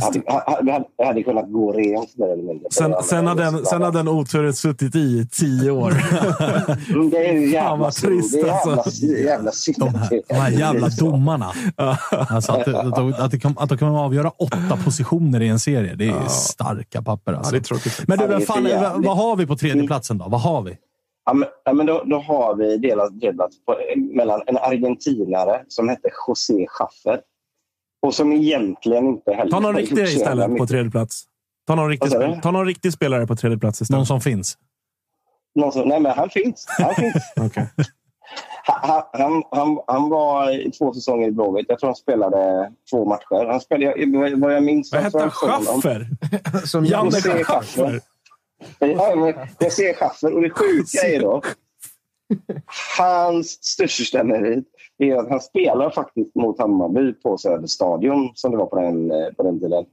hade, 0.02 0.22
hade, 0.72 0.84
hade 1.06 1.22
kunnat 1.22 1.52
gå 1.52 1.72
rent 1.72 2.16
mer 2.18 2.26
eller 2.26 2.42
mindre. 2.42 2.66
Sen, 2.70 2.94
sen, 3.02 3.26
har 3.26 3.34
den, 3.34 3.64
sen 3.66 3.82
har 3.82 3.92
den 3.92 4.08
oturen 4.08 4.54
suttit 4.54 4.94
i 4.94 5.26
tio 5.32 5.70
år. 5.70 5.90
Mm, 6.94 7.10
Det 7.10 7.28
är 7.28 7.32
ju 7.32 7.50
jävla, 7.52 7.90
trist, 7.90 8.32
det 8.32 8.40
är 8.40 8.46
jävla, 8.46 8.72
alltså. 8.82 9.06
jävla 9.06 9.50
synd. 9.52 9.76
De 9.78 9.88
att 9.88 9.96
här, 9.96 10.22
de 10.28 10.34
här 10.34 10.50
jävla 10.50 10.90
så. 10.90 11.04
domarna. 11.10 11.52
Alltså 12.10 12.52
att, 12.52 12.68
att, 12.68 12.94
de- 12.96 13.14
att, 13.18 13.30
det 13.30 13.38
kan, 13.38 13.54
att 13.58 13.68
de 13.68 13.78
kan 13.78 13.88
avgöra 13.96 14.30
åtta 14.30 14.78
positioner 14.84 15.42
i 15.42 15.48
en 15.48 15.58
serie. 15.58 15.94
Det 15.94 16.08
är 16.08 16.28
starka 16.28 17.02
papper. 17.02 17.32
Ja, 17.32 17.38
Alltså. 17.38 17.52
det 17.52 17.58
är 17.58 17.60
tråkigt. 17.62 18.04
Men 18.08 18.18
du, 18.18 18.24
Ja, 18.24 18.28
det 18.28 18.34
är 18.34 18.38
vem 18.38 18.46
för 18.46 18.54
fan, 18.54 18.92
vad, 18.92 19.04
vad 19.04 19.16
har 19.16 19.36
vi 19.36 19.46
på 19.46 19.56
tredje 19.56 19.86
platsen 19.86 20.18
då? 20.18 20.24
Vad 20.28 20.40
har 20.40 20.62
vi? 20.62 20.76
Ja, 21.64 21.72
men, 21.72 21.86
då, 21.86 22.02
då 22.06 22.18
har 22.18 22.54
vi 22.54 22.76
delat, 22.76 23.20
delat 23.20 23.50
på, 23.66 23.76
mellan 23.96 24.42
en 24.46 24.56
argentinare 24.58 25.64
som 25.68 25.88
hette 25.88 26.08
José 26.28 26.66
Schaffer 26.68 27.20
och 28.02 28.14
som 28.14 28.32
egentligen 28.32 29.06
inte 29.06 29.32
heller... 29.32 29.50
Ta 29.50 29.60
någon 29.60 29.76
riktig 29.76 30.02
istället 30.02 30.58
på 30.58 30.66
tredje 30.66 30.90
plats. 30.90 31.24
Ta 31.66 31.74
någon, 31.74 31.88
riktig 31.88 32.10
spel, 32.10 32.40
ta 32.42 32.50
någon 32.50 32.66
riktig 32.66 32.92
spelare 32.92 33.26
på 33.26 33.36
tredje 33.36 33.58
plats 33.58 33.80
istället. 33.82 33.98
Någon 33.98 34.06
som 34.06 34.20
finns? 34.20 34.58
Någon 35.54 35.72
som, 35.72 35.88
nej, 35.88 36.00
men 36.00 36.12
han 36.12 36.30
finns. 36.30 36.66
Han, 36.68 36.94
finns. 36.94 37.14
Okej. 37.40 37.66
han, 38.66 39.02
han, 39.12 39.42
han, 39.50 39.78
han 39.86 40.08
var 40.10 40.50
i 40.66 40.70
två 40.70 40.92
säsonger 40.94 41.28
i 41.28 41.30
Blåvitt. 41.30 41.66
Jag 41.68 41.78
tror 41.78 41.88
han 41.88 41.96
spelade 41.96 42.72
två 42.90 43.04
matcher. 43.04 43.46
Han 43.50 43.60
spelade, 43.60 44.00
jag- 44.00 44.40
vad 44.40 44.54
jag 44.54 44.62
minns... 44.62 44.92
Vad 44.92 45.00
jag 45.00 45.04
hette 45.04 45.18
han? 45.18 45.30
Schaffer? 45.30 46.06
Som 46.66 46.84
Janne 46.84 47.04
José 47.10 47.44
Schaffer? 47.44 48.00
Jag 49.58 49.72
ser 49.72 49.94
Schaffer 49.94 50.34
och 50.34 50.42
det 50.42 50.50
sjuka 50.50 51.06
är 51.06 51.20
då 51.20 51.42
hans 52.98 53.64
största 53.64 54.24
merit 54.24 54.64
är 54.98 55.16
att 55.16 55.28
han 55.28 55.40
spelar 55.40 55.90
faktiskt 55.90 56.34
mot 56.34 56.58
Hammarby 56.58 57.12
på 57.12 57.38
Söderstadion 57.38 58.30
som 58.34 58.50
det 58.50 58.56
var 58.56 58.66
på 58.66 58.80
den, 58.80 59.10
eh, 59.10 59.28
på 59.36 59.42
den 59.42 59.60
tiden. 59.60 59.86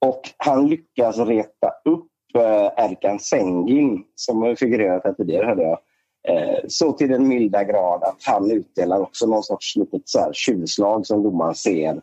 Och 0.00 0.20
han 0.36 0.68
lyckas 0.68 1.18
reta 1.18 1.72
upp 1.84 2.08
eh, 2.34 2.84
Erkan 2.84 3.18
Sengin 3.18 4.04
som 4.14 4.42
har 4.42 4.54
figurerat 4.54 5.04
här 5.04 5.12
tidigare 5.12 5.46
hörde 5.46 5.62
jag. 5.62 5.78
Eh, 6.28 6.58
så 6.68 6.92
till 6.92 7.10
den 7.10 7.28
milda 7.28 7.64
grad 7.64 8.02
att 8.02 8.18
han 8.24 8.50
utdelar 8.50 9.00
också 9.00 9.26
någon 9.26 9.42
sorts 9.42 9.76
litet 9.76 10.02
så 10.04 10.18
här 10.18 10.32
tjuvslag 10.32 11.06
som 11.06 11.22
domaren 11.22 11.54
ser 11.54 12.00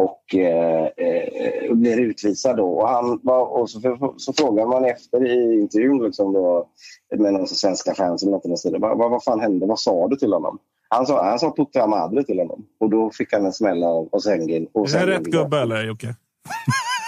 och 0.00 0.34
eh, 0.34 0.84
eh, 0.96 1.74
blir 1.74 2.00
utvisad 2.00 2.56
då. 2.56 2.66
Och, 2.66 2.88
han 2.88 3.20
var, 3.22 3.46
och 3.46 3.70
så, 3.70 4.14
så 4.16 4.32
frågar 4.32 4.66
man 4.66 4.84
efter 4.84 5.26
i 5.26 5.60
intervjun 5.60 6.02
liksom 6.02 6.32
då, 6.32 6.68
med 7.16 7.32
någon 7.32 7.46
svenska 7.46 7.94
fans 7.94 8.22
eller 8.22 8.32
något 8.32 8.44
i 8.44 8.48
den 8.48 8.56
stilen. 8.56 8.80
Vad, 8.80 8.98
vad, 8.98 9.24
fan 9.24 9.40
hände? 9.40 9.66
Vad 9.66 9.80
sa 9.80 10.08
du 10.08 10.16
till 10.16 10.32
honom? 10.32 10.58
Han 10.88 11.06
sa, 11.06 11.24
han 11.24 11.38
sa 11.38 11.54
Putte 11.56 11.86
Madre 11.86 12.24
till 12.24 12.38
honom. 12.38 12.66
Och 12.80 12.90
då 12.90 13.10
fick 13.10 13.32
han 13.32 13.46
en 13.46 13.52
smäll 13.52 13.84
av, 13.84 14.08
av 14.12 14.18
Sengin. 14.18 14.68
Och 14.72 14.94
Är 14.94 15.06
det 15.06 15.12
rätt 15.12 15.26
gubbe 15.26 15.58
eller 15.58 15.84
Jocke? 15.84 16.14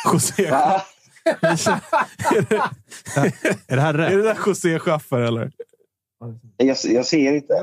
José. 0.13 0.51
Va? 0.51 0.83
Är 3.69 3.77
det 3.77 3.83
här 3.83 3.95
Är 3.95 3.99
rätt? 3.99 4.11
det 4.11 4.23
där 4.23 4.39
José 4.47 4.79
Schaffer 4.79 5.21
eller? 5.21 5.53
Jag, 6.57 6.77
jag 6.85 7.07
ser 7.07 7.35
inte. 7.35 7.55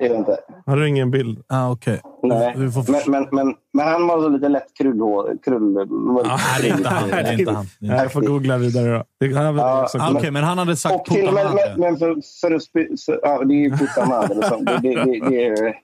Är 0.00 0.08
det 0.08 0.14
inte. 0.16 0.38
Har 0.66 0.76
du 0.76 0.88
ingen 0.88 1.10
bild? 1.10 1.42
Ah, 1.48 1.70
Okej. 1.70 2.00
Nej. 2.22 2.54
Får 2.72 2.92
Men, 2.92 3.02
men, 3.06 3.28
men, 3.46 3.54
men 3.72 3.88
han 3.88 4.06
var 4.06 4.20
så 4.22 4.28
lite 4.28 4.48
lätt 4.48 4.74
krullhår. 4.78 5.36
Krull, 5.44 5.78
Ah, 6.26 6.38
det 6.62 6.68
är 6.68 6.76
inte 6.76 6.88
han. 6.88 7.08
Det 7.08 7.14
är 7.14 7.38
inte 7.40 7.52
han. 7.52 7.66
Jag 7.80 8.12
får 8.12 8.20
googla 8.22 8.58
vidare 8.58 8.92
då. 8.98 9.04
Det 9.20 9.28
kan 9.32 9.44
jag 9.44 9.52
väl 9.52 9.60
Ja, 9.62 9.82
också 9.82 9.98
han. 9.98 10.06
googla. 10.06 10.20
Okej, 10.20 10.30
men 10.30 10.44
han 10.44 10.58
hade 10.58 10.76
sagt 10.76 10.94
Och 10.94 11.04
till, 11.04 11.24
men, 11.24 11.34
men, 11.54 11.80
men 11.80 11.96
för, 11.96 12.16
för 12.40 12.54
att 12.54 12.62
spe, 12.62 12.86
för, 13.06 13.20
ja, 13.22 13.44
det 13.44 13.54
är 13.54 13.58
ju 13.58 13.70
Puta 13.70 14.06
Madre. 14.06 14.42
Som, 14.48 14.64
det, 14.64 14.78
det, 14.82 14.94
det, 15.04 15.28
det, 15.28 15.46
är- 15.46 15.74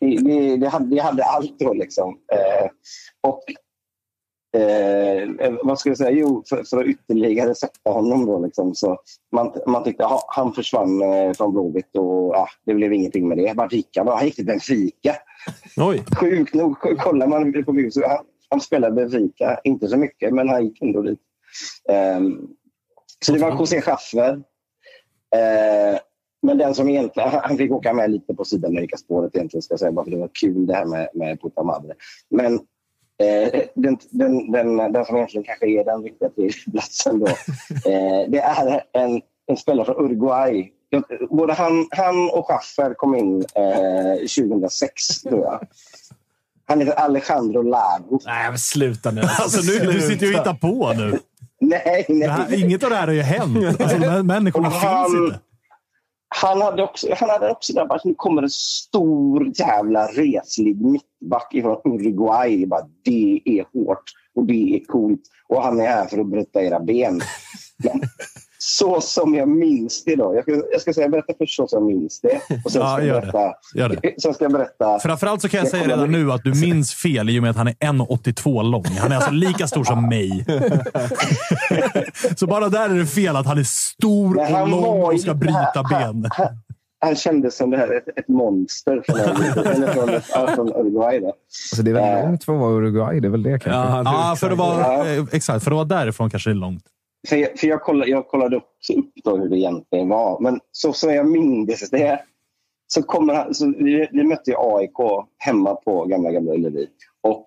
det, 0.00 0.16
det, 0.16 0.56
det, 0.56 0.68
hade, 0.68 0.94
det 0.96 1.02
hade 1.02 1.24
allt 1.24 1.58
då 1.58 1.72
liksom. 1.72 2.16
Eh, 2.32 2.68
och 3.30 3.42
eh, 4.56 5.52
vad 5.62 5.78
ska 5.78 5.90
jag 5.90 5.98
säga? 5.98 6.10
Jo, 6.10 6.42
för, 6.48 6.64
för 6.64 6.80
att 6.80 6.86
ytterligare 6.86 7.54
sätta 7.54 7.90
honom 7.90 8.26
då 8.26 8.38
liksom. 8.38 8.74
Så 8.74 8.98
man, 9.32 9.52
man 9.66 9.84
tyckte 9.84 10.06
att 10.06 10.24
han 10.28 10.52
försvann 10.52 11.02
eh, 11.02 11.32
från 11.32 11.52
Blåvitt 11.52 11.96
och 11.96 12.34
ja, 12.34 12.48
det 12.66 12.74
blev 12.74 12.92
ingenting 12.92 13.28
med 13.28 13.38
det. 13.38 13.76
Gick 13.76 13.96
han? 13.96 14.08
Han 14.08 14.24
gick 14.24 14.36
till 14.36 14.46
Benfica. 14.46 15.16
Oj. 15.76 16.04
Sjukt 16.20 16.54
nog, 16.54 16.78
kollar 16.80 17.26
man 17.26 17.64
på 17.64 17.72
bild 17.72 17.92
så 17.92 18.08
han, 18.08 18.24
han 18.48 18.60
spelade 18.60 18.94
Benfica, 18.94 19.60
inte 19.64 19.88
så 19.88 19.96
mycket, 19.96 20.34
men 20.34 20.48
han 20.48 20.64
gick 20.64 20.82
ändå 20.82 21.02
dit. 21.02 21.20
Ehm, 21.88 22.48
så 23.24 23.32
det 23.32 23.38
var 23.38 23.50
José 23.50 23.80
Schaffer. 23.80 24.32
Eh, 25.36 25.98
men 26.42 26.58
den 26.58 26.74
som 26.74 26.88
egentligen, 26.88 27.28
han 27.28 27.56
fick 27.56 27.70
åka 27.70 27.92
med 27.92 28.10
lite 28.10 28.34
på 28.34 28.44
Sydamerikaspåret 28.44 29.36
egentligen, 29.36 29.62
ska 29.62 29.72
jag 29.72 29.80
säga, 29.80 29.92
bara 29.92 30.04
för 30.04 30.10
det 30.10 30.16
var 30.16 30.30
kul 30.40 30.66
det 30.66 30.74
här 30.74 30.86
med, 30.86 31.08
med 31.14 31.40
Puta 31.40 31.62
Madre. 31.62 31.94
Men 32.30 32.54
eh, 32.54 32.60
den, 33.74 33.98
den, 34.10 34.52
den, 34.52 34.92
den 34.92 35.04
som 35.04 35.16
egentligen 35.16 35.44
kanske 35.44 35.66
är 35.66 35.84
den 35.84 36.02
riktiga 36.02 36.28
tredjeplatsen 36.28 37.18
då, 37.18 37.26
eh, 37.90 38.28
det 38.28 38.38
är 38.38 38.82
en, 38.92 39.20
en 39.46 39.56
spelare 39.56 39.84
från 39.86 40.04
Uruguay. 40.04 40.72
Både 41.30 41.52
han, 41.52 41.86
han 41.90 42.30
och 42.30 42.46
Schaffer 42.46 42.94
kom 42.94 43.14
in 43.14 43.44
eh, 43.54 44.44
2006, 44.46 45.22
tror 45.22 45.40
jag. 45.44 45.60
Han 46.66 46.80
heter 46.80 46.92
Alejandro 46.92 47.62
Lago. 47.62 48.20
Nej, 48.26 48.48
men 48.50 48.58
sluta 48.58 49.10
nu. 49.10 49.20
Alltså, 49.40 49.72
nu, 49.72 49.92
du 49.92 50.00
sitter 50.00 50.26
ju 50.26 50.32
och 50.34 50.38
hittar 50.38 50.54
på 50.54 50.92
nu. 50.92 51.18
Nej, 51.60 52.06
nej. 52.08 52.20
Det 52.20 52.32
här, 52.32 52.64
inget 52.64 52.84
av 52.84 52.90
det 52.90 52.96
här 52.96 53.06
har 53.06 53.14
ju 53.14 53.22
hänt. 53.22 53.80
Alltså, 53.80 53.98
de 53.98 54.08
här 54.08 54.22
människorna 54.22 54.68
han- 54.68 55.10
finns 55.10 55.20
inte. 55.22 55.40
Han 56.34 56.62
hade 56.62 56.82
också, 56.82 57.06
han 57.20 57.30
hade 57.30 57.50
också 57.50 57.72
där, 57.72 57.86
bara, 57.86 58.00
nu 58.04 58.14
kommer 58.14 58.42
en 58.42 58.50
stor 58.50 59.52
jävla 59.54 60.06
reslig 60.06 60.84
mittback 60.84 61.52
från 61.62 61.94
Uruguay. 61.94 62.66
Bara, 62.66 62.86
det 63.04 63.42
är 63.44 63.64
hårt 63.72 64.02
och 64.34 64.44
det 64.44 64.76
är 64.76 64.84
coolt 64.84 65.20
och 65.48 65.62
han 65.62 65.80
är 65.80 65.86
här 65.86 66.06
för 66.06 66.18
att 66.18 66.26
bryta 66.26 66.62
era 66.62 66.80
ben. 66.80 67.20
Men, 67.84 68.00
så 68.78 69.00
som 69.00 69.34
jag 69.34 69.48
minns 69.48 70.04
det 70.04 70.16
då. 70.16 70.34
Jag 70.34 70.42
ska, 70.42 70.52
jag 70.72 70.80
ska 70.80 70.92
säga, 70.92 71.08
berätta 71.08 71.32
först 71.38 71.56
så 71.56 71.68
som 71.68 71.78
jag 71.88 71.98
minns 71.98 72.20
det. 72.20 72.40
Och 72.64 72.72
sen 72.72 72.82
Ja, 72.82 72.96
ska, 72.96 73.04
gör 73.04 73.14
jag 73.14 73.22
det. 73.24 73.32
berätta, 73.32 73.54
Gör 73.74 73.88
det. 74.02 74.22
sen 74.22 74.34
ska 74.34 74.44
jag 74.44 74.52
berätta... 74.52 74.98
Framförallt 74.98 75.42
så 75.42 75.48
kan 75.48 75.58
jag 75.58 75.64
Jag 75.64 75.70
säga 75.70 75.88
redan 75.88 76.12
nu 76.12 76.32
att 76.32 76.44
du 76.44 76.54
minns 76.60 76.94
fel 76.94 77.30
i 77.30 77.38
och 77.38 77.42
med 77.42 77.50
att 77.50 77.56
han 77.56 77.68
är 77.68 77.72
1,82 77.74 78.62
lång. 78.70 78.84
Han 78.98 79.12
är 79.12 79.16
alltså 79.16 79.30
lika 79.30 79.66
stor 79.66 79.84
som 79.84 80.08
mig. 80.08 80.44
så 82.36 82.46
bara 82.46 82.68
där 82.68 82.90
är 82.90 82.94
det 82.94 83.06
fel 83.06 83.36
att 83.36 83.46
han 83.46 83.58
är 83.58 83.62
stor 83.64 84.36
och 84.38 84.44
han 84.46 84.70
lång 84.70 85.02
och 85.14 85.20
ska 85.20 85.34
bryta 85.34 85.72
han- 85.74 86.20
ben. 86.20 86.30
Han, 86.32 86.46
han 87.00 87.16
kändes 87.16 87.56
som 87.56 87.70
det 87.70 87.76
här, 87.76 87.96
ett, 87.96 88.18
ett 88.18 88.28
monster 88.28 89.02
från, 89.06 89.16
från, 89.94 90.54
från 90.54 90.68
Uruguay. 90.68 91.20
Då. 91.20 91.26
Alltså, 91.26 91.82
det 91.82 91.90
är 91.90 91.94
väl 91.94 92.18
Eh. 92.18 92.24
långt 92.28 92.44
från 92.44 92.54
att 92.56 92.60
vara 92.60 92.72
Uruguay. 92.72 93.20
Det 93.20 93.28
är 93.28 93.30
väl 93.30 93.42
det 93.42 93.58
kanske. 93.58 93.70
Ja, 94.10 94.36
för 94.40 94.50
att 94.50 94.58
vara, 94.58 94.80
Ja. 94.80 95.06
eh, 95.06 95.24
exakt. 95.32 95.64
För 95.64 95.70
att 95.70 95.74
vara 95.76 95.84
därifrån 95.84 96.30
kanske 96.30 96.50
det 96.50 96.54
är 96.54 96.54
långt. 96.54 96.84
För 97.28 97.36
jag, 97.36 97.58
för 97.58 97.66
jag, 97.66 97.82
kollade, 97.82 98.10
jag 98.10 98.28
kollade 98.28 98.56
också 98.56 98.92
upp 98.92 99.12
då 99.24 99.36
hur 99.36 99.48
det 99.48 99.58
egentligen 99.58 100.08
var. 100.08 100.40
Men 100.40 100.60
så 100.72 100.92
som 100.92 101.14
jag 101.14 101.26
minns 101.26 101.90
det 101.90 102.20
så 102.86 103.02
kommer 103.02 103.34
han... 103.34 103.54
Så 103.54 103.74
vi, 103.78 104.08
vi 104.12 104.24
mötte 104.24 104.50
ju 104.50 104.56
AIK 104.58 105.26
hemma 105.38 105.74
på 105.74 106.04
Gamla 106.04 106.30
Gamla 106.30 106.52
Ullevi. 106.52 106.86
Och 107.22 107.44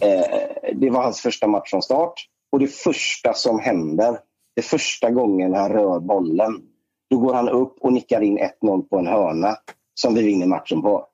eh, 0.00 0.74
det 0.74 0.90
var 0.90 1.02
hans 1.02 1.20
första 1.20 1.46
match 1.46 1.70
från 1.70 1.82
start. 1.82 2.14
Och 2.52 2.58
det 2.58 2.68
första 2.68 3.34
som 3.34 3.60
händer, 3.60 4.18
det 4.56 4.62
första 4.62 5.10
gången 5.10 5.54
han 5.54 5.72
rör 5.72 6.00
bollen, 6.00 6.62
då 7.10 7.18
går 7.18 7.34
han 7.34 7.48
upp 7.48 7.76
och 7.80 7.92
nickar 7.92 8.20
in 8.20 8.38
1-0 8.38 8.82
på 8.82 8.98
en 8.98 9.06
hörna 9.06 9.56
som 9.94 10.14
vi 10.14 10.22
vinner 10.22 10.46
matchen 10.46 10.82
på. 10.82 11.06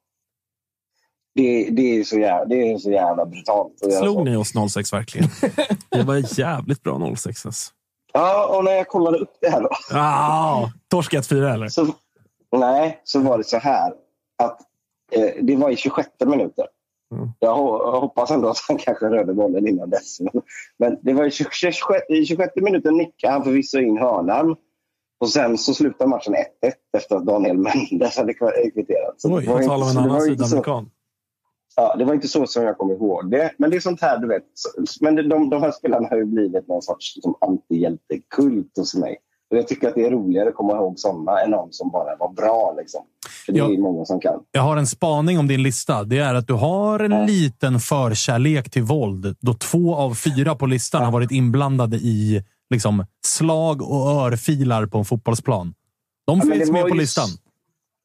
Det, 1.35 1.69
det, 1.71 1.83
är, 1.83 2.05
så 2.05 2.19
jävla, 2.19 2.45
det 2.45 2.73
är 2.73 2.79
så 2.79 2.91
jävla 2.91 3.27
brutalt. 3.27 3.73
Slog 3.79 4.25
ni 4.25 4.37
oss 4.37 4.53
06 4.73 4.93
verkligen? 4.93 5.29
Det 5.91 6.03
var 6.03 6.41
jävligt 6.41 6.83
bra 6.83 7.17
06. 7.17 7.47
Alltså. 7.47 7.73
Ja, 8.13 8.57
och 8.57 8.65
när 8.65 8.73
jag 8.73 8.89
kollade 8.89 9.19
upp 9.19 9.33
det 9.41 9.49
här 9.51 9.61
då. 9.61 9.69
Ah, 9.99 10.71
torsk 10.91 11.13
1-4 11.15 11.55
eller? 11.55 11.69
Så, 11.69 11.87
nej, 12.57 13.01
så 13.05 13.21
var 13.21 13.39
det 13.39 13.45
så 13.45 13.59
här 13.59 13.93
att 14.43 14.61
eh, 15.13 15.31
det 15.43 15.57
var 15.57 15.71
i 15.71 15.77
26 15.77 16.09
minuter. 16.27 16.67
Mm. 17.15 17.29
Jag, 17.39 17.57
ho- 17.57 17.93
jag 17.93 18.01
hoppas 18.01 18.31
ändå 18.31 18.49
att 18.49 18.59
han 18.69 18.77
kanske 18.79 19.07
rörde 19.07 19.35
bollen 19.35 19.69
innan 19.69 19.91
dess. 19.91 20.19
Men 20.79 20.99
det 21.03 21.13
var 21.13 21.25
i 21.27 21.31
26, 21.31 21.77
i 22.09 22.25
26 22.27 22.53
minuten 22.57 22.97
nickade 22.97 23.33
han 23.33 23.45
förvisso 23.45 23.79
in 23.79 23.99
hörnan. 23.99 24.57
Och 25.21 25.29
sen 25.29 25.59
så 25.59 25.75
slutade 25.75 26.11
matchen 26.11 26.35
1-1 26.35 26.39
efter 26.97 27.17
att 27.17 27.27
Daniel 27.27 27.57
Mendes 27.59 28.17
hade 28.17 28.35
kvitterat. 28.35 29.15
Oj, 29.25 29.47
på 29.47 29.59
tal 29.59 29.83
om 29.83 29.89
en 29.89 29.97
annan 29.99 30.21
sydamerikan. 30.21 30.91
Ja, 31.81 31.95
det 31.99 32.05
var 32.05 32.14
inte 32.14 32.29
så 32.29 32.47
som 32.47 32.62
jag 32.62 32.79
kommer 32.79 32.95
ihåg 32.95 33.31
det. 33.31 33.51
Men 33.59 33.70
det 33.70 33.76
är 33.76 33.81
sånt 33.81 34.01
här, 34.01 34.18
du 34.18 34.29
vet. 34.29 34.43
Men 35.01 35.14
det- 35.14 35.29
de, 35.29 35.51
de 35.51 35.62
här 35.62 35.70
spelarna 35.72 36.09
har 36.09 36.16
ju 36.16 36.24
blivit 36.24 36.68
någon 36.68 36.83
sorts 36.83 37.16
liksom, 37.16 37.35
antihjältekult 37.41 38.72
hos 38.79 38.95
mig. 38.95 39.16
Och 39.51 39.57
jag 39.57 39.68
tycker 39.68 39.89
att 39.89 39.95
det 39.95 40.05
är 40.07 40.11
roligare 40.11 40.49
att 40.49 40.55
komma 40.55 40.72
ihåg 40.72 40.99
sådana 40.99 41.41
än 41.41 41.51
någon 41.51 41.68
som 41.72 41.91
bara 41.91 42.16
var 42.16 42.33
bra. 42.33 42.74
Liksom. 42.79 43.01
För 43.47 43.53
det 43.53 43.59
Ja. 43.59 43.72
är 43.72 43.79
många 43.79 44.05
som 44.05 44.20
kan. 44.20 44.41
Jag 44.53 44.62
har 44.62 44.76
en 44.76 44.87
spaning 44.87 45.39
om 45.39 45.49
din 45.49 45.62
lista. 45.62 46.05
Det 46.05 46.18
är 46.18 46.35
att 46.35 46.47
du 46.47 46.53
har 46.53 47.01
en 47.01 47.26
liten 47.26 47.81
förkärlek 47.81 48.70
till 48.70 48.83
våld 48.83 49.37
då 49.41 49.55
två 49.55 49.95
av 49.95 50.14
fyra 50.14 50.55
på 50.55 50.66
listan 50.66 51.05
har 51.05 51.12
varit 51.12 51.31
inblandade 51.31 51.97
i 51.97 52.43
liksom, 52.70 53.07
slag 53.26 53.83
och 53.83 54.07
örfilar 54.11 54.87
på 54.87 54.99
en 54.99 55.05
fotbollsplan. 55.05 55.74
De 56.26 56.39
Ja, 56.45 56.53
finns 56.55 56.70
med 56.70 56.89
på 56.89 56.95
listan. 56.95 57.29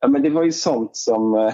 Ja, 0.01 0.07
men 0.07 0.21
det 0.21 0.29
var 0.29 0.43
ju 0.43 0.51
sånt 0.51 0.95
som 0.95 1.33
eh, 1.35 1.53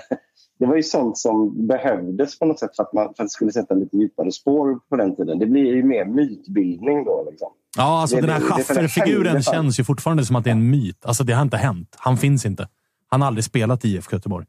det 0.59 0.65
var 0.65 0.75
ju 0.75 0.83
sånt 0.83 1.17
som 1.17 1.67
behövdes 1.67 2.39
på 2.39 2.45
något 2.45 2.59
sätt 2.59 2.75
för 2.75 2.83
att, 2.83 2.93
man, 2.93 3.03
för 3.05 3.11
att 3.11 3.17
det 3.17 3.29
skulle 3.29 3.51
sätta 3.51 3.73
lite 3.73 3.97
djupare 3.97 4.31
spår 4.31 4.79
på 4.89 4.95
den 4.95 5.15
tiden. 5.15 5.39
Det 5.39 5.45
blir 5.45 5.75
ju 5.75 5.83
mer 5.83 6.05
mytbildning 6.05 7.03
då. 7.05 7.27
Liksom. 7.31 7.47
Ja, 7.77 8.01
alltså 8.01 8.15
Det- 8.15 8.21
den 8.21 8.29
här 8.31 8.39
det- 8.39 8.45
det- 8.45 8.55
det 8.57 8.63
Schaffer-figuren 8.63 9.43
känns 9.43 9.79
ju 9.79 9.83
fortfarande 9.83 10.25
som 10.25 10.35
att 10.35 10.43
det 10.43 10.49
är 10.49 10.51
en 10.51 10.69
myt. 10.69 11.05
Alltså, 11.05 11.23
det 11.23 11.33
har 11.33 11.41
inte 11.41 11.57
hänt. 11.57 11.95
Han 11.97 12.17
finns 12.17 12.45
inte. 12.45 12.67
Han 13.07 13.21
har 13.21 13.27
aldrig 13.27 13.43
spelat 13.43 13.85
i 13.85 13.89
IFK 13.95 14.15
Göteborg. 14.15 14.45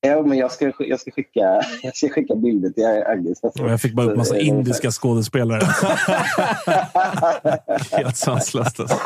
Ja, 0.00 0.22
men 0.22 0.38
jag 0.38 0.52
ska, 0.52 0.72
jag 0.78 1.00
ska, 1.00 1.10
skicka, 1.10 1.40
jag 1.82 1.96
ska 1.96 2.08
skicka 2.08 2.34
bilder 2.34 2.70
till 2.70 2.84
Agnes. 3.06 3.38
Jag 3.54 3.80
fick 3.80 3.94
bara 3.94 4.06
upp 4.06 4.16
massa 4.16 4.34
Så, 4.34 4.40
eh, 4.40 4.48
indiska 4.48 4.90
skådespelare. 4.90 5.60
Helt 7.92 8.16
sanslöst. 8.16 8.80
Alltså. 8.80 8.96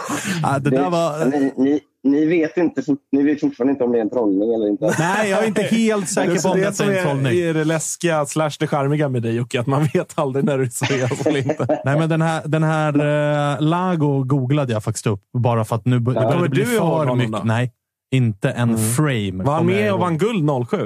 Ja, 0.43 0.59
det 0.59 0.70
där 0.70 0.91
var... 0.91 1.25
ni, 1.27 1.53
ni, 1.57 1.81
ni, 2.05 2.27
vet 2.27 2.57
inte, 2.57 2.83
ni 3.13 3.23
vet 3.23 3.41
fortfarande 3.41 3.73
inte 3.73 3.85
om 3.85 3.93
det 3.93 3.99
är 3.99 4.03
en 4.03 4.11
trollning 4.11 4.55
eller 4.55 4.69
inte. 4.69 4.85
Nej, 4.99 5.31
jag 5.31 5.43
är 5.43 5.47
inte 5.47 5.63
helt 5.63 6.09
säker 6.09 6.43
på 6.43 6.49
om 6.49 6.61
det 6.61 6.73
som 6.73 6.89
är 6.89 6.93
en 6.93 6.99
är, 6.99 7.03
trollning. 7.03 7.39
är 7.41 7.55
det 7.55 7.65
läskiga 7.65 8.27
slash 8.27 8.51
det 8.59 8.67
charmiga 8.67 9.09
med 9.09 9.23
dig 9.23 9.35
Jocke, 9.35 9.61
att 9.61 9.67
man 9.67 9.85
vet 9.95 10.13
aldrig 10.19 10.45
när 10.45 10.59
du 10.59 10.65
är 10.65 10.69
seriös 10.69 11.27
eller 11.27 11.39
inte. 11.39 11.81
Nej, 11.85 11.99
men 11.99 12.09
den 12.09 12.23
här, 12.23 12.43
den 12.47 12.63
här 12.63 12.95
eh, 13.55 13.61
Lago 13.61 14.25
googlade 14.25 14.73
jag 14.73 14.85
faktiskt 14.85 15.07
upp 15.07 15.21
bara 15.39 15.65
för 15.65 15.77
att 15.77 15.85
nu 15.85 15.99
bör- 16.01 16.13
det 16.15 16.21
Kommer 16.21 16.35
började 16.35 16.49
bli 16.49 16.65
för 16.65 17.15
mycket. 17.15 17.33
då? 17.33 17.41
Nej, 17.45 17.73
inte 18.15 18.51
en 18.51 18.79
frame. 18.79 19.45
Var 19.45 19.55
han 19.55 19.67
med 19.67 19.93
och 19.93 20.01
vann 20.01 20.19
guld 20.19 20.69
07? 20.71 20.77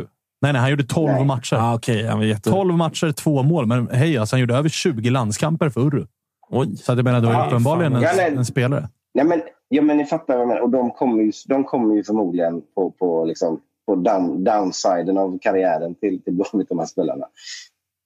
Nej, 0.42 0.52
nej, 0.52 0.60
han 0.60 0.70
gjorde 0.70 0.84
12 0.84 1.12
Nej. 1.12 1.24
matcher. 1.24 1.56
Ah, 1.56 1.74
Okej, 1.74 2.06
han 2.06 2.18
var 2.18 2.24
jätte... 2.24 2.50
12 2.50 2.74
matcher, 2.74 3.12
två 3.12 3.42
mål. 3.42 3.66
Men 3.66 3.88
hej, 3.92 4.18
alltså, 4.18 4.36
han 4.36 4.40
gjorde 4.40 4.54
över 4.54 4.68
20 4.68 5.10
landskamper 5.10 5.68
för 5.68 5.80
Urru. 5.80 6.06
Oj. 6.50 6.76
Så 6.76 6.92
att 6.92 6.98
jag 6.98 7.04
menar, 7.04 7.20
du 7.20 7.26
har 7.26 7.34
Ja, 7.34 7.46
uppenbarligen 7.46 7.94
en. 7.96 8.02
Ja, 8.02 8.08
en 8.10 8.44
spelare. 8.44 8.88
Nej, 9.14 9.24
men, 9.24 9.40
ja, 9.68 9.82
men 9.82 9.96
ni 9.96 10.04
fattar 10.04 10.34
vad 10.34 10.40
jag 10.40 10.48
menar. 10.48 10.60
Och 10.62 10.70
de 10.70 10.90
kommer 10.90 11.22
ju, 11.22 11.32
de 11.48 11.64
kommer 11.64 11.94
ju 11.94 12.04
förmodligen 12.04 12.62
på, 12.74 12.90
på, 12.90 13.24
liksom, 13.24 13.60
på 13.86 13.94
down, 13.94 14.44
downsiden 14.44 15.18
av 15.18 15.38
karriären 15.38 15.94
till, 15.94 16.22
till 16.22 16.32
Blåvitt, 16.32 16.68
de 16.68 16.78
här 16.78 16.86
spelarna. 16.86 17.26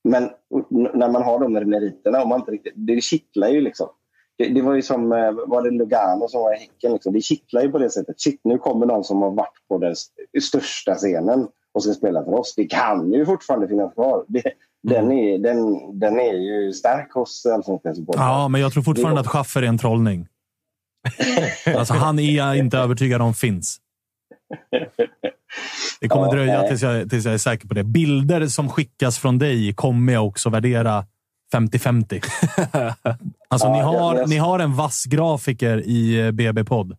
Men 0.05 0.31
när 0.71 1.09
man 1.09 1.23
har 1.23 1.39
de 1.39 1.53
meriterna, 1.53 2.23
om 2.23 2.29
man 2.29 2.41
inte 2.41 2.51
riktigt, 2.51 2.73
det 2.77 3.01
kittlar 3.01 3.49
ju 3.49 3.61
liksom. 3.61 3.89
Det, 4.39 4.49
det 4.49 4.63
var 4.63 4.75
ju 4.75 4.83
som, 4.83 5.13
eh, 5.13 5.33
var 5.47 5.63
det 5.63 5.71
Lugano 5.71 6.29
som 6.29 6.41
var 6.41 6.55
i 6.55 6.59
Häcken? 6.59 6.93
Liksom. 6.93 7.13
Det 7.13 7.21
kittlar 7.21 7.63
ju 7.63 7.71
på 7.73 7.79
det 7.79 7.91
sättet. 7.91 8.21
Shit, 8.21 8.41
nu 8.45 8.59
kommer 8.59 8.87
någon 8.87 9.05
som 9.05 9.23
har 9.23 9.31
varit 9.31 9.69
på 9.69 9.79
den 9.79 9.93
st- 9.93 10.41
största 10.41 10.95
scenen 10.95 11.49
och 11.73 11.83
ska 11.83 11.93
spela 11.93 12.25
för 12.25 12.33
oss. 12.35 12.55
Det 12.57 12.65
kan 12.67 13.13
ju 13.13 13.27
fortfarande 13.27 13.69
finnas 13.69 13.95
kvar. 13.95 14.25
Det, 14.29 14.43
den, 14.83 15.13
är, 15.13 15.39
den, 15.39 15.79
den 15.99 16.21
är 16.21 16.33
ju 16.33 16.73
stark 16.73 17.13
hos 17.13 17.47
allsvenska 17.47 17.95
supportrar. 17.95 18.23
Ja, 18.25 18.49
men 18.49 18.61
jag 18.61 18.73
tror 18.73 18.83
fortfarande 18.83 19.21
att 19.21 19.27
Schaffer 19.27 19.63
är 19.63 19.67
en 19.67 19.79
trollning. 19.79 20.27
Alltså, 21.77 21.95
han 21.95 22.19
är 22.19 22.37
jag 22.37 22.57
inte 22.59 22.79
övertygad 22.79 23.23
om 23.23 23.35
finns. 23.35 23.79
Det 26.01 26.09
kommer 26.09 26.27
Ja, 26.27 26.33
dröja 26.33 26.61
nej. 26.61 26.69
tills 26.69 26.83
jag, 26.83 27.11
tills 27.11 27.25
jag 27.25 27.35
är 27.35 27.39
säker 27.39 27.69
på 27.69 27.75
det. 27.75 27.85
Bilder 27.85 28.47
som 28.47 28.69
skickas 28.69 29.19
från 29.19 29.39
dig 29.39 29.73
kommer 29.75 30.13
jag 30.13 30.27
också 30.27 30.51
värdera 30.51 31.05
50-50. 31.55 32.25
Alltså, 33.53 33.67
Ja, 33.69 33.73
ni, 33.77 33.81
har, 33.81 34.17
jag- 34.19 34.29
ni 34.29 34.37
har 34.37 34.59
en 34.59 34.77
vass 34.77 35.05
grafiker 35.05 35.83
i 35.87 36.21
eh, 36.27 36.31
BB-podd. 36.31 36.97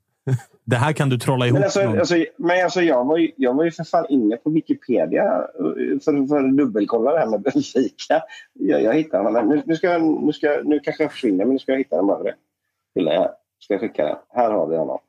Det 0.66 0.76
här 0.76 0.94
kan 0.94 1.10
du 1.10 1.18
trolla 1.20 1.48
ihop. 1.48 1.56
Men, 1.56 1.64
alltså, 1.64 1.82
alltså, 2.00 2.16
men 2.38 2.64
alltså, 2.64 2.82
jag, 2.82 3.06
var 3.06 3.18
ju, 3.18 3.32
jag 3.38 3.54
var 3.54 3.64
ju 3.64 3.72
för 3.72 3.84
fan 3.84 4.06
inne 4.10 4.38
på 4.38 4.50
Wikipedia 4.50 5.24
eh, 5.24 6.00
för, 6.06 6.28
för 6.28 6.38
att 6.50 6.58
dubbelkolla 6.58 7.12
det 7.12 7.20
här 7.20 7.28
med 7.28 7.42
Benfica. 7.42 8.22
Jag, 8.54 8.84
jag 8.84 8.94
hittade 8.94 9.34
den. 9.40 9.48
Nu, 9.50 9.62
nu, 9.66 9.76
ska, 9.76 9.98
nu, 9.98 10.34
ska, 10.34 10.62
nu 10.64 10.80
kanske 10.80 11.04
jag 11.04 11.12
försvinner, 11.12 11.46
men 11.46 11.54
nu 11.54 11.60
ska 11.60 11.72
jag 11.72 11.80
hitta 11.80 12.04
bara 12.04 12.18
för 12.18 12.24
det. 12.24 12.36
Jag. 12.94 13.30
Ska 13.64 13.74
jag 13.74 13.82
skicka 13.82 14.06
den? 14.06 14.16
Här 14.36 14.52
har 14.52 14.68
vi 14.68 14.78
honom. 14.78 15.00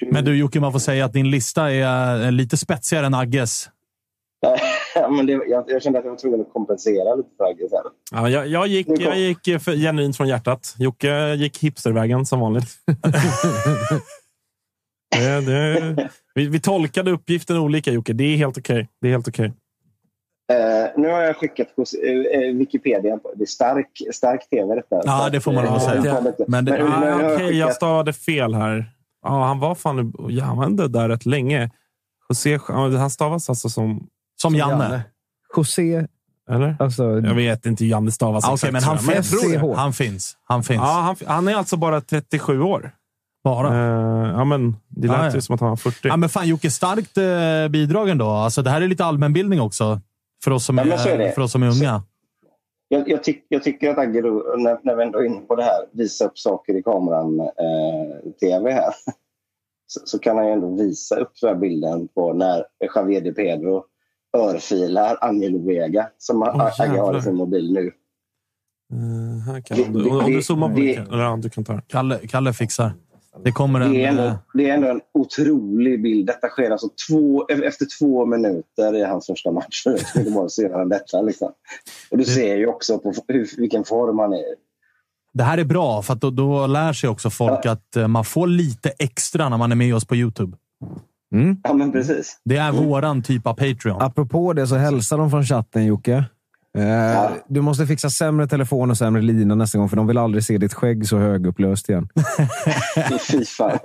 Men 0.00 0.24
du 0.24 0.38
Jocke, 0.38 0.60
man 0.60 0.72
får 0.72 0.78
säga 0.78 1.04
att 1.04 1.12
din 1.12 1.30
lista 1.30 1.72
är 1.72 2.30
lite 2.30 2.56
spetsigare 2.56 3.06
än 3.06 3.14
Agges. 3.14 3.68
Ja, 4.94 5.10
men 5.16 5.26
det, 5.26 5.32
jag, 5.32 5.64
jag 5.66 5.82
kände 5.82 5.98
att 5.98 6.04
jag 6.04 6.12
var 6.12 6.18
tvungen 6.18 6.40
att 6.40 6.52
kompensera 6.52 7.14
lite 7.14 7.28
för 7.36 7.44
Agges 7.44 7.72
här. 7.72 7.82
Ja, 8.12 8.28
jag, 8.28 8.46
jag, 8.46 8.66
gick, 8.66 8.88
jag 8.88 9.18
gick 9.18 9.62
för 9.62 9.76
genuint 9.76 10.16
från 10.16 10.28
hjärtat. 10.28 10.74
Jocke 10.78 11.34
gick 11.34 11.58
hipstervägen 11.58 12.26
som 12.26 12.40
vanligt. 12.40 12.68
det, 15.16 15.40
det, 15.40 16.10
vi, 16.34 16.48
vi 16.48 16.60
tolkade 16.60 17.10
uppgiften 17.10 17.56
olika 17.56 17.92
Jocke. 17.92 18.12
Det 18.12 18.24
är 18.24 18.36
helt 18.36 18.58
okej. 18.58 18.88
Det 19.00 19.08
är 19.08 19.12
helt 19.12 19.28
okej. 19.28 19.52
Eh, 20.52 20.90
nu 21.02 21.08
har 21.08 21.20
jag 21.20 21.36
skickat 21.36 21.76
på 21.76 21.82
eh, 21.82 22.54
Wikipedia. 22.56 23.18
Det 23.36 23.42
är 23.44 23.46
stark, 23.46 23.88
stark 24.14 24.50
tv 24.50 24.74
detta. 24.74 25.00
Ja, 25.04 25.28
det 25.32 25.40
får 25.40 25.52
man 25.52 25.64
lov 25.64 25.74
att 25.74 25.82
säga. 25.82 26.04
jag. 26.04 26.48
Men 26.48 26.64
det- 26.64 26.78
nu 26.78 26.84
har 26.84 27.02
Ah, 27.06 27.08
jag 27.20 27.32
jag 27.32 27.48
skickat- 27.48 27.74
stavade 27.74 28.12
fel 28.12 28.54
här. 28.54 28.90
Ja, 29.22 29.44
han 29.44 29.58
var 29.60 29.74
fan... 29.74 30.12
Ja, 30.28 30.44
han 30.44 30.56
var 30.56 30.64
ändå 30.64 30.86
där 30.88 31.08
rätt 31.08 31.26
länge. 31.26 31.70
José, 32.28 32.58
ja, 32.68 32.88
han 32.98 33.10
stavas 33.10 33.48
alltså 33.48 33.68
som... 33.68 34.06
Som 34.36 34.54
Janne. 34.54 35.02
José... 35.56 36.06
Eller? 36.50 36.76
Alltså, 36.78 37.04
Jag 37.04 37.34
vet 37.34 37.66
inte 37.66 37.84
hur 37.84 37.90
Janne 37.90 38.10
stavas 38.10 38.44
Ah, 38.48 38.54
exakt. 38.54 38.72
Men 38.72 38.82
han 38.82 38.98
jag. 39.06 39.14
finns. 39.14 39.52
jag 39.52 39.62
det. 39.70 39.76
Han 39.76 39.92
finns. 39.92 40.36
Han 40.44 40.62
finns. 40.62 40.80
Ja, 40.82 40.92
han, 41.00 41.16
han 41.26 41.48
är 41.48 41.54
alltså 41.54 41.76
bara 41.76 42.00
37 42.00 42.60
år. 42.62 42.90
Bara. 43.44 43.68
Eh, 43.74 44.30
ja, 44.32 44.44
men 44.44 44.76
det 44.88 45.08
lät 45.08 45.16
Ja, 45.16 45.26
ja. 45.26 45.34
ju 45.34 45.40
som 45.40 45.54
att 45.54 45.60
han 45.60 45.68
var 45.70 45.76
40. 45.76 46.08
Ja, 46.08 46.16
men 46.16 46.28
fan 46.28 46.48
Jocke, 46.48 46.70
starkt 46.70 47.16
eh, 47.18 47.68
bidrag 47.70 48.08
ändå. 48.08 48.28
Alltså, 48.30 48.62
det 48.62 48.70
här 48.70 48.80
är 48.80 48.88
lite 48.88 49.04
allmänbildning 49.04 49.60
också. 49.60 50.00
För 50.46 50.50
oss 50.52 50.64
som 50.64 50.78
Ja, 50.78 50.84
är 50.84 51.18
är, 51.18 51.30
för 51.30 51.42
oss 51.42 51.52
som 51.52 51.62
är 51.62 51.66
unga. 51.66 52.02
Jag, 52.88 53.08
jag, 53.08 53.24
tyck, 53.24 53.44
jag 53.48 53.62
tycker 53.62 53.90
att 53.90 53.98
Agge, 53.98 54.22
när, 54.22 54.78
när 54.84 54.96
vi 54.96 55.02
ändå 55.02 55.18
är 55.18 55.24
inne 55.24 55.40
på 55.40 55.56
det 55.56 55.62
här, 55.62 55.84
visa 55.92 56.24
upp 56.24 56.38
saker 56.38 56.74
i 56.76 56.82
kameran, 56.82 57.40
eh, 57.40 58.30
tv 58.40 58.72
här. 58.72 58.94
Så, 59.86 60.00
så 60.04 60.18
kan 60.18 60.36
han 60.36 60.46
ju 60.46 60.52
ändå 60.52 60.74
visa 60.76 61.16
upp 61.16 61.32
den 61.40 61.48
här 61.48 61.56
bilden 61.60 62.08
på 62.08 62.32
när 62.32 62.64
Javier 62.94 63.20
de 63.20 63.32
Pedro 63.32 63.84
örfilar 64.36 65.16
Angelo 65.20 65.66
Vega 65.66 66.08
som 66.18 66.42
Åh, 66.42 66.80
Agge 66.80 66.98
har 67.00 67.18
i 67.18 67.22
sin 67.22 67.34
mobil 67.36 67.72
nu. 67.72 67.92
Eh, 68.92 69.52
här 69.52 69.60
kan, 69.60 69.76
Det- 69.76 69.84
om, 69.84 69.92
du, 69.92 70.10
om 70.10 70.18
det- 70.30 70.36
du 70.36 70.42
zoomar 70.42 70.68
på 70.68 70.74
det- 70.74 70.86
det. 70.86 70.94
kan- 70.94 71.06
Eller 71.12 71.22
ja, 71.24 71.36
du 71.42 71.50
kan 71.50 71.64
ta. 71.64 71.80
Kalle, 71.86 72.18
Kalle 72.28 72.52
fixar. 72.52 72.92
Det 73.44 73.52
kommer 73.52 73.80
en... 73.80 73.92
Det 73.92 74.04
är, 74.04 74.08
ändå, 74.08 74.22
eh, 74.22 74.34
det 74.54 74.70
är 74.70 74.74
ändå 74.74 74.88
en 74.88 75.00
otrolig 75.14 76.02
bild. 76.02 76.26
Detta 76.26 76.48
sker 76.48 76.70
alltså 76.70 76.88
två, 77.08 77.46
efter 77.48 77.86
två 77.98 78.26
minuter 78.26 78.96
i 78.96 79.04
hans 79.04 79.26
första 79.26 79.50
match. 79.50 79.82
Jag 79.84 80.00
skulle 80.00 80.30
bara 80.30 80.48
se 80.48 80.64
än 80.64 80.88
detta. 80.88 81.22
Liksom. 81.22 81.52
Och 82.10 82.18
du 82.18 82.24
ser 82.24 82.56
ju 82.56 82.66
också 82.66 82.98
på 82.98 83.12
hur, 83.28 83.48
vilken 83.58 83.84
form 83.84 84.18
han 84.18 84.32
är 84.32 84.52
i. 84.52 84.54
Det 85.32 85.42
här 85.42 85.58
är 85.58 85.64
bra, 85.64 86.02
för 86.02 86.12
att 86.12 86.20
då, 86.20 86.30
då 86.30 86.66
lär 86.66 86.92
sig 86.92 87.10
också 87.10 87.30
folk 87.30 87.66
att 87.66 87.96
eh, 87.96 88.08
man 88.08 88.24
får 88.24 88.46
lite 88.46 88.92
extra 88.98 89.48
när 89.48 89.56
man 89.56 89.72
är 89.72 89.76
med 89.76 89.94
oss 89.94 90.04
på 90.04 90.16
YouTube. 90.16 90.56
Mm. 91.32 91.56
Ja, 91.62 91.72
men 91.72 91.92
precis. 91.92 92.40
Det 92.44 92.56
är 92.56 92.72
våran 92.72 93.22
typ 93.22 93.46
av 93.46 93.54
Patreon. 93.54 94.02
Apropå 94.02 94.52
det 94.52 94.66
så 94.66 94.76
hälsar 94.76 95.18
de 95.18 95.30
från 95.30 95.44
chatten, 95.44 95.86
Jocke. 95.86 96.24
Eh, 96.76 97.30
Du 97.48 97.60
måste 97.60 97.86
fixa 97.86 98.10
sämre 98.10 98.46
telefon 98.46 98.90
och 98.90 98.98
sämre 98.98 99.22
lina 99.22 99.54
nästa 99.54 99.78
gång, 99.78 99.88
för 99.88 99.96
de 99.96 100.06
vill 100.06 100.18
aldrig 100.18 100.44
se 100.44 100.58
ditt 100.58 100.74
skägg 100.74 101.08
så 101.08 101.16
högupplöst 101.18 101.88
igen. 101.88 102.08
Fy 103.30 103.44
fan. 103.44 103.78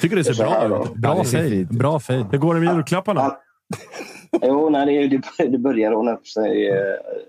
Tycker 0.00 0.16
det 0.16 0.24
ser 0.24 0.32
Så 0.32 0.42
bra 0.42 0.64
ut. 0.64 0.94
Bra 0.94 1.16
Ja, 1.16 1.22
det 1.22 1.28
fade. 1.28 1.64
Bra 1.70 2.00
fade. 2.00 2.26
Det 2.30 2.38
går 2.38 2.54
med 2.54 2.74
julklapparna. 2.74 3.20
Ja. 3.20 3.40
Jo, 4.42 4.70
nej, 4.70 5.08
det, 5.08 5.20
det, 5.38 5.46
det 5.46 5.58
börjar 5.58 5.92
ordna 5.92 6.12
upp 6.12 6.26
sig 6.26 6.68
eh, 6.68 6.76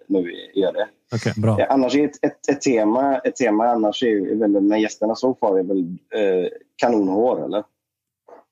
nu. 0.08 0.32
Gör 0.56 0.74
det. 0.74 0.88
Okej, 1.16 1.34
bra. 1.38 1.60
Eh, 1.60 1.66
Annars 1.70 1.96
är 1.96 2.06
ett, 2.06 2.26
ett, 2.26 2.50
ett, 2.50 2.62
tema, 2.62 3.18
ett 3.18 3.36
tema 3.36 3.68
annars 3.68 4.04
är 4.04 4.40
väl, 4.40 4.64
när 4.64 4.78
gästerna 4.78 5.16
så 5.16 5.34
far 5.40 5.60
är 5.60 5.64
väl 5.64 5.80
eh, 6.16 6.50
kanonhår, 6.76 7.46
eller? 7.46 7.64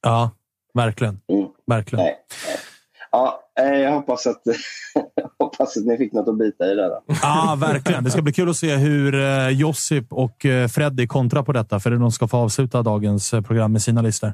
Ja, 0.01 0.31
verkligen. 0.73 1.19
Mm. 1.27 1.47
Verkligen. 1.65 2.05
Nej. 2.05 2.15
nej. 2.47 2.57
Ja, 3.11 3.39
eh, 3.59 3.79
jag 3.79 3.91
hoppas 3.91 4.27
att, 4.27 4.41
hoppas 5.39 5.77
att 5.77 5.85
ni 5.85 5.97
fick 5.97 6.13
något 6.13 6.27
att 6.27 6.37
bita 6.37 6.65
i 6.71 6.75
där. 6.75 6.91
Ja, 7.21 7.57
verkligen. 7.61 8.03
Det 8.03 8.11
ska 8.11 8.21
bli 8.21 8.33
kul 8.33 8.49
att 8.49 8.55
se 8.55 8.75
hur 8.75 9.15
eh, 9.15 9.49
Josip 9.49 10.13
och 10.13 10.45
eh, 10.45 10.67
Freddy 10.67 11.07
kontrar 11.07 11.43
på 11.43 11.51
detta, 11.51 11.79
för 11.79 11.91
de 11.91 12.11
ska 12.11 12.27
få 12.27 12.37
avsluta 12.37 12.81
dagens 12.81 13.31
program 13.31 13.71
med 13.71 13.81
sina 13.81 14.01
listor. 14.01 14.33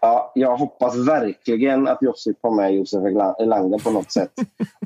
Ja, 0.00 0.32
jag 0.34 0.56
hoppas 0.56 0.96
verkligen 0.96 1.88
att 1.88 1.98
Josip 2.02 2.36
har 2.42 2.54
med 2.56 2.74
Josef 2.74 3.02
Elanga 3.40 3.78
på 3.78 3.90
något 3.90 4.12
sätt. 4.12 4.32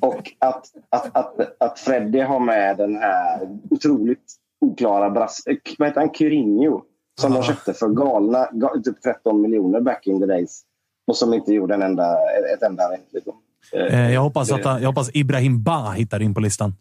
Och 0.01 0.33
att, 0.39 0.65
att, 0.91 1.17
att, 1.17 1.63
att 1.63 1.79
Freddy 1.79 2.21
har 2.21 2.41
med 2.41 2.77
den 2.77 2.97
här 2.97 3.59
otroligt 3.71 4.25
oklara 4.61 5.11
brass... 5.11 5.43
Vad 5.79 5.89
heter 5.89 6.01
han? 6.01 6.11
Curinho. 6.11 6.83
Som 7.21 7.35
de 7.35 7.43
köpte 7.43 7.73
för 7.73 7.89
galna 7.89 8.49
ga- 8.53 8.83
typ 8.83 9.03
13 9.03 9.41
miljoner 9.41 9.81
back 9.81 10.07
in 10.07 10.21
the 10.21 10.27
days. 10.27 10.63
Och 11.09 11.17
som 11.17 11.35
inte 11.35 11.53
gjorde 11.53 11.75
en 11.75 11.83
enda, 11.83 12.17
ett 12.55 12.63
enda 12.63 12.83
rätt. 12.93 13.07
Liksom. 13.13 13.33
Eh, 13.73 14.13
jag, 14.13 14.21
hoppas 14.21 14.53
att, 14.53 14.65
han- 14.65 14.81
jag 14.83 14.89
hoppas 14.89 15.11
Ibrahim 15.15 15.63
Ba 15.63 15.91
hittar 15.91 16.23
in 16.23 16.35
på 16.35 16.41
listan. 16.41 16.75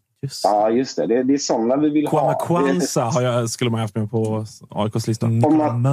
Ja, 0.44 0.70
just 0.70 0.96
det. 0.96 1.06
Det, 1.06 1.22
det 1.22 1.34
är 1.34 1.38
sådana 1.38 1.76
vi 1.76 1.90
vill 1.90 2.06
Kwame 2.08 2.26
ha. 2.32 2.46
Kwanza 2.46 3.02
har 3.02 3.22
jag, 3.22 3.50
skulle 3.50 3.70
man 3.70 3.80
haft 3.80 3.94
med 3.96 4.10
på 4.10 4.44
AIKs 4.70 5.06
lista. 5.06 5.26
Om 5.26 5.40
man- 5.56 5.84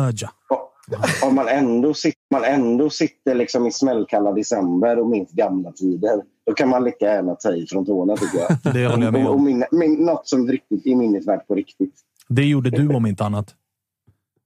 om 1.23 1.35
man 1.35 1.47
ändå 1.47 1.93
sitter, 1.93 2.19
man 2.31 2.43
ändå 2.43 2.89
sitter 2.89 3.35
liksom 3.35 3.67
i 3.67 3.71
smällkalla 3.71 4.31
december 4.31 4.99
och 4.99 5.09
minns 5.09 5.31
gamla 5.31 5.71
tider. 5.71 6.21
Då 6.45 6.53
kan 6.53 6.69
man 6.69 6.83
lika 6.83 7.05
gärna 7.05 7.35
ta 7.35 7.51
i 7.55 7.65
från 7.69 7.85
tårna 7.85 8.15
tycker 8.17 8.37
jag. 8.39 8.57
Det 8.73 8.87
håller 8.87 9.03
jag 9.05 9.13
med 9.13 9.23
Och, 9.27 9.29
och 9.29 9.35
om. 9.35 9.43
min, 9.45 9.65
min, 9.71 9.93
något 9.93 10.27
som 10.27 10.47
riktigt 10.47 10.85
är 10.85 10.95
minnesvärt 10.95 11.47
på 11.47 11.55
riktigt. 11.55 11.93
Det 12.27 12.43
gjorde 12.45 12.69
du 12.69 12.95
om 12.95 13.05
inte 13.05 13.23
annat. 13.25 13.55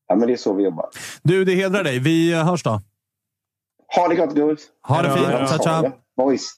Ja, 0.08 0.16
men 0.16 0.28
det 0.28 0.34
är 0.34 0.38
så 0.38 0.54
vi 0.54 0.64
jobbar. 0.64 0.86
Du, 1.24 1.46
det 1.46 1.56
hedrar 1.56 1.84
dig. 1.84 2.00
Vi 2.00 2.32
eh, 2.34 2.46
hörs 2.46 2.64
då. 2.64 2.82
Ha 3.96 4.08
det 4.08 4.16
gott 4.16 4.36
guys! 4.36 4.68
Ha 4.88 5.02
det 5.02 5.14
fint. 5.14 5.50
Ciao, 5.50 5.60
ciao. 5.64 5.92
Boys! 6.18 6.56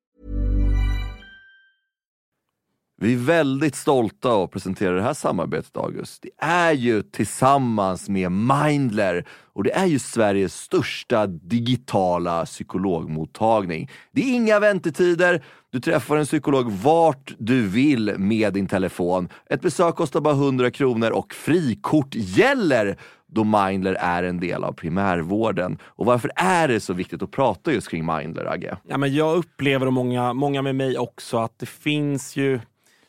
Vi 3.01 3.13
är 3.13 3.17
väldigt 3.17 3.75
stolta 3.75 4.43
att 4.43 4.51
presentera 4.51 4.95
det 4.95 5.01
här 5.01 5.13
samarbetet, 5.13 5.77
August. 5.77 6.21
Det 6.21 6.45
är 6.45 6.71
ju 6.71 7.01
tillsammans 7.01 8.09
med 8.09 8.31
Mindler 8.31 9.25
och 9.53 9.63
det 9.63 9.71
är 9.71 9.85
ju 9.85 9.99
Sveriges 9.99 10.55
största 10.55 11.27
digitala 11.27 12.45
psykologmottagning. 12.45 13.89
Det 14.11 14.21
är 14.21 14.35
inga 14.35 14.59
väntetider. 14.59 15.43
Du 15.69 15.79
träffar 15.79 16.17
en 16.17 16.25
psykolog 16.25 16.71
vart 16.71 17.33
du 17.37 17.67
vill 17.67 18.15
med 18.17 18.53
din 18.53 18.67
telefon. 18.67 19.29
Ett 19.49 19.61
besök 19.61 19.95
kostar 19.95 20.21
bara 20.21 20.33
100 20.33 20.71
kronor 20.71 21.09
och 21.09 21.33
frikort 21.33 22.15
gäller 22.15 22.97
då 23.31 23.43
Mindler 23.43 23.93
är 23.93 24.23
en 24.23 24.39
del 24.39 24.63
av 24.63 24.71
primärvården. 24.71 25.77
Och 25.83 26.05
varför 26.05 26.31
är 26.35 26.67
det 26.67 26.79
så 26.79 26.93
viktigt 26.93 27.23
att 27.23 27.31
prata 27.31 27.73
just 27.73 27.89
kring 27.89 28.05
Mindler, 28.05 28.45
Agge? 28.45 28.77
Ja, 28.87 28.97
men 28.97 29.13
jag 29.13 29.37
upplever 29.37 29.85
och 29.85 29.93
många, 29.93 30.33
många 30.33 30.61
med 30.61 30.75
mig 30.75 30.97
också 30.97 31.37
att 31.37 31.59
det 31.59 31.65
finns 31.65 32.35
ju 32.35 32.59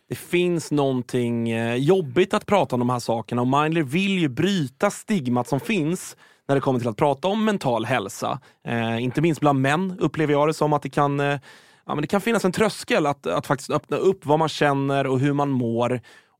det 0.08 0.16
finns 0.16 0.70
någonting 0.70 1.50
eh, 1.50 1.74
jobbigt 1.74 2.34
att 2.34 2.46
prata 2.46 2.76
om 2.76 2.80
de 2.80 2.90
här 2.90 2.98
sakerna 2.98 3.42
och 3.42 3.48
Mindler 3.48 3.82
vill 3.82 4.18
ju 4.18 4.28
bryta 4.28 4.90
stigmat 4.90 5.48
som 5.48 5.60
finns 5.60 6.16
när 6.48 6.54
det 6.54 6.60
kommer 6.60 6.78
till 6.78 6.88
att 6.88 6.96
prata 6.96 7.28
om 7.28 7.44
mental 7.44 7.84
hälsa. 7.84 8.40
Eh, 8.66 9.02
inte 9.02 9.20
minst 9.20 9.40
bland 9.40 9.60
män 9.60 9.96
upplever 10.00 10.32
jag 10.32 10.48
det 10.48 10.54
som 10.54 10.72
att 10.72 10.82
det 10.82 10.90
kan, 10.90 11.20
eh, 11.20 11.38
ja, 11.86 11.94
men 11.94 12.00
det 12.00 12.06
kan 12.06 12.20
finnas 12.20 12.44
en 12.44 12.52
tröskel 12.52 13.06
att, 13.06 13.26
att 13.26 13.46
faktiskt 13.46 13.70
öppna 13.70 13.96
upp 13.96 14.26
vad 14.26 14.38
man 14.38 14.48
känner 14.48 15.06
och 15.06 15.20
hur 15.20 15.32
man 15.32 15.50
mår. 15.50 16.00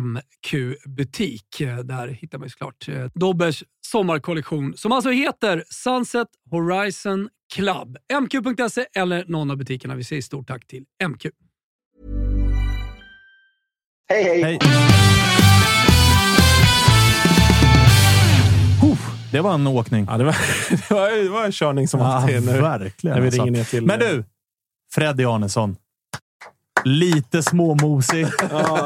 MQ-butik. 0.00 1.60
Eh, 1.60 1.76
Där 1.78 2.08
hittar 2.08 2.38
man 2.38 2.46
ju 2.46 2.50
såklart 2.50 2.88
eh, 2.88 3.04
Dobbers 3.14 3.64
sommarkollektion 3.86 4.76
som 4.76 4.92
alltså 4.92 5.10
heter 5.10 5.64
Sunset 5.70 6.28
Horizon 6.50 7.28
Club. 7.54 7.96
MQ.se 8.22 8.86
eller 8.94 9.24
någon 9.28 9.50
av 9.50 9.56
butikerna. 9.56 9.94
Vi 9.94 10.04
säger 10.04 10.22
stort 10.22 10.46
tack 10.48 10.66
till 10.66 10.84
MQ. 11.08 11.26
Hej, 14.08 14.24
hej! 14.24 14.42
Hej. 14.42 14.58
Det 19.32 19.40
var 19.40 19.54
en 19.54 19.66
åkning. 19.66 20.06
Ja, 20.10 20.18
det, 20.18 20.24
var, 20.24 20.32
det, 20.70 20.90
var, 20.94 21.22
det 21.24 21.28
var 21.28 21.44
en 21.44 21.52
körning 21.52 21.88
som 21.88 22.00
Ja, 22.00 22.06
alltid 22.06 22.46
när, 22.46 22.60
verkligen. 22.60 23.14
när 23.16 23.20
vi 23.20 23.26
alltså. 23.26 23.42
ringer 23.42 23.52
ner 23.58 23.64
till... 23.64 23.86
Men 23.86 23.98
du, 24.00 24.24
Freddy 24.94 25.24
Arnesson. 25.24 25.76
Lite 26.84 27.42
småmosig. 27.42 28.26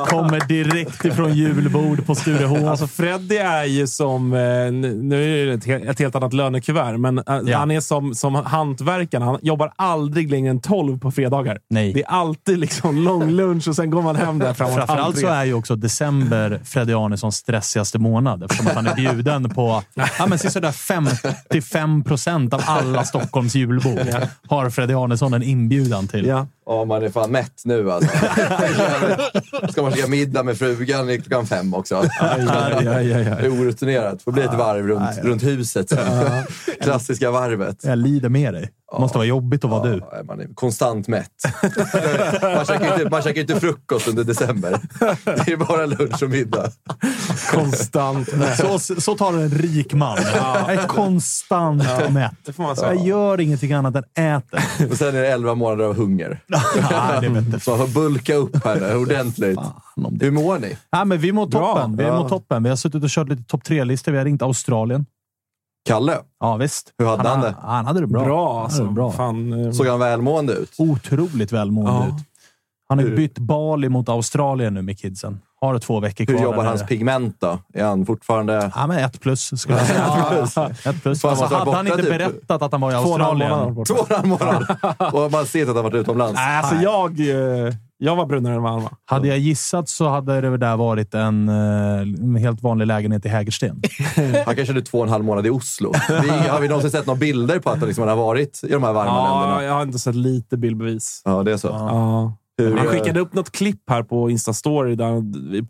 Kommer 0.08 0.48
direkt 0.48 1.04
ifrån 1.04 1.34
julbord 1.34 2.06
på 2.06 2.14
Sturehof. 2.14 2.64
Alltså 2.64 2.86
Freddy 2.86 3.36
är 3.36 3.64
ju 3.64 3.86
som, 3.86 4.32
eh, 4.32 4.38
nu 5.02 5.42
är 5.42 5.46
det 5.46 5.52
ett, 5.52 5.66
he- 5.66 5.90
ett 5.90 5.98
helt 5.98 6.14
annat 6.14 6.32
lönekuvert, 6.32 6.96
men 6.98 7.18
eh, 7.18 7.24
Ja. 7.46 7.58
han 7.58 7.70
är 7.70 7.80
som, 7.80 8.14
som 8.14 8.34
hantverkaren. 8.34 9.22
Han 9.22 9.38
jobbar 9.42 9.72
aldrig 9.76 10.30
längre 10.30 10.50
än 10.50 10.60
12 10.60 10.98
på 10.98 11.10
fredagar. 11.10 11.58
Nej. 11.70 11.92
Det 11.92 12.02
är 12.02 12.08
alltid 12.08 12.58
liksom 12.58 13.04
lång 13.04 13.30
lunch 13.30 13.68
och 13.68 13.76
sen 13.76 13.90
går 13.90 14.02
man 14.02 14.16
hem 14.16 14.38
där 14.38 14.54
framåt 14.54 14.74
Framförallt 14.74 15.18
så 15.18 15.26
är 15.26 15.44
ju 15.44 15.54
också 15.54 15.76
december 15.76 16.60
Freddy 16.64 16.92
Arnessons 16.94 17.36
stressigaste 17.36 17.98
månad 17.98 18.42
eftersom 18.42 18.66
att 18.66 18.74
han 18.74 18.86
är 18.86 18.94
bjuden 18.94 19.50
på 19.50 19.82
ja, 20.18 20.26
men 20.28 20.38
sådär 20.38 20.72
55 20.72 22.04
procent 22.04 22.54
av 22.54 22.60
alla 22.66 23.04
Stockholms 23.04 23.54
julbord. 23.54 23.98
Har 24.48 24.70
Freddy 24.70 24.94
Arnesson 24.94 25.34
en 25.34 25.42
inbjudan 25.42 26.08
till. 26.08 26.26
Ja. 26.26 26.46
Ja, 26.66 26.84
man 26.84 27.02
är 27.02 27.08
fan 27.10 27.30
mätt 27.30 27.62
nu 27.64 27.83
alltså. 27.92 28.10
Ska 29.72 29.82
man 29.82 29.92
käka 29.92 30.08
middag 30.08 30.42
med 30.42 30.58
frugan 30.58 31.22
klockan 31.22 31.46
fem 31.46 31.74
också? 31.74 31.96
aj, 31.96 32.10
aj, 32.20 32.88
aj, 32.88 33.12
aj. 33.12 33.24
Det 33.24 33.46
är 33.46 33.60
orutinerat. 33.60 34.22
Får 34.22 34.32
bli 34.32 34.42
ett 34.42 34.54
varv 34.54 34.86
runt, 34.86 35.18
runt 35.22 35.42
huset. 35.42 35.92
Klassiska 36.80 37.30
varvet. 37.30 37.84
Jag 37.84 37.98
lider 37.98 38.28
med 38.28 38.54
dig. 38.54 38.70
Det 38.94 39.00
måste 39.00 39.18
vara 39.18 39.26
jobbigt 39.26 39.64
att 39.64 39.70
vara 39.70 39.82
du. 39.82 40.02
Ja, 40.12 40.22
man 40.24 40.40
är 40.40 40.54
konstant 40.54 41.08
mätt. 41.08 41.30
Man 42.42 42.64
käkar, 42.64 42.92
inte, 42.98 43.10
man 43.10 43.22
käkar 43.22 43.40
inte 43.40 43.60
frukost 43.60 44.08
under 44.08 44.24
december. 44.24 44.80
Det 45.24 45.52
är 45.52 45.56
bara 45.56 45.86
lunch 45.86 46.22
och 46.22 46.30
middag. 46.30 46.70
Konstant 47.52 48.34
mätt. 48.34 48.56
Så, 48.56 48.78
så 49.00 49.14
tar 49.16 49.32
en 49.32 49.48
rik 49.50 49.94
man. 49.94 50.18
Jag 50.34 50.72
är 50.72 50.86
konstant 50.86 52.10
mätt. 52.10 52.32
Det 52.46 52.52
får 52.52 52.62
man 52.62 52.76
säga. 52.76 52.94
Jag 52.94 53.06
gör 53.06 53.40
ingenting 53.40 53.72
annat 53.72 53.94
än 53.96 54.36
äter. 54.36 54.60
Och 54.90 54.96
sen 54.96 55.08
är 55.08 55.12
det 55.22 55.28
elva 55.28 55.54
månader 55.54 55.84
av 55.84 55.96
hunger. 55.96 56.40
Ja, 56.90 57.20
det. 57.20 57.60
Så 57.60 57.70
man 57.76 57.78
får 57.88 58.00
bulka 58.00 58.34
upp 58.34 58.64
här 58.64 58.80
nu 58.80 58.96
ordentligt. 58.96 59.58
Hur 60.20 60.30
mår 60.30 60.58
ni? 60.58 60.76
Ja, 60.90 61.04
men 61.04 61.18
vi 61.18 61.32
mår 61.32 61.46
toppen. 61.46 61.96
Vi 61.96 62.04
Ja. 62.04 62.18
mår 62.22 62.28
toppen. 62.28 62.62
Vi 62.62 62.68
har 62.68 62.76
suttit 62.76 63.04
och 63.04 63.10
kört 63.10 63.28
lite 63.28 63.42
topp 63.42 63.64
tre-listor. 63.64 64.12
Vi 64.12 64.18
har 64.18 64.24
ringt 64.24 64.42
Australien. 64.42 65.06
Kalle, 65.84 66.18
Ja, 66.40 66.56
visst. 66.56 66.92
Hur 66.98 67.06
hade 67.06 67.28
han 67.28 67.40
det? 67.40 67.54
Han 67.62 67.86
hade 67.86 68.00
det 68.00 68.06
bra. 68.06 68.24
Bra, 68.24 68.54
Han 68.54 68.64
alltså. 68.64 68.78
hade 68.78 68.90
det 68.90 68.94
bra. 68.94 69.12
Fan, 69.12 69.64
eh, 69.66 69.70
såg 69.72 69.86
han 69.86 69.98
välmående 70.00 70.52
ut? 70.52 70.72
Otroligt 70.78 71.52
välmående 71.52 71.92
Ja. 71.92 72.06
ut. 72.06 72.24
Han 72.88 72.98
har 72.98 73.06
Hur- 73.06 73.16
bytt 73.16 73.38
Bali 73.38 73.88
mot 73.88 74.08
Australien 74.08 74.74
nu 74.74 74.82
med 74.82 74.98
kidsen. 74.98 75.40
Har 75.60 75.78
två 75.78 76.00
veckor 76.00 76.24
kvar. 76.24 76.34
Hur 76.36 76.42
jobbar 76.42 76.64
hans 76.64 76.82
pigment 76.86 77.36
då? 77.40 77.58
Är 77.74 77.84
han 77.84 78.06
fortfarande... 78.06 78.70
Ja, 78.74 78.86
men 78.86 78.98
ett 78.98 79.20
plus 79.20 79.60
skulle 79.60 79.78
jag 79.78 79.86
säga. 80.48 80.66
ett 80.92 81.02
plus. 81.02 81.24
Alltså, 81.24 81.44
hade 81.44 81.70
han 81.76 81.86
inte 81.86 81.98
typ 81.98 82.08
berättat 82.10 82.62
att 82.62 82.72
han 82.72 82.80
var 82.80 82.90
i 82.90 82.94
två 83.04 83.10
och 83.10 83.14
en 83.14 83.20
halv 83.20 83.42
Australien? 83.42 83.84
Två 83.84 83.94
och 83.94 84.10
en 84.10 84.16
halv 84.16 84.28
månad. 84.28 85.14
Och 85.14 85.32
man 85.32 85.46
ser 85.46 85.62
att 85.68 85.74
han 85.74 85.84
varit 85.84 85.94
utomlands. 85.94 86.34
Nej, 86.34 86.56
alltså 86.58 86.74
jag, 86.76 87.20
eh, 87.20 87.74
jag 87.98 88.16
var 88.16 88.26
brunnare 88.26 88.54
än 88.54 88.62
vad 88.62 88.72
han 88.72 88.82
var. 88.82 88.92
Hade 89.04 89.28
jag 89.28 89.38
gissat 89.38 89.88
så 89.88 90.08
hade 90.08 90.40
det 90.40 90.56
där 90.56 90.76
varit 90.76 91.14
en, 91.14 91.48
eh, 91.48 92.00
en 92.00 92.36
helt 92.36 92.62
vanlig 92.62 92.86
lägenhet 92.86 93.26
i 93.26 93.28
Hägersten. 93.28 93.82
Han 94.46 94.56
kanske 94.56 94.66
hade 94.66 94.82
två 94.82 94.98
och 94.98 95.04
en 95.04 95.10
halv 95.10 95.24
månad 95.24 95.46
i 95.46 95.50
Oslo. 95.50 95.92
Vi, 96.08 96.28
har 96.28 96.60
vi 96.60 96.68
någonsin 96.68 96.90
sett 96.90 97.06
några 97.06 97.18
bilder 97.20 97.58
på 97.58 97.70
att 97.70 97.78
han 97.78 97.88
liksom 97.88 98.08
har 98.08 98.16
varit 98.16 98.60
i 98.64 98.68
de 98.72 98.82
här 98.82 98.92
varma 98.92 99.10
Ja, 99.10 99.40
länderna? 99.40 99.64
jag 99.64 99.74
har 99.74 99.82
inte 99.82 99.98
sett 99.98 100.14
lite 100.14 100.56
bildbevis. 100.56 101.22
Ja, 101.24 101.42
det 101.42 101.52
är 101.52 101.56
så. 101.56 101.68
Ja. 101.68 102.36
Hur, 102.58 102.76
Han 102.76 102.86
eh, 102.86 102.92
skickade 102.92 103.20
upp 103.20 103.34
något 103.34 103.50
klipp 103.50 103.90
här 103.90 104.02
på 104.02 104.30
Insta-story. 104.30 104.94
Där, 104.96 105.20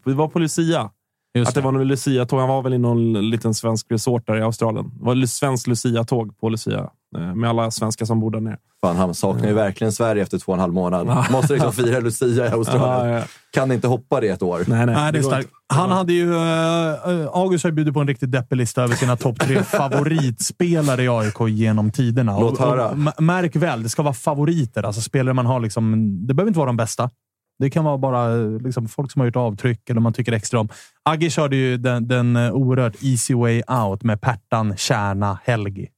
det 0.05 0.15
var 0.15 0.29
på 0.29 0.39
Lucia. 0.39 0.91
Just 1.35 1.49
Att 1.49 1.55
det 1.55 1.61
var 1.61 1.73
någon 1.73 1.85
Lucia-tåg. 1.89 2.41
Han 2.41 2.49
var 2.49 2.63
väl 2.63 2.75
i 2.75 2.79
någon 2.79 3.31
liten 3.31 3.55
svensk 3.55 3.87
resort 3.91 4.27
där 4.27 4.37
i 4.37 4.43
Australien. 4.43 4.91
Det 4.99 5.05
var 5.05 5.27
svenskt 5.27 5.67
Lucia-tåg 5.67 6.39
på 6.41 6.49
Lucia. 6.49 6.91
eh, 7.17 7.35
Med 7.35 7.51
alla 7.51 7.71
svenskar 7.71 8.07
som 8.07 8.21
bor 8.21 8.31
där 8.31 8.41
nere. 8.41 8.57
Fan, 8.85 8.97
han 8.97 9.15
saknar 9.15 9.49
ju 9.49 9.55
verkligen 9.55 9.93
Sverige 9.93 10.23
efter 10.23 10.39
två 10.39 10.53
och 10.53 10.57
en 10.57 10.61
halv 10.61 10.75
månad. 10.75 11.31
Måste 11.33 11.53
liksom 11.53 11.73
fira 11.85 12.01
Lucia 12.01 12.47
i 12.47 12.51
Australien. 12.51 13.09
Ja, 13.13 13.19
ja. 13.19 13.25
Kan 13.53 13.73
inte 13.73 13.89
hoppa 13.89 14.21
det 14.21 14.29
ett 14.29 14.43
år. 14.43 14.65
Nej, 14.67 14.87
nej. 14.87 14.95
Nej, 14.95 15.13
det 15.13 15.19
är 15.19 15.23
starkt. 15.23 15.49
Han 15.75 15.91
hade 15.91 16.13
ju... 16.13 16.31
Uh, 16.33 17.29
August 17.33 17.65
har 17.65 17.71
ju 17.71 17.75
bjudit 17.75 17.95
på 17.95 18.01
en 18.01 18.09
riktigt 18.09 18.33
deppig 18.33 18.57
lista 18.57 18.83
över 18.83 18.95
sina 18.95 19.17
topp 19.17 19.41
tre 19.41 19.63
favoritspelare 20.15 21.03
i 21.03 21.09
AIK 21.09 21.35
genom 21.49 21.91
tiderna. 21.91 22.41
Låt 22.41 22.59
höra. 22.59 22.91
m- 22.91 23.11
märk 23.19 23.57
väl, 23.57 23.83
det 23.83 23.89
ska 23.89 24.03
vara 24.03 24.15
favoriter. 24.15 24.83
Alltså 24.83 25.01
spelare 25.01 25.35
man 25.35 25.47
har 25.47 25.61
liksom... 25.61 25.93
Det 26.27 26.35
behöver 26.35 26.49
inte 26.51 26.59
vara 26.59 26.67
de 26.67 26.77
bästa. 26.77 27.11
Det 27.59 27.71
kan 27.71 27.85
vara 27.85 27.99
bara 27.99 28.35
liksom, 28.37 28.89
folk 28.89 29.13
som 29.13 29.21
har 29.21 29.27
gjort 29.27 29.37
avtryck 29.37 29.91
eller 29.91 30.01
man 30.01 30.13
tycker 30.13 30.33
extra 30.33 30.61
om. 30.61 30.69
Agge 31.03 31.31
körde 31.31 31.57
ju 31.57 31.77
den, 31.77 32.09
den 32.09 32.37
eh, 32.37 32.53
oerhört 32.53 32.95
easy 33.03 33.35
way 33.35 33.63
out 33.69 34.03
med 34.03 34.21
Pertan, 34.21 34.77
Kärna, 34.77 35.39
Helgi. 35.45 35.89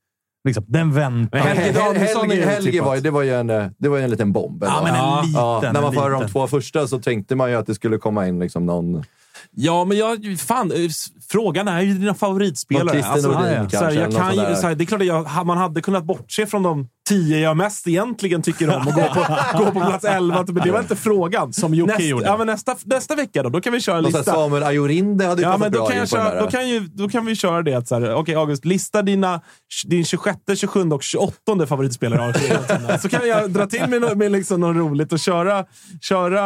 Liksom, 0.44 0.64
den 0.68 0.92
väntar. 0.92 1.38
Helge 1.38 1.62
Hel- 1.62 1.74
Danielsson 1.74 2.30
Helge, 2.30 2.36
ju 2.44 2.50
Helge 2.50 2.82
var, 2.82 2.96
det 2.96 3.10
var 3.10 3.22
ju 3.22 3.34
en, 3.34 3.50
eh, 3.50 3.66
det 3.78 3.88
var 3.88 3.98
en 3.98 4.10
liten 4.10 4.32
bomb. 4.32 4.64
Ja, 4.66 4.80
men 4.84 4.94
en 4.94 5.26
liten. 5.26 5.40
Ja, 5.42 5.60
när 5.72 5.82
man 5.82 5.92
får 5.92 6.10
de 6.10 6.28
två 6.28 6.46
första 6.46 6.86
så 6.86 6.98
tänkte 6.98 7.36
man 7.36 7.50
ju 7.50 7.56
att 7.56 7.66
det 7.66 7.74
skulle 7.74 7.98
komma 7.98 8.28
in 8.28 8.38
liksom 8.38 8.66
någon... 8.66 9.02
Ja, 9.50 9.84
men 9.84 9.98
jag, 9.98 10.38
fan, 10.38 10.72
eh, 10.72 10.78
frågan 11.28 11.68
är 11.68 11.80
ju 11.80 11.94
dina 11.94 12.14
favoritspelare. 12.14 13.04
Alltså, 13.04 13.28
Nordin 13.28 13.46
ja, 13.46 13.52
ja. 13.52 13.58
kanske, 13.58 13.78
Så 13.78 13.84
här, 13.84 13.92
jag 13.92 14.02
eller 14.02 14.06
något 14.06 14.16
kan 14.16 14.30
ju, 14.30 14.36
sånt 14.36 14.48
där. 14.48 14.54
så 14.54 14.66
här, 14.66 14.74
det 14.74 14.84
är 14.84 14.86
klart 14.86 15.00
att 15.00 15.06
jag, 15.06 15.46
man 15.46 15.58
hade 15.58 15.82
kunnat 15.82 16.04
bortse 16.04 16.46
från 16.46 16.62
de 16.62 16.88
tio 17.08 17.38
jag 17.38 17.56
mest 17.56 17.88
egentligen 17.88 18.42
tycker 18.42 18.76
om 18.76 18.86
och 18.86 18.92
gå 18.92 19.02
på, 19.02 19.26
gå 19.58 19.64
på 19.64 19.80
plats 19.80 20.04
elva. 20.04 20.44
Men 20.48 20.62
det 20.64 20.70
var 20.70 20.80
inte 20.80 20.96
frågan. 20.96 21.52
Som 21.52 21.74
Jocke 21.74 21.92
nästa, 21.92 22.04
gjorde. 22.08 22.24
Ja, 22.24 22.36
men 22.36 22.46
nästa, 22.46 22.76
nästa 22.84 23.14
vecka 23.14 23.42
då, 23.42 23.48
då 23.48 23.60
kan 23.60 23.72
vi 23.72 23.80
köra 23.80 23.98
en 23.98 24.04
lista. 24.04 24.24
Samuel 24.24 24.62
Ajorinde 24.62 25.26
hade 25.26 25.42
ju 25.42 25.48
Ja, 25.48 25.56
men 25.56 25.72
då 25.72 25.78
bra 25.78 25.88
kan, 25.88 25.98
jag 25.98 26.08
köra, 26.08 26.22
här. 26.22 26.40
då, 26.40 26.50
kan 26.50 26.68
ju, 26.68 26.80
då 26.80 27.08
kan 27.08 27.26
vi 27.26 27.36
köra 27.36 27.62
det. 27.62 27.74
att 27.74 27.88
så 27.88 28.00
här, 28.00 28.14
Okej, 28.14 28.34
August. 28.34 28.64
Lista 28.64 29.02
dina, 29.02 29.40
din 29.86 30.04
26, 30.04 30.38
27 30.56 30.90
och 30.90 31.02
28 31.02 31.66
favoritspelare. 31.66 32.98
så 33.02 33.08
kan 33.08 33.28
jag 33.28 33.50
dra 33.50 33.66
till 33.66 33.86
med, 33.88 34.16
med 34.18 34.32
liksom 34.32 34.60
något 34.60 34.76
roligt 34.76 35.12
och 35.12 35.18
köra, 35.18 35.64
köra 36.00 36.42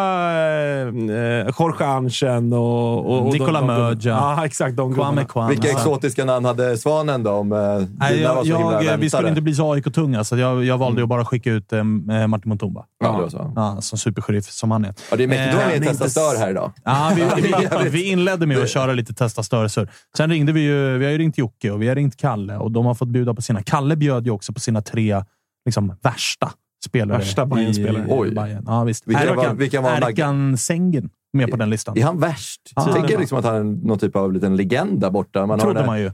eh, 0.80 1.54
Jorge 1.58 1.86
Anchen 1.86 2.52
och, 2.52 3.06
och, 3.06 3.26
och 3.26 3.32
Nicola 3.32 3.64
Möja. 3.64 3.96
Ja, 4.02 4.46
exakt. 4.46 4.69
De 4.76 4.94
Kwame. 4.94 5.24
Kwan. 5.24 5.48
Vilka 5.50 5.68
Ja. 5.68 5.74
exotiska 5.76 6.24
namn 6.24 6.44
hade 6.46 6.76
Svanen 6.76 7.22
då? 7.22 7.30
Om 7.30 7.52
eh, 7.52 7.58
Nej, 7.98 8.24
var 8.24 8.44
jag, 8.46 8.84
jag, 8.84 8.98
vi 8.98 9.10
skulle 9.10 9.28
inte 9.28 9.40
bli 9.40 9.54
så 9.54 9.72
AIK-tunga, 9.72 10.24
så 10.24 10.36
jag, 10.36 10.64
jag 10.64 10.78
valde 10.78 11.06
bara 11.06 11.20
att 11.22 11.28
skicka 11.28 11.50
ut 11.52 11.72
eh, 11.72 11.84
Martin 11.84 12.42
Mutumba. 12.44 12.84
Ja, 13.04 13.12
var. 13.32 13.52
Ja, 13.56 13.80
som 13.80 13.98
supersheriff 13.98 14.44
som 14.50 14.70
han 14.70 14.84
är. 14.84 14.94
Ja, 15.10 15.16
det 15.16 15.22
är 15.24 15.28
mäktigt. 15.28 15.52
Då 15.52 15.58
har 15.58 15.64
Eh, 15.70 15.74
en 15.74 15.78
men 15.80 15.88
testa 15.88 16.04
inte 16.04 16.10
stör 16.10 16.38
här 16.38 16.50
idag. 16.50 16.72
Ja, 16.84 17.12
vi, 17.16 17.22
vi, 17.82 17.88
vi 17.88 18.10
inledde 18.10 18.46
med 18.46 18.58
att 18.58 18.70
köra 18.70 18.92
lite 18.92 19.14
testa 19.14 19.42
störelser. 19.42 19.90
Sen 20.16 20.30
ringde 20.30 20.52
vi 20.52 20.60
ju. 20.60 20.98
Vi 20.98 21.04
har 21.04 21.12
ju 21.12 21.18
ringt 21.18 21.38
Jocke 21.38 21.70
och 21.70 21.82
vi 21.82 21.88
har 21.88 21.94
ringt 21.94 22.16
Kalle 22.16 22.56
och 22.56 22.70
de 22.70 22.86
har 22.86 22.94
fått 22.94 23.08
bjuda 23.08 23.34
på 23.34 23.42
sina. 23.42 23.62
Kalle 23.62 23.96
bjöd 23.96 24.24
ju 24.26 24.30
också 24.32 24.52
på 24.52 24.60
sina 24.60 24.82
tre 24.82 25.22
liksom, 25.64 25.96
värsta 26.02 26.50
spelare. 26.86 27.18
Värsta 27.18 27.46
Bayern-spelare. 27.46 28.06
Oj. 28.08 28.30
Bayern. 28.30 28.64
Ja, 28.66 28.84
visst. 28.84 29.06
Vilka 29.06 29.34
var- 29.34 29.42
Erkan, 29.44 29.56
vilka 29.56 29.80
var 29.80 29.90
Erkan 29.90 30.56
Sengen 30.56 31.10
med 31.32 31.50
på 31.50 31.56
den 31.56 31.70
listan. 31.70 31.98
Är 31.98 32.02
han 32.04 32.18
värst? 32.18 32.60
Ja, 32.76 32.82
jag 32.86 32.94
tänker 32.96 33.18
liksom 33.18 33.38
att 33.38 33.44
han 33.44 33.54
är 33.56 33.86
någon 33.86 33.98
typ 33.98 34.16
av 34.16 34.32
liten 34.32 34.56
legend 34.56 35.00
där 35.00 35.10
borta. 35.10 35.46
Man 35.46 35.58
trodde 35.58 35.86
man 35.86 36.00
ju. 36.00 36.10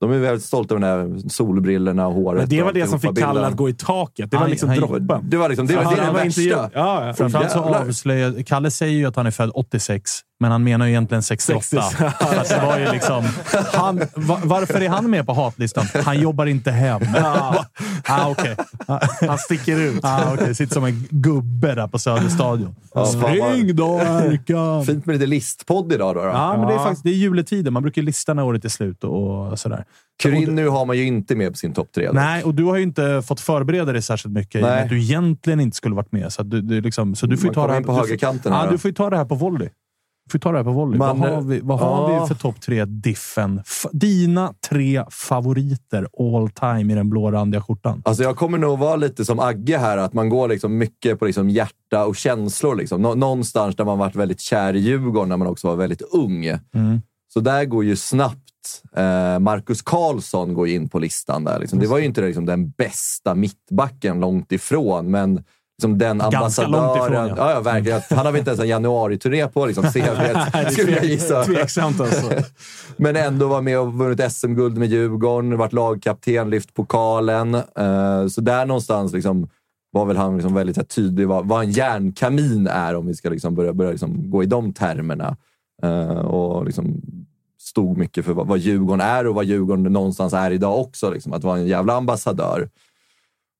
De 0.00 0.12
är 0.12 0.18
väldigt 0.18 0.44
stolta 0.44 0.74
över 0.74 0.86
de 1.08 1.12
där 1.20 1.28
solbrillorna 1.28 2.06
och 2.06 2.14
håret. 2.14 2.40
Men 2.40 2.48
det 2.48 2.62
var 2.62 2.72
det 2.72 2.86
som 2.86 3.00
fick 3.00 3.18
Kalle 3.18 3.46
att 3.46 3.56
gå 3.56 3.68
i 3.68 3.74
taket. 3.74 4.30
Det 4.30 4.36
var 4.36 4.40
Han- 4.42 4.50
liksom 4.50 4.68
han- 4.68 4.78
droppen. 4.78 5.30
Det 5.30 5.36
var 5.36 5.48
liksom, 5.48 5.66
det 5.66 5.76
var, 5.76 5.82
det 5.82 5.88
var 6.02 6.12
värsta. 6.12 6.24
intervjuad. 6.26 6.70
Ja, 6.74 7.06
ja. 7.06 7.14
Framförallt 7.14 7.50
så 7.50 7.58
avslöjar... 7.58 8.42
Kalle 8.42 8.70
säger 8.70 8.98
ju 8.98 9.06
att 9.06 9.16
han 9.16 9.26
är 9.26 9.30
född 9.30 9.50
86, 9.54 10.10
men 10.42 10.52
han 10.52 10.64
menar 10.64 10.86
ju 10.86 10.92
egentligen 10.92 11.22
68. 11.22 11.62
60. 11.62 12.04
Fast 12.20 12.50
det 12.50 12.60
var 12.66 12.78
ju 12.78 12.92
liksom, 12.92 13.24
han, 13.72 13.98
va, 14.14 14.40
varför 14.44 14.80
är 14.80 14.88
han 14.88 15.10
med 15.10 15.26
på 15.26 15.32
hatlistan? 15.32 15.86
Han 16.04 16.20
jobbar 16.20 16.46
inte 16.46 16.70
hem. 16.70 17.00
Ja. 17.14 17.64
ah, 18.04 18.30
okej. 18.30 18.56
Han 19.20 19.38
sticker 19.38 19.80
ut. 19.80 20.04
Ah, 20.04 20.34
okay. 20.34 20.54
Sitter 20.54 20.74
som 20.74 20.84
en 20.84 21.06
gubbe 21.10 21.74
där 21.74 21.88
på 21.88 21.98
Söderstadion. 21.98 22.74
Ja, 22.94 23.06
Spring 23.06 23.76
då, 23.76 23.98
Erkan! 23.98 24.84
Fint 24.86 25.06
med 25.06 25.14
lite 25.14 25.26
listpodd 25.26 25.92
idag 25.92 26.14
då. 26.14 26.20
då. 26.20 26.28
Ja, 26.28 26.56
men 26.56 26.68
det 26.68 26.74
är 26.74 26.78
faktiskt 26.78 27.04
det 27.04 27.10
är 27.10 27.14
juletider. 27.14 27.70
Man 27.70 27.82
brukar 27.82 28.02
ju 28.02 28.06
lista 28.06 28.34
när 28.34 28.44
året 28.44 28.64
är 28.64 28.68
slut 28.68 29.04
och 29.04 29.58
sådär. 29.58 29.84
Kurin 30.22 30.54
nu 30.54 30.68
har 30.68 30.86
man 30.86 30.98
ju 30.98 31.04
inte 31.04 31.36
med 31.36 31.52
på 31.52 31.56
sin 31.56 31.72
topp 31.72 31.88
tre. 31.94 32.10
Nej, 32.12 32.44
och 32.44 32.54
du 32.54 32.64
har 32.64 32.76
ju 32.76 32.82
inte 32.82 33.22
fått 33.22 33.40
förbereda 33.40 33.92
dig 33.92 34.02
särskilt 34.02 34.34
mycket 34.34 34.62
Nej. 34.62 34.82
att 34.82 34.88
du 34.88 35.00
egentligen 35.00 35.60
inte 35.60 35.76
skulle 35.76 35.94
varit 35.94 36.12
med. 36.12 36.32
Så, 36.32 36.42
att 36.42 36.50
du, 36.50 36.60
du, 36.60 36.80
liksom, 36.80 37.14
så 37.14 37.26
du 37.26 37.36
får 37.36 37.46
Man 37.46 37.54
ta 37.54 37.66
det 37.66 37.72
här 37.72 37.80
på 37.80 37.92
högerkanten 37.92 38.52
Ja, 38.52 38.66
du 38.70 38.78
får 38.78 38.88
ju 38.88 38.94
ta 38.94 39.10
det 39.10 39.16
här 39.16 39.24
på 39.24 39.34
volley. 39.34 39.68
Får 40.32 40.38
ju 40.38 40.40
ta 40.40 40.52
det 40.52 40.58
här 40.58 40.64
på 40.64 40.72
volley. 40.72 40.98
Man- 40.98 41.20
vad 41.20 41.30
har 41.30 41.42
vi, 41.42 41.60
vad 41.60 41.78
har 41.80 42.12
ja. 42.12 42.20
vi 42.22 42.28
för 42.28 42.34
topp 42.34 42.60
tre 42.60 42.84
diffen? 42.84 43.60
F- 43.66 43.86
dina 43.92 44.54
tre 44.68 45.04
favoriter 45.10 46.06
all 46.18 46.50
time 46.50 46.92
i 46.92 46.96
den 46.96 47.10
blårandiga 47.10 47.60
skjortan. 47.62 48.02
Alltså 48.04 48.22
jag 48.22 48.36
kommer 48.36 48.58
nog 48.58 48.78
vara 48.78 48.96
lite 48.96 49.24
som 49.24 49.40
Agge 49.40 49.78
här, 49.78 49.98
att 49.98 50.12
man 50.12 50.28
går 50.28 50.48
liksom 50.48 50.78
mycket 50.78 51.18
på 51.18 51.24
liksom 51.24 51.50
hjärta 51.50 52.06
och 52.06 52.16
känslor. 52.16 52.76
Liksom. 52.76 53.02
Nå- 53.02 53.14
någonstans 53.14 53.76
där 53.76 53.84
man 53.84 53.98
varit 53.98 54.16
väldigt 54.16 54.40
kär 54.40 54.76
i 54.76 54.78
Djurgården 54.78 55.28
när 55.28 55.36
man 55.36 55.48
också 55.48 55.68
var 55.68 55.76
väldigt 55.76 56.02
ung. 56.02 56.46
Mm. 56.46 57.02
Så 57.34 57.40
där 57.40 57.64
går 57.64 57.84
ju 57.84 57.96
snabbt 57.96 58.38
eh, 58.96 59.38
Marcus 59.38 59.82
Karlsson 59.82 60.54
går 60.54 60.68
in 60.68 60.88
på 60.88 60.98
listan. 60.98 61.44
där. 61.44 61.60
Liksom. 61.60 61.78
Det 61.78 61.86
var 61.86 61.98
ju 61.98 62.04
inte 62.04 62.20
liksom, 62.20 62.46
den 62.46 62.70
bästa 62.70 63.34
mittbacken, 63.34 64.20
långt 64.20 64.52
ifrån, 64.52 65.10
men 65.10 65.44
liksom 65.82 65.98
den 65.98 66.20
ambassadören. 66.20 66.96
ifrån, 66.96 67.28
ja. 67.28 67.34
ja. 67.36 67.50
Ja, 67.50 67.60
verkligen. 67.60 68.00
Han 68.10 68.18
har 68.18 68.32
väl 68.32 68.38
inte 68.38 68.50
ens 68.50 68.60
en 68.60 68.68
januari-turné 68.68 69.48
på 69.48 69.66
liksom, 69.66 69.84
CVt, 69.84 70.72
skulle 70.72 70.92
jag 70.92 71.04
gissa. 71.04 71.44
Tveksamt 71.44 72.00
alltså. 72.00 72.30
Men 72.96 73.16
ändå 73.16 73.48
var 73.48 73.62
med 73.62 73.78
och 73.78 73.94
vunnit 73.94 74.32
SM-guld 74.32 74.78
med 74.78 74.88
Djurgården, 74.88 75.58
varit 75.58 75.72
lagkapten, 75.72 76.50
lyft 76.50 76.74
pokalen. 76.74 77.54
Eh, 77.54 78.26
så 78.30 78.40
där 78.40 78.66
någonstans 78.66 79.12
liksom, 79.12 79.48
var 79.90 80.06
väl 80.06 80.16
han 80.16 80.36
liksom 80.36 80.54
väldigt 80.54 80.76
här, 80.76 80.84
tydlig 80.84 81.28
vad, 81.28 81.48
vad 81.48 81.64
en 81.64 81.70
järnkamin 81.70 82.66
är 82.66 82.96
om 82.96 83.06
vi 83.06 83.14
ska 83.14 83.30
liksom 83.30 83.54
börja, 83.54 83.72
börja 83.72 83.90
liksom 83.90 84.30
gå 84.30 84.42
i 84.42 84.46
de 84.46 84.72
termerna. 84.72 85.36
Eh, 85.82 86.18
och 86.18 86.64
liksom 86.64 87.00
stod 87.60 87.98
mycket 87.98 88.24
för 88.24 88.32
vad, 88.32 88.46
vad 88.46 88.58
Djurgården 88.58 89.00
är 89.00 89.26
och 89.26 89.34
vad 89.34 89.44
Djurgården 89.44 89.92
någonstans 89.92 90.32
är 90.32 90.50
idag 90.50 90.80
också. 90.80 91.10
Liksom, 91.10 91.32
att 91.32 91.44
vara 91.44 91.58
en 91.58 91.66
jävla 91.66 91.94
ambassadör. 91.94 92.68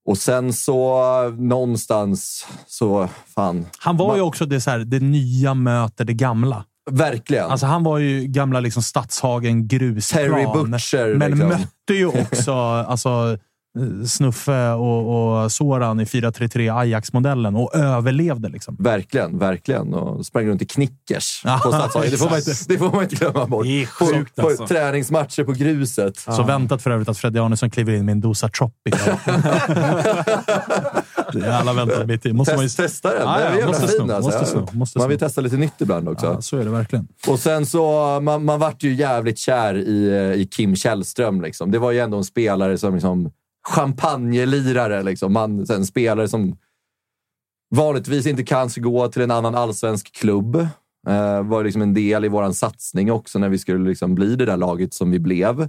Och 0.05 0.19
sen 0.19 0.53
så 0.53 1.03
någonstans 1.39 2.47
så, 2.67 3.09
fan. 3.35 3.67
Han 3.79 3.97
var 3.97 4.07
man- 4.07 4.17
ju 4.17 4.23
också 4.23 4.47
det, 4.47 4.61
så 4.61 4.71
här, 4.71 4.79
det 4.79 5.01
nya 5.01 5.55
möter 5.55 6.05
det 6.05 6.15
gamla. 6.15 6.65
Verkligen. 6.91 7.51
Alltså 7.51 7.67
han 7.67 7.83
var 7.85 7.99
ju 7.99 8.27
gamla 8.27 8.61
liksom 8.61 8.83
Stadshagen 8.83 9.69
grusplan. 9.69 10.25
Terry 10.25 10.45
Butcher, 10.45 11.15
Men 11.15 11.31
liksom. 11.31 11.49
mötte 11.49 11.95
ju 11.95 12.07
också 12.07 12.53
alltså, 12.89 13.39
Snuffe 14.07 14.71
och, 14.71 15.43
och 15.43 15.53
Soran 15.53 16.01
i 16.01 16.05
4-3-3 16.05 16.79
Ajax-modellen 16.79 17.57
och 17.57 17.75
överlevde. 17.75 18.49
Liksom. 18.49 18.77
Verkligen, 18.79 19.39
verkligen. 19.39 19.95
Och 19.95 20.27
sprang 20.27 20.47
runt 20.47 20.63
i 20.63 20.67
knickers 20.67 21.43
Ja, 21.45 21.61
på 21.65 21.73
Stadshagen. 21.73 22.11
Det 22.11 22.17
får 22.17 22.31
man 22.31 22.39
inte, 22.39 22.55
det 22.69 22.79
får 22.79 22.91
man 22.93 23.03
inte 23.03 23.17
glömma 23.17 23.47
bort. 23.47 23.65
Det 23.65 23.83
är 23.83 23.87
på, 23.99 24.07
sjukt, 24.07 24.37
på 24.37 24.47
alltså. 24.47 24.67
träningsmatcher 24.67 25.45
på 25.45 25.53
gruset. 25.53 26.17
Så 26.19 26.43
väntat 26.43 26.83
för 26.83 26.91
övrigt 26.91 27.09
att 27.09 27.19
Freddy 27.19 27.39
Arnesson 27.39 27.71
kliver 27.71 27.93
in 27.93 28.05
med 28.05 28.13
en 28.13 28.21
dosa 28.21 28.49
Tropica. 28.49 28.99
det 31.33 31.41
är 31.41 31.51
alla 31.51 31.73
väntat 31.73 32.07
mitt 32.07 32.27
i. 32.27 32.33
Måste 32.33 32.55
man 32.55 32.63
ju... 32.63 32.69
Test, 32.69 32.77
testa 32.77 33.09
den. 33.09 33.21
Ja, 33.21 33.39
den 33.39 33.53
är 33.53 33.61
ja, 33.61 33.67
måste 33.67 33.89
fin 33.89 33.97
sno, 33.97 34.13
alltså. 34.13 34.31
måste 34.31 34.47
sno, 34.47 34.69
måste 34.73 34.99
Man 34.99 35.09
vill 35.09 35.19
sno. 35.19 35.27
testa 35.27 35.41
lite 35.41 35.57
nytt 35.57 35.81
ibland 35.81 36.09
också. 36.09 36.27
Ja, 36.27 36.41
så 36.43 36.57
är 36.57 36.65
det 36.65 36.71
verkligen. 36.71 37.09
Och 37.27 37.39
sen 37.39 37.67
så, 37.67 38.21
man, 38.21 38.45
man 38.45 38.61
vart 38.61 38.83
ju 38.83 38.95
jävligt 38.95 39.39
kär 39.39 39.75
i, 39.75 40.09
eh, 40.09 40.41
i 40.41 40.49
Kim 40.51 40.77
Källström. 40.77 41.43
Liksom. 41.43 41.71
Det 41.71 41.79
var 41.79 41.91
ju 41.91 41.99
ändå 41.99 42.17
en 42.17 42.25
spelare 42.25 42.79
som 42.79 42.95
liksom, 42.95 43.31
champagnelirare. 43.69 45.03
Liksom. 45.03 45.33
Man, 45.33 45.67
en 45.71 45.87
spelare 45.87 46.29
som 46.29 46.57
vanligtvis 47.75 48.27
inte 48.27 48.43
kanske 48.45 48.81
gå 48.81 49.09
till 49.09 49.23
en 49.23 49.31
annan 49.31 49.55
allsvensk 49.55 50.13
klubb. 50.13 50.57
Eh, 51.09 51.43
var 51.43 51.65
liksom 51.65 51.83
en 51.83 51.95
del 51.95 52.25
i 52.25 52.29
vår 52.29 52.53
satsning 52.53 53.13
också 53.13 53.39
när 53.39 53.49
vi 53.49 53.59
skulle 53.59 53.89
liksom 53.89 54.15
bli 54.15 54.37
det 54.37 54.45
där 54.45 54.57
laget 54.57 54.95
som 54.95 55.11
vi 55.11 55.19
blev. 55.19 55.69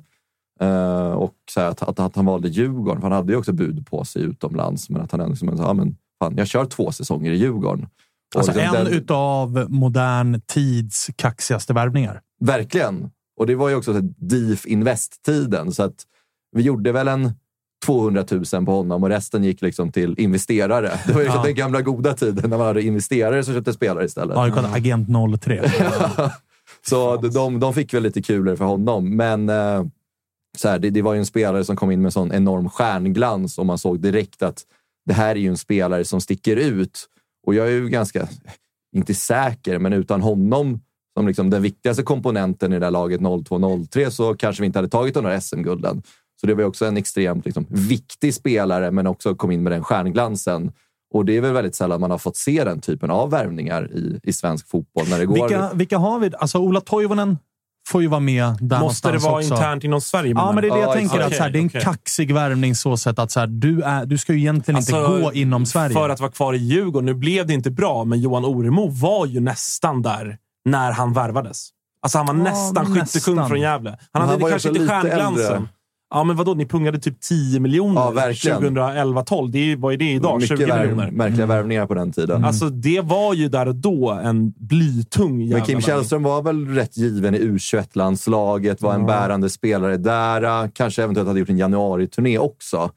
Eh, 0.60 1.12
och 1.12 1.36
så 1.52 1.60
här, 1.60 1.68
att, 1.68 1.84
att, 1.84 2.00
att 2.00 2.16
han 2.16 2.26
valde 2.26 2.48
Djurgården, 2.48 3.02
för 3.02 3.10
han 3.10 3.18
hade 3.18 3.32
ju 3.34 3.40
också 3.40 3.54
bud 3.54 3.88
på 3.88 4.06
sig 4.06 4.22
utomlands. 4.22 4.90
Men 4.90 5.02
att 5.02 5.12
han 5.12 5.22
ändå 5.22 5.30
liksom, 5.32 5.58
sa, 5.58 5.64
ja, 5.64 5.74
men 5.74 5.98
fan, 6.24 6.38
jag 6.38 6.48
kör 6.48 6.66
två 6.66 6.92
säsonger 6.92 7.32
i 7.32 7.36
Djurgården. 7.36 7.86
Och 8.36 8.40
Alltså 8.40 8.54
liksom 8.54 8.76
en 8.78 8.86
den- 8.86 8.94
utav 8.94 9.66
modern 9.70 10.42
tids 10.46 11.10
kaxigaste 11.16 11.74
värvningar. 11.74 12.22
Verkligen. 12.42 13.10
Och 13.40 13.48
det 13.48 13.56
var 13.56 13.70
ju 13.70 13.76
också 13.76 13.94
DIF 14.02 14.66
Invest-tiden. 14.66 15.72
Så 15.72 15.84
att 15.84 16.04
vi 16.56 16.62
gjorde 16.62 16.92
väl 16.92 17.08
en 17.08 17.32
200 17.86 18.26
000 18.32 18.66
på 18.66 18.72
honom 18.72 19.04
och 19.04 19.10
resten 19.10 19.44
gick 19.44 19.62
liksom 19.62 19.92
till 19.92 20.16
investerare. 20.20 21.00
Det 21.08 21.14
var 21.14 21.22
liksom 21.22 21.38
Ja. 21.40 21.44
den 21.44 21.56
gamla 21.56 21.82
goda 21.82 22.14
tiden 22.14 22.50
när 22.50 22.58
man 22.58 22.68
hade 22.68 22.82
investerare 22.84 23.44
som 23.44 23.54
köpte 23.54 23.74
spelare 23.74 24.06
istället. 24.06 24.36
Ja, 24.38 24.46
mm. 24.46 24.74
Agent 24.74 25.42
03. 25.42 25.72
Så 26.88 27.18
de, 27.18 27.60
de 27.60 27.74
fick 27.74 27.94
väl 27.94 28.04
lite 28.04 28.22
kulor 28.22 28.56
för 28.56 28.66
honom. 28.66 29.16
Men 29.16 29.50
eh, 29.50 29.84
så 30.58 30.70
här, 30.70 30.80
det, 30.80 30.90
det 30.90 31.02
var 31.02 31.14
ju 31.14 31.20
en 31.20 31.26
spelare 31.26 31.64
som 31.64 31.76
kom 31.76 31.92
in 31.92 32.02
med 32.02 32.14
sån 32.14 32.32
enorm 32.32 32.70
stjärnglans 32.70 33.58
och 33.58 33.66
man 33.66 33.78
såg 33.78 34.00
direkt 34.00 34.44
att 34.44 34.64
det 35.06 35.14
här 35.14 35.30
är 35.36 35.40
ju 35.40 35.48
en 35.50 35.58
spelare 35.58 36.06
som 36.06 36.22
sticker 36.22 36.56
ut. 36.56 37.06
Och 37.48 37.56
jag 37.56 37.68
är 37.68 37.72
ju 37.72 37.90
ganska, 37.90 38.28
inte 38.96 39.14
säker, 39.14 39.80
men 39.80 39.94
utan 39.94 40.22
honom 40.22 40.80
som 41.18 41.28
liksom 41.28 41.50
den 41.50 41.62
viktigaste 41.62 42.04
komponenten 42.04 42.74
i 42.74 42.80
det 42.80 42.86
här 42.86 42.92
laget 42.92 43.22
02-03 43.22 44.10
så 44.10 44.36
kanske 44.36 44.62
vi 44.62 44.66
inte 44.66 44.80
hade 44.80 44.90
tagit 44.90 45.14
de 45.14 45.24
där 45.24 45.40
SM-gulden. 45.40 46.04
Så 46.44 46.48
det 46.48 46.54
var 46.56 46.64
också 46.64 46.86
en 46.86 46.98
extremt 46.98 47.46
liksom, 47.46 47.66
viktig 47.70 48.34
spelare, 48.34 48.92
men 48.92 49.08
också 49.08 49.36
kom 49.36 49.52
in 49.52 49.64
med 49.64 49.72
den 49.72 49.84
stjärnglansen. 49.84 50.72
Och 51.14 51.26
det 51.26 51.38
är 51.38 51.42
väl 51.42 51.54
väldigt 51.54 51.76
sällan 51.76 52.02
man 52.02 52.12
har 52.12 52.18
fått 52.18 52.38
se 52.38 52.64
den 52.64 52.80
typen 52.80 53.12
av 53.12 53.32
värvningar 53.32 53.92
i, 53.92 54.20
i 54.24 54.34
svensk 54.34 54.70
fotboll. 54.70 55.06
När 55.10 55.20
det 55.20 55.26
går... 55.26 55.34
Vilka, 55.34 55.70
vilka 55.74 55.98
har 55.98 56.20
vi? 56.20 56.32
Alltså 56.40 56.58
Ola 56.60 56.82
Toivonen 56.82 57.38
får 57.88 58.02
ju 58.02 58.08
vara 58.08 58.20
med 58.20 58.58
där 58.62 58.80
Måste 58.80 59.12
det 59.12 59.18
vara 59.18 59.38
också. 59.40 59.54
internt 59.54 59.84
inom 59.84 60.02
Sverige? 60.02 60.34
Ja, 60.38 60.52
men 60.52 60.62
det 60.62 60.68
är 60.70 60.74
det 60.74 60.80
jag 60.80 60.94
tänker. 60.94 61.16
okej, 61.16 61.26
att 61.28 61.36
så 61.36 61.44
här, 61.44 61.50
det 61.50 61.58
är 61.58 61.62
en 61.62 61.68
okej. 61.68 61.82
kaxig 61.82 62.34
värvning 62.34 62.76
så 62.76 62.98
sätt 62.98 63.20
att 63.20 63.32
så 63.32 63.40
här, 63.40 63.48
du, 63.48 63.82
är, 63.82 64.06
du 64.06 64.18
ska 64.18 64.34
ju 64.34 64.40
egentligen 64.40 64.80
inte 64.80 64.96
Alltså, 64.98 65.22
gå 65.22 65.34
inom 65.34 65.66
Sverige. 65.66 65.94
För 65.94 66.10
att 66.10 66.20
vara 66.20 66.32
kvar 66.32 66.54
i 66.54 66.58
Djurgården. 66.58 67.06
Nu 67.06 67.14
blev 67.14 67.48
det 67.48 67.54
inte 67.54 67.72
bra, 67.72 68.04
men 68.04 68.22
Johan 68.22 68.46
Oremo 68.46 68.88
var 68.90 69.26
ju 69.26 69.40
nästan 69.40 70.02
där 70.02 70.38
när 70.66 70.92
han 70.92 71.14
värvades. 71.14 71.70
Alltså 72.02 72.18
han 72.18 72.28
var 72.28 72.36
Ja, 72.36 72.44
nästan 72.44 72.84
nästan. 72.92 73.06
skyttekung 73.06 73.48
från 73.48 73.60
Gävle. 73.62 73.90
Han 73.90 73.98
Men 74.14 74.22
hade 74.30 74.42
han 74.44 74.52
kanske 74.52 74.70
inte 74.70 74.82
lite 74.82 74.94
stjärnglansen. 75.02 75.46
äldre. 75.46 75.68
Ja, 76.14 76.24
men 76.24 76.36
vadå? 76.36 76.54
Ni 76.54 76.66
pungade 76.66 77.00
typ 77.00 77.20
10 77.22 77.60
miljoner 77.60 78.02
Ja, 78.02 78.12
verkligen. 78.12 78.58
2011-12. 78.78 79.52
Det 79.52 79.72
är, 79.72 79.76
vad 79.76 79.94
är 79.94 79.98
det 79.98 80.12
idag? 80.12 80.42
20 80.44 80.54
Mycket 80.54 80.70
vär- 80.70 80.82
miljoner. 80.82 81.12
märkliga 81.12 81.46
värvningar 81.46 81.86
på 81.86 81.94
den 81.94 82.12
tiden. 82.12 82.46
Alltså, 82.46 82.70
det 82.70 83.02
var 83.02 83.34
ju 83.34 83.50
där 83.50 83.68
och 83.68 83.76
då 83.76 84.12
en 84.12 84.52
blytung 84.58 85.42
jävla 85.42 85.58
Men 85.58 85.66
Kim. 85.66 85.82
Källström 85.82 86.24
var 86.24 86.42
väl 86.42 86.68
rätt 86.68 86.98
given 86.98 87.36
i 87.36 87.40
U21-landslaget, 87.40 88.82
var 88.82 88.94
en 88.94 89.02
Ja. 89.02 89.08
bärande 89.08 89.50
spelare 89.50 89.98
där. 89.98 90.70
Kanske 90.74 91.04
eventuellt 91.04 91.28
hade 91.28 91.40
gjort 91.40 91.50
en 91.50 91.58
januari-turné 91.58 92.38
också. 92.38 92.90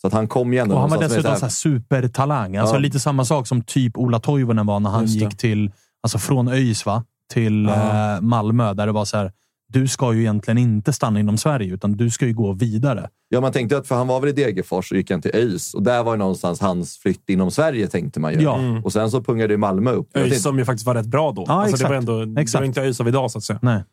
Så 0.00 0.06
att 0.06 0.12
han 0.12 0.28
kom 0.28 0.52
ju 0.52 0.58
ändå 0.58 0.74
och 0.74 0.80
han 0.80 0.90
var 0.90 0.98
dessutom 1.00 1.36
så 1.36 1.44
här 1.44 1.48
supertalang. 1.50 2.56
Alltså 2.56 2.74
Ja. 2.74 2.78
lite 2.78 3.00
samma 3.00 3.24
sak 3.24 3.46
som 3.46 3.62
typ 3.62 3.98
Ola 3.98 4.18
Toivonen 4.20 4.66
var 4.66 4.80
när 4.80 4.90
han 4.90 5.06
gick 5.06 5.36
till, 5.36 5.70
alltså 6.02 6.18
från 6.18 6.48
ÖIS 6.48 6.86
va? 6.86 7.04
till 7.32 7.64
Ja. 7.64 8.14
eh, 8.16 8.20
Malmö, 8.20 8.74
där 8.74 8.86
det 8.86 8.92
var 8.92 9.04
så 9.04 9.16
här. 9.16 9.32
Du 9.68 9.88
ska 9.88 10.12
ju 10.12 10.20
egentligen 10.20 10.58
inte 10.58 10.92
stanna 10.92 11.20
inom 11.20 11.38
Sverige, 11.38 11.74
utan 11.74 11.92
du 11.92 12.10
ska 12.10 12.26
ju 12.26 12.34
gå 12.34 12.52
vidare. 12.52 13.08
Ja, 13.28 13.40
man 13.40 13.52
tänkte 13.52 13.76
att 13.76 13.86
för 13.88 13.94
han 13.94 14.06
var 14.06 14.20
väl 14.20 14.28
i 14.28 14.32
Degerfors 14.32 14.92
och 14.92 14.96
gick 14.98 15.10
han 15.10 15.22
till 15.22 15.30
ÖIS. 15.34 15.74
Och 15.74 15.82
där 15.82 16.02
var 16.02 16.12
ju 16.12 16.18
någonstans 16.18 16.60
hans 16.60 16.98
flytt 16.98 17.30
inom 17.30 17.50
Sverige, 17.50 17.86
tänkte 17.86 18.20
man 18.20 18.32
ju. 18.34 18.40
Ja. 18.40 18.58
Mm. 18.58 18.84
Och 18.84 18.92
sen 18.92 19.10
så 19.10 19.22
pungade 19.22 19.54
ju 19.54 19.58
Malmö 19.58 19.90
upp. 19.90 20.16
ÖIS 20.16 20.42
som 20.42 20.58
ju 20.58 20.64
faktiskt 20.64 20.86
var 20.86 20.94
rätt 20.94 21.06
bra 21.06 21.32
då. 21.32 21.44
Ja, 21.48 21.52
alltså, 21.62 21.76
det 21.76 21.84
var 21.88 21.94
exakt. 21.94 22.08
ändå, 22.08 22.24
det 22.24 22.40
Exakt. 22.40 22.60
var 22.60 22.66
inte 22.66 22.80
ÖIS 22.82 23.00
av 23.00 23.08
idag, 23.08 23.30
så 23.30 23.38
att 23.38 23.44
säga. 23.44 23.58
Nej. 23.62 23.84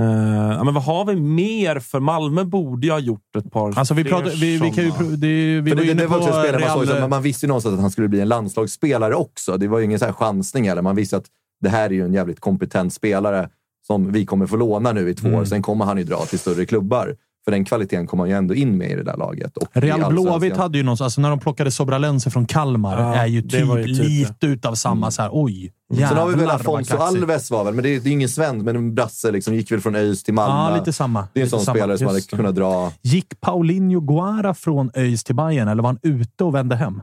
Eh, 0.00 0.06
ja, 0.56 0.64
men 0.64 0.74
vad 0.74 0.82
har 0.82 1.04
vi 1.04 1.16
mer? 1.16 1.78
För 1.78 2.00
Malmö 2.00 2.44
borde 2.44 2.86
ju 2.86 2.92
ha 2.92 2.98
gjort 2.98 3.36
ett 3.36 3.52
par 3.52 3.78
Alltså 3.78 3.94
vi, 3.94 4.04
pratar, 4.04 4.30
vi, 4.30 4.58
vi 4.58 4.70
kan 4.70 4.84
ju... 4.84 4.90
Det, 5.16 5.26
vi 5.60 5.60
var 5.60 5.76
det, 5.76 5.84
inne 5.84 5.94
det 5.94 6.06
var 6.06 6.16
också 6.16 6.28
spelare 6.28 6.60
man 6.60 6.70
såg, 6.78 6.88
Real... 6.88 7.00
som- 7.00 7.10
man 7.10 7.22
visste 7.22 7.46
ju 7.46 7.48
någonstans 7.48 7.74
att 7.74 7.80
han 7.80 7.90
skulle 7.90 8.08
bli 8.08 8.20
en 8.20 8.28
landslagsspelare 8.28 9.14
också. 9.14 9.56
Det 9.56 9.68
var 9.68 9.78
ju 9.78 9.84
ingen 9.84 9.98
så 9.98 10.04
här 10.04 10.12
chansning 10.12 10.68
heller. 10.68 10.82
Man 10.82 10.96
visste 10.96 11.16
att 11.16 11.26
det 11.60 11.68
här 11.68 11.84
är 11.84 11.94
ju 11.94 12.04
en 12.04 12.12
jävligt 12.14 12.40
kompetent 12.40 12.92
spelare 12.92 13.48
som 13.86 14.12
vi 14.12 14.26
kommer 14.26 14.46
få 14.46 14.56
låna 14.56 14.92
nu 14.92 15.10
i 15.10 15.14
två 15.14 15.28
Mm. 15.28 15.40
år. 15.40 15.44
Sen 15.44 15.62
kommer 15.62 15.84
han 15.84 15.98
ju 15.98 16.04
dra 16.04 16.16
till 16.24 16.38
större 16.38 16.66
klubbar. 16.66 17.14
För 17.44 17.50
den 17.52 17.64
kvaliteten 17.64 18.06
kommer 18.06 18.22
han 18.22 18.30
ju 18.30 18.36
ändå 18.36 18.54
in 18.54 18.78
med 18.78 18.90
i 18.90 18.94
det 18.94 19.02
där 19.02 19.16
laget. 19.16 19.56
Och 19.56 19.68
Real. 19.72 20.12
Blåvitt 20.12 20.56
hade 20.56 20.78
ju 20.78 20.84
någonstans, 20.84 21.06
alltså 21.06 21.20
när 21.20 21.30
de 21.30 21.38
plockade 21.38 21.70
Sobralense 21.70 22.30
från 22.30 22.46
Kalmar, 22.46 23.00
Ja, 23.02 23.14
är 23.14 23.26
ju 23.26 23.40
det 23.40 23.58
typ, 23.58 23.66
var 23.68 23.78
ju 23.78 23.84
typ 23.84 23.96
det. 23.96 24.02
lite 24.02 24.46
utav 24.46 24.74
samma 24.74 25.10
så 25.10 25.22
här, 25.22 25.30
oj, 25.32 25.72
Sen 25.94 26.02
har 26.02 26.26
vi 26.26 26.30
väl 26.32 26.40
jävlar, 26.40 26.54
Afonso. 26.54 26.96
Alves 26.96 27.50
var 27.50 27.64
väl, 27.64 27.74
men 27.74 27.82
det 27.82 27.88
är, 27.96 28.00
det 28.00 28.10
är 28.10 28.12
ingen 28.12 28.28
svensk, 28.28 28.64
men 28.64 28.76
en 28.76 28.94
brasse 28.94 29.30
liksom, 29.30 29.54
gick 29.54 29.72
väl 29.72 29.80
från 29.80 29.94
ÖIS 29.96 30.22
till 30.22 30.34
Malmö. 30.34 30.70
Ja, 30.70 30.76
lite 30.78 30.92
samma. 30.92 31.28
det 31.32 31.40
är 31.40 31.44
en 31.44 31.50
sån 31.50 31.60
samma. 31.60 31.74
spelare 31.76 31.98
som 31.98 32.06
hade 32.06 32.18
Just 32.18 32.30
det. 32.30 32.36
kunnat 32.36 32.54
dra... 32.54 32.92
Gick 33.02 33.40
Paulinho 33.40 34.00
Guara 34.00 34.54
från 34.54 34.90
ÖIS 34.94 35.24
till 35.24 35.34
Bayern 35.34 35.68
eller 35.68 35.82
var 35.82 35.88
han 35.88 35.98
ute 36.02 36.44
och 36.44 36.54
vände 36.54 36.76
hem? 36.76 37.02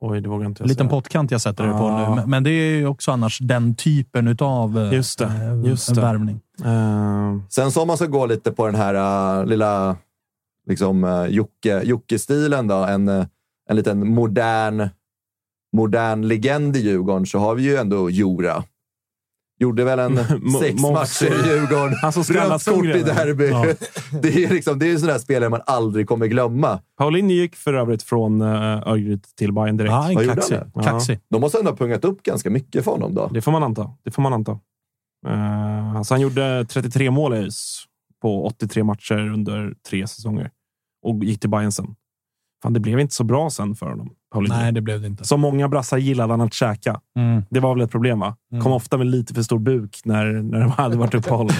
Oj, 0.00 0.20
det 0.20 0.28
vågar 0.28 0.46
inte 0.46 0.62
En 0.62 0.64
jag 0.64 0.68
liten 0.68 0.86
säga. 0.86 0.90
pottkant 0.90 1.30
jag 1.30 1.40
sätter 1.40 1.66
det 1.66 1.72
på 1.72 1.90
nu. 1.90 2.14
Men- 2.16 2.30
Men 2.30 2.44
det 2.44 2.50
är 2.50 2.76
ju 2.76 2.86
också 2.86 3.10
annars 3.12 3.38
den 3.38 3.74
typen 3.74 4.28
utav 4.28 4.90
Just 4.92 5.18
det, 5.18 5.24
eh, 5.24 5.70
just 5.70 5.94
det. 5.94 6.00
värvning. 6.00 6.40
Eh, 6.64 7.36
Sen 7.48 7.70
så 7.70 7.80
om 7.82 7.86
man 7.88 7.96
ska 7.96 8.06
gå 8.06 8.26
lite 8.26 8.52
på 8.52 8.66
den 8.66 8.74
här 8.74 8.94
äh, 9.40 9.46
lilla 9.46 9.96
liksom, 10.68 11.04
uh, 11.04 11.26
Jocke, 11.26 11.82
Jocke-stilen, 11.84 12.66
då, 12.66 12.74
en, 12.74 13.08
äh, 13.08 13.26
en 13.68 13.76
liten 13.76 14.14
modern, 14.14 14.88
modern 15.76 16.22
legend 16.28 16.76
i 16.76 16.80
Djurgården, 16.80 17.26
så 17.26 17.38
har 17.38 17.54
vi 17.54 17.62
ju 17.62 17.76
ändå 17.76 18.10
Jora. 18.10 18.64
Gjorde 19.60 19.84
väl 19.84 19.98
en 19.98 20.16
sex 20.60 20.82
matcher 20.82 21.26
i 21.26 21.48
Djurgården. 21.48 21.94
Han 22.02 22.12
som 22.12 22.22
Rött 22.22 22.64
kort 22.64 22.84
i 22.84 23.02
derby. 23.02 23.48
Ja. 23.48 23.66
Det 24.22 24.44
är 24.44 24.48
liksom, 24.48 24.78
det 24.78 24.86
är 24.86 24.92
en 24.92 24.98
sån 24.98 25.08
där 25.08 25.18
spelare 25.18 25.50
man 25.50 25.60
aldrig 25.66 26.08
kommer 26.08 26.26
glömma. 26.26 26.80
Paulinho 26.98 27.30
gick 27.30 27.56
för 27.56 27.74
övrigt 27.74 28.02
från 28.02 28.42
uh, 28.42 28.88
Örgryte 28.88 29.28
till 29.34 29.52
Bayern 29.52 29.76
direkt. 29.76 29.92
Ja, 29.92 30.10
en 30.10 30.28
kaxig. 30.28 30.58
kaxig. 30.84 31.20
De 31.30 31.40
måste 31.40 31.58
ändå 31.58 31.70
ha 31.70 31.76
pungat 31.76 32.04
upp 32.04 32.22
ganska 32.22 32.50
mycket 32.50 32.84
för 32.84 32.90
honom 32.90 33.14
då. 33.14 33.28
Det 33.32 33.42
får 33.42 33.52
man 33.52 33.62
anta. 33.62 33.90
Det 34.04 34.10
får 34.10 34.22
man 34.22 34.32
anta. 34.32 34.52
Uh, 35.26 35.96
alltså 35.96 36.14
han 36.14 36.20
gjorde 36.20 36.64
33 36.64 37.10
mål 37.10 37.34
i 37.34 37.50
på 38.22 38.46
83 38.46 38.84
matcher 38.84 39.28
under 39.28 39.74
tre 39.88 40.06
säsonger 40.06 40.50
och 41.02 41.24
gick 41.24 41.40
till 41.40 41.50
Bayern 41.50 41.72
sen. 41.72 41.94
Fan, 42.62 42.72
det 42.72 42.80
blev 42.80 43.00
inte 43.00 43.14
så 43.14 43.24
bra 43.24 43.50
sen 43.50 43.74
för 43.74 43.86
honom, 43.86 44.10
Paulinho. 44.32 44.56
Nej, 44.56 44.72
det 44.72 44.80
blev 44.80 45.00
det 45.00 45.06
inte. 45.06 45.24
Som 45.24 45.40
många 45.40 45.68
brassar 45.68 45.98
gillade 45.98 46.32
han 46.32 46.40
att 46.40 46.52
käka. 46.54 47.00
Mm. 47.18 47.42
Det 47.50 47.60
var 47.60 47.74
väl 47.74 47.84
ett 47.84 47.90
problem, 47.90 48.20
va? 48.20 48.36
Mm. 48.52 48.64
Kom 48.64 48.72
ofta 48.72 48.98
med 48.98 49.06
lite 49.06 49.34
för 49.34 49.42
stor 49.42 49.58
buk 49.58 50.00
när, 50.04 50.24
när 50.42 50.58
det 50.58 50.68
hade 50.68 50.96
varit 50.96 51.14
uppehåll. 51.14 51.48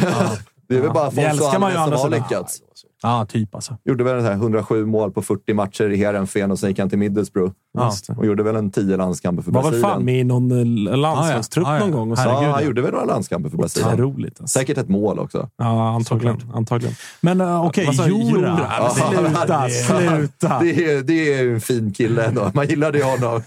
Det 0.69 0.77
är 0.77 0.81
väl 0.81 0.87
Ja. 0.87 0.93
bara 0.95 1.11
ju 1.11 1.21
å 1.21 1.25
Alves 1.27 2.01
som 2.01 2.11
har 2.11 2.11
lyckats. 2.11 2.59
Ja, 3.03 3.27
typ 3.29 3.55
alltså. 3.55 3.77
Gjorde 3.85 4.05
väl 4.05 4.21
så 4.21 4.27
här 4.27 4.33
107 4.33 4.87
mål 4.87 5.13
på 5.13 5.23
40 5.23 5.55
matcher 5.55 5.91
i 5.91 5.97
Heerenveen 5.97 6.51
och 6.51 6.59
sen 6.59 6.69
gick 6.69 6.79
han 6.79 6.89
till 6.91 6.99
Middlesbrough. 6.99 7.53
Det. 7.79 8.13
Och 8.17 8.27
gjorde 8.27 8.43
väl 8.43 8.57
en 8.57 8.71
tio 8.71 8.97
landskamper 8.97 9.43
för 9.43 9.51
Var 9.53 9.63
väl 9.63 9.71
Brasilien. 9.71 9.91
fan 9.95 10.05
med 10.05 10.21
i 10.21 10.25
någon 10.25 10.87
eh, 10.89 10.97
landslagstrupp 10.97 11.67
Ah, 11.67 11.71
ja. 11.71 11.77
Ah, 11.77 11.79
ja. 11.79 11.85
någon 11.87 11.93
gång. 11.99 12.11
Och 12.13 12.19
så. 12.19 12.23
Herregud, 12.23 12.49
ja, 12.49 12.53
han 12.53 12.61
ja. 12.61 12.67
gjorde 12.67 12.83
väl 12.83 12.93
några 12.93 13.05
landskamper 13.05 13.51
för 13.51 13.57
Brasilien. 13.57 13.93
Otroligt. 13.95 14.41
Alltså. 14.41 14.59
Säkert 14.59 14.79
ett 14.79 14.89
mål 14.89 15.19
också. 15.19 15.49
Ja, 15.57 15.89
antagligen. 15.95 16.37
antagligen. 16.55 16.95
Men 17.21 17.41
uh, 17.41 17.65
okej? 17.67 17.91
Jora. 18.07 18.09
Jora. 18.09 18.67
Ja, 18.79 18.91
Sluta, 18.91 19.65
det- 19.67 19.71
sluta. 19.71 20.59
Det 20.61 20.85
är, 20.93 21.03
det 21.03 21.35
är 21.35 21.49
en 21.49 21.61
fin 21.61 21.93
kille 21.93 22.25
ändå. 22.25 22.51
Man 22.55 22.67
gillade 22.67 22.99
ju 22.99 23.05
honom. 23.05 23.43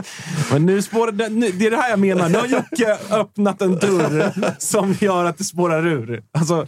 Men 0.52 0.66
nu 0.66 0.82
spårar 0.82 1.12
det, 1.12 1.28
nu, 1.28 1.50
det 1.52 1.66
är 1.66 1.70
det 1.70 1.76
här 1.76 1.90
jag 1.90 1.98
menar. 1.98 2.28
Nu 2.28 2.38
har 2.38 2.46
Jocke 2.46 2.96
öppnat 3.10 3.62
en 3.62 3.72
dörr 3.78 4.32
som 4.58 4.94
gör 5.00 5.24
att 5.24 5.38
det 5.38 5.44
spårar 5.44 5.86
ur. 5.86 6.22
Alltså, 6.32 6.66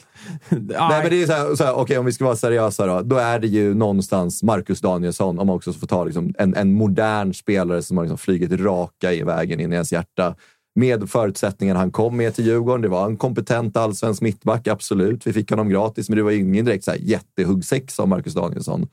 Nej, 0.49 1.01
men 1.03 1.11
det 1.11 1.23
är 1.23 1.27
så 1.27 1.33
här, 1.33 1.55
så 1.57 1.65
här, 1.65 1.73
okej, 1.75 1.99
om 1.99 2.05
vi 2.07 2.13
ska 2.13 2.25
vara 2.25 2.37
seriösa 2.37 2.87
då. 2.87 3.03
Då 3.03 3.17
är 3.17 3.39
det 3.39 3.47
ju 3.47 3.75
någonstans 3.75 4.43
Marcus 4.43 4.81
Danielsson, 4.81 5.39
om 5.39 5.47
man 5.47 5.57
också 5.57 5.73
får 5.73 5.87
ta 5.87 6.05
liksom, 6.05 6.35
en, 6.39 6.55
en 6.55 6.73
modern 6.75 7.08
spelare 7.35 7.83
som 7.83 7.97
har 7.97 8.05
liksom 8.05 8.19
flugit 8.19 8.61
raka 8.61 9.13
i 9.13 9.23
vägen 9.23 9.61
in 9.61 9.73
i 9.73 9.75
ens 9.75 9.93
hjärta. 9.93 10.35
Med 10.75 11.11
förutsättningarna 11.11 11.81
han 11.81 11.91
kom 11.91 12.17
med 12.17 12.35
till 12.35 12.47
Djurgården. 12.47 12.83
Det 12.83 12.89
var 12.89 13.07
en 13.07 13.17
kompetent 13.17 13.77
allsvensk 13.77 14.23
mittback, 14.23 14.69
absolut. 14.69 15.27
Vi 15.27 15.33
fick 15.33 15.51
honom 15.51 15.69
gratis, 15.69 16.09
men 16.09 16.17
det 16.17 16.23
var 16.23 16.31
ingen 16.31 16.65
direkt 16.65 16.85
så 16.85 16.91
här 16.91 16.99
jättehuggsex 16.99 17.95
som 17.95 18.09
Marcus 18.09 18.35
Danielsson. 18.35 18.87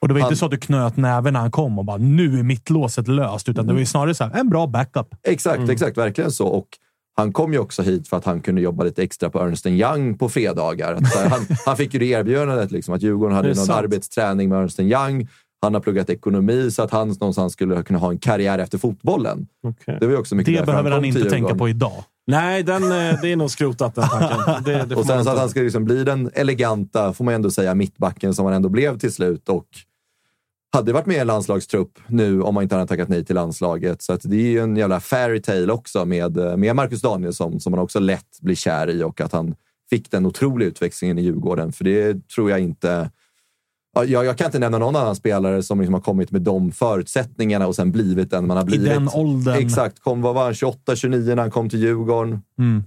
Och 0.00 0.08
det 0.08 0.14
var 0.14 0.20
Han- 0.20 0.30
inte 0.30 0.38
så 0.38 0.44
att 0.44 0.50
du 0.50 0.56
knöt 0.58 0.96
näven 0.96 1.32
när 1.32 1.40
han 1.40 1.50
kom 1.50 1.78
och 1.78 1.84
bara 1.84 1.96
nu 1.96 2.38
är 2.38 2.42
mittlåset 2.42 3.08
löst, 3.08 3.48
utan 3.48 3.66
det 3.66 3.72
var 3.72 3.80
ju 3.80 3.86
snarare 3.86 4.14
så 4.14 4.24
här, 4.24 4.40
en 4.40 4.48
bra 4.48 4.66
backup. 4.66 5.06
Exakt, 5.22 5.68
exakt. 5.70 5.98
Verkligen 5.98 6.30
så. 6.30 6.46
Och 6.46 6.66
han 7.16 7.32
kom 7.32 7.52
ju 7.52 7.58
också 7.58 7.82
hit 7.82 8.08
för 8.08 8.16
att 8.16 8.24
han 8.24 8.40
kunde 8.40 8.60
jobba 8.60 8.84
lite 8.84 9.02
extra 9.02 9.30
på 9.30 9.40
Ernst 9.40 9.66
Young 9.66 10.18
på 10.18 10.28
fredagar. 10.28 10.94
Att, 10.94 11.14
här, 11.14 11.28
han, 11.28 11.46
han 11.66 11.76
fick 11.76 11.94
ju 11.94 12.00
det 12.00 12.06
erbjudandet 12.06 12.70
liksom, 12.72 12.94
att 12.94 13.02
Djurgården 13.02 13.36
hade 13.36 13.48
någon 13.48 13.56
sant. 13.56 13.70
arbetsträning 13.84 14.48
med 14.48 14.58
Ernst 14.62 14.80
Young. 14.80 15.28
Han 15.62 15.74
har 15.74 15.80
pluggat 15.80 16.10
ekonomi 16.10 16.70
så 16.70 16.82
att 16.82 16.90
han 16.90 17.08
någonstans 17.08 17.52
skulle 17.52 17.82
kunna 17.82 17.98
ha 17.98 18.10
en 18.10 18.18
karriär 18.18 18.58
efter 18.58 18.78
fotbollen. 18.78 19.46
Okej. 19.62 19.96
Det 20.00 20.06
var 20.06 20.16
också 20.16 20.34
mycket 20.34 20.56
Det 20.56 20.66
behöver 20.66 20.90
han 20.90 21.04
inte 21.04 21.20
tänka 21.20 21.36
Djurgården. 21.36 21.58
på 21.58 21.68
idag. 21.68 22.04
Nej, 22.26 22.62
den, 22.62 22.82
eh, 22.82 23.20
det 23.22 23.32
är 23.32 23.36
nog 23.36 23.50
skrotat 23.50 23.94
den 23.94 24.08
tanken. 24.08 24.64
Det, 24.64 24.84
det 24.84 24.94
Och 24.94 25.06
sen 25.06 25.24
så 25.24 25.30
att 25.30 25.38
han 25.38 25.48
ska 25.48 25.60
liksom 25.60 25.84
bli 25.84 26.04
den 26.04 26.30
eleganta, 26.34 27.12
får 27.12 27.24
man 27.24 27.34
ändå 27.34 27.50
säga, 27.50 27.74
mittbacken 27.74 28.34
som 28.34 28.46
han 28.46 28.54
ändå 28.54 28.68
blev 28.68 28.98
till 28.98 29.12
slut. 29.12 29.48
Och 29.48 29.66
hade 30.72 30.92
varit 30.92 31.06
med 31.06 31.16
i 31.16 31.18
en 31.18 31.26
landslagstrupp 31.26 31.98
nu 32.06 32.42
om 32.42 32.54
man 32.54 32.62
inte 32.62 32.74
hade 32.74 32.88
tackat 32.88 33.08
nej 33.08 33.24
till 33.24 33.34
landslaget. 33.34 34.02
Så 34.02 34.12
att 34.12 34.20
det 34.24 34.36
är 34.36 34.50
ju 34.50 34.60
en 34.60 34.76
jävla 34.76 35.00
fairy 35.00 35.42
tale 35.42 35.72
också 35.72 36.04
med, 36.04 36.36
med 36.58 36.76
Marcus 36.76 37.00
Danielsson 37.00 37.60
som 37.60 37.70
man 37.70 37.80
också 37.80 37.98
lätt 37.98 38.40
blir 38.40 38.54
kär 38.54 38.90
i 38.90 39.02
och 39.02 39.20
att 39.20 39.32
han 39.32 39.54
fick 39.90 40.10
den 40.10 40.26
otroliga 40.26 40.68
utväxlingen 40.68 41.18
i 41.18 41.22
Djurgården. 41.22 41.72
För 41.72 41.84
det 41.84 42.28
tror 42.28 42.50
jag 42.50 42.60
inte... 42.60 43.10
Ja, 43.96 44.04
Jag, 44.04 44.24
jag 44.24 44.38
kan 44.38 44.44
inte 44.46 44.58
nämna 44.58 44.78
någon 44.78 44.96
annan 44.96 45.16
spelare 45.16 45.62
som 45.62 45.78
liksom 45.80 45.94
har 45.94 46.00
kommit 46.00 46.30
med 46.30 46.42
de 46.42 46.72
förutsättningarna 46.72 47.66
och 47.66 47.74
sen 47.74 47.92
blivit 47.92 48.30
den 48.30 48.46
man 48.46 48.56
har 48.56 48.64
I 48.64 48.66
blivit. 48.66 48.86
den 48.88 49.08
åldern. 49.14 49.54
Exakt. 49.58 50.00
Kom, 50.00 50.22
vad 50.22 50.34
var 50.34 50.44
han? 50.44 50.54
28, 50.54 50.96
29 50.96 51.34
när 51.34 51.36
han 51.42 51.50
kom 51.50 51.68
till 51.68 51.80
Djurgården. 51.80 52.40
Mm. 52.58 52.82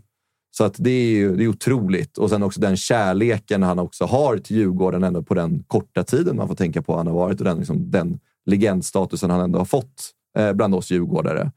Så 0.52 0.64
att 0.64 0.76
det 0.78 0.90
är 0.90 1.10
ju 1.10 1.36
det 1.36 1.44
är 1.44 1.48
otroligt. 1.48 2.18
Och 2.18 2.30
sen 2.30 2.44
också 2.44 2.62
den 2.62 2.78
kärleken 2.78 3.64
han 3.64 3.80
också 3.80 4.06
har 4.06 4.38
till 4.38 4.58
Djurgården 4.58 5.04
ändå 5.04 5.24
på 5.24 5.34
den 5.34 5.64
korta 5.68 6.04
tiden 6.04 6.36
man 6.36 6.48
får 6.48 6.56
tänka 6.56 6.82
på 6.82 6.98
han 6.98 7.08
har 7.08 7.14
varit 7.14 7.40
och 7.40 7.46
den, 7.46 7.58
liksom, 7.58 7.92
den 7.92 8.20
legendstatusen 8.46 9.30
han 9.30 9.42
ändå 9.42 9.60
har 9.60 9.66
fått 9.66 10.12
eh, 10.38 10.54
bland 10.54 10.76
oss 10.76 10.92
djurgårdare. 10.92 11.52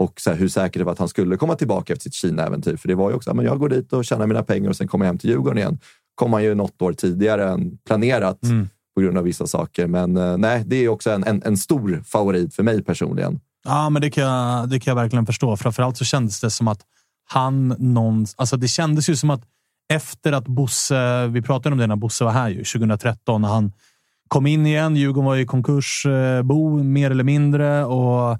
Och 0.00 0.20
så 0.20 0.30
här, 0.30 0.36
hur 0.36 0.48
säker 0.48 0.80
det 0.80 0.84
var 0.84 0.92
att 0.92 0.98
han 0.98 1.08
skulle 1.08 1.36
komma 1.36 1.54
tillbaka 1.54 1.92
efter 1.92 2.02
sitt 2.02 2.14
Kina-äventyr. 2.14 2.76
För 2.76 2.88
det 2.88 2.94
var 2.94 3.10
ju 3.10 3.16
också, 3.16 3.34
men 3.34 3.44
jag 3.44 3.58
går 3.58 3.68
dit 3.68 3.92
och 3.92 4.04
tjänar 4.04 4.26
mina 4.26 4.42
pengar 4.42 4.70
och 4.70 4.76
sen 4.76 4.88
kommer 4.88 5.04
jag 5.04 5.10
hem 5.10 5.18
till 5.18 5.30
Djurgården 5.30 5.58
igen. 5.58 5.78
kom 6.14 6.32
han 6.32 6.42
ju 6.44 6.54
något 6.54 6.82
år 6.82 6.92
tidigare 6.92 7.48
än 7.50 7.78
planerat 7.86 8.42
Mm 8.44 8.68
på 8.96 9.00
grund 9.00 9.18
av 9.18 9.24
vissa 9.24 9.46
saker. 9.46 9.86
Men 9.86 10.16
eh, 10.16 10.36
nej, 10.36 10.62
det 10.66 10.76
är 10.76 10.88
också 10.88 11.10
en, 11.10 11.24
en, 11.24 11.42
en 11.44 11.56
stor 11.56 12.02
favorit 12.04 12.54
för 12.54 12.62
mig 12.62 12.84
personligen. 12.84 13.40
Ja, 13.64 13.90
men 13.90 14.02
det 14.02 14.10
kan, 14.10 14.24
jag, 14.24 14.68
det 14.68 14.80
kan 14.80 14.90
jag 14.90 15.02
verkligen 15.02 15.26
förstå. 15.26 15.56
Framförallt 15.56 15.96
så 15.96 16.04
kändes 16.04 16.40
det 16.40 16.50
som 16.50 16.68
att 16.68 16.80
han 17.28 17.68
någon, 17.78 18.26
alltså 18.36 18.56
Det 18.56 18.68
kändes 18.68 19.08
ju 19.08 19.16
som 19.16 19.30
att 19.30 19.42
efter 19.88 20.32
att 20.32 20.48
Bosse, 20.48 21.26
vi 21.26 21.42
pratade 21.42 21.72
om 21.72 21.78
det 21.78 21.86
när 21.86 21.96
Bosse 21.96 22.24
var 22.24 22.32
här 22.32 22.48
ju, 22.48 22.64
2013, 22.64 23.42
när 23.42 23.48
han 23.48 23.72
kom 24.28 24.46
in 24.46 24.66
igen. 24.66 24.96
Djurgården 24.96 25.24
var 25.24 25.36
i 25.36 25.46
konkursbo, 25.46 26.78
eh, 26.78 26.84
mer 26.84 27.10
eller 27.10 27.24
mindre. 27.24 27.84
och 27.84 28.38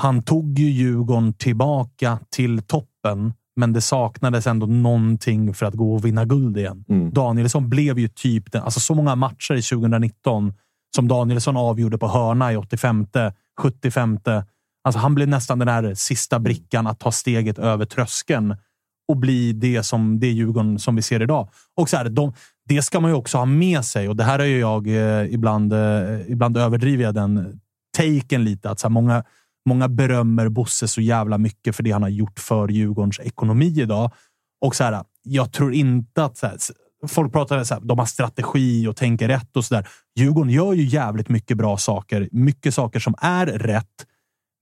Han 0.00 0.22
tog 0.22 0.58
ju 0.58 0.70
Djurgården 0.70 1.34
tillbaka 1.34 2.18
till 2.30 2.62
toppen, 2.62 3.32
men 3.56 3.72
det 3.72 3.80
saknades 3.80 4.46
ändå 4.46 4.66
någonting 4.66 5.54
för 5.54 5.66
att 5.66 5.74
gå 5.74 5.94
och 5.94 6.04
vinna 6.04 6.24
guld 6.24 6.56
igen. 6.56 6.84
Mm. 6.88 7.12
Danielsson 7.12 7.68
blev 7.68 7.98
ju 7.98 8.08
typ 8.08 8.52
den, 8.52 8.62
alltså 8.62 8.80
så 8.80 8.94
många 8.94 9.14
matcher 9.14 9.54
i 9.54 9.62
2019 9.62 10.52
som 10.96 11.08
Danielsson 11.08 11.56
avgjorde 11.56 11.98
på 11.98 12.08
hörna 12.08 12.52
i 12.52 12.56
85, 12.56 13.06
75. 13.60 14.18
Alltså 14.84 14.98
han 14.98 15.14
blev 15.14 15.28
nästan 15.28 15.58
den 15.58 15.66
där 15.66 15.94
sista 15.94 16.38
brickan 16.38 16.86
att 16.86 17.00
ta 17.00 17.12
steget 17.12 17.58
över 17.58 17.84
tröskeln 17.84 18.56
och 19.08 19.16
bli 19.16 19.52
det 19.52 19.82
som 19.82 20.20
det 20.20 20.30
Djurgården 20.30 20.78
som 20.78 20.96
vi 20.96 21.02
ser 21.02 21.22
idag. 21.22 21.48
Och 21.76 21.88
så 21.88 21.96
här, 21.96 22.08
de, 22.08 22.32
det 22.68 22.82
ska 22.82 23.00
man 23.00 23.10
ju 23.10 23.16
också 23.16 23.38
ha 23.38 23.44
med 23.44 23.84
sig 23.84 24.08
och 24.08 24.16
det 24.16 24.24
här 24.24 24.38
är 24.38 24.44
ju 24.44 24.58
jag 24.58 24.86
eh, 24.86 25.34
ibland, 25.34 25.72
eh, 25.72 26.30
ibland 26.30 26.56
överdriver 26.56 27.04
jag 27.04 27.14
den 27.14 27.60
taken 27.96 28.44
lite. 28.44 28.70
Att 28.70 28.80
så 28.80 28.86
här, 28.86 28.92
många, 28.92 29.24
många 29.66 29.88
berömmer 29.88 30.48
Bosse 30.48 30.88
så 30.88 31.00
jävla 31.00 31.38
mycket 31.38 31.76
för 31.76 31.82
det 31.82 31.90
han 31.90 32.02
har 32.02 32.08
gjort 32.08 32.38
för 32.38 32.68
Djurgårdens 32.68 33.20
ekonomi 33.20 33.80
idag. 33.80 34.10
Och 34.60 34.74
så 34.74 34.84
här, 34.84 35.04
jag 35.22 35.52
tror 35.52 35.74
inte 35.74 36.24
att 36.24 36.36
så 36.36 36.46
här, 36.46 36.56
folk 37.08 37.32
pratar 37.32 37.64
så 37.64 37.74
här, 37.74 37.80
de 37.80 37.98
har 37.98 38.06
strategi 38.06 38.86
och 38.86 38.96
tänker 38.96 39.28
rätt 39.28 39.56
och 39.56 39.64
så 39.64 39.74
där. 39.74 39.88
Djurgården 40.18 40.52
gör 40.52 40.72
ju 40.72 40.84
jävligt 40.84 41.28
mycket 41.28 41.56
bra 41.56 41.76
saker. 41.76 42.28
Mycket 42.32 42.74
saker 42.74 43.00
som 43.00 43.14
är 43.18 43.46
rätt. 43.46 44.06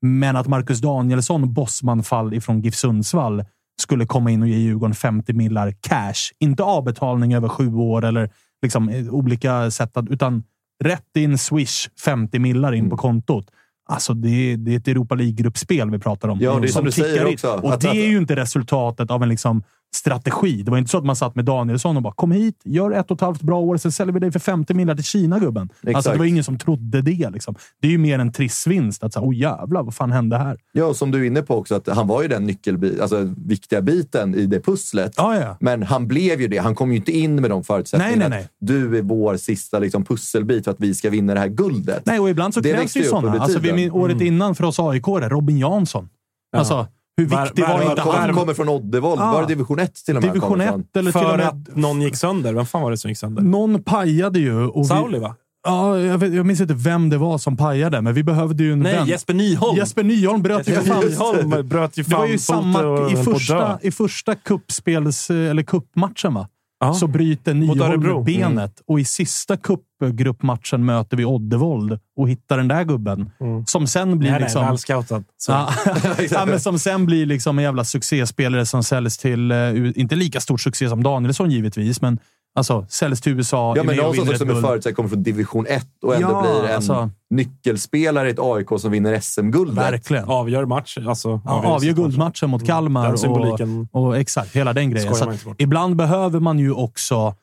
Men 0.02 0.36
att 0.36 0.46
Marcus 0.46 0.80
Danielsson, 0.80 1.52
bossmanfall 1.52 2.34
ifrån 2.34 2.60
GIF 2.60 2.74
Sundsvall, 2.74 3.44
skulle 3.80 4.06
komma 4.06 4.30
in 4.30 4.42
och 4.42 4.48
ge 4.48 4.56
Djurgården 4.56 4.94
50 4.94 5.32
millar 5.32 5.74
cash. 5.80 6.32
Inte 6.38 6.62
avbetalning 6.62 7.34
över 7.34 7.48
sju 7.48 7.74
år 7.74 8.04
eller 8.04 8.30
liksom 8.62 8.88
eh, 8.88 9.08
olika 9.08 9.70
sätt, 9.70 9.96
att, 9.96 10.08
utan 10.08 10.42
rätt 10.84 11.16
in 11.16 11.38
swish 11.38 11.88
50 12.04 12.38
millar 12.38 12.72
in 12.72 12.90
på 12.90 12.96
kontot. 12.96 13.50
Alltså 13.90 14.14
det, 14.14 14.28
är- 14.52 14.56
det 14.56 14.72
är 14.74 14.76
ett 14.76 14.88
Europa 14.88 15.14
League-gruppspel 15.14 15.90
vi 15.90 15.98
pratar 15.98 16.28
om. 16.28 16.38
Ja, 16.40 16.58
det 16.60 16.66
är 16.66 16.68
som 16.68 16.84
du 16.84 16.90
tickar 16.90 17.08
säger 17.08 17.26
in. 17.26 17.34
också, 17.34 17.48
Och 17.62 17.72
att- 17.74 17.80
det 17.80 17.88
är 17.88 18.08
ju 18.08 18.16
inte 18.18 18.36
resultatet 18.36 19.10
av 19.10 19.22
en 19.22 19.28
liksom 19.28 19.62
strategi. 19.94 20.62
Det 20.62 20.70
var 20.70 20.78
inte 20.78 20.90
så 20.90 20.98
att 20.98 21.04
man 21.04 21.16
satt 21.16 21.34
med 21.34 21.44
Danielsson 21.44 21.96
och 21.96 22.02
bara 22.02 22.12
“Kom 22.12 22.32
hit, 22.32 22.60
gör 22.64 22.90
ett 22.90 23.10
och 23.10 23.16
ett 23.16 23.20
halvt 23.20 23.42
bra 23.42 23.58
år, 23.60 23.76
sen 23.76 23.92
säljer 23.92 24.12
vi 24.12 24.20
dig 24.20 24.32
för 24.32 24.38
50 24.38 24.74
millar 24.74 24.94
till 24.94 25.04
Kina, 25.04 25.38
gubben”. 25.38 25.68
Alltså, 25.94 26.12
det 26.12 26.18
var 26.18 26.24
ingen 26.24 26.44
som 26.44 26.58
trodde 26.58 27.02
det. 27.02 27.30
Liksom. 27.30 27.54
Det 27.80 27.88
är 27.88 27.92
ju 27.92 27.98
mer 27.98 28.18
en 28.18 28.32
trissvinst. 28.32 29.04
Att 29.04 29.12
säga, 29.12 29.22
“Åh 29.22 29.36
jävlar, 29.36 29.82
vad 29.82 29.94
fan 29.94 30.12
hände 30.12 30.36
här?” 30.36 30.58
Ja, 30.72 30.94
som 30.94 31.10
du 31.10 31.20
är 31.20 31.24
inne 31.24 31.42
på 31.42 31.56
också, 31.56 31.74
att 31.74 31.88
han 31.88 32.06
var 32.06 32.22
ju 32.22 32.28
den 32.28 32.50
nyckelbi- 32.50 33.00
alltså, 33.00 33.34
viktiga 33.36 33.80
biten 33.80 34.34
i 34.34 34.46
det 34.46 34.60
pusslet. 34.60 35.12
Ja, 35.16 35.36
ja. 35.36 35.56
Men 35.60 35.82
han 35.82 36.06
blev 36.08 36.40
ju 36.40 36.48
det. 36.48 36.58
Han 36.58 36.74
kom 36.74 36.90
ju 36.90 36.96
inte 36.96 37.12
in 37.12 37.40
med 37.40 37.50
de 37.50 37.64
förutsättningarna. 37.64 38.16
Nej, 38.16 38.28
nej, 38.28 38.38
nej. 38.38 38.48
Du 38.60 38.98
är 38.98 39.02
vår 39.02 39.36
sista 39.36 39.78
liksom, 39.78 40.04
pusselbit 40.04 40.64
för 40.64 40.70
att 40.70 40.80
vi 40.80 40.94
ska 40.94 41.10
vinna 41.10 41.34
det 41.34 41.40
här 41.40 41.48
guldet. 41.48 42.06
Nej, 42.06 42.20
och 42.20 42.30
ibland 42.30 42.54
så 42.54 42.60
Det 42.60 42.72
krävs 42.72 42.96
ju 42.96 43.04
sådana. 43.04 43.38
Alltså, 43.40 43.58
vi, 43.58 43.90
året 43.90 44.20
innan 44.20 44.54
för 44.54 44.64
oss 44.64 44.80
aik 44.80 45.08
Robin 45.08 45.58
Jansson. 45.58 46.08
Alltså, 46.56 46.86
hur 47.20 47.28
Var- 47.28 47.44
viktig 47.44 47.62
var- 47.62 47.68
var 47.70 47.78
var- 47.84 47.90
inte 47.90 48.02
var- 48.02 48.12
han? 48.12 48.22
Han 48.22 48.34
kommer 48.34 48.54
från 48.54 48.68
Oddevold. 48.68 49.20
Ja. 49.20 49.32
Var 49.32 49.40
det 49.40 49.46
division 49.48 49.78
1 49.78 50.04
till 50.04 50.16
och 50.16 50.22
med? 50.22 50.32
Division 50.32 50.50
kommer 50.50 50.64
1 50.64 50.70
från? 50.70 50.84
eller 50.94 51.12
till 51.12 51.20
och 51.20 51.26
För 51.30 51.36
med... 51.36 51.46
att 51.48 51.76
någon 51.76 52.02
gick 52.02 52.16
sönder. 52.16 52.52
Vem 52.54 52.66
fan 52.66 52.82
var 52.82 52.90
det 52.90 52.96
som 52.98 53.08
gick 53.10 53.18
sönder? 53.18 53.42
Någon 53.42 53.82
pajade 53.82 54.38
ju. 54.38 54.66
Och 54.66 54.86
Sauli, 54.86 55.18
va? 55.18 55.34
Ja, 55.66 55.98
jag, 55.98 56.18
vet, 56.18 56.34
jag 56.34 56.46
minns 56.46 56.60
inte 56.60 56.74
vem 56.74 57.08
det 57.08 57.18
var 57.18 57.38
som 57.38 57.56
pajade, 57.56 58.00
men 58.00 58.14
vi 58.14 58.22
behövde 58.22 58.62
ju 58.64 58.72
en 58.72 58.80
Nej, 58.80 58.94
vän. 58.94 59.06
Jesper 59.06 59.34
Nyholm. 59.34 59.76
Jesper 59.76 60.02
Nyholm 60.02 60.42
bröt 60.42 60.68
ju 60.68 60.72
fan... 60.74 61.00
Nyholm 61.06 61.68
bröt 61.68 61.96
ju 61.98 62.02
Det 62.02 62.16
var 62.16 62.26
ju 62.26 62.38
samma 62.38 62.86
och 62.86 63.12
i 63.12 63.16
första, 63.16 63.78
i 63.82 63.90
första 63.90 64.34
kuppspels, 64.34 65.30
eller 65.30 65.62
kuppmatchen, 65.62 66.34
va? 66.34 66.48
Ja. 66.80 66.94
Så 66.94 67.06
bryter. 67.06 67.54
Nyholm 67.54 68.24
benet 68.24 68.82
och 68.86 69.00
i 69.00 69.04
sista 69.04 69.56
cupgruppmatchen 69.56 70.84
möter 70.84 71.16
vi 71.16 71.24
Oddevold 71.24 71.98
och 72.16 72.28
hittar 72.28 72.56
den 72.56 72.68
där 72.68 72.84
gubben. 72.84 73.30
Som 73.66 73.86
sen 73.86 74.18
blir 74.18 74.30
Nej, 74.30 74.40
liksom... 74.40 74.64
nej. 74.64 75.22
Så. 75.36 75.52
Ja, 76.30 76.46
men 76.46 76.60
som 76.60 76.78
sen 76.78 77.06
blir 77.06 77.26
liksom 77.26 77.58
en 77.58 77.64
jävla 77.64 77.84
succéspelare 77.84 78.66
som 78.66 78.82
säljs 78.82 79.18
till, 79.18 79.50
eh, 79.50 79.58
inte 79.94 80.16
lika 80.16 80.40
stor 80.40 80.56
succé 80.56 80.88
som 80.88 81.02
Danielsson 81.02 81.50
givetvis, 81.50 82.00
men 82.00 82.18
alltså 82.54 82.86
säljs 82.88 83.20
till 83.20 83.32
USA. 83.32 83.72
Ja, 83.76 83.82
är 83.82 83.86
men 83.86 84.00
också 84.00 84.22
ett 84.22 84.28
med 84.40 84.48
guld. 84.48 84.66
förutsättningar 84.66 84.96
kommer 84.96 85.08
från 85.08 85.22
division 85.22 85.66
1 85.66 85.86
och 86.02 86.14
ändå 86.14 86.28
Ja, 86.30 86.40
blir 86.42 86.68
en 86.70 86.76
alltså- 86.76 87.10
nyckelspelare 87.30 88.28
i 88.28 88.30
ett 88.30 88.38
AIK 88.38 88.68
som 88.80 88.90
vinner 88.92 89.20
SM-guldet. 89.20 89.76
Verkligen. 89.78 90.24
Avgör 90.24 90.64
match. 90.64 90.98
Alltså, 91.06 91.40
Ja, 91.44 91.66
avgör 91.66 91.92
guldmatchen 91.92 92.50
mot 92.50 92.66
Kalmar. 92.66 93.08
Den 93.08 93.18
symboliken 93.18 93.88
och, 93.92 94.06
och 94.06 94.16
exakt, 94.18 94.56
hela 94.56 94.72
den 94.72 94.90
grejen. 94.90 95.14
ibland 95.58 95.96
behöver 95.96 96.40
man 96.40 96.58
ju 96.58 96.72
också... 96.72 97.14
Ha 97.16 97.34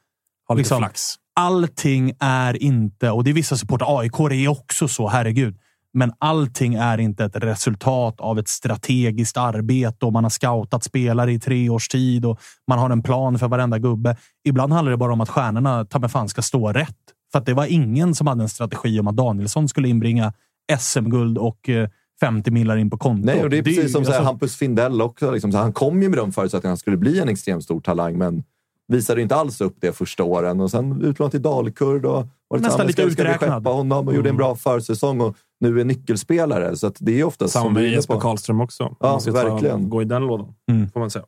lite 0.50 0.58
liksom, 0.58 0.78
flax. 0.78 1.16
Allting 1.40 2.14
är 2.20 2.64
inte, 2.64 3.12
och 3.12 3.24
det 3.24 3.30
är 3.30 3.34
vissa 3.34 3.58
supportrar, 3.58 4.00
AIK 4.00 4.20
är 4.20 4.48
också 4.48 4.88
så, 4.88 5.08
herregud. 5.08 5.56
Men 5.94 6.14
allting 6.20 6.74
är 6.74 6.98
inte 6.98 7.26
ett 7.26 7.36
resultat 7.36 8.22
av 8.22 8.40
ett 8.40 8.48
strategiskt 8.48 9.38
arbete 9.38 10.06
och 10.06 10.14
man 10.14 10.24
har 10.24 10.30
scoutat 10.30 10.84
spelare 10.84 11.32
i 11.32 11.40
tre 11.40 11.70
års 11.70 11.88
tid 11.88 12.26
och 12.26 12.40
man 12.68 12.80
har 12.80 12.90
en 12.90 13.04
plan 13.04 13.40
för 13.40 13.48
varenda 13.48 13.80
gubbe. 13.80 14.18
Ibland 14.48 14.74
handlar 14.74 14.92
det 14.92 14.98
bara 14.98 15.14
om 15.14 15.22
att 15.22 15.30
stjärnorna 15.30 15.86
ta 15.86 16.00
mig 16.00 16.10
fan 16.10 16.30
ska 16.30 16.42
stå 16.42 16.74
rätt. 16.74 16.96
För 17.32 17.40
att 17.40 17.46
det 17.46 17.54
var 17.54 17.66
ingen 17.66 18.16
som 18.16 18.28
hade 18.28 18.44
en 18.44 18.50
strategi 18.50 19.00
om 19.00 19.08
att 19.08 19.16
Danielsson 19.18 19.68
skulle 19.70 19.88
inbringa 19.88 20.34
SM-guld 20.80 21.38
och 21.38 21.70
eh, 21.70 21.90
50 22.20 22.52
millar 22.52 22.78
in 22.78 22.90
på 22.90 22.98
kontot. 22.98 23.26
Nej, 23.26 23.44
och 23.44 23.50
det 23.50 23.58
är 23.58 23.64
precis 23.64 23.84
ju- 23.84 23.90
som 23.90 24.00
alltså, 24.00 24.22
Hampus 24.22 24.56
Findell 24.56 25.02
också. 25.02 25.32
Liksom, 25.32 25.54
han 25.54 25.74
kom 25.74 26.02
ju 26.02 26.10
med 26.10 26.18
de 26.18 26.32
förutsättningarna 26.32 26.72
att 26.72 26.72
han 26.72 26.78
skulle 26.78 26.98
bli 26.98 27.20
en 27.20 27.30
extremt 27.30 27.64
stor 27.64 27.80
talang, 27.82 28.18
men 28.18 28.44
visade 28.88 29.22
inte 29.22 29.36
alls 29.36 29.62
upp 29.62 29.76
det 29.80 29.92
första 29.98 30.24
åren. 30.24 30.60
Och 30.62 30.72
sen 30.72 31.02
utlånad 31.02 31.32
till 31.32 31.42
Dalkurd 31.42 32.06
och 32.06 32.28
var 32.48 32.60
Nästan 32.60 32.88
lite 32.88 33.02
ska, 33.02 33.12
ska 33.12 33.24
vi 33.24 33.30
uträknad. 33.30 33.60
skeppa 33.60 33.70
honom 33.70 34.08
och 34.08 34.16
gjorde 34.16 34.30
en 34.30 34.36
Mm. 34.36 34.38
bra 34.38 34.56
försäsong 34.56 35.22
och 35.22 35.36
nu 35.60 35.80
är 35.80 35.84
nyckelspelare. 35.86 36.76
Så 36.76 36.88
att 36.88 36.96
det 37.00 37.20
är 37.20 37.24
ofta 37.24 37.48
Samma 37.48 37.70
med 37.70 37.84
Jesper 37.92 38.14
på. 38.14 38.20
Karlström 38.20 38.62
också. 38.62 38.96
Ja, 39.00 39.20
ska 39.20 39.32
verkligen. 39.32 39.90
Gå 39.90 40.02
i 40.02 40.06
den 40.06 40.22
lådan, 40.28 40.54
Mm. 40.72 40.90
får 40.92 41.00
man 41.00 41.10
säga. 41.12 41.26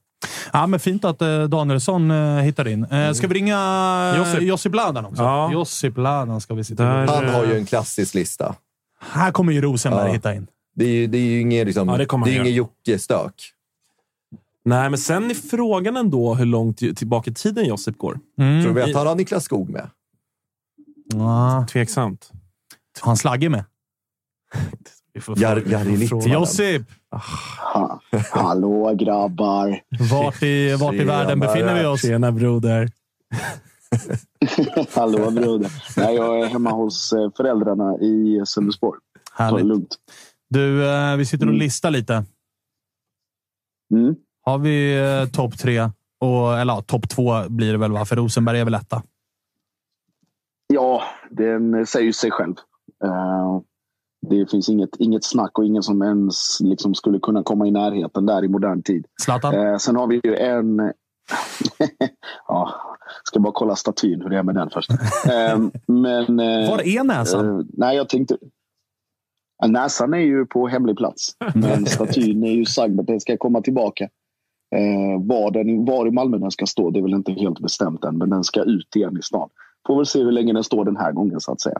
Ja, 0.53 0.67
men 0.67 0.79
fint 0.79 1.05
att 1.05 1.21
eh, 1.21 1.43
Danielsson 1.43 2.11
eh, 2.11 2.35
hittar 2.37 2.67
in. 2.67 2.83
Eh, 2.85 3.11
ska 3.13 3.27
vi 3.27 3.33
ringa 3.33 4.13
Josip. 4.17 4.41
Josip 4.41 4.75
Ladan 4.75 5.05
också? 5.05 5.23
Ja. 5.23 5.51
Josip 5.53 5.97
Ladan 5.97 6.41
ska 6.41 6.53
vi 6.53 6.63
sitta 6.63 6.83
Där- 6.83 6.93
med. 6.93 7.09
Han 7.09 7.27
har 7.29 7.45
ju 7.45 7.57
en 7.57 7.65
klassisk 7.65 8.13
lista. 8.13 8.55
Här 8.99 9.31
kommer 9.31 9.53
ju 9.53 9.61
Rosenberg 9.61 10.07
Ja. 10.07 10.13
hitta 10.13 10.33
in. 10.35 10.47
Det 10.75 10.85
är 10.85 10.89
ju, 10.89 11.07
det 11.07 11.17
är 11.17 11.21
ju 11.21 11.39
ingen, 11.41 11.65
liksom, 11.67 11.87
Ja, 11.89 11.97
det 11.97 12.05
det 12.25 12.31
är 12.31 12.41
ingen 12.41 12.53
Jocke-stök. 12.53 13.33
Nej, 14.69 14.89
men 14.89 14.97
sen 14.99 15.29
är 15.31 15.35
frågan 15.35 15.97
ändå 15.97 16.33
hur 16.33 16.45
långt 16.45 16.77
tillbaka 16.77 17.31
i 17.31 17.33
tiden 17.33 17.65
Josip 17.65 17.97
går. 17.97 18.19
Mm. 18.41 18.63
Tror 18.63 18.73
du 18.73 18.83
att 18.83 18.93
han 18.95 19.07
har 19.07 19.15
Niklas 19.15 19.43
Skog 19.43 19.69
med? 19.69 19.89
Ja. 21.13 21.65
Tveksamt. 21.69 22.31
Har 23.01 23.07
han 23.09 23.17
Slagge 23.17 23.49
med? 23.49 23.63
Vi 25.13 25.19
Jar- 25.41 25.63
Jari 25.71 25.89
vi. 25.91 25.97
Littmannen. 25.97 26.31
Josip! 26.31 26.81
Ha, 27.73 28.01
hallå 28.31 28.95
grabbar! 28.95 29.79
Vart 30.11 30.43
i, 30.43 30.75
vart 30.75 30.93
i 30.95 31.03
världen 31.03 31.39
befinner 31.39 31.79
vi 31.79 31.85
oss? 31.85 32.01
Tjena 32.01 32.31
broder. 32.31 32.89
hallå 34.95 35.31
broder! 35.31 35.71
Nej, 35.97 36.15
jag 36.15 36.39
är 36.41 36.45
hemma 36.45 36.71
hos 36.71 37.13
eh, 37.13 37.29
föräldrarna 37.37 37.97
i 37.97 38.41
Sölvesborg. 38.45 38.99
Ta 39.37 39.43
det 39.43 39.49
Härligt. 39.49 39.65
lugnt. 39.65 39.95
Du, 40.49 40.89
eh, 40.89 41.15
vi 41.15 41.25
sitter 41.25 41.45
och 41.45 41.49
Mm. 41.53 41.59
listar 41.59 41.91
lite. 41.91 42.25
Mm. 43.93 44.15
Har 44.49 44.57
vi 44.57 44.99
eh, 44.99 45.29
topp 45.29 45.57
tre? 45.57 45.89
Och, 46.19 46.59
eller 46.59 46.73
ja, 46.73 46.81
topp 46.81 47.09
två 47.09 47.49
blir 47.49 47.71
det 47.71 47.77
väl, 47.77 47.91
va? 47.91 48.05
För 48.05 48.15
Rosenberg 48.15 48.59
är 48.59 48.65
väl 48.65 48.73
etta. 48.73 49.03
Ja, 50.73 51.03
den 51.29 51.85
säger 51.85 52.11
sig 52.11 52.31
själv. 52.31 52.55
Eh, 53.03 53.61
det 54.29 54.51
finns 54.51 54.69
inget, 54.69 54.95
inget 54.99 55.23
snack 55.23 55.57
och 55.57 55.65
ingen 55.65 55.83
som 55.83 56.01
ens 56.01 56.59
liksom 56.59 56.95
skulle 56.95 57.19
kunna 57.19 57.43
komma 57.43 57.67
i 57.67 57.71
närheten 57.71 58.25
där 58.25 58.43
i 58.43 58.47
modern 58.47 58.83
tid. 58.83 59.05
Zlatan? 59.21 59.55
Eh, 59.55 59.77
sen 59.77 59.95
har 59.95 60.07
vi 60.07 60.21
ju 60.23 60.35
en... 60.35 60.77
ja, 62.47 62.73
ska 63.23 63.39
bara 63.39 63.53
kolla 63.53 63.75
statyn, 63.75 64.21
hur 64.21 64.29
det 64.29 64.37
är 64.37 64.43
med 64.43 64.55
den 64.55 64.69
först. 64.69 64.91
Men, 65.87 66.37
Var 66.67 66.87
är 66.87 67.03
näsan? 67.03 67.69
nej, 67.73 67.95
jag 67.95 68.09
tänkte... 68.09 68.37
Näsan 69.67 70.13
är 70.13 70.17
ju 70.17 70.45
på 70.45 70.67
hemlig 70.67 70.97
plats, 70.97 71.35
men 71.53 71.85
statyn 71.85 72.43
är 72.43 72.51
ju 72.51 72.65
sagd 72.65 72.99
att 72.99 73.07
den 73.07 73.19
ska 73.19 73.37
komma 73.37 73.61
tillbaka. 73.61 74.09
Eh, 74.75 75.21
var, 75.27 75.51
den, 75.51 75.85
var 75.85 76.07
i 76.07 76.11
Malmö 76.11 76.37
den 76.37 76.51
ska 76.51 76.65
stå, 76.65 76.89
det 76.89 76.99
är 76.99 77.03
väl 77.03 77.13
inte 77.13 77.31
helt 77.31 77.59
bestämt 77.59 78.03
än, 78.03 78.17
men 78.17 78.29
den 78.29 78.43
ska 78.43 78.61
ut 78.61 78.95
igen 78.95 79.17
i 79.17 79.21
stan. 79.21 79.49
Får 79.87 79.95
väl 79.95 80.05
se 80.05 80.23
hur 80.23 80.31
länge 80.31 80.53
den 80.53 80.63
står 80.63 80.85
den 80.85 80.97
här 80.97 81.11
gången, 81.11 81.39
så 81.39 81.51
att 81.51 81.61
säga. 81.61 81.79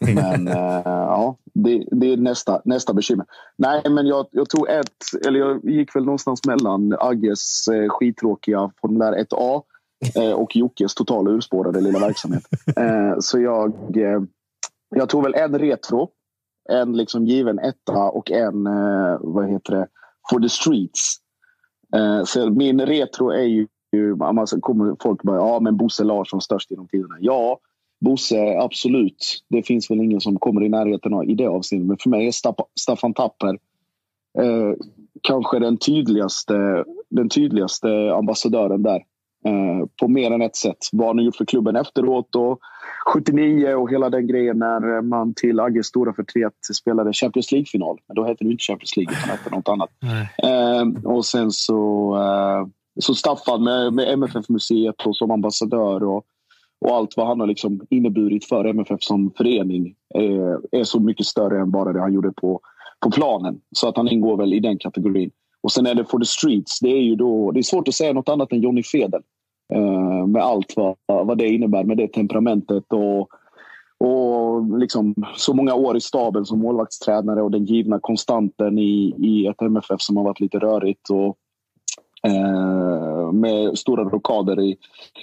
Men 0.14 0.48
eh, 0.48 0.82
ja, 0.84 1.36
det, 1.54 1.84
det 1.90 2.12
är 2.12 2.16
nästa, 2.16 2.62
nästa 2.64 2.94
bekymmer. 2.94 3.26
Nej, 3.58 3.82
men 3.90 4.06
jag, 4.06 4.26
jag 4.30 4.48
tog 4.48 4.68
ett, 4.68 5.26
eller 5.26 5.40
jag 5.40 5.64
gick 5.64 5.96
väl 5.96 6.04
någonstans 6.04 6.46
mellan 6.46 6.96
Agges 7.00 7.68
eh, 7.68 7.88
skittråkiga 7.88 8.70
formulär 8.80 9.12
1A 9.12 9.62
eh, 10.16 10.32
och 10.32 10.56
Jockes 10.56 10.94
totala 10.94 11.30
urspårade 11.30 11.80
lilla 11.80 11.98
verksamhet. 11.98 12.42
Eh, 12.76 13.18
så 13.18 13.40
jag, 13.40 13.96
eh, 13.96 14.22
jag 14.94 15.08
tog 15.08 15.22
väl 15.22 15.34
en 15.34 15.58
retro, 15.58 16.10
en 16.70 16.96
liksom 16.96 17.26
given 17.26 17.58
etta 17.58 18.10
och 18.10 18.30
en, 18.30 18.66
eh, 18.66 19.18
vad 19.20 19.50
heter 19.50 19.74
det, 19.74 19.86
for 20.30 20.40
the 20.40 20.48
streets. 20.48 21.21
Eh, 21.96 22.24
så 22.24 22.50
min 22.50 22.80
retro 22.80 23.30
är 23.30 23.44
ju, 23.44 23.66
Alltså, 24.20 24.60
kommer 24.60 24.96
folk 25.02 25.22
bara, 25.22 25.36
ja 25.36 25.60
men 25.60 25.76
Bosse 25.76 26.04
Larsson 26.04 26.40
störst 26.40 26.70
genom 26.70 26.88
tiderna. 26.88 27.16
Ja, 27.20 27.58
Bosse, 28.00 28.58
absolut. 28.58 29.44
Det 29.48 29.62
finns 29.62 29.90
väl 29.90 30.00
ingen 30.00 30.20
som 30.20 30.38
kommer 30.38 30.62
i 30.64 30.68
närheten 30.68 31.14
av 31.14 31.30
i 31.30 31.34
det 31.34 31.46
avseendet. 31.46 31.88
Men 31.88 31.96
för 31.98 32.10
mig 32.10 32.26
är 32.26 32.30
Staff- 32.30 32.66
Staffan 32.80 33.14
Tapper 33.14 33.58
eh, 34.38 34.72
kanske 35.22 35.58
den 35.58 35.76
tydligaste, 35.76 36.84
den 37.10 37.28
tydligaste 37.28 38.14
ambassadören 38.14 38.82
där. 38.82 39.04
Eh, 39.44 39.86
på 40.00 40.08
mer 40.08 40.30
än 40.30 40.42
ett 40.42 40.56
sätt. 40.56 40.78
Vad 40.92 41.06
han 41.06 41.18
har 41.18 41.24
gjort 41.24 41.36
för 41.36 41.44
klubben 41.44 41.76
efteråt 41.76 42.36
och 42.36 42.58
79 43.06 43.74
och 43.74 43.90
hela 43.90 44.10
den 44.10 44.26
grejen 44.26 44.58
när 44.58 45.02
man 45.02 45.34
till 45.34 45.60
Agges 45.60 45.86
stora 45.86 46.12
förtret 46.12 46.52
spelade 46.74 47.12
Champions 47.12 47.52
League-final. 47.52 47.98
Men 48.06 48.14
då 48.14 48.24
hette 48.24 48.44
det 48.44 48.50
inte 48.50 48.62
Champions 48.62 48.96
League 48.96 49.14
utan 49.14 49.30
hette 49.30 49.50
något 49.50 49.68
annat. 49.68 49.90
Eh, 50.42 51.12
och 51.12 51.24
sen 51.24 51.50
så, 51.50 52.14
eh, 52.16 52.66
så 53.00 53.14
Staffan 53.14 53.64
med, 53.64 53.92
med 53.92 54.12
MFF-museet 54.12 55.06
och 55.06 55.16
som 55.16 55.30
ambassadör 55.30 56.02
och, 56.02 56.24
och 56.80 56.96
allt 56.96 57.16
vad 57.16 57.26
han 57.26 57.40
har 57.40 57.46
liksom 57.46 57.80
inneburit 57.90 58.44
för 58.44 58.64
MFF 58.64 59.02
som 59.02 59.32
förening 59.36 59.94
eh, 60.14 60.80
är 60.80 60.84
så 60.84 61.00
mycket 61.00 61.26
större 61.26 61.60
än 61.60 61.70
bara 61.70 61.92
det 61.92 62.00
han 62.00 62.12
gjorde 62.12 62.32
på, 62.32 62.60
på 63.00 63.10
planen. 63.10 63.60
Så 63.76 63.88
att 63.88 63.96
han 63.96 64.08
ingår 64.08 64.36
väl 64.36 64.54
i 64.54 64.60
den 64.60 64.78
kategorin. 64.78 65.30
Och 65.62 65.72
sen 65.72 65.86
är 65.86 65.94
det 65.94 66.04
for 66.04 66.18
the 66.18 66.24
streets. 66.24 66.80
Det 66.80 66.88
är 66.88 67.02
ju 67.02 67.14
då, 67.14 67.50
det 67.50 67.60
är 67.60 67.62
svårt 67.62 67.88
att 67.88 67.94
säga 67.94 68.12
något 68.12 68.28
annat 68.28 68.52
än 68.52 68.60
Johnny 68.60 68.82
Fedel. 68.82 69.22
Eh, 69.74 70.26
med 70.26 70.42
allt 70.42 70.72
vad, 70.76 70.96
vad 71.06 71.38
det 71.38 71.48
innebär 71.48 71.84
med 71.84 71.96
det 71.96 72.08
temperamentet 72.08 72.84
och, 72.92 73.28
och 74.08 74.78
liksom 74.78 75.14
så 75.36 75.54
många 75.54 75.74
år 75.74 75.96
i 75.96 76.00
staben 76.00 76.44
som 76.44 76.58
målvaktstränare 76.58 77.42
och 77.42 77.50
den 77.50 77.64
givna 77.64 77.98
konstanten 78.00 78.78
i, 78.78 79.14
i 79.18 79.46
ett 79.46 79.62
MFF 79.62 80.00
som 80.00 80.16
har 80.16 80.24
varit 80.24 80.40
lite 80.40 80.58
rörigt. 80.58 81.10
Och, 81.10 81.36
eh, 82.30 83.32
med 83.32 83.78
stora 83.78 84.04
rockader 84.04 84.60
i, 84.60 84.76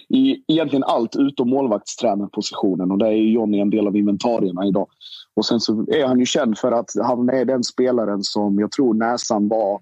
i 0.10 0.44
egentligen 0.48 0.84
allt 0.84 1.16
utom 1.16 1.50
målvaktstränarpositionen. 1.50 2.92
Och 2.92 2.98
där 2.98 3.08
är 3.08 3.16
Johnny 3.16 3.60
en 3.60 3.70
del 3.70 3.88
av 3.88 3.98
inventarierna 3.98 4.66
idag. 4.66 4.88
Och 5.34 5.46
sen 5.46 5.60
så 5.60 5.86
är 5.88 6.08
han 6.08 6.20
ju 6.20 6.26
känd 6.26 6.58
för 6.58 6.72
att 6.72 6.90
han 7.04 7.30
är 7.30 7.46
den 7.46 7.64
spelaren 7.64 8.24
som 8.24 8.60
jag 8.60 8.72
tror 8.72 8.94
Näsan 8.94 9.48
var 9.48 9.82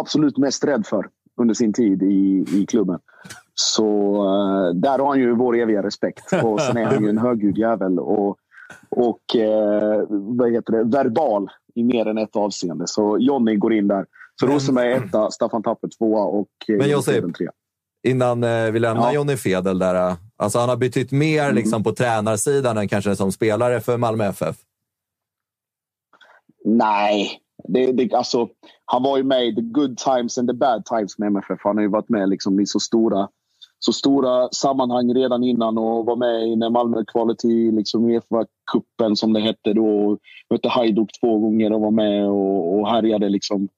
absolut 0.00 0.36
mest 0.36 0.64
rädd 0.64 0.86
för 0.86 1.08
under 1.36 1.54
sin 1.54 1.72
tid 1.72 2.02
i, 2.02 2.44
i 2.52 2.66
klubben. 2.68 2.98
Så 3.54 4.14
eh, 4.16 4.74
där 4.74 4.98
har 4.98 5.06
han 5.08 5.18
ju 5.18 5.34
vår 5.34 5.56
eviga 5.56 5.82
respekt. 5.82 6.32
Och 6.44 6.60
sen 6.60 6.76
är 6.76 6.84
han 6.84 7.02
ju 7.02 7.08
en 7.08 7.18
högljudd 7.18 7.58
jävel 7.58 7.98
och, 7.98 8.36
och 8.88 9.36
eh, 9.36 10.04
vad 10.08 10.52
heter 10.52 10.72
det, 10.72 10.84
verbal 10.98 11.48
i 11.74 11.84
mer 11.84 12.06
än 12.08 12.18
ett 12.18 12.36
avseende. 12.36 12.84
Så 12.86 13.18
Johnny 13.18 13.56
går 13.56 13.72
in 13.72 13.88
där. 13.88 14.06
Så 14.40 14.46
Rosenberg 14.46 14.92
är 14.92 15.04
etta, 15.04 15.30
Staffan 15.30 15.62
Tapper 15.62 15.88
tvåa 15.98 16.24
och 16.24 16.48
eh, 16.68 16.76
Men 16.76 16.88
Josip, 16.90 17.34
trea. 17.36 17.50
Innan 18.08 18.44
eh, 18.44 18.70
vi 18.70 18.78
lämnar 18.78 19.02
Ja. 19.06 19.12
Johnny 19.12 19.36
Fedel 19.36 19.78
där. 19.78 20.08
eh, 20.08 20.14
Alltså 20.36 20.58
han 20.58 20.68
har 20.68 20.76
betytt 20.76 21.12
mer 21.12 21.42
Mm. 21.44 21.54
liksom, 21.56 21.84
på 21.84 21.92
tränarsidan 21.92 22.78
än 22.78 22.88
kanske 22.88 23.16
som 23.16 23.32
spelare 23.32 23.80
för 23.80 23.96
Malmö 23.96 24.24
FF. 24.24 24.56
Nej, 26.64 27.40
det, 27.68 27.92
det, 27.92 28.12
alltså, 28.14 28.48
han 28.84 29.02
var 29.02 29.16
ju 29.16 29.22
med 29.24 29.46
i 29.46 29.54
the 29.54 29.60
good 29.60 29.98
times 29.98 30.38
and 30.38 30.48
the 30.48 30.54
bad 30.54 30.84
times 30.84 31.18
med 31.18 31.26
MFF. 31.26 31.60
Han 31.64 31.76
har 31.76 31.82
ju 31.82 31.88
varit 31.88 32.08
med 32.08 32.28
liksom 32.28 32.60
i 32.60 32.66
så 32.66 32.80
stora, 32.80 33.28
så 33.84 33.92
stora 33.92 34.48
sammanhang 34.52 35.14
redan 35.14 35.44
innan 35.44 35.78
och 35.78 36.06
var 36.06 36.16
med 36.16 36.48
i 36.48 36.56
när 36.56 36.70
Malmö 36.70 37.04
kvalade 37.12 37.38
till 37.38 37.74
liksom 37.74 38.08
Uefa-cupen 38.08 39.14
som 39.14 39.32
det 39.32 39.40
hette 39.40 39.72
då. 39.72 40.18
Mötte 40.50 40.68
Hajduk 40.68 41.10
två 41.20 41.38
gånger 41.38 41.72
och 41.72 41.80
var 41.80 41.90
med 41.90 42.28
och, 42.28 42.74
och 42.78 42.88
härjade 42.88 43.28
liksom 43.28 43.68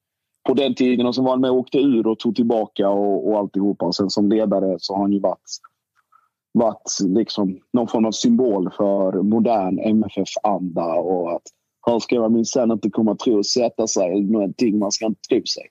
på 0.49 0.55
den 0.55 0.75
tiden. 0.75 1.07
Och 1.07 1.15
sen 1.15 1.25
var 1.25 1.31
han 1.31 1.41
med 1.41 1.51
och 1.51 1.57
åkte 1.57 1.79
ur 1.79 2.07
och 2.07 2.19
tog 2.19 2.37
tillbaka 2.37 2.89
och, 2.89 3.29
och 3.29 3.39
alltihopa. 3.39 3.87
Och 3.87 3.95
sen 3.95 4.11
som 4.11 4.29
ledare 4.29 4.77
så 4.79 4.95
har 4.95 5.03
han 5.03 5.13
ju 5.13 5.21
varit, 5.21 5.41
varit 6.53 6.99
liksom 7.01 7.59
någon 7.73 7.89
form 7.89 8.05
av 8.05 8.13
symbol 8.13 8.71
för 8.77 9.23
modern 9.23 9.79
MFF-anda 9.79 10.95
och 10.95 11.33
att 11.33 11.43
han 11.81 12.01
ska 12.01 12.21
man 12.21 12.33
minsann 12.33 12.73
inte 12.73 12.91
komma 12.91 13.15
tro 13.15 13.39
och 13.39 13.47
sätta 13.47 13.87
sig 13.87 14.21
någonting 14.21 14.79
man 14.79 14.93
ska 14.93 15.07
inte 15.07 15.21
tro 15.29 15.43
sig. 15.47 15.65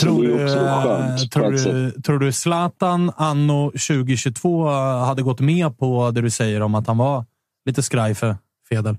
Tror 0.00 0.22
du, 0.22 0.42
eh, 0.42 0.82
skönt 0.82 1.32
tror, 1.32 1.50
du, 1.50 1.90
tror 1.90 2.18
du 2.18 2.32
Zlatan 2.32 3.12
anno 3.16 3.70
2022 3.70 4.66
hade 5.04 5.22
gått 5.22 5.40
med 5.40 5.78
på 5.78 6.10
det 6.10 6.20
du 6.20 6.30
säger 6.30 6.60
om 6.62 6.74
att 6.74 6.86
han 6.86 6.98
var 6.98 7.24
lite 7.66 7.82
skraj 7.82 8.14
för 8.14 8.36
Fedel? 8.68 8.96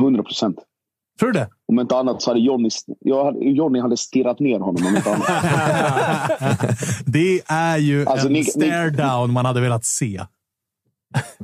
100 0.00 0.22
procent. 0.22 0.56
Tror 1.18 1.32
du 1.32 1.38
det? 1.38 1.48
Om 1.68 1.80
inte 1.80 1.96
annat 1.96 2.22
så 2.22 2.30
hade 2.30 2.40
Johnny, 2.40 2.68
hade, 3.24 3.38
Johnny 3.44 3.80
hade 3.80 3.96
stirrat 3.96 4.40
ner 4.40 4.58
honom. 4.58 4.86
Om 4.86 4.96
inte 4.96 5.14
annat. 5.14 5.26
Det 7.06 7.40
är 7.46 7.76
ju 7.76 8.06
Alltså, 8.06 8.26
en 8.26 8.32
ni- 8.32 8.44
stare 8.44 8.90
down 8.90 9.32
man 9.32 9.44
hade 9.44 9.60
velat 9.60 9.84
se. 9.84 10.24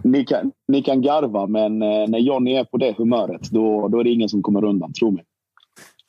ni, 0.05 0.25
kan, 0.25 0.53
ni 0.69 0.83
kan 0.83 1.03
garva, 1.03 1.47
men 1.47 1.83
eh, 1.83 2.09
när 2.09 2.19
Johnny 2.19 2.55
är 2.55 2.65
på 2.65 2.77
det 2.77 2.95
humöret 2.99 3.51
då, 3.51 3.89
då 3.89 4.01
är 4.01 4.05
det 4.05 4.11
ingen 4.11 4.29
som 4.29 4.43
kommer 4.43 4.65
undan. 4.65 4.93
Tro 4.93 5.11
mig. 5.11 5.25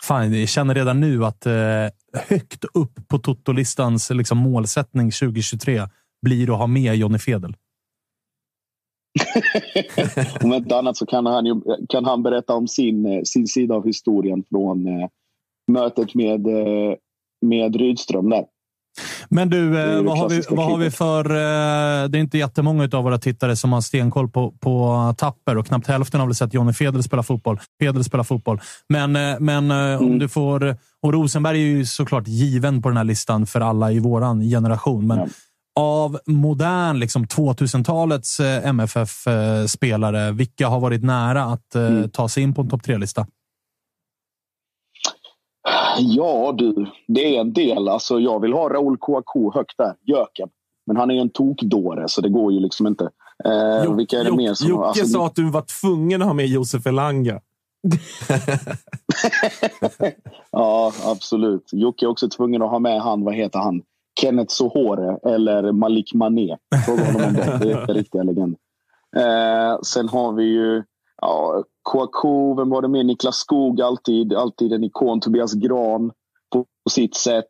Fan, 0.03 0.39
jag 0.39 0.49
känner 0.49 0.75
redan 0.75 0.99
nu 0.99 1.25
att 1.25 1.45
eh, 1.45 1.53
högt 2.27 2.65
upp 2.73 3.07
på 3.07 3.17
Totolistans 3.17 4.09
liksom, 4.09 4.37
målsättning 4.37 5.11
2023 5.11 5.81
blir 6.21 6.53
att 6.53 6.57
ha 6.57 6.67
med 6.67 6.95
Johnny 6.95 7.19
Fedel. 7.19 7.55
Om 10.43 10.53
inte 10.53 10.77
annat 10.77 10.97
så 10.97 11.05
kan 11.05 11.25
han, 11.25 11.45
ju, 11.45 11.61
kan 11.89 12.05
han 12.05 12.23
berätta 12.23 12.53
om 12.53 12.67
sin, 12.67 13.05
eh, 13.05 13.21
sin 13.23 13.47
sida 13.47 13.75
av 13.75 13.85
historien 13.85 14.43
från 14.49 14.87
eh, 14.87 15.09
mötet 15.71 16.15
med, 16.15 16.47
eh, 16.47 16.95
med 17.41 17.75
Rydström 17.75 18.29
där. 18.29 18.45
Men 19.29 19.49
du, 19.49 19.79
eh, 19.79 20.01
vad, 20.01 20.17
har 20.17 20.29
vi, 20.29 20.41
vad 20.49 20.65
har 20.65 20.77
vi 20.77 20.91
för... 20.91 21.25
eh, 21.29 22.09
Det 22.09 22.17
är 22.17 22.19
inte 22.19 22.37
jättemånga 22.37 22.89
av 22.93 23.03
våra 23.03 23.17
tittare 23.17 23.55
som 23.55 23.73
har 23.73 23.81
stenkoll 23.81 24.29
på, 24.29 24.51
på 24.51 25.13
Tapper 25.17 25.57
och 25.57 25.67
knappt 25.67 25.87
hälften 25.87 26.19
har 26.19 26.27
väl 26.27 26.35
sett 26.35 26.53
Johnny 26.53 26.73
Fedel 26.73 27.03
spela 27.03 27.23
fotboll. 27.23 27.59
Fedel 27.81 28.03
spela 28.03 28.23
fotboll. 28.23 28.61
Men, 28.89 29.15
eh, 29.15 29.35
men 29.39 29.71
Mm. 29.71 30.05
om 30.05 30.19
du 30.19 30.27
får... 30.29 30.77
Och 31.01 31.13
Rosenberg 31.13 31.57
är 31.61 31.65
ju 31.65 31.85
såklart 31.85 32.27
given 32.27 32.81
på 32.81 32.89
den 32.89 32.97
här 32.97 33.03
listan 33.03 33.45
för 33.45 33.61
alla 33.61 33.91
i 33.91 33.99
våran 33.99 34.41
generation. 34.41 35.07
Men 35.07 35.29
av 35.79 36.19
modern 36.25 36.99
liksom 36.99 37.25
2000-talets 37.25 38.39
eh, 38.39 38.65
MFF-spelare, 38.67 40.31
vilka 40.31 40.67
har 40.67 40.79
varit 40.79 41.03
nära 41.03 41.43
att 41.43 41.75
Mm. 41.75 42.09
ta 42.09 42.29
sig 42.29 42.43
in 42.43 42.53
på 42.53 42.61
en 42.61 42.69
topp 42.69 42.83
tre-lista? 42.83 43.25
Ja 45.99 46.55
du, 46.57 46.85
det 47.07 47.35
är 47.35 47.41
en 47.41 47.53
del. 47.53 47.87
Alltså, 47.87 48.19
jag 48.19 48.41
vill 48.41 48.53
ha 48.53 48.69
Raoul 48.69 48.97
Kouakou 48.97 49.51
högt 49.53 49.77
där, 49.77 49.93
Jöken. 50.05 50.49
Men 50.87 50.97
han 50.97 51.11
är 51.11 51.15
ju 51.15 51.21
en 51.21 51.29
tokdåre, 51.29 52.03
så 52.07 52.21
det 52.21 52.29
går 52.29 52.53
ju 52.53 52.59
liksom 52.59 52.87
inte. 52.87 53.09
Eh, 53.45 53.95
vilka 53.95 54.19
är 54.19 54.23
det 54.23 54.35
mer 54.35 54.53
som... 54.53 54.69
Jocke 54.69 54.87
alltså, 54.87 55.05
sa 55.05 55.25
att 55.25 55.35
du 55.35 55.49
var 55.49 55.81
tvungen 55.81 56.21
att 56.21 56.27
ha 56.27 56.33
med 56.33 56.47
Josef 56.47 56.85
Elanga. 56.87 57.41
Ja, 60.51 60.93
absolut. 61.05 61.69
Jocke 61.71 62.05
är 62.05 62.09
också 62.09 62.29
tvungen 62.29 62.61
att 62.61 62.69
ha 62.69 62.79
med 62.79 63.01
han, 63.01 63.23
vad 63.23 63.35
heter 63.35 63.59
han? 63.59 63.81
Kenneth 64.21 64.53
Sohore 64.53 65.33
eller 65.33 65.71
Malik 65.71 66.13
Mané. 66.13 66.57
Fråga 66.85 67.05
honom 67.05 67.27
om 67.27 67.33
det. 67.33 67.59
Det 67.61 67.71
är 67.71 67.93
riktiga 67.93 68.23
legender. 68.23 68.59
Eh, 69.17 69.79
sen 69.81 70.09
har 70.09 70.31
vi 70.31 70.43
ju 70.43 70.83
ja, 71.21 71.63
Kouakou, 71.88 72.55
vem 72.55 72.69
var 72.69 72.81
det 72.81 72.88
mer? 72.88 73.03
Niklas 73.03 73.35
Skog, 73.35 73.81
alltid, 73.81 74.34
alltid 74.34 74.73
en 74.73 74.84
ikon. 74.84 75.19
Tobias 75.19 75.53
Gran 75.53 76.11
på, 76.53 76.65
på 76.84 76.89
sitt 76.89 77.15
sätt. 77.15 77.49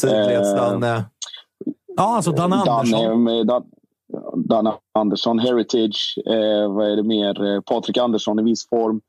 Sidleds-Danne. 0.00 1.04
Ja, 1.96 2.16
alltså 2.16 2.32
Danne 2.32 2.56
Andersson. 2.56 3.46
Danne, 3.46 3.64
Dan, 4.36 4.72
Andersson, 4.92 5.38
Heritage. 5.38 6.18
Eh, 6.26 6.72
vad 6.72 6.90
är 6.90 6.96
det 6.96 7.02
mer? 7.02 7.54
Eh, 7.54 7.60
Patrik 7.60 7.96
Andersson 7.96 8.38
i 8.38 8.42
viss 8.42 8.68
form. 8.68 9.00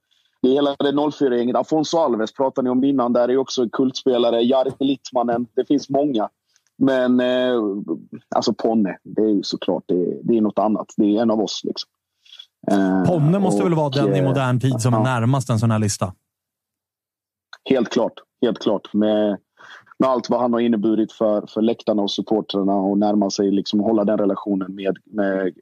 Det 0.41 0.47
är 0.47 0.53
hela 0.53 0.75
det 0.79 0.91
04-gänget. 0.91 1.55
Afonso 1.55 1.97
Alves 1.97 2.33
pratade 2.33 2.65
ni 2.65 2.69
om 2.69 2.83
innan. 2.83 3.13
Där 3.13 3.29
är 3.29 3.37
också 3.37 3.69
kultspelare. 3.69 4.41
Jari 4.41 4.71
Littmanen. 4.79 5.47
Det 5.55 5.65
finns 5.65 5.89
många. 5.89 6.29
Men 6.77 7.19
eh, 7.19 7.61
alltså 8.35 8.53
Ponne, 8.53 8.97
det 9.03 9.21
är 9.21 9.29
ju 9.29 9.43
såklart 9.43 9.83
det, 9.85 10.19
det 10.23 10.37
är 10.37 10.41
något 10.41 10.59
annat. 10.59 10.87
Det 10.97 11.17
är 11.17 11.21
en 11.21 11.31
av 11.31 11.41
oss. 11.41 11.61
Liksom. 11.63 11.89
Eh, 12.71 13.03
Ponne 13.05 13.39
måste 13.39 13.63
och, 13.63 13.69
väl 13.69 13.75
vara 13.75 13.89
den 13.89 14.15
i 14.15 14.19
eh, 14.19 14.25
modern 14.25 14.59
tid 14.59 14.81
som 14.81 14.93
är 14.93 14.99
närmast 14.99 15.49
en 15.49 15.59
sån 15.59 15.71
här 15.71 15.79
lista? 15.79 16.13
Helt 17.69 17.89
klart. 17.89 18.13
Helt 18.41 18.59
klart. 18.59 18.93
Med, 18.93 19.37
med 19.99 20.09
allt 20.09 20.29
vad 20.29 20.39
han 20.39 20.53
har 20.53 20.59
inneburit 20.59 21.11
för, 21.11 21.45
för 21.47 21.61
läktarna 21.61 22.01
och 22.01 22.11
supportrarna 22.11 22.73
och 22.73 22.97
närma 22.97 23.29
sig, 23.29 23.51
liksom, 23.51 23.79
hålla 23.79 24.03
den 24.03 24.17
relationen 24.17 24.75
med, 24.75 24.97
med 25.05 25.53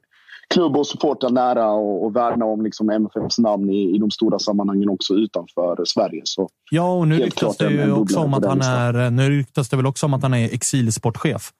klubb 0.48 0.76
och 0.76 0.86
supportrar 0.86 1.30
nära 1.30 1.70
och, 1.70 2.04
och 2.04 2.16
värna 2.16 2.44
om 2.44 2.62
liksom, 2.62 2.90
MFFs 2.90 3.38
namn 3.38 3.70
i, 3.70 3.94
i 3.94 3.98
de 3.98 4.10
stora 4.10 4.38
sammanhangen 4.38 4.88
också 4.88 5.14
utanför 5.14 5.84
Sverige. 5.84 6.20
Så, 6.24 6.48
Ja, 6.70 6.94
och 6.94 7.08
nu 7.08 7.18
ryktas 7.18 7.56
det 7.56 7.70
ju 7.70 7.92
också 7.92 8.18
om 8.18 8.34
att 8.34 8.44
han 8.44 8.60
är... 8.60 9.10
Nu 9.10 9.28
ryktas 9.30 9.68
det 9.68 9.76
väl 9.76 9.86
också 9.86 10.06
om 10.06 10.14
att 10.14 10.22
han 10.22 10.34
är 10.34 10.54
exilsportchef. 10.54 11.52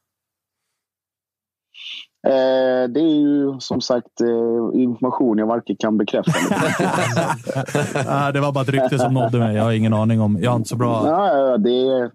Eh, 2.26 2.88
det 2.88 3.00
är 3.00 3.20
ju 3.20 3.60
som 3.60 3.80
sagt 3.80 4.20
eh, 4.20 4.80
information 4.80 5.38
jag 5.38 5.46
varken 5.46 5.76
kan 5.78 5.98
bekräfta 5.98 6.32
Ah, 8.06 8.32
det 8.32 8.40
var 8.40 8.52
bara 8.52 8.62
ett 8.62 8.68
rykte 8.68 8.98
som 8.98 9.14
nådde 9.14 9.38
mig. 9.38 9.56
Jag 9.56 9.64
har 9.64 9.72
ingen 9.72 9.94
aning 9.94 10.20
om. 10.20 10.38
Jag 10.42 10.50
har 10.50 10.56
inte 10.56 10.68
så 10.68 10.76
bra... 10.76 11.06
Ja, 11.08 11.58
det 11.58 11.70
är, 11.70 12.10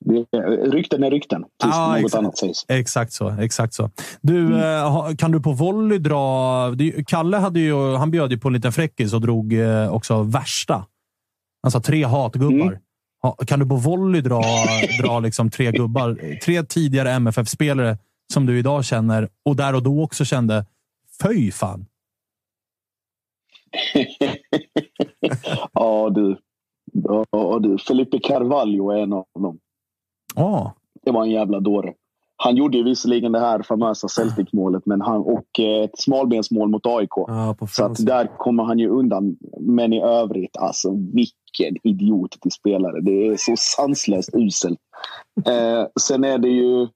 det 0.00 0.16
är, 0.38 0.70
rykten 0.70 1.04
är 1.04 1.10
rykten, 1.10 1.42
tills 1.62 1.74
Ja, 1.74 1.88
något 1.88 1.98
exakt. 1.98 2.14
annat 2.14 2.38
sägs. 2.38 2.64
Exakt 2.68 3.12
så. 3.12 3.28
Exakt 3.28 3.74
så. 3.74 3.90
Du, 4.20 4.60
eh, 4.64 4.90
ha- 4.90 5.10
kan 5.18 5.30
du 5.32 5.40
på 5.40 5.52
volley 5.52 5.98
dra... 5.98 6.74
Kalle 7.06 7.36
hade 7.36 7.60
ju, 7.60 7.94
han 7.96 8.10
bjöd 8.10 8.30
ju 8.32 8.38
på 8.38 8.48
en 8.48 8.54
liten 8.54 8.72
fräckis 8.72 9.14
och 9.14 9.20
drog 9.20 9.52
eh, 9.52 9.94
också 9.94 10.22
värsta. 10.22 10.84
Alltså 11.62 11.80
tre 11.80 12.04
hatgubbar. 12.04 12.78
Ha- 13.22 13.36
Kan 13.46 13.58
du 13.60 13.66
på 13.66 13.76
volley 13.76 14.20
dra, 14.20 14.42
dra 15.02 15.20
liksom 15.20 15.50
tre 15.50 15.72
gubbar? 15.72 16.38
Tre 16.44 16.62
tidigare 16.62 17.10
MFF-spelare 17.12 17.98
som 18.32 18.46
du 18.46 18.58
idag 18.58 18.84
känner 18.84 19.28
och 19.42 19.56
där 19.56 19.74
och 19.74 19.82
då 19.82 20.02
också 20.02 20.24
kände, 20.24 20.66
föj 21.22 21.52
fan. 21.52 21.86
ja, 25.72 26.10
du. 26.10 26.38
Ja, 27.30 27.58
du. 27.62 27.78
Felipe 27.78 28.18
Carvalho 28.18 28.90
är 28.90 28.98
en 28.98 29.12
av 29.12 29.26
dem. 29.34 29.58
Ja. 30.34 30.74
Det 31.02 31.10
var 31.10 31.22
en 31.22 31.30
jävla 31.30 31.60
dåre. 31.60 31.92
Han 32.36 32.56
gjorde 32.56 32.78
ju 32.78 32.84
visserligen 32.84 33.32
det 33.32 33.40
här 33.40 33.62
famösa 33.62 34.08
Celtic-målet 34.08 34.82
men 34.86 35.00
han, 35.00 35.16
och 35.16 35.60
eh, 35.60 35.84
ett 35.84 35.98
smalbensmål 35.98 36.68
mot 36.68 36.86
AIK. 36.86 37.10
så 37.70 37.84
att 37.84 38.06
där 38.06 38.36
kommer 38.38 38.64
han 38.64 38.78
ju 38.78 38.88
undan. 38.88 39.36
Men 39.60 39.92
i 39.92 40.02
övrigt, 40.02 40.56
alltså 40.56 40.90
vilken 40.90 41.76
idiot 41.82 42.30
till 42.40 42.50
spelare. 42.50 43.00
Det 43.00 43.26
är 43.26 43.36
så 43.36 43.54
sanslöst 43.56 44.30
uselt. 44.34 44.78
Eh, 45.46 45.86
sen 46.00 46.24
är 46.24 46.38
det 46.38 46.48
ju... 46.48 46.88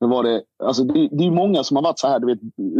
vad 0.00 0.10
Var 0.10 0.22
det, 0.22 0.42
alltså 0.64 0.84
det, 0.84 0.92
det 1.12 1.22
är 1.22 1.24
ju 1.24 1.30
många 1.30 1.64
som 1.64 1.76
har 1.76 1.82
varit 1.82 1.98
så 1.98 2.08
här, 2.08 2.18
du 2.20 2.26
vet, 2.26 2.38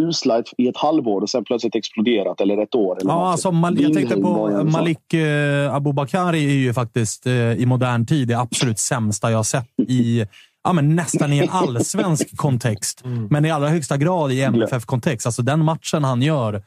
usla 0.08 0.42
i 0.58 0.68
ett 0.68 0.76
halvår 0.76 1.20
och 1.20 1.30
sen 1.30 1.44
plötsligt 1.44 1.74
exploderat 1.74 2.40
eller 2.40 2.58
ett 2.58 2.74
år. 2.74 2.96
Eller 3.00 3.10
Ja, 3.10 3.18
något. 3.18 3.32
alltså, 3.32 3.50
Mal- 3.50 3.80
jag 3.82 3.94
tänkte 3.94 4.16
på. 4.16 4.64
Malik 4.64 5.14
eh, 5.14 5.74
Abubakari 5.74 6.44
är 6.44 6.54
ju 6.58 6.72
faktiskt 6.74 7.26
eh, 7.26 7.32
i 7.52 7.66
modern 7.66 8.06
tid 8.06 8.28
det 8.28 8.34
absolut 8.38 8.78
sämsta 8.78 9.30
jag 9.30 9.38
har 9.38 9.42
sett 9.42 9.68
i 9.88 10.24
ja, 10.64 10.72
men 10.72 10.96
nästan 10.96 11.32
i 11.32 11.38
en 11.38 11.48
allsvensk 11.50 12.36
kontext. 12.36 13.02
Men 13.30 13.44
i 13.44 13.50
allra 13.50 13.68
högsta 13.68 13.96
grad 13.96 14.32
i 14.32 14.42
MFF-kontext. 14.42 15.26
Alltså 15.26 15.42
den 15.42 15.64
matchen 15.64 16.04
han 16.04 16.22
gör 16.22 16.62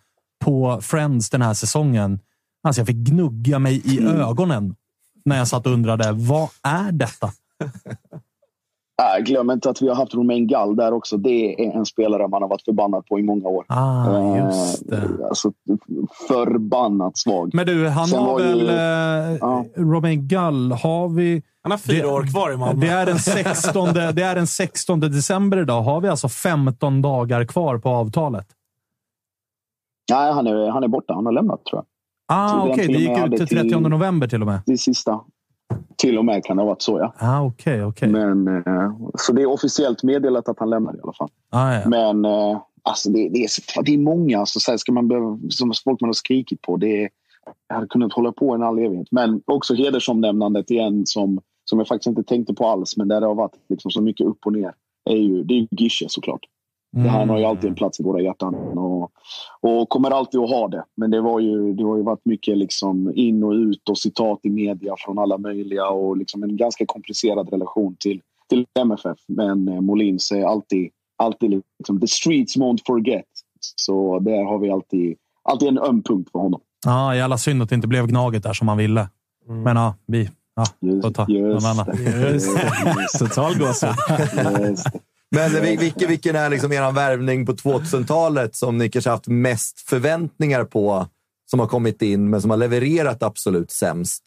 på 0.46 0.80
Friends 0.82 1.30
den 1.30 1.42
här 1.42 1.54
säsongen. 1.54 2.20
Alltså 2.68 2.80
jag 2.82 2.88
fick 2.88 2.96
gnugga 2.98 3.60
mig 3.60 3.82
i 3.86 4.04
ögonen 4.06 4.76
när 5.26 5.38
jag 5.38 5.48
satt 5.48 5.66
och 5.66 5.72
undrade, 5.74 6.12
vad 6.12 6.50
är 6.64 6.92
detta? 6.92 7.32
Äh, 9.02 9.24
glöm 9.24 9.52
inte 9.52 9.70
att 9.70 9.82
vi 9.82 9.88
har 9.90 9.96
haft 9.96 10.14
Romain 10.16 10.48
Gall 10.48 10.76
där 10.76 10.94
också. 10.94 11.18
Det 11.18 11.66
är 11.66 11.72
en 11.78 11.86
spelare 11.86 12.28
man 12.28 12.42
har 12.42 12.50
varit 12.50 12.62
förbannad 12.66 13.06
på 13.06 13.20
i 13.20 13.24
många 13.24 13.48
år. 13.48 13.66
Ah, 13.68 14.18
Eh, 14.20 14.46
just 14.46 14.90
det. 14.90 15.04
Alltså, 15.30 15.52
förbannat 16.28 17.18
svag. 17.18 17.50
Men 17.54 17.66
du, 17.66 17.88
han 17.88 18.08
Sen 18.08 18.20
har 18.24 18.40
väl... 18.40 18.60
ju- 18.62 18.70
Eh, 19.80 19.84
Romain 19.92 20.28
Gall, 20.28 20.72
har 20.72 21.10
vi... 21.10 21.44
Han 21.64 21.72
har 21.72 21.78
fyra 21.78 22.08
år 22.14 22.32
kvar 22.32 22.52
i 22.54 22.58
Malmö. 22.58 22.82
Det 22.86 22.92
är, 22.92 23.06
den 23.06 23.20
16, 23.20 23.94
det 23.94 24.24
är 24.24 24.36
den 24.36 24.48
16 24.48 25.00
december 25.00 25.58
idag. 25.62 25.82
Har 25.82 26.02
vi 26.02 26.08
alltså 26.08 26.30
15 26.30 27.02
dagar 27.02 27.46
kvar 27.46 27.78
på 27.78 27.90
avtalet? 27.90 28.48
Nej, 30.12 30.34
han 30.34 30.48
är, 30.48 30.70
han 30.70 30.84
är 30.84 30.88
borta. 30.88 31.14
Han 31.14 31.26
har 31.26 31.34
lämnat 31.34 31.66
tror 31.66 31.78
jag. 31.80 31.86
Ah, 32.38 32.64
okej. 32.64 32.86
till 32.86 32.94
Det 32.94 33.00
gick 33.00 33.42
ut 33.42 33.48
till- 33.50 33.58
30 33.70 33.80
november 33.80 34.28
till 34.28 34.42
och 34.42 34.48
med. 34.48 34.60
Det 34.66 34.78
sista. 34.78 35.20
Till 35.98 36.18
och 36.18 36.26
med 36.26 36.44
kan 36.44 36.58
det 36.58 36.64
ha 36.64 36.68
varit 36.68 36.82
så, 36.82 37.00
ja. 37.00 37.14
Ah, 37.18 37.42
okej, 37.42 37.84
okej. 37.84 38.10
Men, 38.10 38.48
eh, 38.48 38.92
så 39.16 39.34
det 39.34 39.42
är 39.42 39.46
officiellt 39.46 40.04
meddelat 40.04 40.50
att 40.50 40.60
han 40.60 40.70
lämnar 40.70 40.96
i 40.96 41.00
alla 41.04 41.14
fall. 41.14 41.30
Ah, 41.50 41.74
ja. 41.74 41.90
Men 41.90 42.26
eh, 42.26 42.62
alltså 42.84 43.10
det, 43.10 43.30
det, 43.30 43.44
är, 43.44 43.84
det 43.84 43.94
är 43.94 43.98
många 43.98 44.40
alltså, 44.40 44.60
så 44.60 44.72
här 44.72 44.78
ska 44.78 44.92
man 44.92 45.08
behöva, 45.08 45.40
som 45.50 45.74
folk 45.84 46.02
man 46.02 46.08
har 46.08 46.14
skrikit 46.14 46.62
på. 46.62 46.78
Det 46.78 47.04
är, 47.04 47.10
jag 47.68 47.76
hade 47.76 47.88
kunnat 47.88 48.14
hålla 48.14 48.32
på 48.32 48.54
en 48.54 48.64
all 48.64 48.80
evighet. 48.80 49.08
Men 49.12 49.42
också 49.46 49.74
hedersomnämnandet 49.74 50.72
igen 50.72 51.06
som, 51.06 51.42
som 51.66 51.80
jag 51.80 51.88
faktiskt 51.88 52.08
inte 52.08 52.24
tänkte 52.24 52.54
på 52.54 52.68
alls. 52.68 52.98
Men 52.98 53.08
där 53.08 53.22
det 53.22 53.28
har 53.28 53.36
varit 53.36 53.56
liksom 53.70 53.92
så 53.92 54.02
mycket 54.02 54.28
upp 54.28 54.46
och 54.46 54.54
ner. 54.54 54.74
Är 55.10 55.16
ju, 55.16 55.44
det 55.44 55.54
är 55.54 55.58
ju 55.58 55.68
Gische 55.72 56.06
såklart. 56.10 56.42
Mm. 56.96 57.10
Han 57.10 57.30
har 57.30 57.38
ju 57.38 57.46
alltid 57.46 57.70
en 57.70 57.76
plats 57.76 58.00
i 58.00 58.04
våra 58.04 58.22
hjärtan 58.22 58.56
och, 58.56 59.12
och 59.62 59.90
kommer 59.90 60.12
alltid 60.12 60.40
att 60.40 60.50
ha 60.50 60.68
det. 60.68 60.84
Men 60.98 61.12
det, 61.12 61.22
var 61.22 61.40
ju, 61.40 61.74
det 61.74 61.84
har 61.84 61.98
ju 61.98 62.04
varit 62.04 62.26
mycket 62.26 62.58
liksom 62.58 63.12
in 63.16 63.44
och 63.44 63.52
ut 63.52 63.90
och 63.90 63.98
citat 63.98 64.40
i 64.44 64.50
media 64.50 64.96
från 64.98 65.20
alla 65.20 65.38
möjliga 65.38 65.88
och 65.88 66.18
liksom 66.18 66.44
en 66.44 66.58
ganska 66.58 66.86
komplicerad 66.86 67.50
relation 67.50 67.96
till, 68.00 68.22
till 68.50 68.66
MFF. 68.80 69.18
Men 69.28 69.68
eh, 69.68 69.82
Molins 69.82 70.32
är 70.32 70.44
alltid, 70.46 70.90
alltid 71.18 71.62
liksom, 71.80 72.00
the 72.00 72.08
streets 72.08 72.58
won't 72.58 72.80
forget. 72.88 73.26
Så 73.76 74.20
där 74.20 74.44
har 74.44 74.60
vi 74.60 74.70
alltid, 74.70 75.16
alltid 75.44 75.68
en 75.68 75.78
öm 75.78 76.04
punkt 76.04 76.30
för 76.32 76.40
honom. 76.40 76.62
Ja, 76.86 77.16
jävla 77.16 77.38
synd 77.38 77.62
att 77.62 77.70
det 77.70 77.76
inte 77.76 77.88
blev 77.88 78.08
Gnaget 78.08 78.44
där 78.44 78.54
som 78.54 78.66
man 78.66 78.78
ville. 78.78 79.10
Men 79.48 79.78
ja, 79.78 79.96
vi 80.06 80.30
ja, 80.56 80.66
får 81.02 81.12
ta 81.12 81.26
någon 81.28 81.66
annan. 81.66 81.88
Just 82.34 82.58
det. 82.58 83.20
Total 83.20 83.58
gåshud. 83.58 83.90
Men 85.34 85.52
vil- 85.52 85.80
vilken, 85.80 86.10
vilken 86.10 86.36
är 86.36 86.50
liksom 86.50 86.72
er 86.72 86.92
värvning 86.92 87.46
på 87.46 87.54
2000-talet 87.54 88.56
som 88.56 88.78
ni 88.78 88.90
kanske 88.90 89.10
haft 89.10 89.28
mest 89.28 89.80
förväntningar 89.80 90.64
på 90.64 91.08
som 91.52 91.60
har 91.60 91.68
kommit 91.68 92.02
in, 92.02 92.30
men 92.30 92.42
som 92.42 92.50
har 92.50 92.58
levererat 92.58 93.24
absolut 93.24 93.72
sämst? 93.72 94.24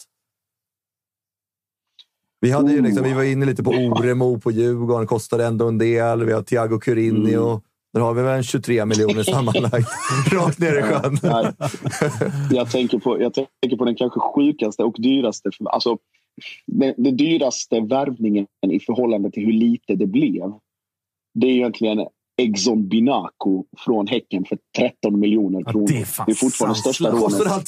Vi, 2.41 2.51
hade 2.51 2.73
ju 2.73 2.83
liksom, 2.83 3.05
vi 3.05 3.12
var 3.12 3.23
inne 3.23 3.47
lite 3.47 3.62
på 3.62 3.70
Oremo 3.70 4.41
på 4.41 4.51
Djurgården, 4.51 5.07
kostade 5.07 5.45
ändå 5.47 5.69
en 5.69 5.78
del. 5.78 6.24
Vi 6.24 6.33
har 6.33 6.43
Thiago 6.43 6.78
Curini 6.78 7.37
och 7.37 7.62
Där 7.93 8.01
har 8.01 8.15
vi 8.15 8.23
väl 8.23 8.37
en 8.37 8.43
23 8.43 8.85
miljoner 8.87 9.23
sammanlagt. 9.33 9.89
Rakt 10.33 10.59
ner 10.59 10.78
i 10.78 10.83
sjön. 10.83 11.19
Nej. 11.23 11.53
Jag, 12.51 12.70
tänker 12.70 12.99
på, 12.99 13.20
jag 13.23 13.35
tänker 13.35 13.77
på 13.77 13.85
den 13.85 13.95
kanske 13.95 14.20
sjukaste 14.20 14.83
och 14.83 14.95
dyraste. 14.99 15.51
Alltså, 15.65 15.99
den, 16.66 16.95
den 16.97 17.16
dyraste 17.16 17.81
värvningen 17.81 18.47
i 18.66 18.81
förhållande 18.81 19.31
till 19.31 19.45
hur 19.45 19.53
lite 19.53 19.95
det 19.95 20.07
blev. 20.07 20.53
Det 21.41 21.47
är 21.47 21.51
egentligen 21.51 21.99
Exxon 22.43 22.89
Binaco 22.89 23.65
från 23.85 24.07
Häcken 24.07 24.45
för 24.45 24.59
13 24.79 25.21
miljoner 25.21 25.65
kronor. 25.73 25.87
det 25.89 25.95
är 25.95 26.27
det 26.27 26.33
är 26.33 26.35
fortfarande 26.35 26.79
största 26.79 27.05
rånet. 27.11 27.21
Kostar 27.23 27.47
han 27.51 27.63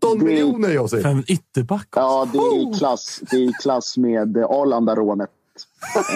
13 0.00 0.24
miljoner 0.24 0.68
Josip? 0.74 1.02
För 1.02 1.08
en 1.08 1.24
ytterback. 1.28 1.88
Ja, 1.96 2.28
det 2.32 2.38
är 2.38 2.74
i 2.74 2.78
klass, 2.78 3.20
det 3.30 3.36
är 3.36 3.40
i 3.40 3.52
klass 3.62 3.96
med 3.96 4.36
Arlanda-rånet. 4.36 5.28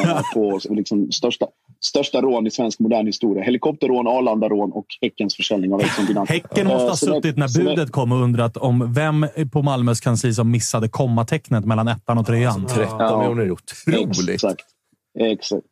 eh, 0.04 0.20
på 0.34 0.60
liksom 0.70 1.12
största, 1.12 1.46
största 1.80 2.20
rån 2.22 2.46
i 2.46 2.50
svensk 2.50 2.78
modern 2.80 3.06
historia. 3.06 3.42
Helikopterrån, 3.44 4.06
Arlanda-rån 4.06 4.72
och 4.72 4.86
Häckens 5.00 5.36
försäljning 5.36 5.72
av 5.74 5.80
Exxon 5.80 6.06
Binaco. 6.06 6.32
Häcken 6.32 6.66
måste 6.66 6.82
Eh, 6.84 6.88
ha 6.88 6.96
så 6.96 7.06
det- 7.06 7.14
suttit 7.14 7.36
när 7.36 7.48
det- 7.58 7.64
budet 7.64 7.92
kom 7.92 8.12
och 8.12 8.18
undrat 8.22 8.56
om 8.56 8.92
vem 8.92 9.26
på 9.52 9.62
Malmös 9.62 10.00
kansli 10.00 10.34
som 10.34 10.50
missade 10.50 10.88
kommatecknet 10.88 11.64
mellan 11.64 11.88
ettan 11.88 12.18
och 12.18 12.26
trean. 12.26 12.66
13 12.66 12.96
Ja. 12.98 13.18
miljoner 13.18 13.42
är 13.42 13.50
otroligt. 13.50 14.28
Exakt. 14.30 14.60
Exakt. 15.18 15.62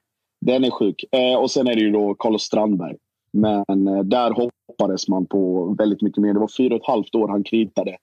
Den 0.41 0.65
är 0.65 0.71
sjuk. 0.71 1.05
Eh, 1.13 1.41
och 1.41 1.51
sen 1.51 1.67
är 1.67 1.75
det 1.75 1.81
ju 1.81 1.91
då 1.91 2.15
Carlos 2.15 2.43
Strandberg. 2.43 2.97
Men 3.33 3.89
eh, 3.89 4.03
där 4.05 4.31
hoppades 4.31 5.09
man 5.09 5.27
på 5.27 5.75
väldigt 5.79 6.03
mycket 6.03 6.23
mer. 6.23 6.35
Det 6.35 6.41
var 6.41 6.51
fyra 6.57 6.75
och 6.75 6.81
ett 6.81 6.87
halvt 6.87 7.15
år 7.15 7.29
han 7.29 7.45
kritade. 7.45 7.97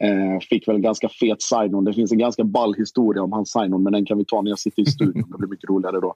Eh, 0.00 0.40
fick 0.50 0.68
väl 0.68 0.76
en 0.76 0.82
ganska 0.82 1.08
fet 1.08 1.42
sign-on. 1.42 1.84
Det 1.84 1.92
finns 1.92 2.12
en 2.12 2.18
ganska 2.18 2.44
ball 2.44 2.74
historia 2.74 3.22
om 3.22 3.32
hans 3.32 3.52
sign-on, 3.52 3.82
men 3.82 3.92
den 3.92 4.06
kan 4.06 4.18
vi 4.18 4.24
ta 4.24 4.42
när 4.42 4.50
jag 4.50 4.58
sitter 4.58 4.82
i 4.82 4.86
studion. 4.86 5.30
Det 5.30 5.38
blir 5.38 5.48
mycket 5.48 5.70
roligare 5.70 6.00
då. 6.00 6.14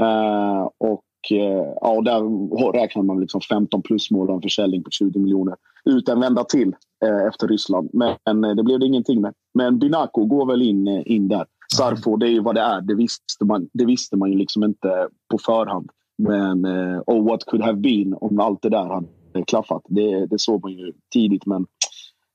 Eh, 0.00 0.68
och 0.78 1.04
eh, 1.30 1.74
ja, 1.80 1.90
och 1.90 2.04
där 2.04 2.72
räknar 2.72 3.02
man 3.02 3.20
liksom 3.20 3.40
15 3.40 3.82
plus 3.82 4.10
mål 4.10 4.28
och 4.28 4.34
en 4.34 4.42
försäljning 4.42 4.82
på 4.82 4.90
20 4.90 5.18
miljoner. 5.18 5.54
Ut 5.84 6.08
en 6.08 6.20
vända 6.20 6.44
till 6.44 6.74
eh, 7.04 7.26
efter 7.28 7.48
Ryssland. 7.48 7.90
Men 7.92 8.44
eh, 8.44 8.54
det 8.54 8.62
blev 8.62 8.80
det 8.80 8.86
ingenting 8.86 9.20
med. 9.20 9.34
Men 9.54 9.78
Binako 9.78 10.24
går 10.24 10.46
väl 10.46 10.62
in, 10.62 10.88
eh, 10.88 11.02
in 11.04 11.28
där. 11.28 11.46
Sarfo, 11.76 12.16
det 12.16 12.26
är 12.26 12.30
ju 12.30 12.42
vad 12.42 12.54
det 12.54 12.60
är. 12.60 12.80
Det 12.80 12.94
visste 12.94 13.44
man, 13.44 13.68
det 13.72 13.84
visste 13.84 14.16
man 14.16 14.32
ju 14.32 14.38
liksom 14.38 14.64
inte 14.64 15.08
på 15.30 15.38
förhand. 15.38 15.90
Men 16.18 16.64
eh, 16.64 17.00
oh, 17.06 17.28
what 17.30 17.44
could 17.46 17.64
have 17.64 17.78
been 17.78 18.14
om 18.20 18.40
allt 18.40 18.62
det 18.62 18.68
där 18.68 18.84
hade 18.84 19.44
klaffat. 19.46 19.82
Det, 19.88 20.26
det 20.26 20.38
såg 20.38 20.62
man 20.62 20.72
ju 20.72 20.92
tidigt, 21.12 21.46
men 21.46 21.66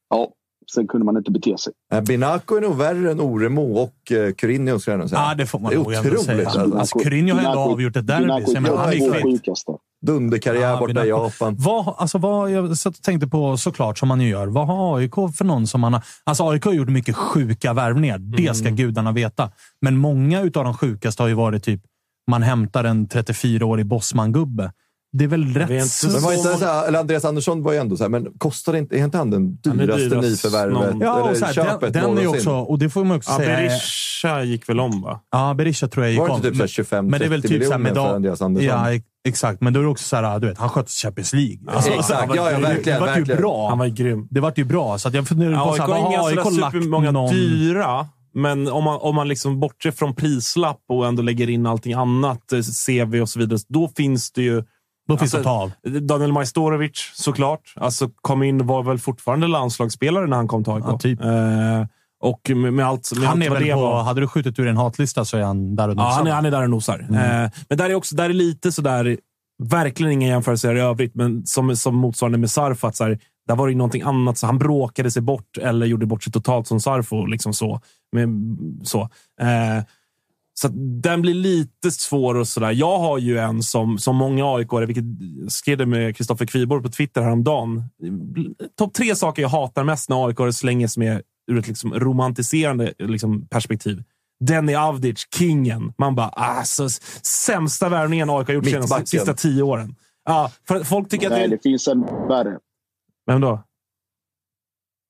ja, 0.09 0.31
sen 0.73 0.87
kunde 0.87 1.05
man 1.05 1.17
inte 1.17 1.31
bete 1.31 1.57
sig. 1.57 1.73
Eh, 1.93 2.01
Binaco 2.01 2.55
är 2.55 2.61
nog 2.61 2.75
värre 2.75 3.11
än 3.11 3.19
Oremo 3.19 3.61
och 3.61 4.11
eh, 4.11 4.33
Curinho 4.33 4.79
skulle 4.79 4.93
jag 4.93 4.99
nog 4.99 5.09
säga. 5.09 5.21
Ja, 5.21 5.35
det 5.35 5.45
får 5.45 5.59
man 5.59 5.71
är 5.71 5.75
nog 5.75 5.93
ändå 5.93 6.17
säga. 6.17 6.49
Alltså, 6.49 6.99
Curinho 6.99 7.35
har 7.35 7.45
ändå 7.45 7.59
avgjort 7.59 7.95
ett 7.95 8.07
derby. 8.07 8.55
Han 8.55 8.93
är 8.93 9.23
sjukaste. 9.23 9.71
Dunderkarriär 10.05 10.69
Ja, 10.69 10.79
borta 10.79 11.05
i. 11.05 11.09
Japan. 11.09 11.55
Vad, 11.59 11.95
alltså 11.97 12.17
vad, 12.17 12.51
jag 12.51 12.77
satt 12.77 12.97
och 12.97 13.03
tänkte 13.03 13.27
på 13.27 13.57
såklart, 13.57 13.97
som 13.97 14.07
man 14.07 14.21
ju 14.21 14.29
gör. 14.29 14.47
Vad 14.47 14.67
har 14.67 14.97
AIK 14.97 15.15
för 15.37 15.43
någon 15.43 15.67
som 15.67 15.81
man 15.81 15.93
har... 15.93 16.03
Alltså 16.23 16.49
AIK 16.49 16.65
har 16.65 16.73
gjort 16.73 16.89
mycket 16.89 17.15
sjuka 17.15 17.73
värvningar. 17.73 18.17
Det 18.17 18.53
ska 18.53 18.69
gudarna 18.69 19.11
veta. 19.11 19.51
Men 19.81 19.97
många 19.97 20.41
av 20.41 20.49
de 20.51 20.73
sjukaste 20.73 21.23
har 21.23 21.27
ju 21.27 21.33
varit 21.33 21.63
typ, 21.63 21.81
man 22.31 22.43
hämtar 22.43 22.83
en 22.83 23.07
34-årig 23.07 23.85
bossman-gubbe. 23.85 24.71
Det 25.11 25.23
är 25.23 25.27
väl 25.27 25.45
rätt... 25.53 25.69
inte. 25.69 26.13
Men 26.13 26.21
var 26.23 26.33
inte 26.33 26.57
så 26.57 26.65
här, 26.65 26.87
eller 26.87 26.99
Andreas 26.99 27.25
Andersson 27.25 27.63
var 27.63 27.71
ju 27.73 27.77
ändå 27.79 27.97
så 27.97 28.03
här, 28.03 28.09
men 28.09 28.25
kostar 28.37 28.73
det 28.73 28.79
inte, 28.79 28.95
är 28.99 29.03
inte 29.03 29.17
han 29.17 29.31
den 29.31 29.55
dyraste 29.55 30.03
dyrast 30.09 30.27
nyförvärvet? 30.27 30.73
någon- 30.73 30.99
Ja, 31.01 31.19
eller 31.19 31.31
och 31.31 31.37
så 31.37 31.45
här, 31.45 31.53
köpet 31.53 31.93
den, 31.93 32.03
den 32.03 32.17
är 32.17 32.21
ju 32.21 32.27
också, 32.27 32.51
och 32.51 32.79
det 32.79 32.89
får 32.89 33.03
man 33.03 33.17
också 33.17 33.31
Ja, 33.31 33.37
säga. 33.37 33.57
Berisha 33.57 34.43
gick 34.43 34.69
väl 34.69 34.79
om, 34.79 35.01
va? 35.01 35.19
Ja, 35.31 35.53
Berisha 35.53 35.87
tror 35.87 36.05
jag 36.05 36.11
gick 36.11 36.19
Var 36.19 36.27
det 36.27 36.31
om. 36.33 36.37
inte 36.37 36.47
typ 36.49 36.57
så 36.57 36.63
här 36.63 36.67
25 36.67 37.07
men 37.07 37.19
det 37.19 37.25
är 37.25 37.29
väl 37.29 37.41
30 37.41 37.53
typ 37.53 37.65
så 37.65 37.71
här 37.71 37.79
med 37.79 37.93
för 37.93 38.15
Andreas 38.15 38.41
Andersson? 38.41 38.67
Ja, 38.67 38.93
ex- 38.93 39.05
exakt. 39.27 39.61
Men 39.61 39.73
då 39.73 39.79
är 39.79 39.83
det 39.83 39.89
också 39.89 40.03
så 40.07 40.15
här, 40.15 40.39
du 40.39 40.47
vet, 40.47 40.57
han 40.57 40.69
sköt 40.69 40.89
Champions 40.89 41.33
League. 41.33 41.57
Alltså, 41.67 41.89
exakt. 41.89 42.07
så 42.07 42.13
här, 42.13 42.27
Ja, 42.35 42.51
ja, 42.51 42.57
det- 42.57 42.63
verkligen, 42.63 42.99
Det 42.99 43.05
var 43.05 43.07
ju 43.07 43.13
verkligen. 43.13 43.41
bra. 43.41 43.69
Han 43.69 43.77
var 43.77 43.85
ju 43.85 43.91
grym. 43.93 44.27
Det 44.31 44.39
vart 44.39 44.57
ju 44.57 44.63
bra. 44.63 44.97
Så 44.97 45.07
att 45.07 45.13
jag 45.13 45.27
funderar 45.27 45.55
på 45.65 45.71
AIK 45.71 45.79
har 45.81 46.27
AIK 46.29 46.35
lagt 46.35 46.53
supermånga 46.73 47.11
någon... 47.11 47.33
dyra, 47.33 48.07
men 48.33 48.67
om 48.67 48.83
man, 48.83 48.97
om 49.01 49.15
man 49.15 49.27
liksom 49.27 49.59
bortser 49.59 49.91
från 49.91 50.15
prislapp 50.15 50.79
och 50.89 51.07
ändå 51.07 51.21
lägger 51.21 51.49
in 51.49 51.65
allting 51.65 51.93
annat, 51.93 52.51
eh, 52.53 52.59
CV 52.85 53.21
och 53.21 53.29
så 53.29 53.39
vidare, 53.39 53.59
då 53.67 53.91
finns 53.97 54.31
det 54.31 54.41
ju... 54.41 54.63
Då 55.07 55.17
finns 55.17 55.33
alltså, 55.35 55.37
att 55.37 55.43
ta 55.83 55.89
av. 55.89 56.01
Daniel 56.01 56.31
Majstorovic 56.33 57.11
såklart. 57.15 57.73
Alltså, 57.75 58.09
kom 58.21 58.43
in 58.43 58.67
var 58.67 58.83
väl 58.83 58.99
fortfarande 58.99 59.47
landslagsspelare 59.47 60.27
när 60.27 60.37
han 60.37 60.47
kom 60.47 60.63
till 60.63 60.73
AIK. 60.73 60.83
Ja, 60.87 60.99
typ. 60.99 61.21
Eh, 61.21 61.27
och 62.19 62.49
med, 62.55 62.73
med 62.73 62.85
allt, 62.87 63.11
med 63.15 63.27
Han 63.27 63.37
allt 63.37 63.45
är 63.45 63.53
väl 63.53 63.63
det 63.63 63.73
på, 63.73 63.79
var. 63.81 64.03
hade 64.03 64.21
du 64.21 64.27
skjutit 64.27 64.59
ur 64.59 64.67
en 64.67 64.77
hatlista 64.77 65.25
så 65.25 65.37
är 65.37 65.41
han 65.43 65.75
där 65.75 65.89
och 65.89 65.95
Ja, 65.97 66.01
han 66.01 66.19
är, 66.19 66.23
nosar. 66.23 66.35
han 66.35 66.45
är 66.45 66.51
där 66.51 66.63
och 66.63 66.69
nosar. 66.69 66.99
Eh, 66.99 67.51
men 67.69 67.77
där 67.77 67.89
är 67.89 67.95
också 67.95 68.15
där 68.15 68.29
är 68.29 68.33
lite 68.33 68.71
sådär, 68.71 69.17
verkligen 69.63 70.11
inga 70.11 70.27
jämförelser 70.27 70.75
i 70.75 70.79
övrigt, 70.79 71.15
men 71.15 71.45
som, 71.45 71.75
som 71.75 71.95
motsvarande 71.95 72.37
med 72.37 72.51
Sarfo, 72.51 72.87
att 72.87 72.95
så 72.95 73.03
här, 73.03 73.19
där 73.47 73.55
var 73.55 73.67
det 73.67 73.71
ju 73.71 73.77
någonting 73.77 74.01
annat. 74.01 74.37
Så 74.37 74.45
han 74.45 74.57
bråkade 74.57 75.11
sig 75.11 75.21
bort 75.21 75.57
eller 75.61 75.85
gjorde 75.85 76.05
bort 76.05 76.23
sig 76.23 76.33
totalt 76.33 76.67
som 76.67 76.79
Sarfo. 76.79 77.25
Liksom 77.25 77.53
så. 77.53 77.81
Med, 78.11 78.29
så. 78.83 79.01
Eh, 79.41 79.83
så 80.59 80.67
att 80.67 80.73
den 81.03 81.21
blir 81.21 81.33
lite 81.33 81.91
svår 81.91 82.35
och 82.35 82.47
sådär. 82.47 82.71
Jag 82.71 82.99
har 82.99 83.17
ju 83.17 83.37
en 83.37 83.63
som, 83.63 83.97
som 83.97 84.15
många 84.15 84.55
aik 84.55 84.67
vilket 84.87 85.05
skrev 85.47 85.77
det 85.77 85.85
med 85.85 86.17
Kristoffer 86.17 86.45
Kviborg 86.45 86.83
på 86.83 86.89
Twitter 86.89 87.21
häromdagen. 87.21 87.83
Topp 88.77 88.93
tre 88.93 89.15
saker 89.15 89.41
jag 89.41 89.49
hatar 89.49 89.83
mest 89.83 90.09
när 90.09 90.27
aik 90.27 90.55
slänges 90.55 90.97
med 90.97 91.21
ur 91.51 91.59
ett 91.59 91.67
liksom 91.67 91.93
romantiserande 91.93 92.93
liksom 92.99 93.47
perspektiv. 93.47 94.03
Denny 94.39 94.75
Avdic, 94.75 95.27
kingen. 95.35 95.93
Man 95.97 96.15
bara, 96.15 96.29
alltså, 96.29 96.89
sämsta 97.21 97.89
värvningen 97.89 98.29
AIK 98.29 98.47
har 98.47 98.53
gjort 98.53 98.89
de 98.89 99.05
sista 99.05 99.33
tio 99.33 99.63
åren. 99.63 99.95
Ja, 100.25 100.51
för 100.67 100.75
att 100.75 100.87
folk 100.87 101.09
tycker 101.09 101.27
att 101.27 101.33
Nej, 101.33 101.47
det 101.47 101.55
det 101.55 101.63
finns 101.63 101.87
en 101.87 102.01
värre. 102.01 102.59
Vem 103.25 103.41
då? 103.41 103.63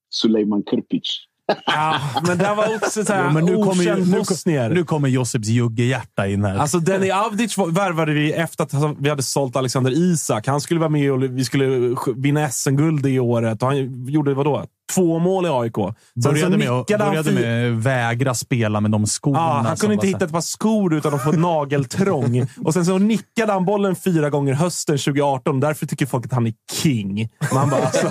Suleiman 0.09 0.63
Krpic. 0.63 1.27
Ja, 1.65 1.99
men 2.27 2.37
det 2.37 2.53
var 2.57 2.75
också 2.75 3.05
så 3.05 3.13
här, 3.13 3.31
Jo, 3.33 3.39
nu 3.39 3.53
kommer, 3.55 3.67
okänd 3.69 4.11
nu, 4.11 4.17
bosnier. 4.17 4.69
nu 4.69 4.83
kommer 4.83 5.07
Josips 5.07 5.47
juggehjärta 5.47 6.27
in 6.27 6.43
här. 6.45 6.57
Alltså 6.57 6.79
Denny 6.79 7.09
Avdic 7.11 7.57
värvade 7.57 8.13
vi 8.13 8.33
efter 8.33 8.63
att 8.63 8.95
vi 8.99 9.09
hade 9.09 9.23
sålt 9.23 9.55
Alexander 9.55 9.91
Isak. 9.91 10.47
Han 10.47 10.61
skulle 10.61 10.79
vara 10.79 10.89
med 10.89 11.11
och 11.11 11.23
vi 11.23 11.45
skulle 11.45 11.65
sk- 11.65 12.21
vinna 12.21 12.49
SM-guld 12.49 13.03
det 13.03 13.19
året. 13.19 13.63
Och 13.63 13.69
han 13.69 14.05
gjorde 14.09 14.33
vadå? 14.33 14.65
Två 14.97 15.19
mål 15.19 15.45
i 15.45 15.49
AIK. 15.49 15.75
Sen 15.75 16.33
började 16.33 16.57
med, 16.57 16.67
han 16.67 16.85
började 16.87 17.31
med 17.31 17.83
vägra 17.83 18.33
spela 18.33 18.81
med 18.81 18.91
de 18.91 19.05
skorna. 19.05 19.39
Ja, 19.39 19.63
han 19.67 19.77
kunde 19.77 19.93
inte 19.93 20.07
hitta 20.07 20.25
ett 20.25 20.31
par 20.31 20.41
skor 20.41 20.93
utan 20.93 21.13
att 21.13 21.23
få 21.23 21.31
nageltrång. 21.31 22.45
och 22.65 22.73
sen 22.73 22.85
så 22.85 22.97
nickade 22.97 23.53
han 23.53 23.65
bollen 23.65 23.95
fyra 23.95 24.29
gånger 24.29 24.53
hösten 24.53 24.97
2018. 24.97 25.59
Därför 25.59 25.85
tycker 25.85 26.05
folk 26.05 26.25
att 26.25 26.33
han 26.33 26.47
är 26.47 26.53
king. 26.71 27.29
Man 27.53 27.69
bara, 27.69 27.81
alltså, 27.81 28.07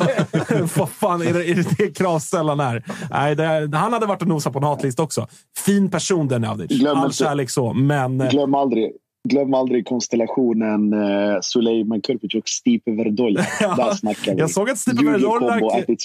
vad 0.79 0.89
fan 0.89 1.23
är 1.23 1.33
det, 1.33 1.51
är 1.51 1.55
det, 1.55 1.79
det 1.79 1.99
kravställaren 1.99 2.61
är? 2.61 2.85
Nej, 3.11 3.37
det, 3.37 3.77
han 3.77 3.93
hade 3.93 4.07
varit 4.07 4.23
och 4.23 4.29
nosat 4.29 4.53
på 4.53 4.59
en 4.59 4.65
hatlista 4.65 5.03
också. 5.03 5.27
Fin 5.65 5.91
person 5.91 6.29
den 6.29 6.45
Avdic. 6.45 6.87
All 6.87 7.05
inte- 7.05 7.17
kärlek 7.17 7.51
så, 7.51 7.73
men... 7.73 8.19
Glöm 8.19 8.55
aldrig, 8.55 8.93
glöm 9.29 9.55
aldrig 9.55 9.87
konstellationen 9.87 10.93
uh, 10.93 11.39
Suleiman 11.43 12.01
Krpic 12.01 12.35
och 12.35 12.49
Stipe 12.49 12.91
Verdoja. 12.91 13.41
Där 13.61 13.95
snackar 13.95 14.35
vi. 14.35 14.41
Jag 14.41 14.51
såg 14.51 14.71
att 14.71 14.79
Stipe 14.79 15.19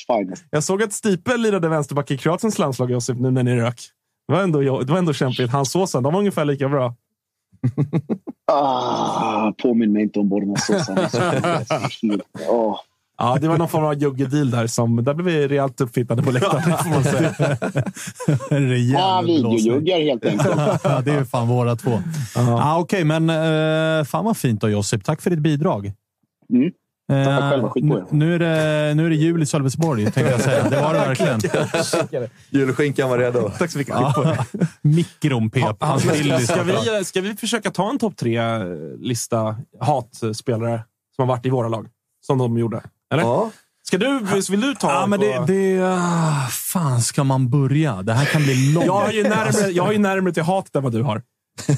finest. 0.08 0.46
Jag 0.50 0.64
såg 0.64 0.84
att 0.84 0.94
Stipe 0.94 1.38
lirade 1.38 1.70
vänsterback 1.70 2.12
i 2.12 2.18
Kroatiens 2.18 2.60
landslag, 2.60 2.92
Josip, 2.92 3.20
nu 3.20 3.32
när 3.32 3.44
ni 3.44 3.56
rök. 3.56 3.82
Det 4.28 4.34
var 4.34 4.42
ändå, 4.42 4.60
det 4.60 4.92
var 4.92 4.98
ändå 4.98 5.14
kämpigt. 5.14 5.52
Hans 5.52 5.72
såsen, 5.72 6.04
de 6.04 6.14
var 6.14 6.20
ungefär 6.20 6.46
lika 6.46 6.70
bra. 6.70 6.96
Ah, 8.52 9.52
påminn 9.58 9.94
mig 9.94 10.02
inte 10.04 10.20
om 10.20 10.30
Borna-sossarna. 10.30 11.10
oh. 12.50 12.80
Ja, 13.24 13.38
det 13.42 13.48
var 13.48 13.58
någon 13.58 13.68
form 13.70 13.84
av 13.86 13.94
juggedeal 14.02 14.52
där. 14.52 14.68
Som, 14.68 15.04
där 15.04 15.14
blev 15.14 15.26
vi 15.26 15.48
rejält 15.48 15.82
uppfittade 15.82 16.24
på 16.24 16.32
läktaren, 16.32 16.64
får 16.84 16.90
man 16.90 17.04
säga. 17.04 17.34
En 18.50 18.70
rejäl 18.70 19.02
Ah, 19.02 19.22
blåsning. 19.22 19.56
videojuggar 19.56 20.00
helt 20.00 20.26
enkelt. 20.26 20.56
ja, 20.84 21.02
det 21.06 21.12
är 21.12 21.20
ju 21.20 21.26
fan 21.26 21.48
våra 21.48 21.76
två. 21.76 22.02
Ah, 22.36 22.78
Okej, 22.80 23.04
men 23.04 23.30
uh, 23.30 24.04
fan 24.04 24.26
vad 24.26 24.38
fint 24.38 24.62
då 24.62 24.70
Josip. 24.70 25.04
Tack 25.04 25.22
för 25.22 25.30
ditt 25.30 25.40
bidrag. 25.40 25.92
Mm. 26.54 26.72
Eh, 27.12 27.66
nu, 27.76 28.06
nu, 28.10 28.36
är 28.36 28.40
det, 28.40 28.94
nu 28.96 29.06
är 29.06 29.10
det 29.10 29.16
jul 29.16 29.42
i 29.44 29.46
Sölvesborg, 29.46 30.04
tänkte 30.04 30.32
jag 30.32 30.42
säga. 30.42 30.70
Det 30.70 30.82
var 30.82 30.94
det 30.94 31.00
verkligen. 31.16 31.40
Julskinkan 32.50 33.10
var 33.10 33.18
redo. 33.18 33.50
Tack 33.60 33.72
så 33.72 33.78
mycket. 33.78 33.94
Ja. 33.96 34.36
Mikron 34.82 35.50
pep. 35.50 35.76
Hans 35.84 36.04
Ska, 36.04 36.14
Willys. 36.14 36.48
ska, 36.48 36.64
vi, 36.64 37.06
ska 37.06 37.22
vi 37.22 37.36
försöka 37.36 37.72
ta 37.72 37.90
en 37.90 38.00
topp 38.00 38.18
tre-lista 38.18 39.56
hatspelare 39.80 40.84
som 41.16 41.28
har 41.30 41.36
varit 41.36 41.46
i 41.46 41.50
våra 41.50 41.68
lag? 41.68 41.88
Som 42.26 42.38
de 42.38 42.58
gjorde. 42.58 42.82
Eller? 43.12 43.24
Ja. 43.24 43.52
Ska 43.88 43.98
du, 43.98 44.20
vill 44.50 44.62
du 44.62 44.76
ta? 44.76 44.92
Ja, 44.92 45.06
men 45.08 45.20
det... 45.20 45.44
det 45.48 45.82
ah, 45.84 46.48
fan 46.50 47.02
ska 47.02 47.24
man 47.24 47.50
börja? 47.50 48.02
Det 48.02 48.14
här 48.14 48.26
kan 48.26 48.44
bli 48.44 48.74
långt. 48.74 48.86
jag, 48.86 48.94
har 48.94 49.12
ju 49.12 49.24
närmare, 49.24 49.72
jag 49.72 49.84
har 49.84 49.92
ju 49.92 49.98
närmare 49.98 50.34
till 50.34 50.44
hatet 50.44 50.76
än 50.76 50.84
vad 50.84 50.92
du 50.92 51.02
har. 51.02 51.22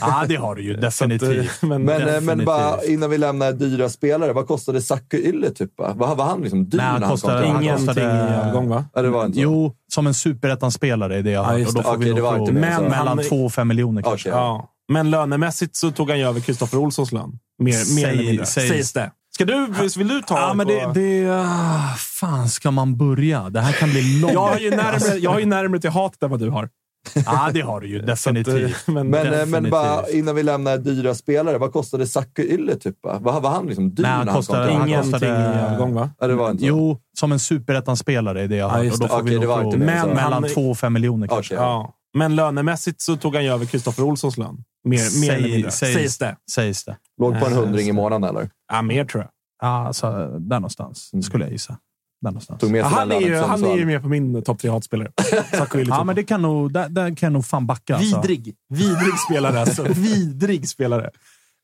Ja, 0.02 0.24
det 0.28 0.36
har 0.36 0.56
du 0.56 0.64
ju 0.64 0.74
definitivt. 0.74 1.62
Men, 1.62 1.84
Men, 1.84 2.02
eh, 2.02 2.06
men 2.06 2.14
Definitivt. 2.14 2.46
bara 2.46 2.84
innan 2.84 3.10
vi 3.10 3.18
lämnar 3.18 3.52
dyra 3.52 3.90
spelare, 3.90 4.34
vad 4.34 4.48
kostade 4.48 4.82
Saku 4.82 5.18
Ylle? 5.18 5.50
Typ, 5.52 5.80
va? 5.80 5.94
Var, 5.94 6.16
var 6.16 6.26
han 6.26 6.42
liksom 6.42 6.70
dyr 6.70 6.78
Nej, 6.78 6.86
han 6.88 7.00
när 7.00 7.08
han 7.08 7.12
kostade- 7.14 7.44
kom 7.44 7.52
han 7.52 7.64
ingenting 7.64 7.88
kostade- 7.88 8.34
i 8.34 8.48
avgång, 8.48 8.70
va? 8.70 8.86
Ja, 8.94 9.02
det 9.02 9.10
var 9.10 9.26
inte 9.26 9.36
så. 9.36 9.42
Jo, 9.42 9.74
som 9.94 10.08
en 10.08 10.14
superettan-spelare 10.14 11.18
är 11.18 11.24
det 11.24 11.32
jag 11.32 11.44
Ja, 11.44 11.48
har 11.48 11.58
just 11.58 11.70
Och 11.70 11.76
då 11.76 11.84
får 11.84 11.98
Okej, 11.98 12.14
vi 12.14 12.22
nog 12.22 12.48
så. 12.48 12.54
mellan 12.84 13.20
två 13.30 13.46
och 13.46 13.54
fem 13.54 13.68
miljoner 13.68 14.02
kanske. 14.02 14.30
Okej. 14.30 14.40
Ja. 14.42 14.70
Men 14.92 15.10
lönemässigt 15.10 15.76
så 15.76 15.92
tog 15.92 16.10
han 16.10 16.20
ju 16.20 16.26
över 16.28 16.40
Kristoffer 16.40 16.78
Olssons 16.78 17.12
lön. 17.12 17.40
Mer, 17.60 17.96
mer 17.96 18.08
eller 18.08 18.18
Säg- 18.18 18.26
mindre. 18.28 18.46
sägs- 18.46 18.68
Sägs 18.70 18.94
det. 18.94 19.12
Ska 19.36 19.46
du, 19.46 19.68
vill 19.98 20.08
du 20.08 20.22
ta 20.22 20.40
Ja, 20.40 20.54
men 20.54 20.68
det... 20.68 20.92
det 20.94 21.30
ah, 21.32 21.96
fan 21.98 22.50
ska 22.50 22.72
man 22.72 22.98
börja? 22.98 23.50
Det 23.50 23.60
här 23.62 23.74
kan 23.74 23.90
bli 23.90 24.20
långt. 24.22 24.34
jag, 24.34 24.42
har 24.42 24.58
ju 24.60 24.70
närmare, 24.70 25.18
jag 25.18 25.32
har 25.32 25.40
ju 25.40 25.46
närmare 25.46 25.80
till 25.82 25.90
hatet 25.90 26.24
än 26.24 26.30
vad 26.30 26.40
du 26.40 26.50
har. 26.50 26.70
Ja, 27.26 27.50
det 27.54 27.62
har 27.62 27.82
du 27.82 27.88
ju. 27.88 28.00
Definitivt. 28.02 28.88
Eh, 28.88 28.94
men, 28.94 29.08
Men, 29.10 29.34
eh, 29.34 29.46
men 29.46 29.70
bara 29.70 29.96
Definitivt. 29.96 30.16
innan 30.20 30.36
vi 30.36 30.44
lämnar 30.44 30.78
dyra 30.78 31.16
spelare, 31.16 31.58
vad 31.58 31.74
kostade 31.74 32.08
Saku 32.08 32.42
Ylle 32.44 32.76
typ? 32.76 32.96
va? 33.04 33.18
Var, 33.22 33.42
var 33.42 33.50
han 33.50 33.66
liksom 33.68 33.96
dyr 33.96 34.04
Nej, 34.04 34.12
han 34.12 34.28
kostade- 34.28 34.74
han 34.74 34.88
ingenting 34.88 35.12
kostade- 35.12 35.32
i 35.32 35.36
övergång, 35.66 35.94
va? 35.94 36.10
Ja, 36.20 36.28
det 36.28 36.36
var 36.36 36.52
inte. 36.52 36.66
Jo, 36.66 36.98
som 37.20 37.32
en 37.32 37.40
superettan-spelare 37.40 38.42
är 38.42 38.48
det 38.48 38.56
jag 38.56 38.70
har 38.70 38.78
Ja, 38.78 38.84
hört. 38.84 38.94
Och 38.94 39.00
då 39.00 39.06
det. 39.06 39.10
får 39.10 39.18
Okej, 39.22 39.34
vi 39.34 39.40
det 39.40 39.48
var 39.48 39.64
inte 39.64 39.78
så. 39.78 40.08
mellan 40.08 40.34
han- 40.34 40.44
två 40.54 40.70
och 40.72 40.78
fem 40.78 40.94
miljoner 40.94 41.28
kanske. 41.28 41.56
Okej. 41.56 41.66
Ja. 41.68 41.94
Men 42.14 42.36
lönemässigt 42.36 43.02
så 43.02 43.16
tog 43.18 43.36
han 43.36 43.44
ju 43.44 43.50
över 43.50 43.66
Kristoffer 43.66 44.04
Olssons 44.04 44.38
lön. 44.38 44.64
Mer, 44.84 45.22
mer 45.22 45.32
eller 45.34 45.50
mindre. 45.50 45.72
sägs, 45.72 45.94
Sägs 45.94 46.18
det. 46.18 46.38
Sägs 46.52 46.84
det. 46.86 46.98
Låg 47.22 47.40
på 47.40 47.46
en 47.46 47.52
Eh, 47.54 47.58
hundring 47.60 47.88
i 47.88 47.92
månaden 47.92 48.30
eller? 48.30 48.50
Ja, 48.72 48.82
mer 48.82 49.06
tror 49.06 49.24
jag. 49.24 49.32
Ja, 49.62 49.88
alltså, 49.88 50.12
där 50.40 50.60
någonstans 50.60 51.12
skulle 51.26 51.44
jag 51.46 51.52
gissa. 51.52 51.78
Där 52.22 52.30
någonstans. 52.32 52.60
Tog 52.62 52.72
med 52.72 52.80
Ja, 52.82 52.86
han, 52.86 53.12
är 53.12 53.20
ju, 53.20 53.36
han 53.36 53.64
är 53.64 53.76
ju 53.78 53.86
med 53.86 54.02
på 54.02 54.08
min 54.08 54.44
topp 54.44 54.60
tre 54.60 54.70
hatspelare. 54.70 55.12
Ja, 55.88 56.04
men 56.04 56.16
det 56.16 56.24
kan 56.24 56.42
nog, 56.42 56.74
där, 56.74 56.90
där 56.90 57.16
kan 57.16 57.28
jag 57.28 57.34
nog 57.34 57.46
fan 57.46 57.68
backa. 57.68 57.96
Alltså. 57.96 58.22
Vidrig. 58.22 58.56
Vidrig 58.70 59.20
spelare 59.30 59.60
alltså. 59.60 59.84
Vidrig 59.90 60.70
spelare. 60.70 61.10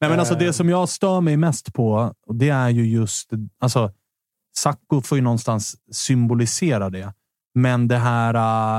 Nej, 0.01 0.09
men 0.09 0.19
alltså, 0.19 0.33
Eh. 0.33 0.39
det 0.39 0.53
som 0.53 0.69
jag 0.69 0.89
stör 0.89 1.21
mig 1.21 1.37
mest 1.37 1.73
på, 1.73 2.13
det 2.33 2.49
är 2.49 2.69
ju 2.69 2.85
just... 2.87 3.29
Alltså, 3.61 3.91
Sacco 4.57 5.01
får 5.01 5.17
ju 5.17 5.21
någonstans 5.23 5.75
symbolisera 5.91 6.89
det. 6.89 7.13
Men 7.55 7.87
det 7.87 7.97
här, 7.97 8.33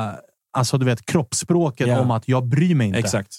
äh, 0.08 0.14
alltså 0.52 0.78
du 0.78 0.86
vet, 0.86 1.06
kroppsspråket 1.06 1.88
Ja. 1.88 2.00
om 2.00 2.10
att 2.10 2.28
jag 2.28 2.46
bryr 2.46 2.74
mig 2.74 2.86
inte. 2.86 2.98
Exakt. 2.98 3.38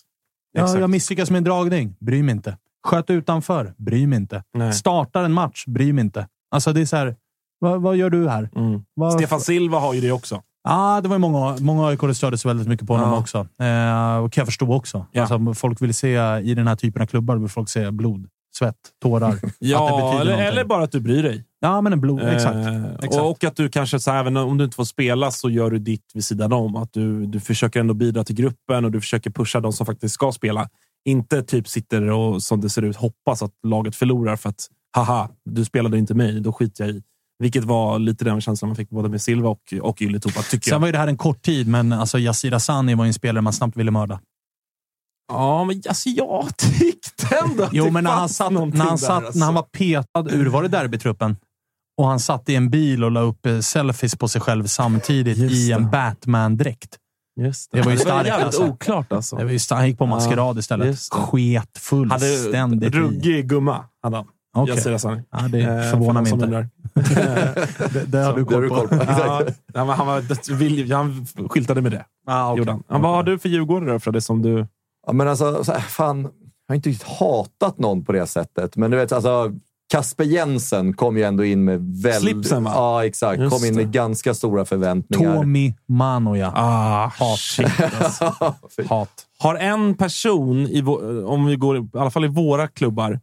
Ja, 0.52 0.64
Exakt. 0.64 0.80
jag 0.80 0.90
misslyckas 0.90 1.30
med 1.32 1.38
en 1.38 1.44
dragning. 1.44 1.96
Bryr 2.00 2.24
mig 2.24 2.36
inte. 2.36 2.58
Sköt 2.88 3.10
utanför. 3.10 3.74
Bryr 3.78 4.08
mig 4.08 4.18
inte. 4.18 4.44
Nej. 4.54 4.74
Startar 4.74 5.24
en 5.24 5.34
match. 5.34 5.66
Bryr 5.68 5.94
mig 5.94 6.02
inte. 6.04 6.28
Alltså 6.52 6.74
det 6.74 6.82
är 6.82 6.86
så 6.86 6.96
här, 6.98 7.16
vad, 7.60 7.82
vad 7.82 7.96
gör 7.96 8.10
du 8.10 8.30
här? 8.30 8.50
Mm. 8.56 8.84
Vad- 8.94 9.14
Stefan 9.14 9.42
Silva 9.42 9.80
har 9.80 9.94
ju 9.94 10.02
det 10.02 10.12
också. 10.12 10.42
Ja, 10.64 11.00
det 11.02 11.08
var 11.10 11.16
ju 11.16 11.20
många, 11.20 11.58
många 11.60 11.88
AIK 11.88 12.00
störde 12.16 12.38
sig 12.38 12.50
väldigt 12.50 12.68
mycket 12.68 12.88
på 12.88 12.94
honom 12.94 13.10
Ja. 13.10 13.20
också. 13.20 13.38
Eh, 13.38 14.18
och 14.18 14.32
kan 14.34 14.42
jag 14.42 14.48
förstå 14.48 14.74
också. 14.74 15.06
Ja. 15.12 15.22
Alltså, 15.22 15.54
folk 15.54 15.82
vill 15.82 15.94
se, 15.94 16.18
I 16.44 16.54
den 16.56 16.68
här 16.68 16.76
typen 16.76 17.02
av 17.02 17.06
klubbar 17.06 17.36
vill 17.38 17.50
folk 17.50 17.70
se 17.70 17.92
blod, 17.92 18.28
svett, 18.58 18.76
tårar. 19.02 19.36
Ja, 19.60 20.22
eller, 20.22 20.38
eller 20.38 20.66
bara 20.66 20.84
att 20.84 20.92
du 20.92 21.00
bryr 21.00 21.24
dig. 21.24 21.46
Ja, 21.64 21.82
men 21.82 21.94
en 21.94 22.02
blod. 22.02 22.22
Exakt. 22.22 22.56
Eh, 22.56 22.86
exakt. 22.94 23.16
Och, 23.16 23.30
och 23.32 23.44
att 23.44 23.56
du 23.56 23.70
kanske, 23.70 24.00
så 24.00 24.12
här, 24.12 24.20
även 24.20 24.38
om 24.38 24.58
du 24.58 24.64
inte 24.64 24.76
får 24.76 24.86
spela, 24.86 25.32
så 25.32 25.50
gör 25.50 25.72
du 25.72 25.80
ditt 25.80 26.12
vid 26.14 26.26
sidan 26.26 26.54
om. 26.54 26.76
Att 26.76 26.94
du, 26.94 27.26
du 27.26 27.40
försöker 27.40 27.80
ändå 27.80 27.94
bidra 27.94 28.24
till 28.24 28.36
gruppen 28.36 28.86
och 28.86 28.92
du 28.92 29.02
försöker 29.02 29.30
pusha 29.30 29.60
de 29.60 29.74
som 29.74 29.86
faktiskt 29.86 30.14
ska 30.16 30.32
spela. 30.32 30.70
Inte 31.06 31.44
typ 31.44 31.68
sitter 31.68 32.02
och, 32.02 32.44
som 32.44 32.62
det 32.62 32.70
ser 32.70 32.82
ut, 32.82 32.96
hoppas 32.96 33.42
att 33.42 33.52
laget 33.68 33.96
förlorar 33.96 34.36
för 34.36 34.50
att 34.50 34.68
haha, 34.96 35.30
du 35.46 35.66
spelade 35.66 35.98
inte 35.98 36.14
mig, 36.14 36.40
då 36.42 36.54
skiter 36.54 36.86
jag 36.86 36.96
i. 36.96 37.04
Vilket 37.40 37.64
var 37.64 38.00
lite 38.00 38.26
den 38.26 38.42
känslan 38.42 38.70
man 38.70 38.76
fick 38.76 38.90
både 38.90 39.10
med 39.10 39.22
Silva 39.22 39.50
och, 39.50 39.74
och 39.82 40.02
Ylätupa, 40.02 40.42
tycker 40.42 40.66
Sen 40.70 40.76
jag. 40.76 40.80
var 40.80 40.88
ju 40.88 40.92
det 40.92 40.98
här 40.98 41.08
en 41.08 41.18
kort 41.18 41.42
tid, 41.42 41.68
men 41.68 41.94
alltså, 41.94 42.20
Yassir 42.20 42.54
Asani 42.54 42.96
var 42.96 43.06
ju 43.06 43.08
en 43.08 43.14
spelare 43.14 43.42
man 43.42 43.54
snabbt 43.54 43.78
ville 43.78 43.92
mörda. 43.92 44.20
Ja, 45.28 45.64
men 45.64 45.82
alltså, 45.90 46.10
jag 46.10 46.58
tyckte 46.58 47.36
ändå 47.46 47.64
att 47.64 47.70
Jo, 47.74 47.86
det 47.86 47.92
men 47.92 48.04
när 48.04 48.12
han, 48.12 48.30
satt, 48.30 48.52
när, 48.52 48.60
han 48.60 48.72
där, 48.72 48.98
satt, 48.98 49.24
alltså. 49.26 49.40
när 49.40 49.46
han 49.46 49.56
var 49.56 49.64
petad 49.64 50.30
ur, 50.32 50.46
var 50.46 50.62
det 50.62 50.68
derbytruppen? 50.68 51.38
Och 51.98 52.08
han 52.08 52.20
satt 52.20 52.50
i 52.50 52.56
en 52.56 52.70
bil 52.70 53.04
och 53.04 53.12
la 53.12 53.20
upp 53.22 53.46
eh, 53.46 53.60
selfies 53.60 54.16
på 54.16 54.28
sig 54.28 54.42
själv 54.42 54.66
samtidigt 54.68 55.38
Just 55.38 55.56
i 55.56 55.72
en 55.72 55.84
det. 55.84 55.90
Batman-dräkt. 55.90 56.98
Just 57.40 57.72
Det 57.72 57.82
var 57.82 57.92
ju 57.92 57.98
starkt, 57.98 58.28
jävligt 58.28 58.46
alltså. 58.46 58.64
oklart 58.68 59.12
alltså. 59.14 59.36
Det 59.36 59.44
var 59.44 59.52
ju 59.52 59.60
Han 59.70 59.88
gick 59.88 59.98
på 59.98 60.06
maskerad 60.06 60.58
istället. 60.60 60.88
det. 61.12 61.16
Sket 61.18 61.78
fullständigt 61.78 62.94
Hade 62.94 62.98
i. 62.98 63.02
ruggig 63.10 63.48
gumma, 63.50 63.86
hade 64.04 64.16
han. 64.18 64.26
Okej. 64.58 64.74
Jag 64.76 64.84
säger 64.84 64.96
Asani. 64.96 65.22
Ja, 65.32 65.38
det 65.48 65.60
Eh, 65.62 65.92
förvånar 65.92 66.26
för 66.26 66.38
mig 66.38 66.46
inte. 66.46 66.46
undrar. 66.46 66.70
Det, 67.94 68.06
det 68.06 68.18
har 68.18 68.34
du 68.34 68.40
Det 68.44 68.46
koll 68.46 68.62
du 68.62 68.70
på. 68.70 68.76
koll 68.76 68.88
på. 68.88 68.96
Ja, 69.74 69.86
men 69.86 69.90
han, 69.90 70.08
var, 70.08 70.22
det- 70.88 70.94
han 70.96 71.28
skyltade 71.50 71.82
med 71.82 71.92
det. 71.92 72.06
Ah. 72.28 72.58
Gjorde 72.58 72.72
han. 72.72 72.84
Vad 72.88 73.12
har 73.16 73.24
du 73.24 73.40
för 73.40 73.50
Djurgårdare 73.50 73.92
då, 73.94 74.00
Fredde, 74.00 74.22
som 74.22 74.42
du... 74.42 74.68
Ja, 75.08 75.14
men 75.14 75.28
alltså, 75.28 75.64
så 75.64 75.72
här, 75.72 75.80
fan, 75.80 76.22
jag 76.22 76.30
har 76.68 76.76
inte 76.76 76.90
riktigt 76.90 77.08
hatat 77.08 77.80
någon 77.80 78.06
på 78.06 78.12
det 78.12 78.28
sättet. 78.28 78.76
Men 78.76 78.92
du 78.92 78.98
vet, 78.98 79.12
alltså, 79.12 79.52
Kasper 79.92 80.24
Jensen 80.24 80.94
kom 80.94 81.18
ju 81.18 81.24
ändå 81.24 81.46
in 81.46 81.64
med 81.64 82.02
väldigt... 82.02 82.22
Slipsen, 82.22 82.64
va? 82.64 82.72
Ja, 82.76 83.06
exakt. 83.06 83.42
Just 83.42 83.58
kom 83.58 83.66
in 83.66 83.76
med 83.76 83.86
det. 83.86 83.92
ganska 83.92 84.34
stora 84.34 84.66
förväntningar. 84.66 85.36
Tommy 85.36 85.74
Manoja. 85.88 86.52
Ah, 86.56 87.12
Hat. 87.20 87.40
shit, 87.40 87.68
alltså. 88.00 88.36
Hat. 88.90 89.26
Har 89.40 89.56
en 89.56 89.96
person, 89.96 90.68
i, 90.68 90.82
om 91.26 91.46
vi 91.46 91.56
går 91.56 91.78
i 91.78 91.90
alla 91.94 92.12
fall 92.12 92.26
i 92.26 92.28
våra 92.28 92.68
klubbar, 92.68 93.20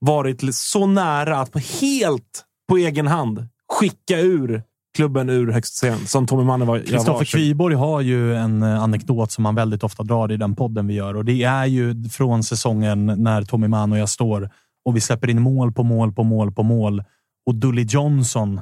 varit 0.00 0.54
så 0.54 0.86
nära 0.86 1.40
att 1.40 1.52
på 1.52 1.58
helt 1.58 2.44
på 2.68 2.76
egen 2.76 3.06
hand 3.06 3.48
skicka 3.72 4.20
ur 4.20 4.62
klubben 4.96 5.30
ur 5.30 5.52
högsta 5.52 5.76
serien 5.76 6.06
som 6.06 6.26
Tommy 6.26 6.44
Manne 6.44 6.64
var? 6.64 6.78
Kristoffer 6.78 7.24
Kviborg 7.24 7.74
har 7.74 8.00
ju 8.00 8.36
en 8.36 8.62
eh, 8.62 8.82
anekdot 8.82 9.32
som 9.32 9.44
han 9.44 9.54
väldigt 9.54 9.84
ofta 9.84 10.02
drar 10.02 10.32
i 10.32 10.36
den 10.36 10.54
podden 10.54 10.86
vi 10.86 10.94
gör. 10.94 11.16
Och 11.16 11.24
Det 11.24 11.42
är 11.42 11.66
ju 11.66 12.08
från 12.08 12.42
säsongen 12.42 13.06
när 13.06 13.42
Tommy 13.42 13.92
och 13.92 13.98
jag 13.98 14.08
står 14.08 14.50
och 14.86 14.96
vi 14.96 15.00
släpper 15.00 15.30
in 15.30 15.42
mål 15.42 15.72
på 15.72 15.82
mål 15.82 16.12
på 16.12 16.22
mål 16.22 16.52
på 16.52 16.62
mål. 16.62 17.04
Och 17.46 17.54
Dully 17.54 17.82
Johnson 17.82 18.60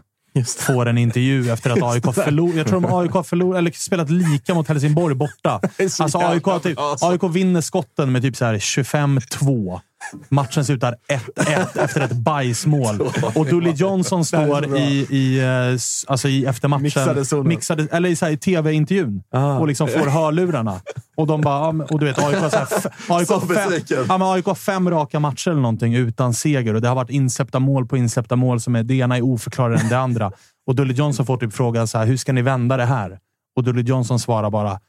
får 0.58 0.86
en 0.86 0.98
intervju 0.98 1.50
efter 1.50 1.70
att 1.70 1.82
AIK 1.94 2.14
förlorat. 2.14 2.56
Jag 2.56 2.66
tror 2.66 2.80
de 2.80 2.94
AIK 2.94 3.26
förlorat, 3.26 3.58
eller 3.58 3.70
spelat 3.70 4.10
lika 4.10 4.54
mot 4.54 4.68
Helsingborg 4.68 5.14
borta. 5.14 5.60
Alltså 6.00 6.18
AIK, 6.18 6.62
typ. 6.62 6.78
AIK 7.00 7.22
vinner 7.22 7.60
skotten 7.60 8.12
med 8.12 8.22
typ 8.22 8.36
så 8.36 8.44
här 8.44 8.54
25-2. 8.54 9.80
Matchen 10.28 10.64
slutar 10.64 10.94
1-1 11.36 11.84
efter 11.84 12.00
ett 12.00 12.12
bajsmål. 12.12 13.00
Och 13.34 13.46
Dully 13.46 13.70
Johnson 13.70 14.24
står 14.24 14.76
i, 14.76 15.06
i, 15.10 15.40
eh, 15.40 15.78
alltså 16.12 16.28
i 16.28 16.44
efter 16.46 16.68
matchen, 16.68 17.46
Mixade 17.48 17.88
eller 17.90 18.08
i, 18.08 18.16
så 18.16 18.28
i 18.28 18.36
tv-intervjun 18.36 19.22
Ah. 19.32 19.58
och 19.58 19.68
liksom 19.68 19.88
får 19.88 20.06
hörlurarna. 20.06 20.80
Och 21.16 21.26
de 21.26 21.40
bara, 21.40 21.68
och 21.68 21.98
du 22.00 22.06
vet, 22.06 22.18
AIK 22.18 22.36
har, 22.36 22.50
så 22.50 22.56
här, 22.56 22.68
AIK, 23.08 23.28
fem, 23.54 23.72
ja, 24.08 24.18
men 24.18 24.22
AIK 24.28 24.56
fem 24.56 24.90
raka 24.90 25.20
matcher 25.20 25.50
eller 25.50 25.60
någonting 25.60 25.94
utan 25.94 26.34
seger 26.34 26.74
och 26.74 26.80
det 26.80 26.88
har 26.88 26.94
varit 26.94 27.10
insläppta 27.10 27.58
mål 27.58 27.86
på 27.86 27.96
insläppta 27.96 28.36
mål 28.36 28.60
som 28.60 28.76
är, 28.76 28.82
det 28.82 28.94
ena 28.94 29.16
är 29.16 29.22
oförklarare 29.22 29.78
än 29.78 29.88
det 29.88 29.98
andra. 29.98 30.32
Och 30.66 30.74
Dully 30.74 30.94
Johnson 30.94 31.26
får 31.26 31.36
typ 31.36 31.52
frågan 31.54 31.88
så 31.88 31.98
här, 31.98 32.06
hur 32.06 32.16
ska 32.16 32.32
ni 32.32 32.42
vända 32.42 32.76
det 32.76 32.84
här? 32.84 33.18
Och 33.56 33.64
Dully 33.64 33.82
Johnson 33.82 34.18
svarar 34.20 34.50
bara, 34.50 34.80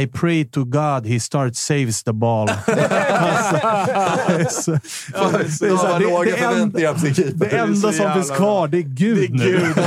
I 0.00 0.06
pray 0.06 0.44
to 0.44 0.64
God 0.64 1.06
he 1.06 1.20
starts 1.20 1.60
saves 1.60 2.02
the 2.02 2.12
ball. 2.12 2.48
alltså, 4.48 4.72
det 5.60 5.66
är 5.66 5.76
så- 5.76 5.98
det 7.34 7.56
enda- 7.56 7.92
som 7.92 8.12
finns 8.14 8.30
kvar, 8.30 8.68
det 8.68 8.78
är 8.78 8.82
Gud 8.82 9.16
Det 9.38 9.44
är 9.44 9.52
nu. 9.52 9.74
Gud. 9.74 9.84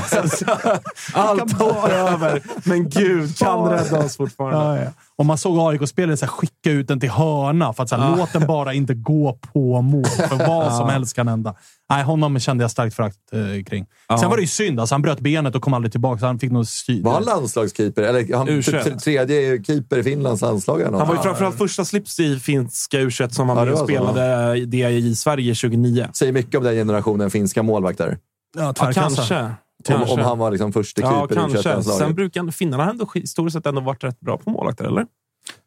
Allt 1.13 1.51
hoppar 1.51 1.89
över, 1.89 2.41
men 2.63 2.89
Gud 2.89 3.37
kan 3.37 3.69
rädda 3.69 3.99
oss 3.99 4.17
fortfarande. 4.17 4.57
Ja, 4.57 4.77
ja. 4.85 4.91
Och 5.17 5.25
man 5.25 5.37
såg 5.37 5.59
AIK-spelare 5.59 6.17
så 6.17 6.27
skicka 6.27 6.71
ut 6.71 6.87
den 6.87 6.99
till 6.99 7.09
hörna 7.09 7.73
för 7.73 7.83
att 7.83 7.89
så 7.89 7.95
här, 7.95 8.17
låt 8.17 8.33
den 8.33 8.47
bara 8.47 8.73
inte 8.73 8.93
gå 8.93 9.39
på 9.53 9.81
mål. 9.81 10.05
För 10.05 10.47
vad 10.47 10.75
som 10.75 10.89
helst 10.89 11.15
kan 11.15 11.27
hända. 11.27 11.55
Nej, 11.89 12.03
honom 12.03 12.39
kände 12.39 12.63
jag 12.63 12.71
starkt 12.71 12.95
förakt 12.95 13.17
eh, 13.31 13.63
kring. 13.63 13.85
Ja. 14.07 14.17
Sen 14.17 14.29
var 14.29 14.37
det 14.37 14.41
ju 14.41 14.47
synd. 14.47 14.79
Alltså, 14.79 14.95
han 14.95 15.01
bröt 15.01 15.19
benet 15.19 15.55
och 15.55 15.61
kom 15.61 15.73
aldrig 15.73 15.91
tillbaka. 15.91 16.19
Så 16.19 16.25
han 16.25 16.39
fick 16.39 16.51
nog 16.51 16.67
styr. 16.67 17.03
Var 17.03 17.13
han 17.13 17.23
landslagskeeper? 17.23 18.01
Eller 18.01 18.37
han, 18.37 18.49
U21. 18.49 18.83
typ, 18.83 18.99
tredje 18.99 19.63
keeper 19.63 19.97
i 19.97 20.03
Finlands 20.03 20.41
landslag? 20.41 20.81
Han 20.83 21.07
var 21.07 21.15
ju 21.15 21.21
framförallt 21.21 21.57
första 21.57 21.85
slips 21.85 22.19
i 22.19 22.39
finska 22.39 22.99
u 22.99 23.11
som 23.11 23.47
var 23.47 23.67
Ja, 23.67 23.77
spelade 23.77 24.65
det 24.65 24.89
i 24.89 25.15
Sverige 25.15 25.55
2009. 25.55 26.07
Säger 26.13 26.33
mycket 26.33 26.55
om 26.55 26.63
den 26.63 26.73
generationen 26.73 27.31
finska 27.31 27.63
målvakter. 27.63 28.17
Ja, 28.57 28.63
Ja, 28.63 28.73
tvärkassa. 28.73 29.15
kanske. 29.15 29.53
Om, 29.89 29.95
kanske. 29.95 30.13
om 30.13 30.19
han 30.21 30.37
var 30.37 30.51
liksom 30.51 30.73
första 30.73 31.01
keeper 31.01 31.17
Ja, 31.17 31.25
i 31.31 31.35
kanske. 31.35 31.57
U21-landslaget. 31.69 31.99
Sen 31.99 32.15
brukar 32.15 32.51
finnarna 32.51 32.89
ändå 32.89 33.07
historiskt 33.13 33.53
sett 33.57 33.65
ändå 33.65 33.81
varit 33.81 34.03
rätt 34.03 34.19
bra 34.19 34.37
på 34.37 34.49
målvakter, 34.49 34.85
eller? 34.85 35.05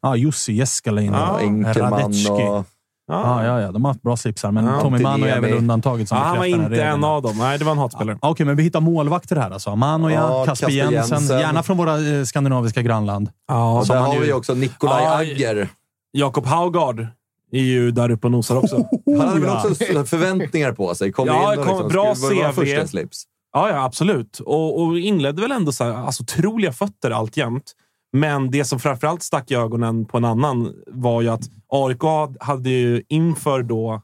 Ja, 0.01 0.15
Jussi 0.15 0.61
Eskelin. 0.61 1.13
Ja, 1.13 1.39
Enkelman 1.39 2.03
och... 2.29 2.65
Ja, 3.11 3.45
ja, 3.45 3.61
ja. 3.61 3.71
De 3.71 3.85
har 3.85 3.91
haft 3.91 4.01
bra 4.01 4.17
slipsar, 4.17 4.51
men 4.51 4.65
Ja, 4.65 4.81
Tommy 4.81 4.99
Mano 4.99 5.25
är 5.25 5.39
väl 5.41 5.53
undantaget 5.53 6.09
som 6.09 6.17
Ja, 6.17 6.23
han 6.23 6.37
var 6.37 6.45
inte 6.45 6.83
en 6.83 7.03
av 7.03 7.21
dem. 7.21 7.37
Nej, 7.37 7.59
det 7.59 7.65
var 7.65 7.71
en 7.71 7.77
hatspelare. 7.77 8.17
Ja, 8.21 8.29
Okej, 8.29 8.45
men 8.45 8.55
vi 8.55 8.63
hittar 8.63 8.81
målvakter 8.81 9.35
här 9.35 9.51
alltså. 9.51 9.75
Manoja, 9.75 10.15
Ja, 10.15 10.45
Kasper 10.45 10.69
Jensen. 10.69 11.39
Gärna 11.39 11.63
från 11.63 11.77
våra 11.77 12.17
eh, 12.17 12.23
skandinaviska 12.23 12.81
grannland. 12.81 13.29
Ja, 13.47 13.83
där 13.87 13.97
har 13.99 14.13
ju- 14.13 14.19
vi 14.19 14.33
också 14.33 14.53
Nikolaj 14.53 15.03
Ja, 15.03 15.17
Agger. 15.17 15.69
Jakob 16.11 16.45
Haugard 16.45 17.07
är 17.51 17.59
ju 17.61 17.91
där 17.91 18.11
uppe 18.11 18.27
och 18.27 18.31
nosar 18.31 18.55
också. 18.55 18.75
Han 19.05 19.27
hade 19.27 19.39
väl 19.39 19.49
också 19.49 19.75
förväntningar 20.05 20.71
på 20.71 20.95
sig. 20.95 21.11
Kom 21.11 21.27
Ja, 21.27 21.53
in 21.53 21.59
och 21.59 21.65
kom- 21.65 21.73
liksom, 21.73 21.87
bra 21.91 22.15
CV. 22.15 22.51
första 22.61 22.87
slips. 22.87 23.23
Ja, 23.53 23.69
ja 23.69 23.83
absolut. 23.83 24.39
Och, 24.39 24.81
och 24.81 24.99
inledde 24.99 25.41
väl 25.41 25.51
ändå 25.51 25.71
så 25.71 25.83
här, 25.83 25.91
alltså, 25.91 26.23
otroliga 26.23 26.73
fötter 26.73 27.11
alltjämt. 27.11 27.73
Men 28.13 28.51
det 28.51 28.65
som 28.65 28.79
framförallt 28.79 29.23
stack 29.23 29.51
i 29.51 29.55
ögonen 29.55 30.05
på 30.05 30.17
en 30.17 30.25
annan 30.25 30.73
var 30.87 31.21
ju 31.21 31.29
att 31.29 31.43
AIK 31.67 32.03
hade 32.39 32.69
ju 32.69 33.03
inför 33.07 33.63
då, 33.63 34.01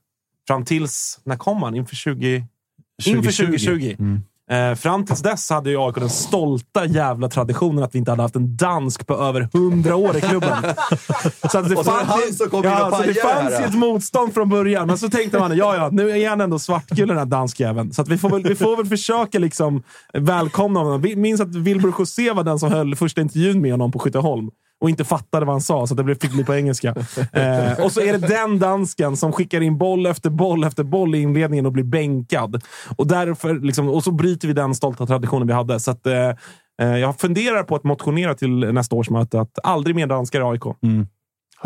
fram 0.47 0.65
tills, 0.65 1.19
när 1.23 1.37
kom 1.37 1.63
han? 1.63 1.75
Inför 1.75 1.95
20... 1.95 2.45
Inför 3.05 3.45
2020 3.45 3.95
Mm. 3.99 4.21
Eh, 4.51 4.75
fram 4.75 5.05
tills 5.05 5.21
dess 5.21 5.49
hade 5.49 5.69
ju 5.69 5.77
AIK 5.77 5.95
den 5.95 6.09
stolta 6.09 6.85
jävla 6.85 7.29
traditionen 7.29 7.83
att 7.83 7.95
vi 7.95 7.99
inte 7.99 8.11
hade 8.11 8.21
haft 8.21 8.35
en 8.35 8.57
dansk 8.57 9.07
på 9.07 9.13
över 9.13 9.49
hundra 9.53 9.95
år 9.95 10.17
i 10.17 10.21
klubben. 10.21 10.63
så 11.51 11.57
att 11.57 11.69
det 11.69 11.75
Och 11.75 11.85
så 11.85 11.91
fanns, 11.91 12.07
han 12.07 12.33
som 12.33 12.49
kom 12.49 12.59
in 12.59 12.71
och 12.71 12.77
ja, 12.77 12.91
så 12.91 13.03
det 13.03 13.13
fanns 13.13 13.53
här. 13.53 13.67
ett 13.67 13.75
motstånd 13.75 14.33
från 14.33 14.49
början, 14.49 14.87
men 14.87 14.97
så 14.97 15.09
tänkte 15.09 15.39
man 15.39 15.57
ja, 15.57 15.75
ja, 15.75 15.89
nu 15.91 16.09
är 16.09 16.29
han 16.29 16.41
ändå 16.41 16.59
svartgul 16.59 17.07
den 17.07 17.17
här 17.17 17.25
danskjäveln. 17.25 17.93
Så 17.93 18.01
att 18.01 18.07
vi, 18.07 18.17
får 18.17 18.29
väl, 18.29 18.43
vi 18.43 18.55
får 18.55 18.77
väl 18.77 18.85
försöka 18.85 19.39
liksom 19.39 19.83
välkomna 20.13 20.79
honom. 20.79 21.01
Vi 21.01 21.15
minns 21.15 21.41
att 21.41 21.55
Wilbur 21.55 21.93
José 21.99 22.31
var 22.31 22.43
den 22.43 22.59
som 22.59 22.71
höll 22.71 22.95
första 22.95 23.21
intervjun 23.21 23.61
med 23.61 23.71
honom 23.71 23.91
på 23.91 23.99
Skytteholm 23.99 24.49
och 24.81 24.89
inte 24.89 25.03
fattade 25.03 25.45
vad 25.45 25.53
han 25.53 25.61
sa, 25.61 25.87
så 25.87 25.93
att 25.93 25.97
det 25.97 26.03
blev- 26.03 26.19
fick 26.19 26.31
bli 26.31 26.43
på 26.43 26.55
engelska. 26.55 26.95
Eh, 27.33 27.79
och 27.85 27.91
så 27.91 28.01
är 28.01 28.17
det 28.17 28.27
den 28.27 28.59
dansken 28.59 29.17
som 29.17 29.31
skickar 29.31 29.61
in 29.61 29.77
boll 29.77 30.05
efter 30.05 30.29
boll 30.29 30.63
efter 30.63 30.83
boll 30.83 31.15
i 31.15 31.21
inledningen 31.21 31.65
och 31.65 31.71
blir 31.71 31.83
bänkad. 31.83 32.63
Och, 32.97 33.07
därför, 33.07 33.55
liksom, 33.59 33.89
och 33.89 34.03
så 34.03 34.11
bryter 34.11 34.47
vi 34.47 34.53
den 34.53 34.75
stolta 34.75 35.05
traditionen 35.05 35.47
vi 35.47 35.53
hade. 35.53 35.79
Så 35.79 35.91
att, 35.91 36.07
eh, 36.07 36.29
eh, 36.81 36.97
jag 36.97 37.19
funderar 37.19 37.63
på 37.63 37.75
att 37.75 37.83
motionera 37.83 38.33
till 38.33 38.51
nästa 38.73 38.95
årsmöte 38.95 39.39
att 39.41 39.59
aldrig 39.63 39.95
mer 39.95 40.07
danskar 40.07 40.39
i 40.39 40.43
AIK. 40.43 40.63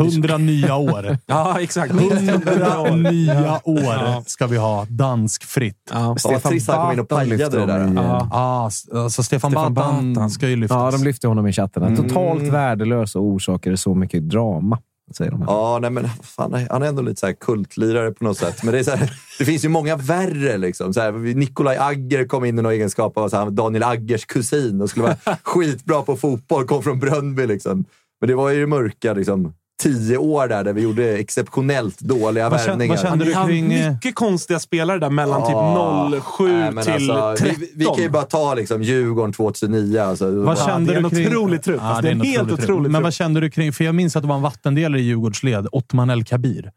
Hundra 0.00 0.38
nya 0.38 0.76
år. 0.76 1.18
Ja, 1.26 1.60
exakt. 1.60 1.92
Hundra 1.92 2.94
nya 2.96 3.60
år 3.64 4.28
ska 4.28 4.46
vi 4.46 4.56
ha 4.56 4.86
danskfritt. 4.88 5.76
Ja. 5.92 6.16
Stefan 6.18 6.40
han 6.42 6.60
kom 6.60 6.92
in 6.92 7.00
och 7.00 7.06
Batan 7.06 7.28
pajade 7.28 7.58
det 7.58 7.66
de 7.66 7.94
där. 7.94 8.02
Ja, 8.02 8.28
ah, 8.32 8.62
alltså 8.64 9.22
Stefan, 9.22 9.50
Stefan 9.50 9.74
Batan, 9.74 10.14
Batan. 10.14 10.30
ska 10.30 10.48
ju 10.48 10.56
lyftas. 10.56 10.76
Ja, 10.76 10.98
de 10.98 11.04
lyfte 11.04 11.28
honom 11.28 11.46
i 11.46 11.52
chatten. 11.52 11.82
Mm. 11.82 11.96
Totalt 11.96 12.42
värdelös 12.42 13.16
och 13.16 13.22
orsakade 13.22 13.76
så 13.76 13.94
mycket 13.94 14.28
drama, 14.28 14.78
säger 15.16 15.30
de. 15.30 15.40
Här. 15.40 15.48
Ja, 15.48 15.78
nej, 15.82 15.90
men 15.90 16.08
fan, 16.08 16.66
han 16.70 16.82
är 16.82 16.86
ändå 16.86 17.02
lite 17.02 17.20
så 17.20 17.26
här 17.26 17.32
kultlirare 17.32 18.10
på 18.10 18.24
något 18.24 18.38
sätt. 18.38 18.62
Men 18.62 18.72
det, 18.72 18.78
är 18.78 18.82
så 18.82 18.90
här, 18.90 19.12
det 19.38 19.44
finns 19.44 19.64
ju 19.64 19.68
många 19.68 19.96
värre. 19.96 20.58
Liksom. 20.58 20.94
Så 20.94 21.00
här, 21.00 21.12
Nikolaj 21.12 21.76
Agger 21.76 22.24
kom 22.24 22.44
in 22.44 22.58
i 22.58 22.62
någon 22.62 22.72
egenskap 22.72 23.18
av 23.18 23.28
så 23.28 23.36
här, 23.36 23.50
Daniel 23.50 23.82
Aggers 23.82 24.26
kusin 24.26 24.80
och 24.80 24.90
skulle 24.90 25.02
vara 25.02 25.16
skitbra 25.42 26.02
på 26.02 26.16
fotboll. 26.16 26.66
Kom 26.66 26.82
från 26.82 26.98
Brönnby. 26.98 27.46
Liksom. 27.46 27.84
Men 28.20 28.28
det 28.28 28.34
var 28.34 28.50
ju 28.50 28.66
mörka 28.66 29.12
liksom, 29.12 29.54
tio 29.80 30.16
år 30.16 30.48
där, 30.48 30.64
där 30.64 30.72
vi 30.72 30.80
gjorde 30.82 31.18
exceptionellt 31.18 32.00
dåliga 32.00 32.48
Vad 32.48 32.60
värvningar. 32.66 32.94
vad 32.96 33.02
kände 33.04 33.24
du 33.24 33.34
hade 33.34 33.48
kring... 33.52 33.72
eh, 33.72 33.92
mycket 33.92 34.14
konstiga 34.14 34.58
spelare 34.58 34.98
där 34.98 35.10
mellan 35.10 35.40
Ja. 35.40 36.10
typ 36.12 36.22
07 36.22 36.48
Nej, 36.52 36.72
men 36.72 36.84
till 36.84 36.92
alltså, 37.10 37.44
13. 37.44 37.60
vi, 37.60 37.72
vi 37.74 37.84
kan 37.84 37.96
ju 38.02 38.08
bara 38.10 38.22
ta 38.22 38.54
liksom, 38.54 38.82
Djurgården 38.82 39.32
2009. 39.32 39.98
Alltså, 40.00 40.30
Vad 40.30 40.58
Ja, 40.58 40.66
kände 40.66 40.92
det 40.92 40.98
är 40.98 41.00
du 41.00 41.06
en 41.06 41.10
kring... 41.10 41.26
otrolig 41.26 41.62
trupp. 41.62 41.82
Alltså, 41.82 42.02
det 42.02 42.08
är 42.08 42.12
en 42.12 42.20
helt 42.20 42.42
otrolig 42.42 42.62
otrolig 42.64 42.82
Men 42.90 42.92
trupp. 42.92 43.02
vad 43.04 43.12
kände 43.14 43.40
du 43.40 43.50
kring... 43.50 43.72
För 43.72 43.84
jag 43.84 43.94
minns 43.94 44.16
att 44.16 44.22
det 44.22 44.28
var 44.28 44.36
en 44.36 44.42
vattendelare 44.42 45.00
i 45.00 45.04
Djurgårdsled, 45.04 45.66
Ottman 45.72 46.10
El 46.10 46.24
Kabir. 46.24 46.70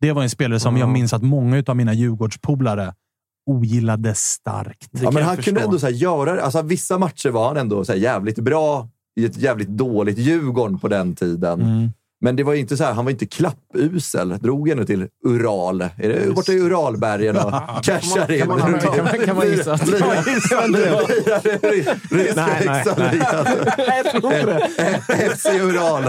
Det 0.00 0.12
var 0.12 0.22
en 0.22 0.30
spelare 0.30 0.60
som 0.60 0.76
jag 0.76 0.88
minns 0.88 1.12
att 1.12 1.22
många 1.22 1.62
av 1.66 1.76
mina 1.76 1.92
Djurgårdspolare 1.94 2.94
ogillade 3.50 4.14
starkt. 4.14 4.88
Ja, 4.90 5.10
men 5.10 5.22
han 5.22 5.36
kunde 5.36 5.60
ändå 5.60 5.78
så 5.78 5.86
här, 5.86 5.92
göra 5.92 6.34
det. 6.34 6.42
Alltså, 6.44 6.62
vissa 6.62 6.98
matcher 6.98 7.30
var 7.30 7.48
han 7.48 7.56
ändå 7.56 7.84
så 7.84 7.92
här, 7.92 7.98
jävligt 7.98 8.38
bra 8.38 8.88
i 9.20 9.24
ett 9.24 9.36
jävligt 9.36 9.68
dåligt 9.68 10.18
Djurgården 10.18 10.78
på 10.78 10.88
den 10.88 11.14
tiden. 11.14 11.60
Mm. 11.62 11.88
Men 12.20 12.36
det 12.36 12.42
var 12.44 12.52
ju 12.54 12.60
inte 12.60 12.76
så 12.76 12.84
här, 12.84 12.92
han 12.92 13.04
var 13.04 13.12
inte 13.12 13.26
klappusel. 13.26 14.38
Drog 14.38 14.68
ändå 14.68 14.84
till 14.84 15.08
Ural. 15.24 15.80
Är 15.82 15.88
det 16.08 16.34
borta 16.34 16.52
i 16.52 16.60
Uralbergen 16.60 17.36
och 17.36 17.52
cashar 17.84 18.32
in? 18.32 18.38
kan 18.38 18.48
man- 18.48 18.80
kan 18.80 19.04
man- 19.04 19.18
kan 19.26 19.36
man 19.36 19.46
gissa 19.46 19.72
att- 19.72 19.88
Nej, 22.10 22.32
nej, 22.36 22.84
nej. 22.98 23.20
Jag 24.04 24.10
tror 24.22 24.46
det. 24.46 24.68
FC 25.36 25.46
Ural. 25.46 26.04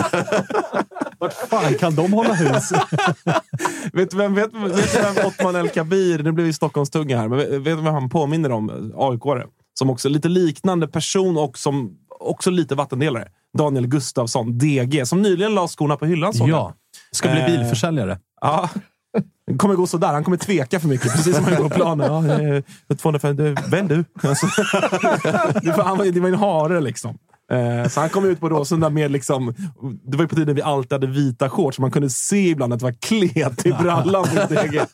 Vart 1.19 1.33
fan 1.33 1.73
kan 1.73 1.95
de 1.95 2.13
hålla 2.13 2.33
hus? 2.33 2.71
Vet 3.93 4.11
du 4.11 4.17
vem, 4.17 4.35
vet, 4.35 4.53
vet 4.53 4.95
vem 5.17 5.25
Ottman 5.25 5.55
El 5.55 5.69
Kabir, 5.69 6.23
nu 6.23 6.31
blir 6.31 6.45
vi 6.45 6.53
Stockholmstunga 6.53 7.17
här, 7.17 7.27
men 7.27 7.37
vet, 7.37 7.49
du 7.51 7.59
vem 7.59 7.85
han 7.85 8.09
påminner 8.09 8.51
om? 8.51 8.69
AIK-are. 8.95 9.43
Som 9.79 9.89
också 9.89 10.09
lite 10.09 10.27
liknande 10.27 10.87
person 10.87 11.37
och 11.37 11.57
som 11.57 11.91
också 12.19 12.49
lite 12.49 12.75
vattendelare. 12.75 13.27
Daniel 13.57 13.87
Gustafsson, 13.87 14.57
DG, 14.57 15.05
som 15.05 15.21
nyligen 15.21 15.55
la 15.55 15.67
skorna 15.67 15.97
på 15.97 16.05
hyllan. 16.05 16.33
jag. 16.49 16.49
Ja. 16.49 16.73
Ska 17.11 17.29
bli 17.29 17.39
Eh, 17.39 17.45
bilförsäljare. 17.45 18.19
Ja. 18.41 18.69
Det 19.47 19.57
kommer 19.57 19.75
gå 19.75 19.87
sådär. 19.87 20.13
Han 20.13 20.23
kommer 20.23 20.37
tveka 20.37 20.79
för 20.79 20.87
mycket, 20.87 21.11
precis 21.11 21.35
som 21.35 21.45
han 21.45 21.53
gjorde 21.55 21.69
på 21.69 21.75
planen. 21.75 22.25
Ja, 22.27 22.55
eh, 22.89 22.95
205, 22.97 23.35
du, 23.35 23.55
välj 23.69 23.87
du. 23.87 24.05
Alltså, 24.29 24.47
det 25.61 25.77
var 25.77 26.27
en 26.27 26.39
hare 26.39 26.81
liksom. 26.81 27.17
Eh, 27.51 27.87
Så 27.89 27.99
han 27.99 28.09
kom 28.09 28.25
ut 28.25 28.39
på 28.39 28.49
Råsunda 28.49 28.89
med 28.89 29.11
liksom... 29.11 29.53
Det 30.03 30.17
var 30.17 30.23
ju 30.23 30.27
på 30.27 30.35
tiden 30.35 30.55
vi 30.55 30.61
alltid 30.61 30.91
hade 30.91 31.07
vita 31.07 31.49
shorts, 31.49 31.75
så 31.75 31.81
man 31.81 31.91
kunde 31.91 32.09
se 32.09 32.49
ibland 32.49 32.73
att 32.73 32.79
det 32.79 32.85
var 32.85 32.91
klet 33.01 33.65
i 33.65 33.71
brallan 33.71 34.23
på 34.23 34.53
DG. 34.53 34.81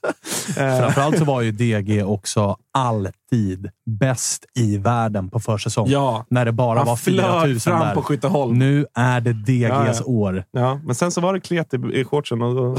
Eh, 0.58 0.78
Framförallt 0.80 1.18
så 1.18 1.26
var 1.26 1.42
ju 1.42 1.52
DG 1.52 2.04
också 2.04 2.56
alltid 2.74 3.70
bäst 4.00 4.46
i 4.60 4.78
världen 4.78 5.30
på 5.30 5.40
försäsong. 5.40 5.88
Ja. 5.90 6.26
När 6.30 6.46
det 6.46 6.52
bara 6.52 6.84
var 6.84 6.96
4 6.96 7.32
000 7.32 7.42
flög 7.44 7.62
fram 7.62 7.80
där. 7.80 7.96
på 7.96 8.02
Skytteholm. 8.04 8.60
Nu 8.60 8.86
är 8.96 9.22
det 9.22 9.34
DGs 9.34 9.62
Ja, 9.70 9.86
ja. 9.94 10.04
år. 10.06 10.44
Ja, 10.52 10.80
men 10.86 10.96
sen 10.96 11.12
så 11.12 11.22
var 11.22 11.34
det 11.34 11.40
klet 11.40 11.74
i, 11.74 11.78
i 11.78 12.06
shortsen 12.06 12.42
och 12.42 12.56
då, 12.56 12.76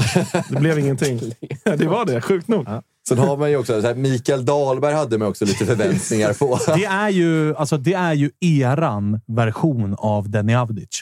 det 0.49 0.59
blev 0.59 0.79
ingenting. 0.79 1.19
Det 1.63 1.87
var 1.87 2.05
det, 2.05 2.21
sjukt 2.21 2.47
nog. 2.47 2.67
Sen 3.07 3.17
har 3.17 3.37
man 3.37 3.49
ju 3.49 3.57
också, 3.57 3.81
så 3.81 3.87
här, 3.87 3.95
Mikael 3.95 4.45
Dahlberg 4.45 4.93
hade 4.93 5.17
man 5.17 5.27
också 5.27 5.45
lite 5.45 5.65
förväntningar 5.65 6.33
på. 6.33 6.59
Det 6.75 6.85
är 6.85 7.09
ju, 7.09 7.55
alltså, 7.55 7.77
det 7.77 7.93
är 7.93 8.13
ju 8.13 8.31
eran 8.39 9.21
version 9.27 9.95
av 9.97 10.29
Deni 10.29 10.55
Avdic. 10.55 11.01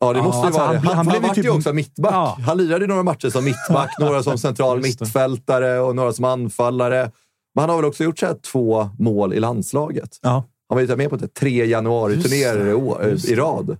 Ja, 0.00 0.12
det 0.12 0.22
måste 0.22 0.38
ju 0.40 0.46
alltså, 0.46 0.60
vara 0.60 0.72
det. 0.72 0.78
han- 0.78 0.86
Han, 0.86 0.96
han 0.96 1.06
han, 1.06 1.20
blev 1.20 1.30
ju 1.30 1.34
typ- 1.34 1.44
ju 1.44 1.50
också 1.50 1.72
mittback. 1.72 2.12
Ja. 2.14 2.38
Han 2.46 2.56
lirade 2.58 2.86
några 2.86 3.02
matcher 3.02 3.30
som 3.30 3.44
mittback, 3.44 3.90
några 4.00 4.22
som 4.22 4.38
central 4.38 4.80
mittfältare 4.82 5.80
och 5.80 5.96
några 5.96 6.12
som 6.12 6.24
anfallare. 6.24 7.10
Men 7.54 7.60
han 7.62 7.68
har 7.70 7.76
väl 7.76 7.84
också 7.84 8.04
gjort 8.04 8.18
så 8.18 8.26
här 8.26 8.34
två 8.52 8.90
mål 8.98 9.34
i 9.34 9.40
landslaget. 9.40 10.18
Ja. 10.22 10.44
Han 10.68 10.76
var 10.76 10.82
ju 10.82 10.96
med 10.96 11.10
på 11.10 11.16
det, 11.16 11.34
tre 11.34 11.64
januari-turnéer 11.66 12.66
i, 13.28 13.32
i 13.32 13.34
rad. 13.34 13.76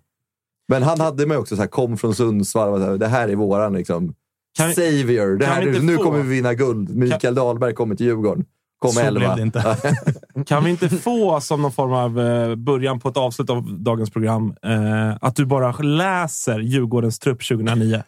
Men 0.69 0.83
han 0.83 1.01
hade 1.01 1.27
mig 1.27 1.37
också 1.37 1.57
så 1.57 1.63
här, 1.63 1.69
kom 1.69 1.97
från 1.99 2.15
Sundsvall 2.15 2.69
och 2.73 2.79
så 2.79 2.85
här, 2.85 2.97
det 2.99 3.07
här 3.09 3.29
är 3.29 3.37
våran 3.37 3.73
liksom, 3.73 4.15
Kan 4.57 4.69
vi- 4.69 4.75
savior. 4.75 5.37
Det 5.37 5.45
kan 5.45 5.55
här, 5.55 5.63
vi 5.63 5.69
inte 5.69 5.81
nu 5.87 5.97
få- 5.97 6.03
kommer 6.03 6.23
vi 6.23 6.29
vinna 6.37 6.55
guld. 6.55 6.97
Mikael 6.97 7.35
Dahlberg 7.35 7.75
kommer 7.75 7.95
till 7.95 8.07
Djurgården. 8.07 8.45
Kom 8.79 8.91
Så 8.91 9.01
elva. 9.01 9.21
blev 9.21 9.37
det 9.37 9.43
inte. 9.43 9.77
Kan 10.47 10.65
vi 10.65 10.71
inte 10.71 10.89
få 10.89 11.41
som 11.41 11.63
någon 11.63 11.73
form 11.73 11.93
av 11.93 12.21
eh, 12.21 12.55
början 12.55 13.01
på 13.01 13.09
ett 13.09 13.17
avslut 13.17 13.51
av 13.51 13.79
dagens 13.83 14.11
program 14.11 14.55
eh, 14.67 15.17
att 15.21 15.37
du 15.37 15.45
bara 15.47 15.73
läser 15.73 16.59
Djurgårdens 16.59 17.19
trupp 17.19 17.49
2009? 17.49 18.03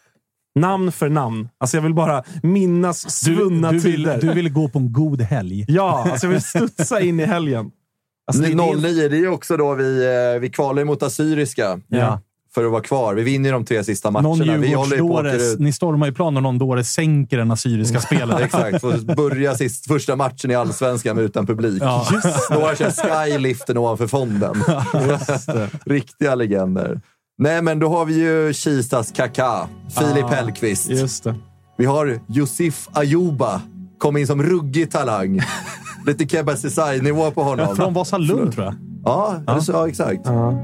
Namn 0.58 0.92
för 0.92 1.08
namn. 1.08 1.48
Alltså 1.58 1.76
jag 1.76 1.82
vill 1.82 1.94
bara 1.94 2.22
minnas 2.42 3.04
Du, 3.04 3.10
svunna 3.36 3.72
du, 3.72 3.78
vill, 3.78 3.96
tider. 4.04 4.20
du 4.20 4.32
vill 4.32 4.52
gå 4.52 4.68
på 4.68 4.78
en 4.78 4.92
god 4.92 5.20
helg. 5.20 5.64
Ja, 5.68 6.08
alltså 6.10 6.26
jag 6.26 6.32
vill 6.32 6.42
studsa 6.42 7.00
in 7.00 7.20
i 7.20 7.24
helgen. 7.24 7.70
Alltså 8.26 8.42
det, 8.42 8.48
det, 8.48 8.54
09, 8.76 9.08
det 9.08 9.16
är 9.16 9.20
ju 9.20 9.28
också 9.28 9.56
då 9.56 9.74
vi, 9.74 10.04
eh, 10.34 10.40
vi 10.40 10.50
kvalar 10.50 10.84
mot 10.84 11.02
Assyriska 11.02 11.80
Ja. 11.88 12.20
För 12.54 12.64
att 12.64 12.70
vara 12.72 12.82
kvar. 12.82 13.14
Vi 13.14 13.22
vinner 13.22 13.52
de 13.52 13.64
tre 13.64 13.84
sista 13.84 14.10
matcherna. 14.10 14.28
Någon 14.28 14.60
vi 14.60 14.74
håller 14.74 14.98
på 14.98 15.28
ut. 15.28 15.58
ni 15.60 15.72
stormar 15.72 16.06
ju 16.06 16.12
plan 16.12 16.36
och 16.36 16.42
någon 16.42 16.58
dåre 16.58 16.84
sänker 16.84 17.38
den 17.38 17.50
assyriska 17.50 18.00
spelet. 18.00 18.40
Exakt, 18.40 18.80
får 18.80 19.14
börja 19.14 19.54
sist, 19.54 19.86
första 19.86 20.16
matchen 20.16 20.50
i 20.50 20.54
Allsvenskan 20.54 21.18
utan 21.18 21.46
publik. 21.46 21.82
Ja. 21.82 22.06
Några 22.50 22.76
kör 22.76 22.90
skyliften 22.90 23.78
ovanför 23.78 24.06
fonden. 24.06 24.54
Riktiga 25.86 26.34
legender. 26.34 27.00
Nej, 27.38 27.62
men 27.62 27.78
då 27.78 27.88
har 27.88 28.04
vi 28.04 28.14
ju 28.14 28.52
Kistas 28.52 29.12
Kaká, 29.12 29.68
Filip 29.98 30.24
Ah, 30.24 30.28
Hellqvist. 30.28 30.90
Just 30.90 31.24
det. 31.24 31.34
Vi 31.78 31.84
har 31.84 32.20
Yusuf 32.28 32.88
Ayuba, 32.92 33.60
kom 33.98 34.16
in 34.16 34.26
som 34.26 34.42
ruggig 34.42 34.90
talang. 34.90 35.40
Lite 36.06 36.28
Kebba 36.28 36.56
Ceesay-nivå 36.56 37.30
på 37.30 37.42
honom. 37.42 37.76
Från 37.76 37.94
Vasalund, 37.94 38.52
tror 38.54 38.64
jag. 38.64 38.74
Ja, 39.04 39.42
ja. 39.46 39.60
Så, 39.60 39.72
ja 39.72 39.88
exakt. 39.88 40.20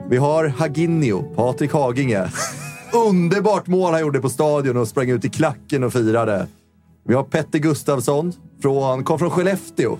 Vi 0.09 0.17
har 0.17 0.49
Haginio, 0.49 1.23
Patrik 1.37 1.73
Haginge. 1.73 2.29
Underbart 3.09 3.67
mål 3.67 3.93
han 3.93 4.01
gjorde 4.01 4.21
på 4.21 4.29
stadion 4.29 4.77
och 4.77 4.89
sprang 4.89 5.11
ut 5.11 5.25
i 5.25 5.29
klacken 5.29 5.85
och 5.85 5.93
firade. 5.93 6.47
Vi 7.09 7.15
har 7.15 7.23
Petter 7.23 7.59
Gustafsson, 7.59 8.33
från, 8.63 9.05
kom 9.05 9.19
från 9.19 9.31
Skellefteå. 9.31 9.99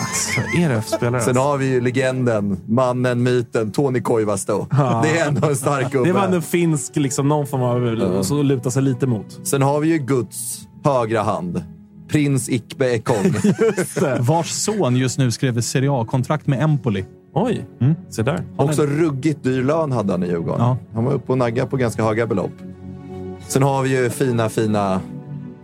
Alltså, 0.00 0.40
ERF-spelare. 0.58 1.20
Sen 1.22 1.36
har 1.36 1.56
vi 1.56 1.66
ju 1.66 1.80
legenden, 1.80 2.60
mannen, 2.66 3.22
myten, 3.22 3.70
Toni 3.72 4.00
Koivasto. 4.00 4.66
Ja. 4.70 5.00
Det 5.04 5.18
är 5.18 5.28
ändå 5.28 5.48
en 5.48 5.56
stark 5.56 5.92
gubbe. 5.92 6.08
Det 6.08 6.12
var 6.12 6.26
en 6.26 6.42
finsk, 6.42 6.96
liksom, 6.96 7.28
någon 7.28 7.46
form 7.46 7.62
av... 7.62 7.86
Ja. 7.86 8.22
Så 8.22 8.42
luta 8.42 8.70
sig 8.70 8.82
lite 8.82 9.06
mot. 9.06 9.40
Sen 9.44 9.62
har 9.62 9.80
vi 9.80 9.88
ju 9.88 9.98
Guds 9.98 10.58
högra 10.84 11.22
hand, 11.22 11.64
prins 12.08 12.48
Ikbe 12.48 12.94
Ekong. 12.94 13.34
Vars 14.20 14.50
son 14.50 14.96
just 14.96 15.18
nu 15.18 15.30
skrev 15.30 15.58
ett 15.58 15.64
Serie 15.64 15.92
A-kontrakt 15.92 16.46
med 16.46 16.62
Empoli. 16.62 17.04
Oj, 17.44 17.66
Mm. 17.80 17.94
se 18.08 18.22
där. 18.22 18.42
Också 18.56 18.86
ruggigt 18.86 19.42
dyr 19.44 19.62
lön 19.62 19.92
hade 19.92 20.12
han 20.12 20.22
i 20.22 20.26
Djurgården. 20.26 20.60
Ja. 20.66 20.76
Han 20.94 21.04
var 21.04 21.12
uppe 21.12 21.32
och 21.32 21.38
naggade 21.38 21.70
på 21.70 21.76
ganska 21.76 22.04
höga 22.04 22.26
belopp. 22.26 22.50
Sen 23.48 23.62
har 23.62 23.82
vi 23.82 23.96
ju 24.02 24.10
fina, 24.10 24.48
fina 24.48 25.00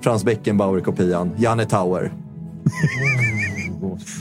Frans 0.00 0.24
Beckenbauer-kopian, 0.24 1.30
Janne 1.36 1.64
Tauer. 1.64 2.12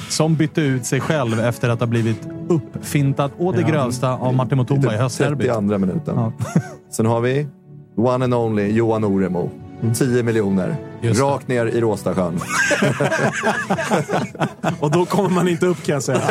Som 0.10 0.36
bytte 0.36 0.62
ut 0.62 0.86
sig 0.86 1.02
själv 1.02 1.40
efter 1.40 1.70
att 1.70 1.80
ha 1.80 1.88
blivit 1.88 2.28
uppfintad 2.48 3.32
å 3.38 3.52
det 3.52 3.62
Ja. 3.62 3.68
grövsta 3.68 4.18
av 4.18 4.34
Martin 4.36 4.58
Mutumba 4.58 4.94
i 4.94 4.98
höstderbyt. 4.98 5.48
32 5.48 5.78
minuten. 5.78 6.16
Ja. 6.18 6.32
Sen 6.92 7.06
har 7.06 7.22
vi 7.22 7.48
one 7.96 8.26
and 8.26 8.34
only 8.34 8.72
Johan 8.72 9.04
Oremo. 9.04 9.50
10 9.96 10.24
miljoner. 10.24 10.66
Mm. 10.66 10.78
Det. 11.02 11.10
Rakt 11.22 11.48
ner 11.48 11.66
i 11.66 11.82
Råstasjön. 11.82 12.40
Och 14.80 14.92
då 14.92 15.06
kommer 15.06 15.30
man 15.30 15.48
inte 15.48 15.66
upp 15.66 15.84
kan 15.86 15.94
jag 15.94 16.04
säga. 16.04 16.22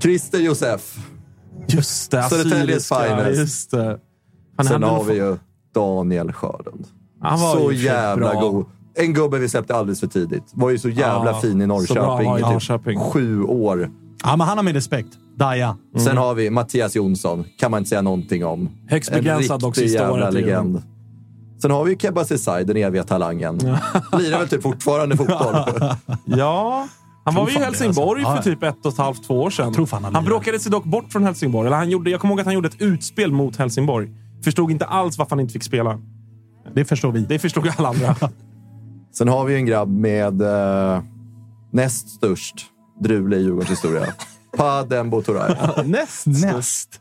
Christer 0.00 0.38
Josef. 0.38 0.96
Just 1.68 2.10
det, 2.10 2.22
Södertäljes 2.22 2.88
finest. 2.88 3.38
Just 3.40 3.70
det. 3.70 3.98
Han 4.56 4.66
Sen 4.66 4.82
har 4.82 4.98
vi 5.04 5.08
fått- 5.08 5.16
ju 5.16 5.36
Daniel 5.74 6.32
Sjölund. 6.32 6.86
Han 7.20 7.40
var 7.40 7.54
så 7.56 7.72
jävla 7.72 8.30
bra. 8.32 8.40
god. 8.40 8.66
En 8.94 9.12
gubbe 9.14 9.38
vi 9.38 9.48
släppte 9.48 9.74
alldeles 9.74 10.00
för 10.00 10.06
tidigt. 10.06 10.44
Var 10.54 10.70
ju 10.70 10.78
så 10.78 10.88
jävla 10.88 11.30
Ja, 11.30 11.40
fin 11.40 11.60
i 11.62 11.66
Norrköping 11.66 12.32
i 12.32 12.36
typ 12.36 12.46
Norrköping. 12.46 13.00
sju 13.00 13.42
år. 13.42 13.90
Ja, 14.24 14.36
men 14.36 14.46
han 14.46 14.56
har 14.58 14.64
min 14.64 14.74
respekt. 14.74 15.08
Daja. 15.36 15.76
Sen 15.98 16.16
har 16.16 16.34
vi 16.34 16.50
Mattias 16.50 16.96
Jonsson. 16.96 17.44
Kan 17.58 17.70
man 17.70 17.78
inte 17.78 17.88
säga 17.88 18.02
någonting 18.02 18.44
om. 18.44 18.68
Högst 18.88 19.10
En 19.10 19.14
begränsad 19.18 19.60
dock 19.60 19.76
sista 19.76 19.98
jävla 20.02 20.12
året 20.12 20.34
i 20.34 20.40
legend. 20.40 20.82
Sen 21.62 21.70
har 21.70 21.84
vi 21.84 21.90
ju 21.90 21.98
Kebba 21.98 22.24
Ceesay, 22.24 22.64
den 22.64 22.76
eviga 22.76 23.04
talangen. 23.04 23.58
Lirar 24.18 24.38
väl 24.38 24.48
typ 24.48 24.62
fortfarande 24.62 25.16
fotboll. 25.16 25.56
Ja. 26.24 26.88
Han 27.26 27.34
var 27.34 27.48
ju 27.48 27.54
i 27.54 27.58
det, 27.58 27.64
Helsingborg 27.64 28.24
alltså. 28.24 28.42
För 28.42 28.50
typ 28.50 28.62
ett 28.62 28.86
och 28.86 28.92
ett 28.92 28.98
halvt, 28.98 29.26
två 29.26 29.42
år 29.42 29.50
sedan. 29.50 29.72
Tror 29.74 29.86
fan 29.86 30.04
han 30.04 30.14
han 30.14 30.24
bråkade 30.24 30.58
sig 30.60 30.72
dock 30.72 30.84
bort 30.84 31.12
från 31.12 31.24
Helsingborg. 31.24 31.66
Eller 31.66 31.76
han 31.76 31.90
gjorde, 31.90 32.10
jag 32.10 32.20
kommer 32.20 32.32
ihåg 32.32 32.40
att 32.40 32.46
han 32.46 32.54
gjorde 32.54 32.68
ett 32.68 32.82
utspel 32.82 33.32
mot 33.32 33.56
Helsingborg. 33.56 34.08
Förstod 34.44 34.70
inte 34.70 34.84
alls 34.84 35.18
varför 35.18 35.30
han 35.30 35.40
inte 35.40 35.52
fick 35.52 35.62
spela. 35.62 35.98
Det 36.74 36.84
förstår 36.84 37.12
vi. 37.12 37.20
Det 37.20 37.38
förstod 37.38 37.68
alla 37.76 37.88
andra. 37.88 38.16
Sen 39.18 39.28
har 39.28 39.44
vi 39.44 39.54
en 39.54 39.66
grabb 39.66 39.88
med 39.88 40.42
eh, 40.42 41.02
näst 41.72 42.08
störst 42.08 42.54
drule 43.00 43.36
i 43.36 43.42
Djurgårdens 43.42 43.70
historia. 43.70 44.06
Padembo 44.56 45.22
Turay. 45.22 45.54
Näst 45.84 46.26
Näst. 46.26 47.00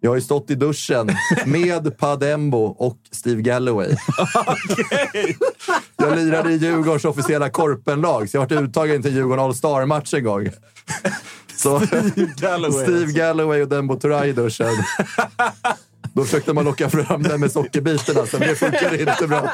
Jag 0.00 0.10
har 0.10 0.14
ju 0.14 0.20
stått 0.22 0.50
i 0.50 0.54
duschen 0.54 1.10
med 1.46 1.98
Padembo 1.98 2.58
och 2.64 2.98
Steve 3.10 3.42
Galloway. 3.42 3.96
Jag 5.96 6.16
lirade 6.16 6.52
i 6.52 6.56
Djurgårdens 6.56 7.04
officiella 7.04 7.50
korpenlag, 7.50 8.30
så 8.30 8.36
jag 8.36 8.40
har 8.42 8.48
varit 8.48 8.62
uttagen 8.68 9.02
till 9.02 9.14
Djurgården 9.14 9.44
All-Star-match 9.44 10.14
en 10.14 10.24
gång. 10.24 10.48
Så, 11.56 11.80
Galloway, 12.36 12.82
Steve 12.84 13.12
Galloway 13.12 13.62
och 13.62 13.68
Dembo 13.68 13.96
Turay 13.96 14.28
i 14.28 14.32
duschen. 14.32 14.66
Då 16.12 16.24
försökte 16.24 16.52
man 16.52 16.64
locka 16.64 16.90
fram 16.90 17.22
den 17.22 17.40
med 17.40 17.52
sockerbitarna, 17.52 18.26
så 18.26 18.36
det 18.38 18.54
funkade 18.54 19.00
inte 19.00 19.26
bra. 19.28 19.52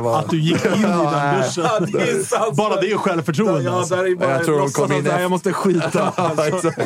Var- 0.00 0.18
Att 0.18 0.30
du 0.30 0.40
gick 0.40 0.64
in 0.66 0.72
i 0.72 0.82
den 0.82 1.40
duschen. 1.40 1.64
Ja, 1.64 1.80
det. 1.80 2.56
Bara 2.56 2.80
det 2.80 2.90
är 2.92 2.96
självförtroende. 2.96 3.62
Ja, 3.62 3.78
alltså. 3.78 3.96
där 3.96 4.04
är 4.04 4.14
bara 4.14 4.30
Jag 4.30 4.44
tror 4.44 4.58
de 4.58 4.70
kom 4.70 4.92
in 4.92 5.06
efter. 5.06 5.20
Jag 5.20 5.30
måste 5.30 5.52
skita. 5.52 6.12
Ja, 6.16 6.46
exakt. 6.46 6.78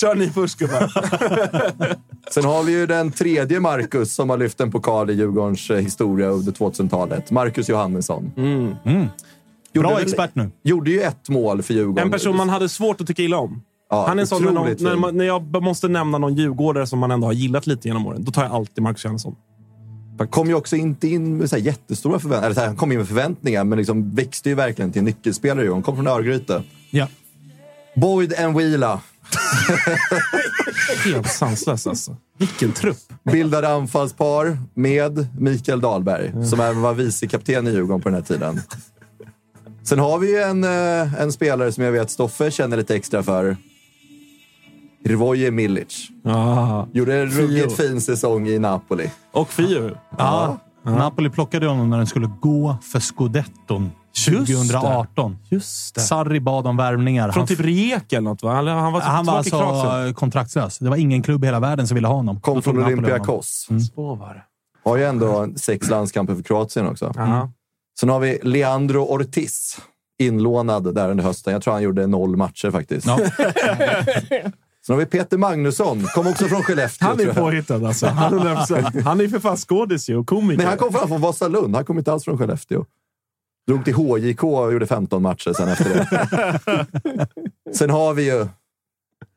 Kör 0.00 0.14
ni 0.14 0.30
först 0.30 0.58
gubbar. 0.58 0.92
Sen 2.30 2.44
har 2.44 2.62
vi 2.62 2.72
ju 2.72 2.86
den 2.86 3.12
tredje 3.12 3.60
Marcus 3.60 4.14
som 4.14 4.30
har 4.30 4.36
lyft 4.36 4.60
en 4.60 4.70
pokal 4.70 5.10
i 5.10 5.12
Djurgårdens 5.12 5.70
eh, 5.70 5.78
historia 5.78 6.28
under 6.28 6.52
2000-talet. 6.52 7.30
Marcus 7.30 7.68
Johannesson. 7.68 8.32
Mm. 8.36 8.74
Gjorde 9.72 9.88
Bra 9.88 9.94
väl- 9.96 10.02
expert 10.02 10.34
nu. 10.34 10.50
Gjorde 10.62 10.90
ju 10.90 11.00
ett 11.00 11.28
mål 11.28 11.62
för 11.62 11.74
Djurgården. 11.74 12.04
En 12.04 12.10
person 12.10 12.36
man 12.36 12.48
hade 12.48 12.68
svårt 12.68 13.00
att 13.00 13.06
tycka 13.06 13.22
illa 13.22 13.38
om. 13.38 13.62
Ja, 13.90 14.06
Han 14.08 14.18
är 14.18 14.22
en 14.22 14.26
sån 14.26 14.42
när, 14.44 14.52
någon, 14.52 14.76
när, 14.78 14.96
man, 14.96 15.16
när 15.16 15.24
jag 15.24 15.62
måste 15.62 15.88
nämna 15.88 16.18
någon 16.18 16.34
djurgårdare 16.34 16.86
som 16.86 16.98
man 16.98 17.10
ändå 17.10 17.26
har 17.26 17.32
gillat 17.32 17.66
lite 17.66 17.88
genom 17.88 18.06
åren, 18.06 18.24
då 18.24 18.32
tar 18.32 18.42
jag 18.44 18.52
alltid 18.52 18.82
Marcus 18.82 19.04
Johansson. 19.04 19.36
Han 20.18 20.28
kom 20.28 20.48
ju 20.48 20.54
också 20.54 20.76
inte 20.76 21.08
in 21.08 21.36
med 21.36 21.50
så 21.50 21.56
här 21.56 21.62
jättestora 21.62 22.18
förväntningar. 22.18 22.46
Eller 22.46 22.54
så 22.54 22.60
här, 22.60 22.66
han 22.66 22.76
kom 22.76 22.92
in 22.92 22.98
med 22.98 23.08
förväntningar, 23.08 23.64
men 23.64 23.78
liksom 23.78 24.14
växte 24.14 24.48
ju 24.48 24.54
verkligen 24.54 24.92
till 24.92 25.02
nyckelspelare. 25.02 25.60
Djurgården. 25.62 25.82
kom 25.82 25.96
från 25.96 26.06
Örgryte. 26.06 26.62
Ja. 26.90 27.08
Boyd 27.94 28.34
Wheela. 28.56 29.00
Helt 31.04 31.30
sanslös 31.30 31.86
alltså. 31.86 32.16
Vilken 32.38 32.72
trupp. 32.72 32.96
Bildade 33.32 33.68
anfallspar 33.68 34.58
med 34.74 35.26
Mikael 35.38 35.80
Dahlberg, 35.80 36.26
Mm. 36.28 36.46
som 36.46 36.60
även 36.60 36.82
var 36.82 36.94
vicekapten 36.94 37.66
i 37.66 37.70
Djurgården 37.70 38.00
på 38.02 38.08
den 38.08 38.14
här 38.16 38.22
tiden. 38.22 38.60
Sen 39.82 39.98
har 39.98 40.18
vi 40.18 40.30
ju 40.30 40.38
en, 40.38 40.64
eh, 40.64 41.14
en 41.22 41.32
spelare 41.32 41.72
som 41.72 41.84
jag 41.84 41.92
vet 41.92 42.10
Stoffe 42.10 42.50
känner 42.50 42.76
lite 42.76 42.94
extra 42.96 43.22
för. 43.22 43.56
Hrvoje 45.04 45.50
Milic. 45.50 46.08
Ah. 46.24 46.86
Gjorde 46.92 47.18
en 47.20 47.26
ruggigt 47.30 47.76
fin 47.76 48.00
säsong 48.00 48.48
i 48.48 48.58
Napoli. 48.58 49.10
Och 49.32 49.52
Fio. 49.52 49.90
Ja. 50.18 50.58
Napoli 50.82 51.30
plockade 51.30 51.66
honom 51.66 51.90
när 51.90 51.96
den 51.98 52.06
skulle 52.06 52.30
gå 52.40 52.76
för 52.92 53.00
scudetton 53.00 53.90
2018. 54.24 55.36
Just 55.48 55.94
det. 55.94 56.00
Sarri 56.00 56.40
bad 56.40 56.66
om 56.66 56.76
värvningar. 56.76 57.32
Från 57.32 57.40
Han- 57.40 57.46
typ 57.48 57.60
Rijeka 57.60 58.16
eller 58.16 58.30
något 58.30 58.42
va? 58.42 58.58
Eller 58.58 58.72
han 58.72 58.92
var, 58.92 59.00
typ 59.00 59.08
han 59.08 59.26
var 59.26 59.36
alltså 59.36 60.14
kontraktslös. 60.14 60.78
Det 60.78 60.88
var 60.88 60.96
ingen 60.96 61.22
klubb 61.22 61.44
i 61.44 61.46
hela 61.46 61.60
världen 61.60 61.86
som 61.88 61.94
ville 61.94 62.08
ha 62.08 62.14
honom. 62.14 62.40
Kom 62.40 62.62
från. 62.62 62.84
Olympiakos. 62.84 63.66
Det. 63.68 64.02
Har 64.84 64.96
ju 64.96 65.04
ändå 65.04 65.48
sex 65.56 65.88
landskamper 65.88 66.34
för 66.34 66.42
Kroatien 66.42 66.86
också. 66.88 67.12
Ja. 67.16 67.50
Sen 68.00 68.08
har 68.08 68.20
vi 68.20 68.38
Leandro 68.42 69.00
Ortiz. 69.00 69.78
Inlånad 70.20 70.94
där 70.94 71.10
under 71.10 71.24
hösten. 71.24 71.52
Jag 71.52 71.62
tror 71.62 71.74
han 71.74 71.82
gjorde 71.82 72.06
noll 72.06 72.36
matcher 72.36 72.70
faktiskt. 72.70 73.06
Ja. 73.06 73.18
Sen 74.86 74.94
har 74.94 74.96
vi 74.96 75.06
Peter 75.06 75.38
Magnusson. 75.38 76.02
Kom 76.14 76.26
också 76.26 76.44
från 76.44 76.62
Skellefteå. 76.62 77.08
Han 77.08 77.20
är 77.20 77.32
påhittad 77.34 77.86
alltså. 77.86 78.06
100%. 78.06 79.02
Han 79.02 79.18
är 79.20 79.24
ju 79.24 79.30
för 79.30 79.38
fan 79.38 79.56
skådis 79.56 80.10
ju 80.10 80.16
och 80.16 80.26
komiker. 80.26 80.58
Nej, 80.58 80.66
han 80.66 80.78
kom 80.78 80.92
fram 80.92 81.08
från 81.08 81.20
Vasalund. 81.20 81.74
Han 81.74 81.84
kom 81.84 81.98
inte 81.98 82.12
alls 82.12 82.24
från 82.24 82.38
Skellefteå. 82.38 82.84
Drog 83.68 83.84
till 83.84 83.94
HJK 83.94 84.44
och 84.44 84.72
gjorde 84.72 84.86
15 84.86 85.22
matcher 85.22 85.52
sen 85.52 85.68
efter 85.68 85.94
det. 85.94 87.26
sen 87.74 87.90
har 87.90 88.14
vi 88.14 88.24
ju 88.24 88.46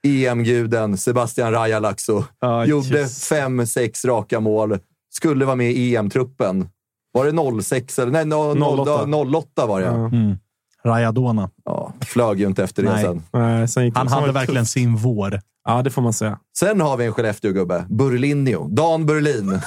EM-guden 0.08 0.98
Sebastian 0.98 1.52
Rajalaxo. 1.52 2.24
Ja, 2.40 2.66
Gjorde 2.66 3.08
fem, 3.08 3.68
sex 3.68 4.06
raka 4.06 4.40
mål. 4.40 4.80
Skulle 5.14 5.46
vara 5.46 5.56
med 5.56 5.72
i 5.72 5.96
EM-truppen. 5.96 6.70
Var 7.12 7.26
det 7.26 7.62
06 7.64 8.00
eller? 8.00 8.12
Nej, 8.12 8.26
no, 8.26 8.82
08. 8.82 9.04
08. 9.04 9.38
08 9.38 9.66
var 9.66 9.82
det. 9.82 9.88
Mm. 9.88 10.38
Rajadona. 10.86 11.50
Ja, 11.66 11.94
flög 12.06 12.40
ju 12.40 12.46
inte 12.48 12.64
efter 12.64 12.84
det 12.84 12.90
Nej. 12.94 13.04
sen. 13.04 13.24
Nej, 13.34 13.68
sen 13.68 13.86
gick 13.86 13.96
Han 13.98 14.08
sen 14.08 14.12
var 14.16 14.22
hade 14.22 14.34
det 14.34 14.40
verkligen 14.40 14.62
tufft. 14.64 14.72
sin 14.74 14.96
vår. 14.96 15.40
Ja, 15.68 15.82
det 15.82 15.90
får 15.90 16.02
man 16.02 16.14
säga. 16.14 16.38
Sen 16.58 16.82
har 16.82 16.98
vi 16.98 17.06
en 17.06 17.12
Skellefteå-gubbe. 17.14 17.86
Burlinio. 17.90 18.68
Dan 18.68 19.06
Burlin. 19.06 19.48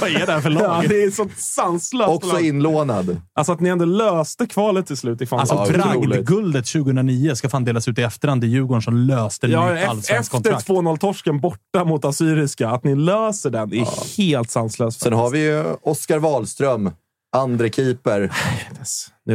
Vad 0.00 0.10
är 0.10 0.26
det 0.26 0.32
här 0.32 0.40
för 0.40 0.50
Ja, 0.50 0.58
lag? 0.60 0.84
det 0.88 1.02
är 1.02 1.10
sånt 1.10 1.38
sanslöst. 1.38 2.08
Också 2.10 2.32
lag. 2.32 2.40
inlånad. 2.42 3.20
Alltså 3.34 3.52
att 3.52 3.60
ni 3.60 3.68
ändå 3.68 3.84
löste 3.84 4.46
kvalet 4.46 4.86
till 4.86 4.96
slut. 4.96 5.20
är 5.20 5.26
fan 5.26 5.40
Alltså, 5.40 5.56
så 5.56 5.62
otroligt. 5.62 5.82
bragdguldet 6.10 6.66
2009 6.66 7.34
ska 7.34 7.48
fan 7.48 7.64
delas 7.64 7.88
ut 7.88 7.98
i 7.98 8.02
efterhand. 8.02 8.40
Det 8.40 8.46
är 8.46 8.48
Djurgården 8.48 8.82
som 8.82 8.96
löste 8.96 9.46
Ja, 9.46 9.72
nytt 9.74 9.88
allsvenskt 9.88 10.34
efter 10.34 10.50
kontrakt. 10.50 10.68
2-0-torsken 10.68 11.40
borta 11.40 11.84
mot 11.84 12.04
Assyriska, 12.04 12.68
att 12.70 12.84
ni 12.84 12.94
löser 12.94 13.50
den 13.50 13.72
är 13.74 14.16
helt 14.16 14.50
sanslöst. 14.50 15.00
Sen 15.00 15.12
har 15.12 15.30
vi 15.30 15.38
ju 15.44 15.64
Oskar 15.82 16.18
Wahlström. 16.18 16.90
Andre 17.36 17.70
keeper. 17.70 18.32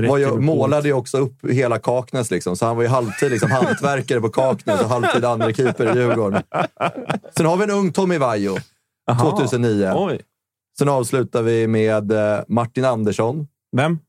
Var 0.07 0.17
ju, 0.17 0.39
målade 0.39 0.87
ju 0.87 0.93
också 0.93 1.17
upp 1.17 1.51
hela 1.51 1.79
Kaknäs, 1.79 2.31
liksom. 2.31 2.55
så 2.55 2.65
han 2.65 2.75
var 2.75 2.83
ju 2.83 2.89
halvtid 2.89 3.31
liksom, 3.31 3.51
hantverkare 3.51 4.21
på 4.21 4.29
Kaknäs 4.29 4.81
och 4.81 4.89
halvtid 4.89 5.25
andre 5.25 5.53
keeper 5.53 5.95
i 5.95 5.99
Djurgården. 5.99 6.43
Sen 7.37 7.45
har 7.45 7.57
vi 7.57 7.63
en 7.63 7.71
ung 7.71 7.91
Tommy 7.91 8.17
Vaiho, 8.17 8.57
Aha. 9.11 9.31
2009. 9.31 9.91
Oj. 9.95 10.21
Sen 10.77 10.89
avslutar 10.89 11.41
vi 11.41 11.67
med 11.67 12.11
eh, 12.11 12.39
Martin 12.47 12.85
Andersson. 12.85 13.47
Vem? 13.77 13.99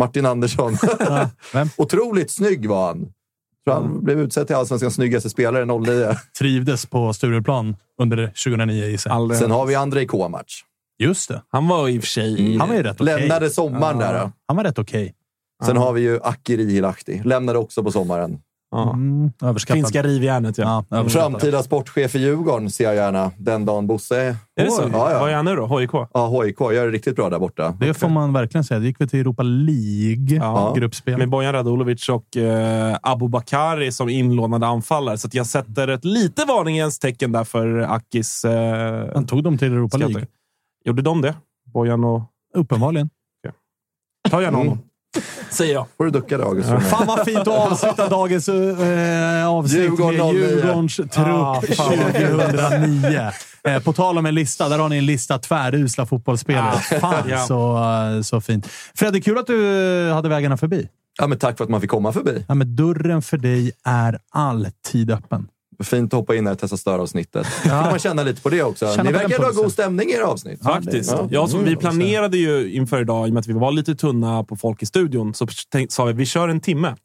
Martin 0.00 0.26
Andersson. 0.26 0.76
Ja, 0.98 1.30
vem? 1.52 1.68
Otroligt 1.76 2.30
snygg 2.30 2.68
var 2.68 2.86
han. 2.86 3.12
Tror 3.64 3.74
han 3.74 4.04
blev 4.04 4.20
utsedd 4.20 4.46
till 4.46 4.56
allsvenskans 4.56 4.94
snyggaste 4.94 5.30
spelare 5.30 5.64
09. 5.64 6.16
Trivdes 6.38 6.86
på 6.86 7.12
Stureplan 7.12 7.76
under 8.02 8.26
2009 8.26 8.84
gissar 8.84 9.10
jag. 9.10 9.16
Aldrig. 9.16 9.40
Sen 9.40 9.50
har 9.50 9.66
vi 9.66 9.74
Andrei 9.74 10.06
Komac. 10.06 10.64
Just 10.98 11.28
det. 11.28 11.42
Han 11.48 11.68
var 11.68 11.88
i 11.88 11.98
och 11.98 12.02
för 12.02 12.08
sig... 12.08 12.56
Han 12.58 12.68
var 12.68 12.76
ju 12.76 12.82
rätt 12.82 13.00
okej. 13.00 13.18
Lämnade 13.18 13.50
sommaren 13.50 14.00
Ja. 14.00 14.06
där. 14.12 14.20
Då. 14.20 14.32
Han 14.48 14.56
var 14.56 14.64
rätt 14.64 14.78
okej. 14.78 15.14
Sen 15.66 15.76
har 15.76 15.92
vi 15.92 16.00
ju 16.00 16.20
Akiri 16.22 16.72
Hilahti. 16.72 17.22
Lämnade 17.24 17.58
också 17.58 17.82
på 17.84 17.90
sommaren. 17.90 18.38
Mm, 18.94 19.32
överskattad. 19.42 19.76
Finska 19.78 20.02
rivjärnet, 20.02 20.58
ja. 20.58 20.84
Ja, 20.90 20.96
överskattad. 20.98 21.30
Framtida 21.32 21.62
sportchef 21.62 22.14
i 22.14 22.18
Djurgården 22.18 22.70
ser 22.70 22.84
jag 22.84 22.94
gärna. 22.94 23.30
Den 23.38 23.64
dagen 23.66 23.86
Bosse 23.86 24.16
är... 24.20 24.36
Är 24.60 24.64
det 24.64 24.70
så? 24.70 24.82
Ja, 24.92 25.12
ja. 25.12 25.18
Vad 25.20 25.30
är 25.30 25.34
han 25.34 25.44
nu 25.44 25.56
då? 25.56 25.78
HIK? 25.78 25.90
Ja, 25.92 26.42
HIK 26.42 26.60
gör 26.60 26.86
det 26.86 26.90
riktigt 26.92 27.16
bra 27.16 27.30
där 27.30 27.38
borta. 27.38 27.76
Det 27.80 27.94
får 27.94 28.08
man 28.08 28.32
verkligen 28.32 28.64
säga. 28.64 28.80
Det 28.80 28.86
gick 28.86 29.00
vi 29.00 29.06
till 29.08 29.20
Europa 29.20 29.42
League, 29.42 30.36
Ja. 30.36 30.74
gruppspel. 30.76 31.18
Med 31.18 31.28
Bojan 31.28 31.52
Radulovic 31.52 32.08
och 32.08 32.36
eh, 32.36 32.96
Abu 33.02 33.28
Bakari 33.28 33.92
som 33.92 34.08
inlånade 34.08 34.66
anfallare. 34.66 35.18
Så 35.18 35.26
att 35.26 35.34
jag 35.34 35.46
sätter 35.46 35.88
ett 35.88 36.04
lite 36.04 36.44
varningens 36.44 36.98
tecken 36.98 37.32
där 37.32 37.44
för 37.44 37.78
Akis... 37.78 38.44
Eh, 38.44 39.10
Han 39.14 39.26
tog 39.26 39.42
dem 39.42 39.58
till 39.58 39.72
Europa. 39.72 39.96
League. 39.96 40.26
Gjorde 40.84 41.02
de 41.02 41.22
det? 41.22 41.34
Bojan 41.74 42.04
och... 42.04 42.22
Uppenbarligen. 42.54 43.10
Ta 44.30 44.42
gärna 44.42 44.56
Mm. 44.58 44.68
honom. 44.68 44.84
Säger 45.50 45.74
jag. 45.74 45.86
får 45.96 46.04
du 46.04 46.10
ducka 46.10 46.38
då, 46.38 46.44
August. 46.44 46.68
Fan 46.68 47.06
vad 47.06 47.24
fint 47.24 47.38
att 47.38 47.48
avsluta 47.48 48.08
dagens 48.08 48.48
äh, 48.48 49.48
avsnitt 49.48 49.80
Djurgården 49.82 50.16
med 50.16 50.34
09. 50.34 50.40
Djurgårdens 50.40 50.96
trupp 50.96 51.10
Ah, 51.18 51.62
fan, 51.76 51.98
vad 52.04 52.12
kul. 52.14 52.38
2009. 52.40 53.30
Eh, 53.64 53.82
på 53.82 53.92
tal 53.92 54.18
om 54.18 54.26
en 54.26 54.34
lista, 54.34 54.68
där 54.68 54.78
har 54.78 54.88
ni 54.88 54.98
en 54.98 55.06
lista 55.06 55.38
tvärusla 55.38 56.06
fotbollsspelare. 56.06 56.72
Ah, 56.74 57.00
Fan 57.00 57.28
ja. 57.28 57.38
så, 57.38 57.76
eh, 58.16 58.22
så 58.22 58.40
fint. 58.40 58.66
Fredde, 58.94 59.20
kul 59.20 59.38
att 59.38 59.46
du 59.46 60.08
eh, 60.08 60.14
hade 60.14 60.28
vägarna 60.28 60.56
förbi. 60.56 60.88
Ja, 61.18 61.26
men 61.26 61.38
tack 61.38 61.56
för 61.56 61.64
att 61.64 61.70
man 61.70 61.80
fick 61.80 61.90
komma 61.90 62.12
förbi. 62.12 62.44
Ja, 62.48 62.54
men 62.54 62.76
dörren 62.76 63.22
för 63.22 63.36
dig 63.36 63.72
är 63.84 64.18
alltid 64.30 65.10
öppen. 65.10 65.48
Fint 65.82 66.14
att 66.14 66.20
hoppa 66.20 66.34
in 66.34 66.46
här 66.46 66.52
och 66.52 66.58
testa 66.58 66.76
störavsnittet. 66.76 67.46
Ja. 67.64 67.82
Fick 67.82 67.90
man 67.90 67.98
känna 67.98 68.22
lite 68.22 68.42
på 68.42 68.48
det 68.48 68.62
också. 68.62 68.86
Känna 68.90 69.02
Ni 69.02 69.12
verkar 69.12 69.38
ha 69.42 69.50
god 69.50 69.72
stämning 69.72 70.08
i 70.08 70.12
era 70.12 70.26
avsnitt. 70.26 70.62
Faktiskt. 70.62 71.10
Ja. 71.10 71.28
Ja, 71.30 71.46
så 71.48 71.58
vi 71.58 71.62
Mm. 71.68 71.78
planerade 71.78 72.36
ju 72.38 72.72
inför 72.72 73.00
idag, 73.00 73.26
i 73.26 73.30
och 73.30 73.34
med 73.34 73.40
att 73.40 73.46
vi 73.46 73.52
var 73.52 73.72
lite 73.72 73.94
tunna 73.94 74.44
på 74.44 74.56
folk 74.56 74.82
i 74.82 74.86
studion, 74.86 75.34
så 75.34 75.46
tänk, 75.72 75.92
sa 75.92 76.04
vi 76.04 76.12
vi 76.12 76.26
kör 76.26 76.48
en 76.48 76.60
timme. 76.60 76.96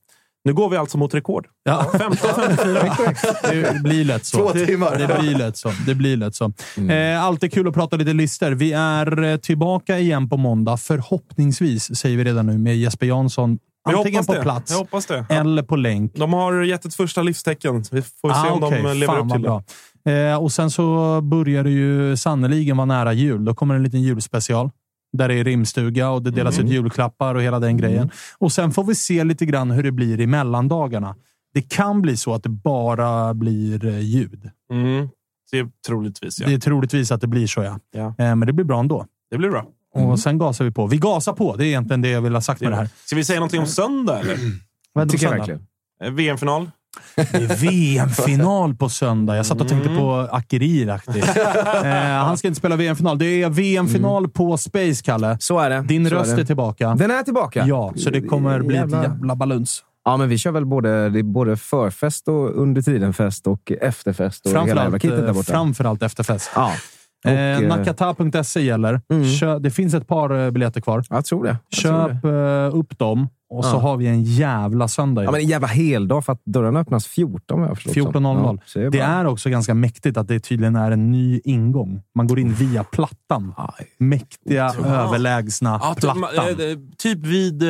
Nu 0.44 0.54
går 0.54 0.70
vi 0.70 0.78
alltså 0.78 0.98
mot 0.98 1.14
rekord. 1.14 1.48
Ja. 1.64 1.86
15.54. 1.94 3.74
Det 3.74 3.80
blir 3.84 4.04
lätt 4.06 4.26
så. 4.26 4.38
Två 4.38 4.50
timmar. 4.66 4.98
Det 4.98 5.20
blir 5.22 5.36
lätt 5.36 5.58
så. 5.58 5.72
Det 5.86 5.96
blir 5.96 6.18
lätt 6.18 6.36
så. 6.36 6.52
Eh, 6.92 7.24
alltid 7.26 7.54
kul 7.54 7.68
att 7.68 7.74
prata 7.74 7.96
lite 7.98 8.14
lister. 8.14 8.52
Vi 8.52 8.74
är 8.74 9.24
eh, 9.24 9.38
tillbaka 9.38 10.00
igen 10.00 10.30
på 10.30 10.38
måndag. 10.38 10.78
Förhoppningsvis, 10.78 11.96
säger 11.98 12.18
vi 12.18 12.24
redan 12.24 12.46
nu, 12.46 12.58
med 12.58 12.78
Jesper 12.78 13.06
Jansson. 13.08 13.60
Antingen 13.84 14.26
på 14.26 14.34
det. 14.34 14.42
plats 14.42 14.72
eller 15.30 15.64
på 15.64 15.76
länk. 15.76 16.16
De 16.16 16.34
har 16.34 16.62
gett 16.64 16.86
ett 16.86 16.96
första 16.96 17.22
livstecken. 17.22 17.84
Vi 17.92 18.02
får 18.02 18.30
se 18.30 18.50
Ah, 18.50 18.52
om 18.52 18.64
okej. 18.64 18.84
de 18.84 18.94
lever 18.98 19.14
Fan, 19.14 19.26
upp 19.28 19.34
till 19.34 19.42
det. 20.04 20.30
Eh, 20.32 20.38
och 20.44 20.52
sen 20.52 20.72
så 20.72 21.22
börjar 21.22 21.64
det 21.64 21.70
ju 21.70 22.18
sannoliken 22.18 22.78
vara 22.78 22.86
nära 22.86 23.14
jul. 23.14 23.46
Då 23.46 23.54
kommer 23.56 23.76
en 23.76 23.84
liten 23.84 24.02
julspecial. 24.02 24.70
Där 25.18 25.28
det 25.28 25.34
är 25.36 25.44
rimstuga 25.44 26.10
och 26.10 26.22
det 26.24 26.32
delas 26.32 26.56
Mm. 26.58 26.68
ut 26.68 26.74
julklappar 26.74 27.36
och 27.36 27.42
hela 27.42 27.60
den 27.60 27.78
grejen. 27.78 28.10
Och 28.38 28.52
sen 28.52 28.72
får 28.72 28.84
vi 28.84 28.96
se 28.96 29.24
lite 29.24 29.46
grann 29.46 29.72
hur 29.72 29.84
det 29.84 29.92
blir 29.92 30.20
i 30.20 30.28
mellandagarna. 30.28 31.16
Det 31.54 31.62
kan 31.70 32.02
bli 32.02 32.18
så 32.18 32.34
att 32.34 32.44
det 32.44 32.50
bara 32.50 33.34
blir 33.34 33.86
eh, 33.86 34.00
ljud. 34.00 34.50
Mm. 34.72 35.10
Det 35.52 35.60
är 35.60 35.68
troligtvis, 35.88 36.40
ja. 36.40 36.48
Det 36.48 36.54
är 36.54 36.60
troligtvis 36.60 37.12
att 37.12 37.22
det 37.22 37.28
blir 37.28 37.48
så, 37.48 37.64
ja. 37.64 37.80
Ja. 37.92 38.08
Eh, 38.08 38.36
men 38.36 38.40
det 38.40 38.54
blir 38.54 38.66
bra 38.66 38.80
ändå. 38.80 39.06
Det 39.32 39.38
blir 39.38 39.50
bra. 39.50 39.66
Och 39.96 40.20
sen 40.20 40.38
gasar 40.38 40.66
vi 40.66 40.72
på. 40.72 40.88
Vi 40.88 40.98
gasar 40.98 41.34
på. 41.34 41.56
Det 41.56 41.66
är 41.66 41.68
egentligen 41.68 42.02
det 42.02 42.10
jag 42.10 42.22
vill 42.22 42.34
ha 42.34 42.42
sagt 42.42 42.62
med 42.62 42.72
det 42.72 42.76
här. 42.76 42.90
Ska 43.06 43.16
vi 43.16 43.24
säga 43.24 43.40
någonting 43.40 43.60
om 43.60 43.68
söndag, 43.68 44.20
eller? 44.20 44.38
Vad 44.94 45.02
är 45.02 45.06
det 45.06 45.12
på 45.12 45.12
Tycker 45.12 45.26
jag 45.26 45.38
verkligen. 45.38 45.62
Eh, 46.04 46.12
VM-final? 46.12 46.72
Det 47.16 47.22
är 47.38 47.56
VM-final 47.56 48.76
på 48.76 48.90
söndag. 48.90 49.36
Jag 49.36 49.46
satt 49.46 49.62
och 49.62 49.68
tänkte 49.68 49.90
på 49.90 50.28
Akiri 50.32 50.86
Lahti. 50.86 51.20
eh, 51.84 51.94
han 52.00 52.38
ska 52.38 52.48
inte 52.48 52.58
spela 52.60 52.76
VM-final. 52.76 53.18
Det 53.18 53.44
är 53.44 53.50
VM-final 53.50 54.30
på 54.30 54.58
Space, 54.58 55.04
Kalle. 55.04 55.38
Så 55.40 55.60
är 55.60 55.70
det. 55.70 55.82
Din 55.82 56.10
Så 56.10 56.16
röst 56.16 56.36
det. 56.36 56.42
är 56.42 56.46
tillbaka. 56.46 56.96
Den 56.96 57.12
är 57.12 57.24
tillbaka. 57.24 57.66
Ja, 57.68 57.94
så 57.96 58.10
det 58.10 58.22
kommer 58.22 58.62
bli 58.62 58.76
Jävlar. 58.76 59.00
ett 59.04 59.10
jävla 59.10 59.36
baluns. 59.36 59.84
Ja, 60.06 60.18
men 60.18 60.30
vi 60.30 60.38
kör 60.38 60.52
väl 60.52 60.66
både, 60.66 61.10
det 61.10 61.20
är 61.20 61.24
både 61.24 61.58
förfest 61.58 62.28
och 62.28 62.62
under 62.62 62.82
tiden-fest 62.82 63.48
och 63.48 63.72
efterfest 63.82 64.46
och 64.46 64.52
hela 64.52 64.68
jävla 64.68 64.82
Framförallt, 64.82 65.02
kittet 65.02 65.20
där 65.20 65.28
eh, 65.28 65.34
borta. 65.34 65.52
framförallt 65.52 66.04
efterfest. 66.04 66.52
Ja. 66.56 66.72
Och, 67.26 67.32
Eh, 67.32 67.58
eh, 67.64 67.68
Nakata.se 67.68 68.62
gäller. 68.62 69.02
Mm. 69.14 69.24
Kö- 69.40 69.60
det 69.60 69.72
finns 69.72 69.94
ett 69.94 70.08
par 70.08 70.46
eh, 70.46 70.52
biljetter 70.52 70.82
kvar. 70.82 71.04
Jag 71.10 71.26
tror 71.26 71.44
det. 71.44 71.58
Jag 71.70 71.82
tror 71.82 72.08
Köp 72.10 72.26
eh, 72.74 72.80
upp 72.80 73.00
dem 73.00 73.28
och 73.50 73.66
så 73.66 73.76
Ja. 73.76 73.80
har 73.80 73.98
vi 73.98 74.08
en 74.08 74.24
jävla 74.24 74.88
söndag. 74.88 75.24
Ja, 75.24 75.32
men 75.32 75.42
en 75.42 75.48
jävla 75.48 75.68
heldag 75.68 76.26
för 76.26 76.34
att 76.34 76.42
dörrarna 76.46 76.80
öppnas 76.80 77.08
14 77.08 77.60
vad 77.62 77.70
jag 77.70 77.76
förstått. 77.78 77.94
14.00. 77.94 78.60
Ja, 78.76 78.80
det 78.82 78.86
är 78.86 78.90
det 78.92 79.00
är 79.00 79.26
också 79.28 79.50
ganska 79.50 79.74
mäktigt 79.74 80.18
att 80.18 80.28
det 80.28 80.40
tydligen 80.40 80.76
är 80.76 80.92
en 80.92 81.12
ny 81.12 81.42
ingång. 81.44 82.02
Man 82.16 82.28
går 82.28 82.40
in 82.40 82.54
via 82.54 82.84
plattan. 82.84 83.54
Aj. 83.58 83.86
Mäktiga, 84.00 84.74
Ja. 84.84 84.86
överlägsna 84.90 85.80
Ja, 85.84 85.94
typ, 85.94 86.02
plattan. 86.02 86.24
eh, 86.48 86.78
typ 86.98 87.18
vid 87.26 87.64
eh, 87.64 87.70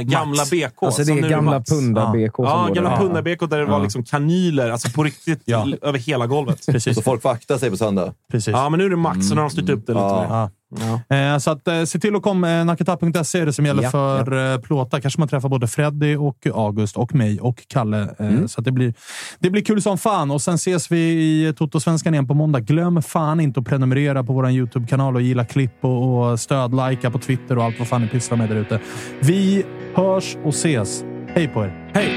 gamla 0.00 0.36
Max. 0.36 0.50
BK. 0.50 0.82
Alltså 0.82 1.02
det 1.04 1.12
är 1.12 1.22
nu 1.22 1.28
gamla 1.28 1.50
Max. 1.58 1.70
punda 1.70 2.00
Ja. 2.00 2.12
BK 2.28 2.36
som 2.36 2.44
Ja, 2.44 2.68
gamla 2.74 2.96
punda-BK 3.00 3.46
där 3.46 3.58
det 3.58 3.66
var 3.66 3.80
liksom 3.82 4.04
kanyler, 4.04 4.70
alltså 4.70 4.90
på 4.90 5.02
riktigt, 5.02 5.48
över 5.82 5.98
hela 5.98 6.26
golvet. 6.26 6.66
Precis. 6.66 6.96
Så 6.96 7.02
folk 7.02 7.22
får 7.22 7.30
akta 7.30 7.58
sig 7.58 7.70
på 7.70 7.76
söndag. 7.76 8.12
Precis. 8.30 8.52
Ja, 8.52 8.68
men 8.68 8.78
nu 8.78 8.86
är 8.86 8.90
det 8.90 8.96
Max, 8.96 9.28
så 9.28 9.34
nu 9.34 9.40
har 9.40 9.48
de 9.48 9.50
styrt 9.50 9.68
upp 9.70 9.86
det 9.86 9.92
lite 9.92 10.04
Ja. 10.04 10.20
mer. 10.30 10.50
Ja. 10.80 11.00
Ja. 11.08 11.16
Eh, 11.16 11.38
Så 11.38 11.50
att, 11.50 11.68
eh, 11.68 11.84
se 11.84 11.98
till 11.98 12.16
att 12.16 12.22
komma. 12.22 12.50
Eh, 12.50 12.64
Nakata.se 12.64 13.40
är 13.40 13.46
det 13.46 13.52
som 13.52 13.66
gäller 13.66 13.82
Ja, 13.82 13.90
för 13.90 14.52
eh, 14.52 14.60
plåtar. 14.60 15.00
Kanske 15.00 15.20
man 15.20 15.28
träffar 15.28 15.48
både 15.48 15.68
Freddy 15.68 16.16
och 16.16 16.46
August 16.54 16.96
och 16.96 17.14
mig 17.14 17.40
och 17.40 17.62
Kalle. 17.68 18.08
Mm. 18.18 18.48
Så 18.48 18.60
att 18.60 18.64
det, 18.64 18.72
blir, 18.72 18.94
det 19.38 19.50
blir 19.50 19.62
kul 19.62 19.82
som 19.82 19.98
fan. 19.98 20.30
Och 20.30 20.42
sen 20.42 20.54
ses 20.54 20.92
vi 20.92 20.98
i 20.98 21.52
Toto-svenskan 21.56 22.14
igen 22.14 22.26
på 22.26 22.34
måndag. 22.34 22.60
Glöm 22.60 23.02
fan 23.02 23.40
inte 23.40 23.60
att 23.60 23.66
prenumerera 23.66 24.24
på 24.24 24.32
vår 24.32 24.50
YouTube-kanal 24.50 25.14
och 25.14 25.22
gilla 25.22 25.44
klipp 25.44 25.84
och, 25.84 26.30
och 26.30 26.40
stödlajka 26.40 27.10
på 27.10 27.18
Twitter 27.18 27.58
och 27.58 27.64
allt 27.64 27.78
vad 27.78 27.88
fan 27.88 28.02
ni 28.02 28.08
pysslar 28.08 28.36
med 28.38 28.48
där 28.48 28.56
ute. 28.56 28.80
Vi 29.20 29.64
hörs 29.94 30.36
och 30.44 30.54
ses. 30.54 31.04
Hej 31.34 31.48
på 31.48 31.64
er! 31.64 31.90
Hej! 31.94 32.10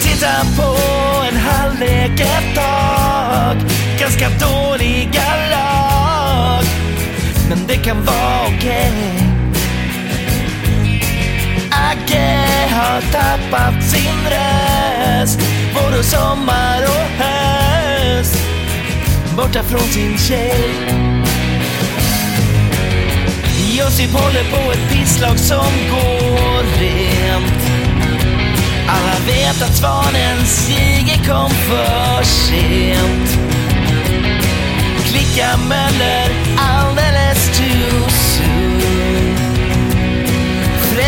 Titta 0.00 0.32
på 0.56 0.76
en 1.30 1.36
halvlek 1.36 2.20
ett 2.20 2.54
tag 2.54 3.56
Ganska 4.00 4.28
dåliga 4.28 5.22
lag 5.50 5.57
men 7.48 7.66
det 7.66 7.76
kan 7.76 8.04
vara 8.04 8.46
okej. 8.46 8.92
Agge 11.70 12.38
har 12.70 13.00
tappat 13.00 13.84
sin 13.84 14.18
röst. 14.30 15.40
Både 15.74 16.02
sommar 16.02 16.82
och 16.82 17.24
höst. 17.24 18.38
Borta 19.36 19.62
från 19.62 19.80
sin 19.88 20.18
tjej. 20.18 21.08
Josip 23.78 24.10
håller 24.12 24.44
på 24.50 24.72
ett 24.72 24.90
pisslag 24.90 25.38
som 25.38 25.72
går 25.90 26.78
rent. 26.80 27.62
Alla 28.88 29.26
vet 29.26 29.62
att 29.62 29.76
svanen 29.76 30.46
Sige 30.46 31.16
kom 31.26 31.50
för 31.50 32.22
sent. 32.22 33.38
Klicka 35.04 35.56
Möller 35.68 36.30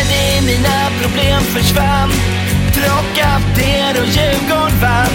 Freddy, 0.01 0.47
mina 0.47 0.91
problem 1.03 1.41
försvann. 1.41 2.11
Trocadero 2.75 4.01
och 4.03 4.07
Djurgården 4.07 4.81
vann. 4.81 5.15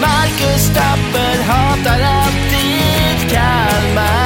Marcus 0.00 0.68
Tapper 0.68 1.42
hatar 1.42 2.00
alltid 2.00 3.30
Kalmar. 3.30 4.25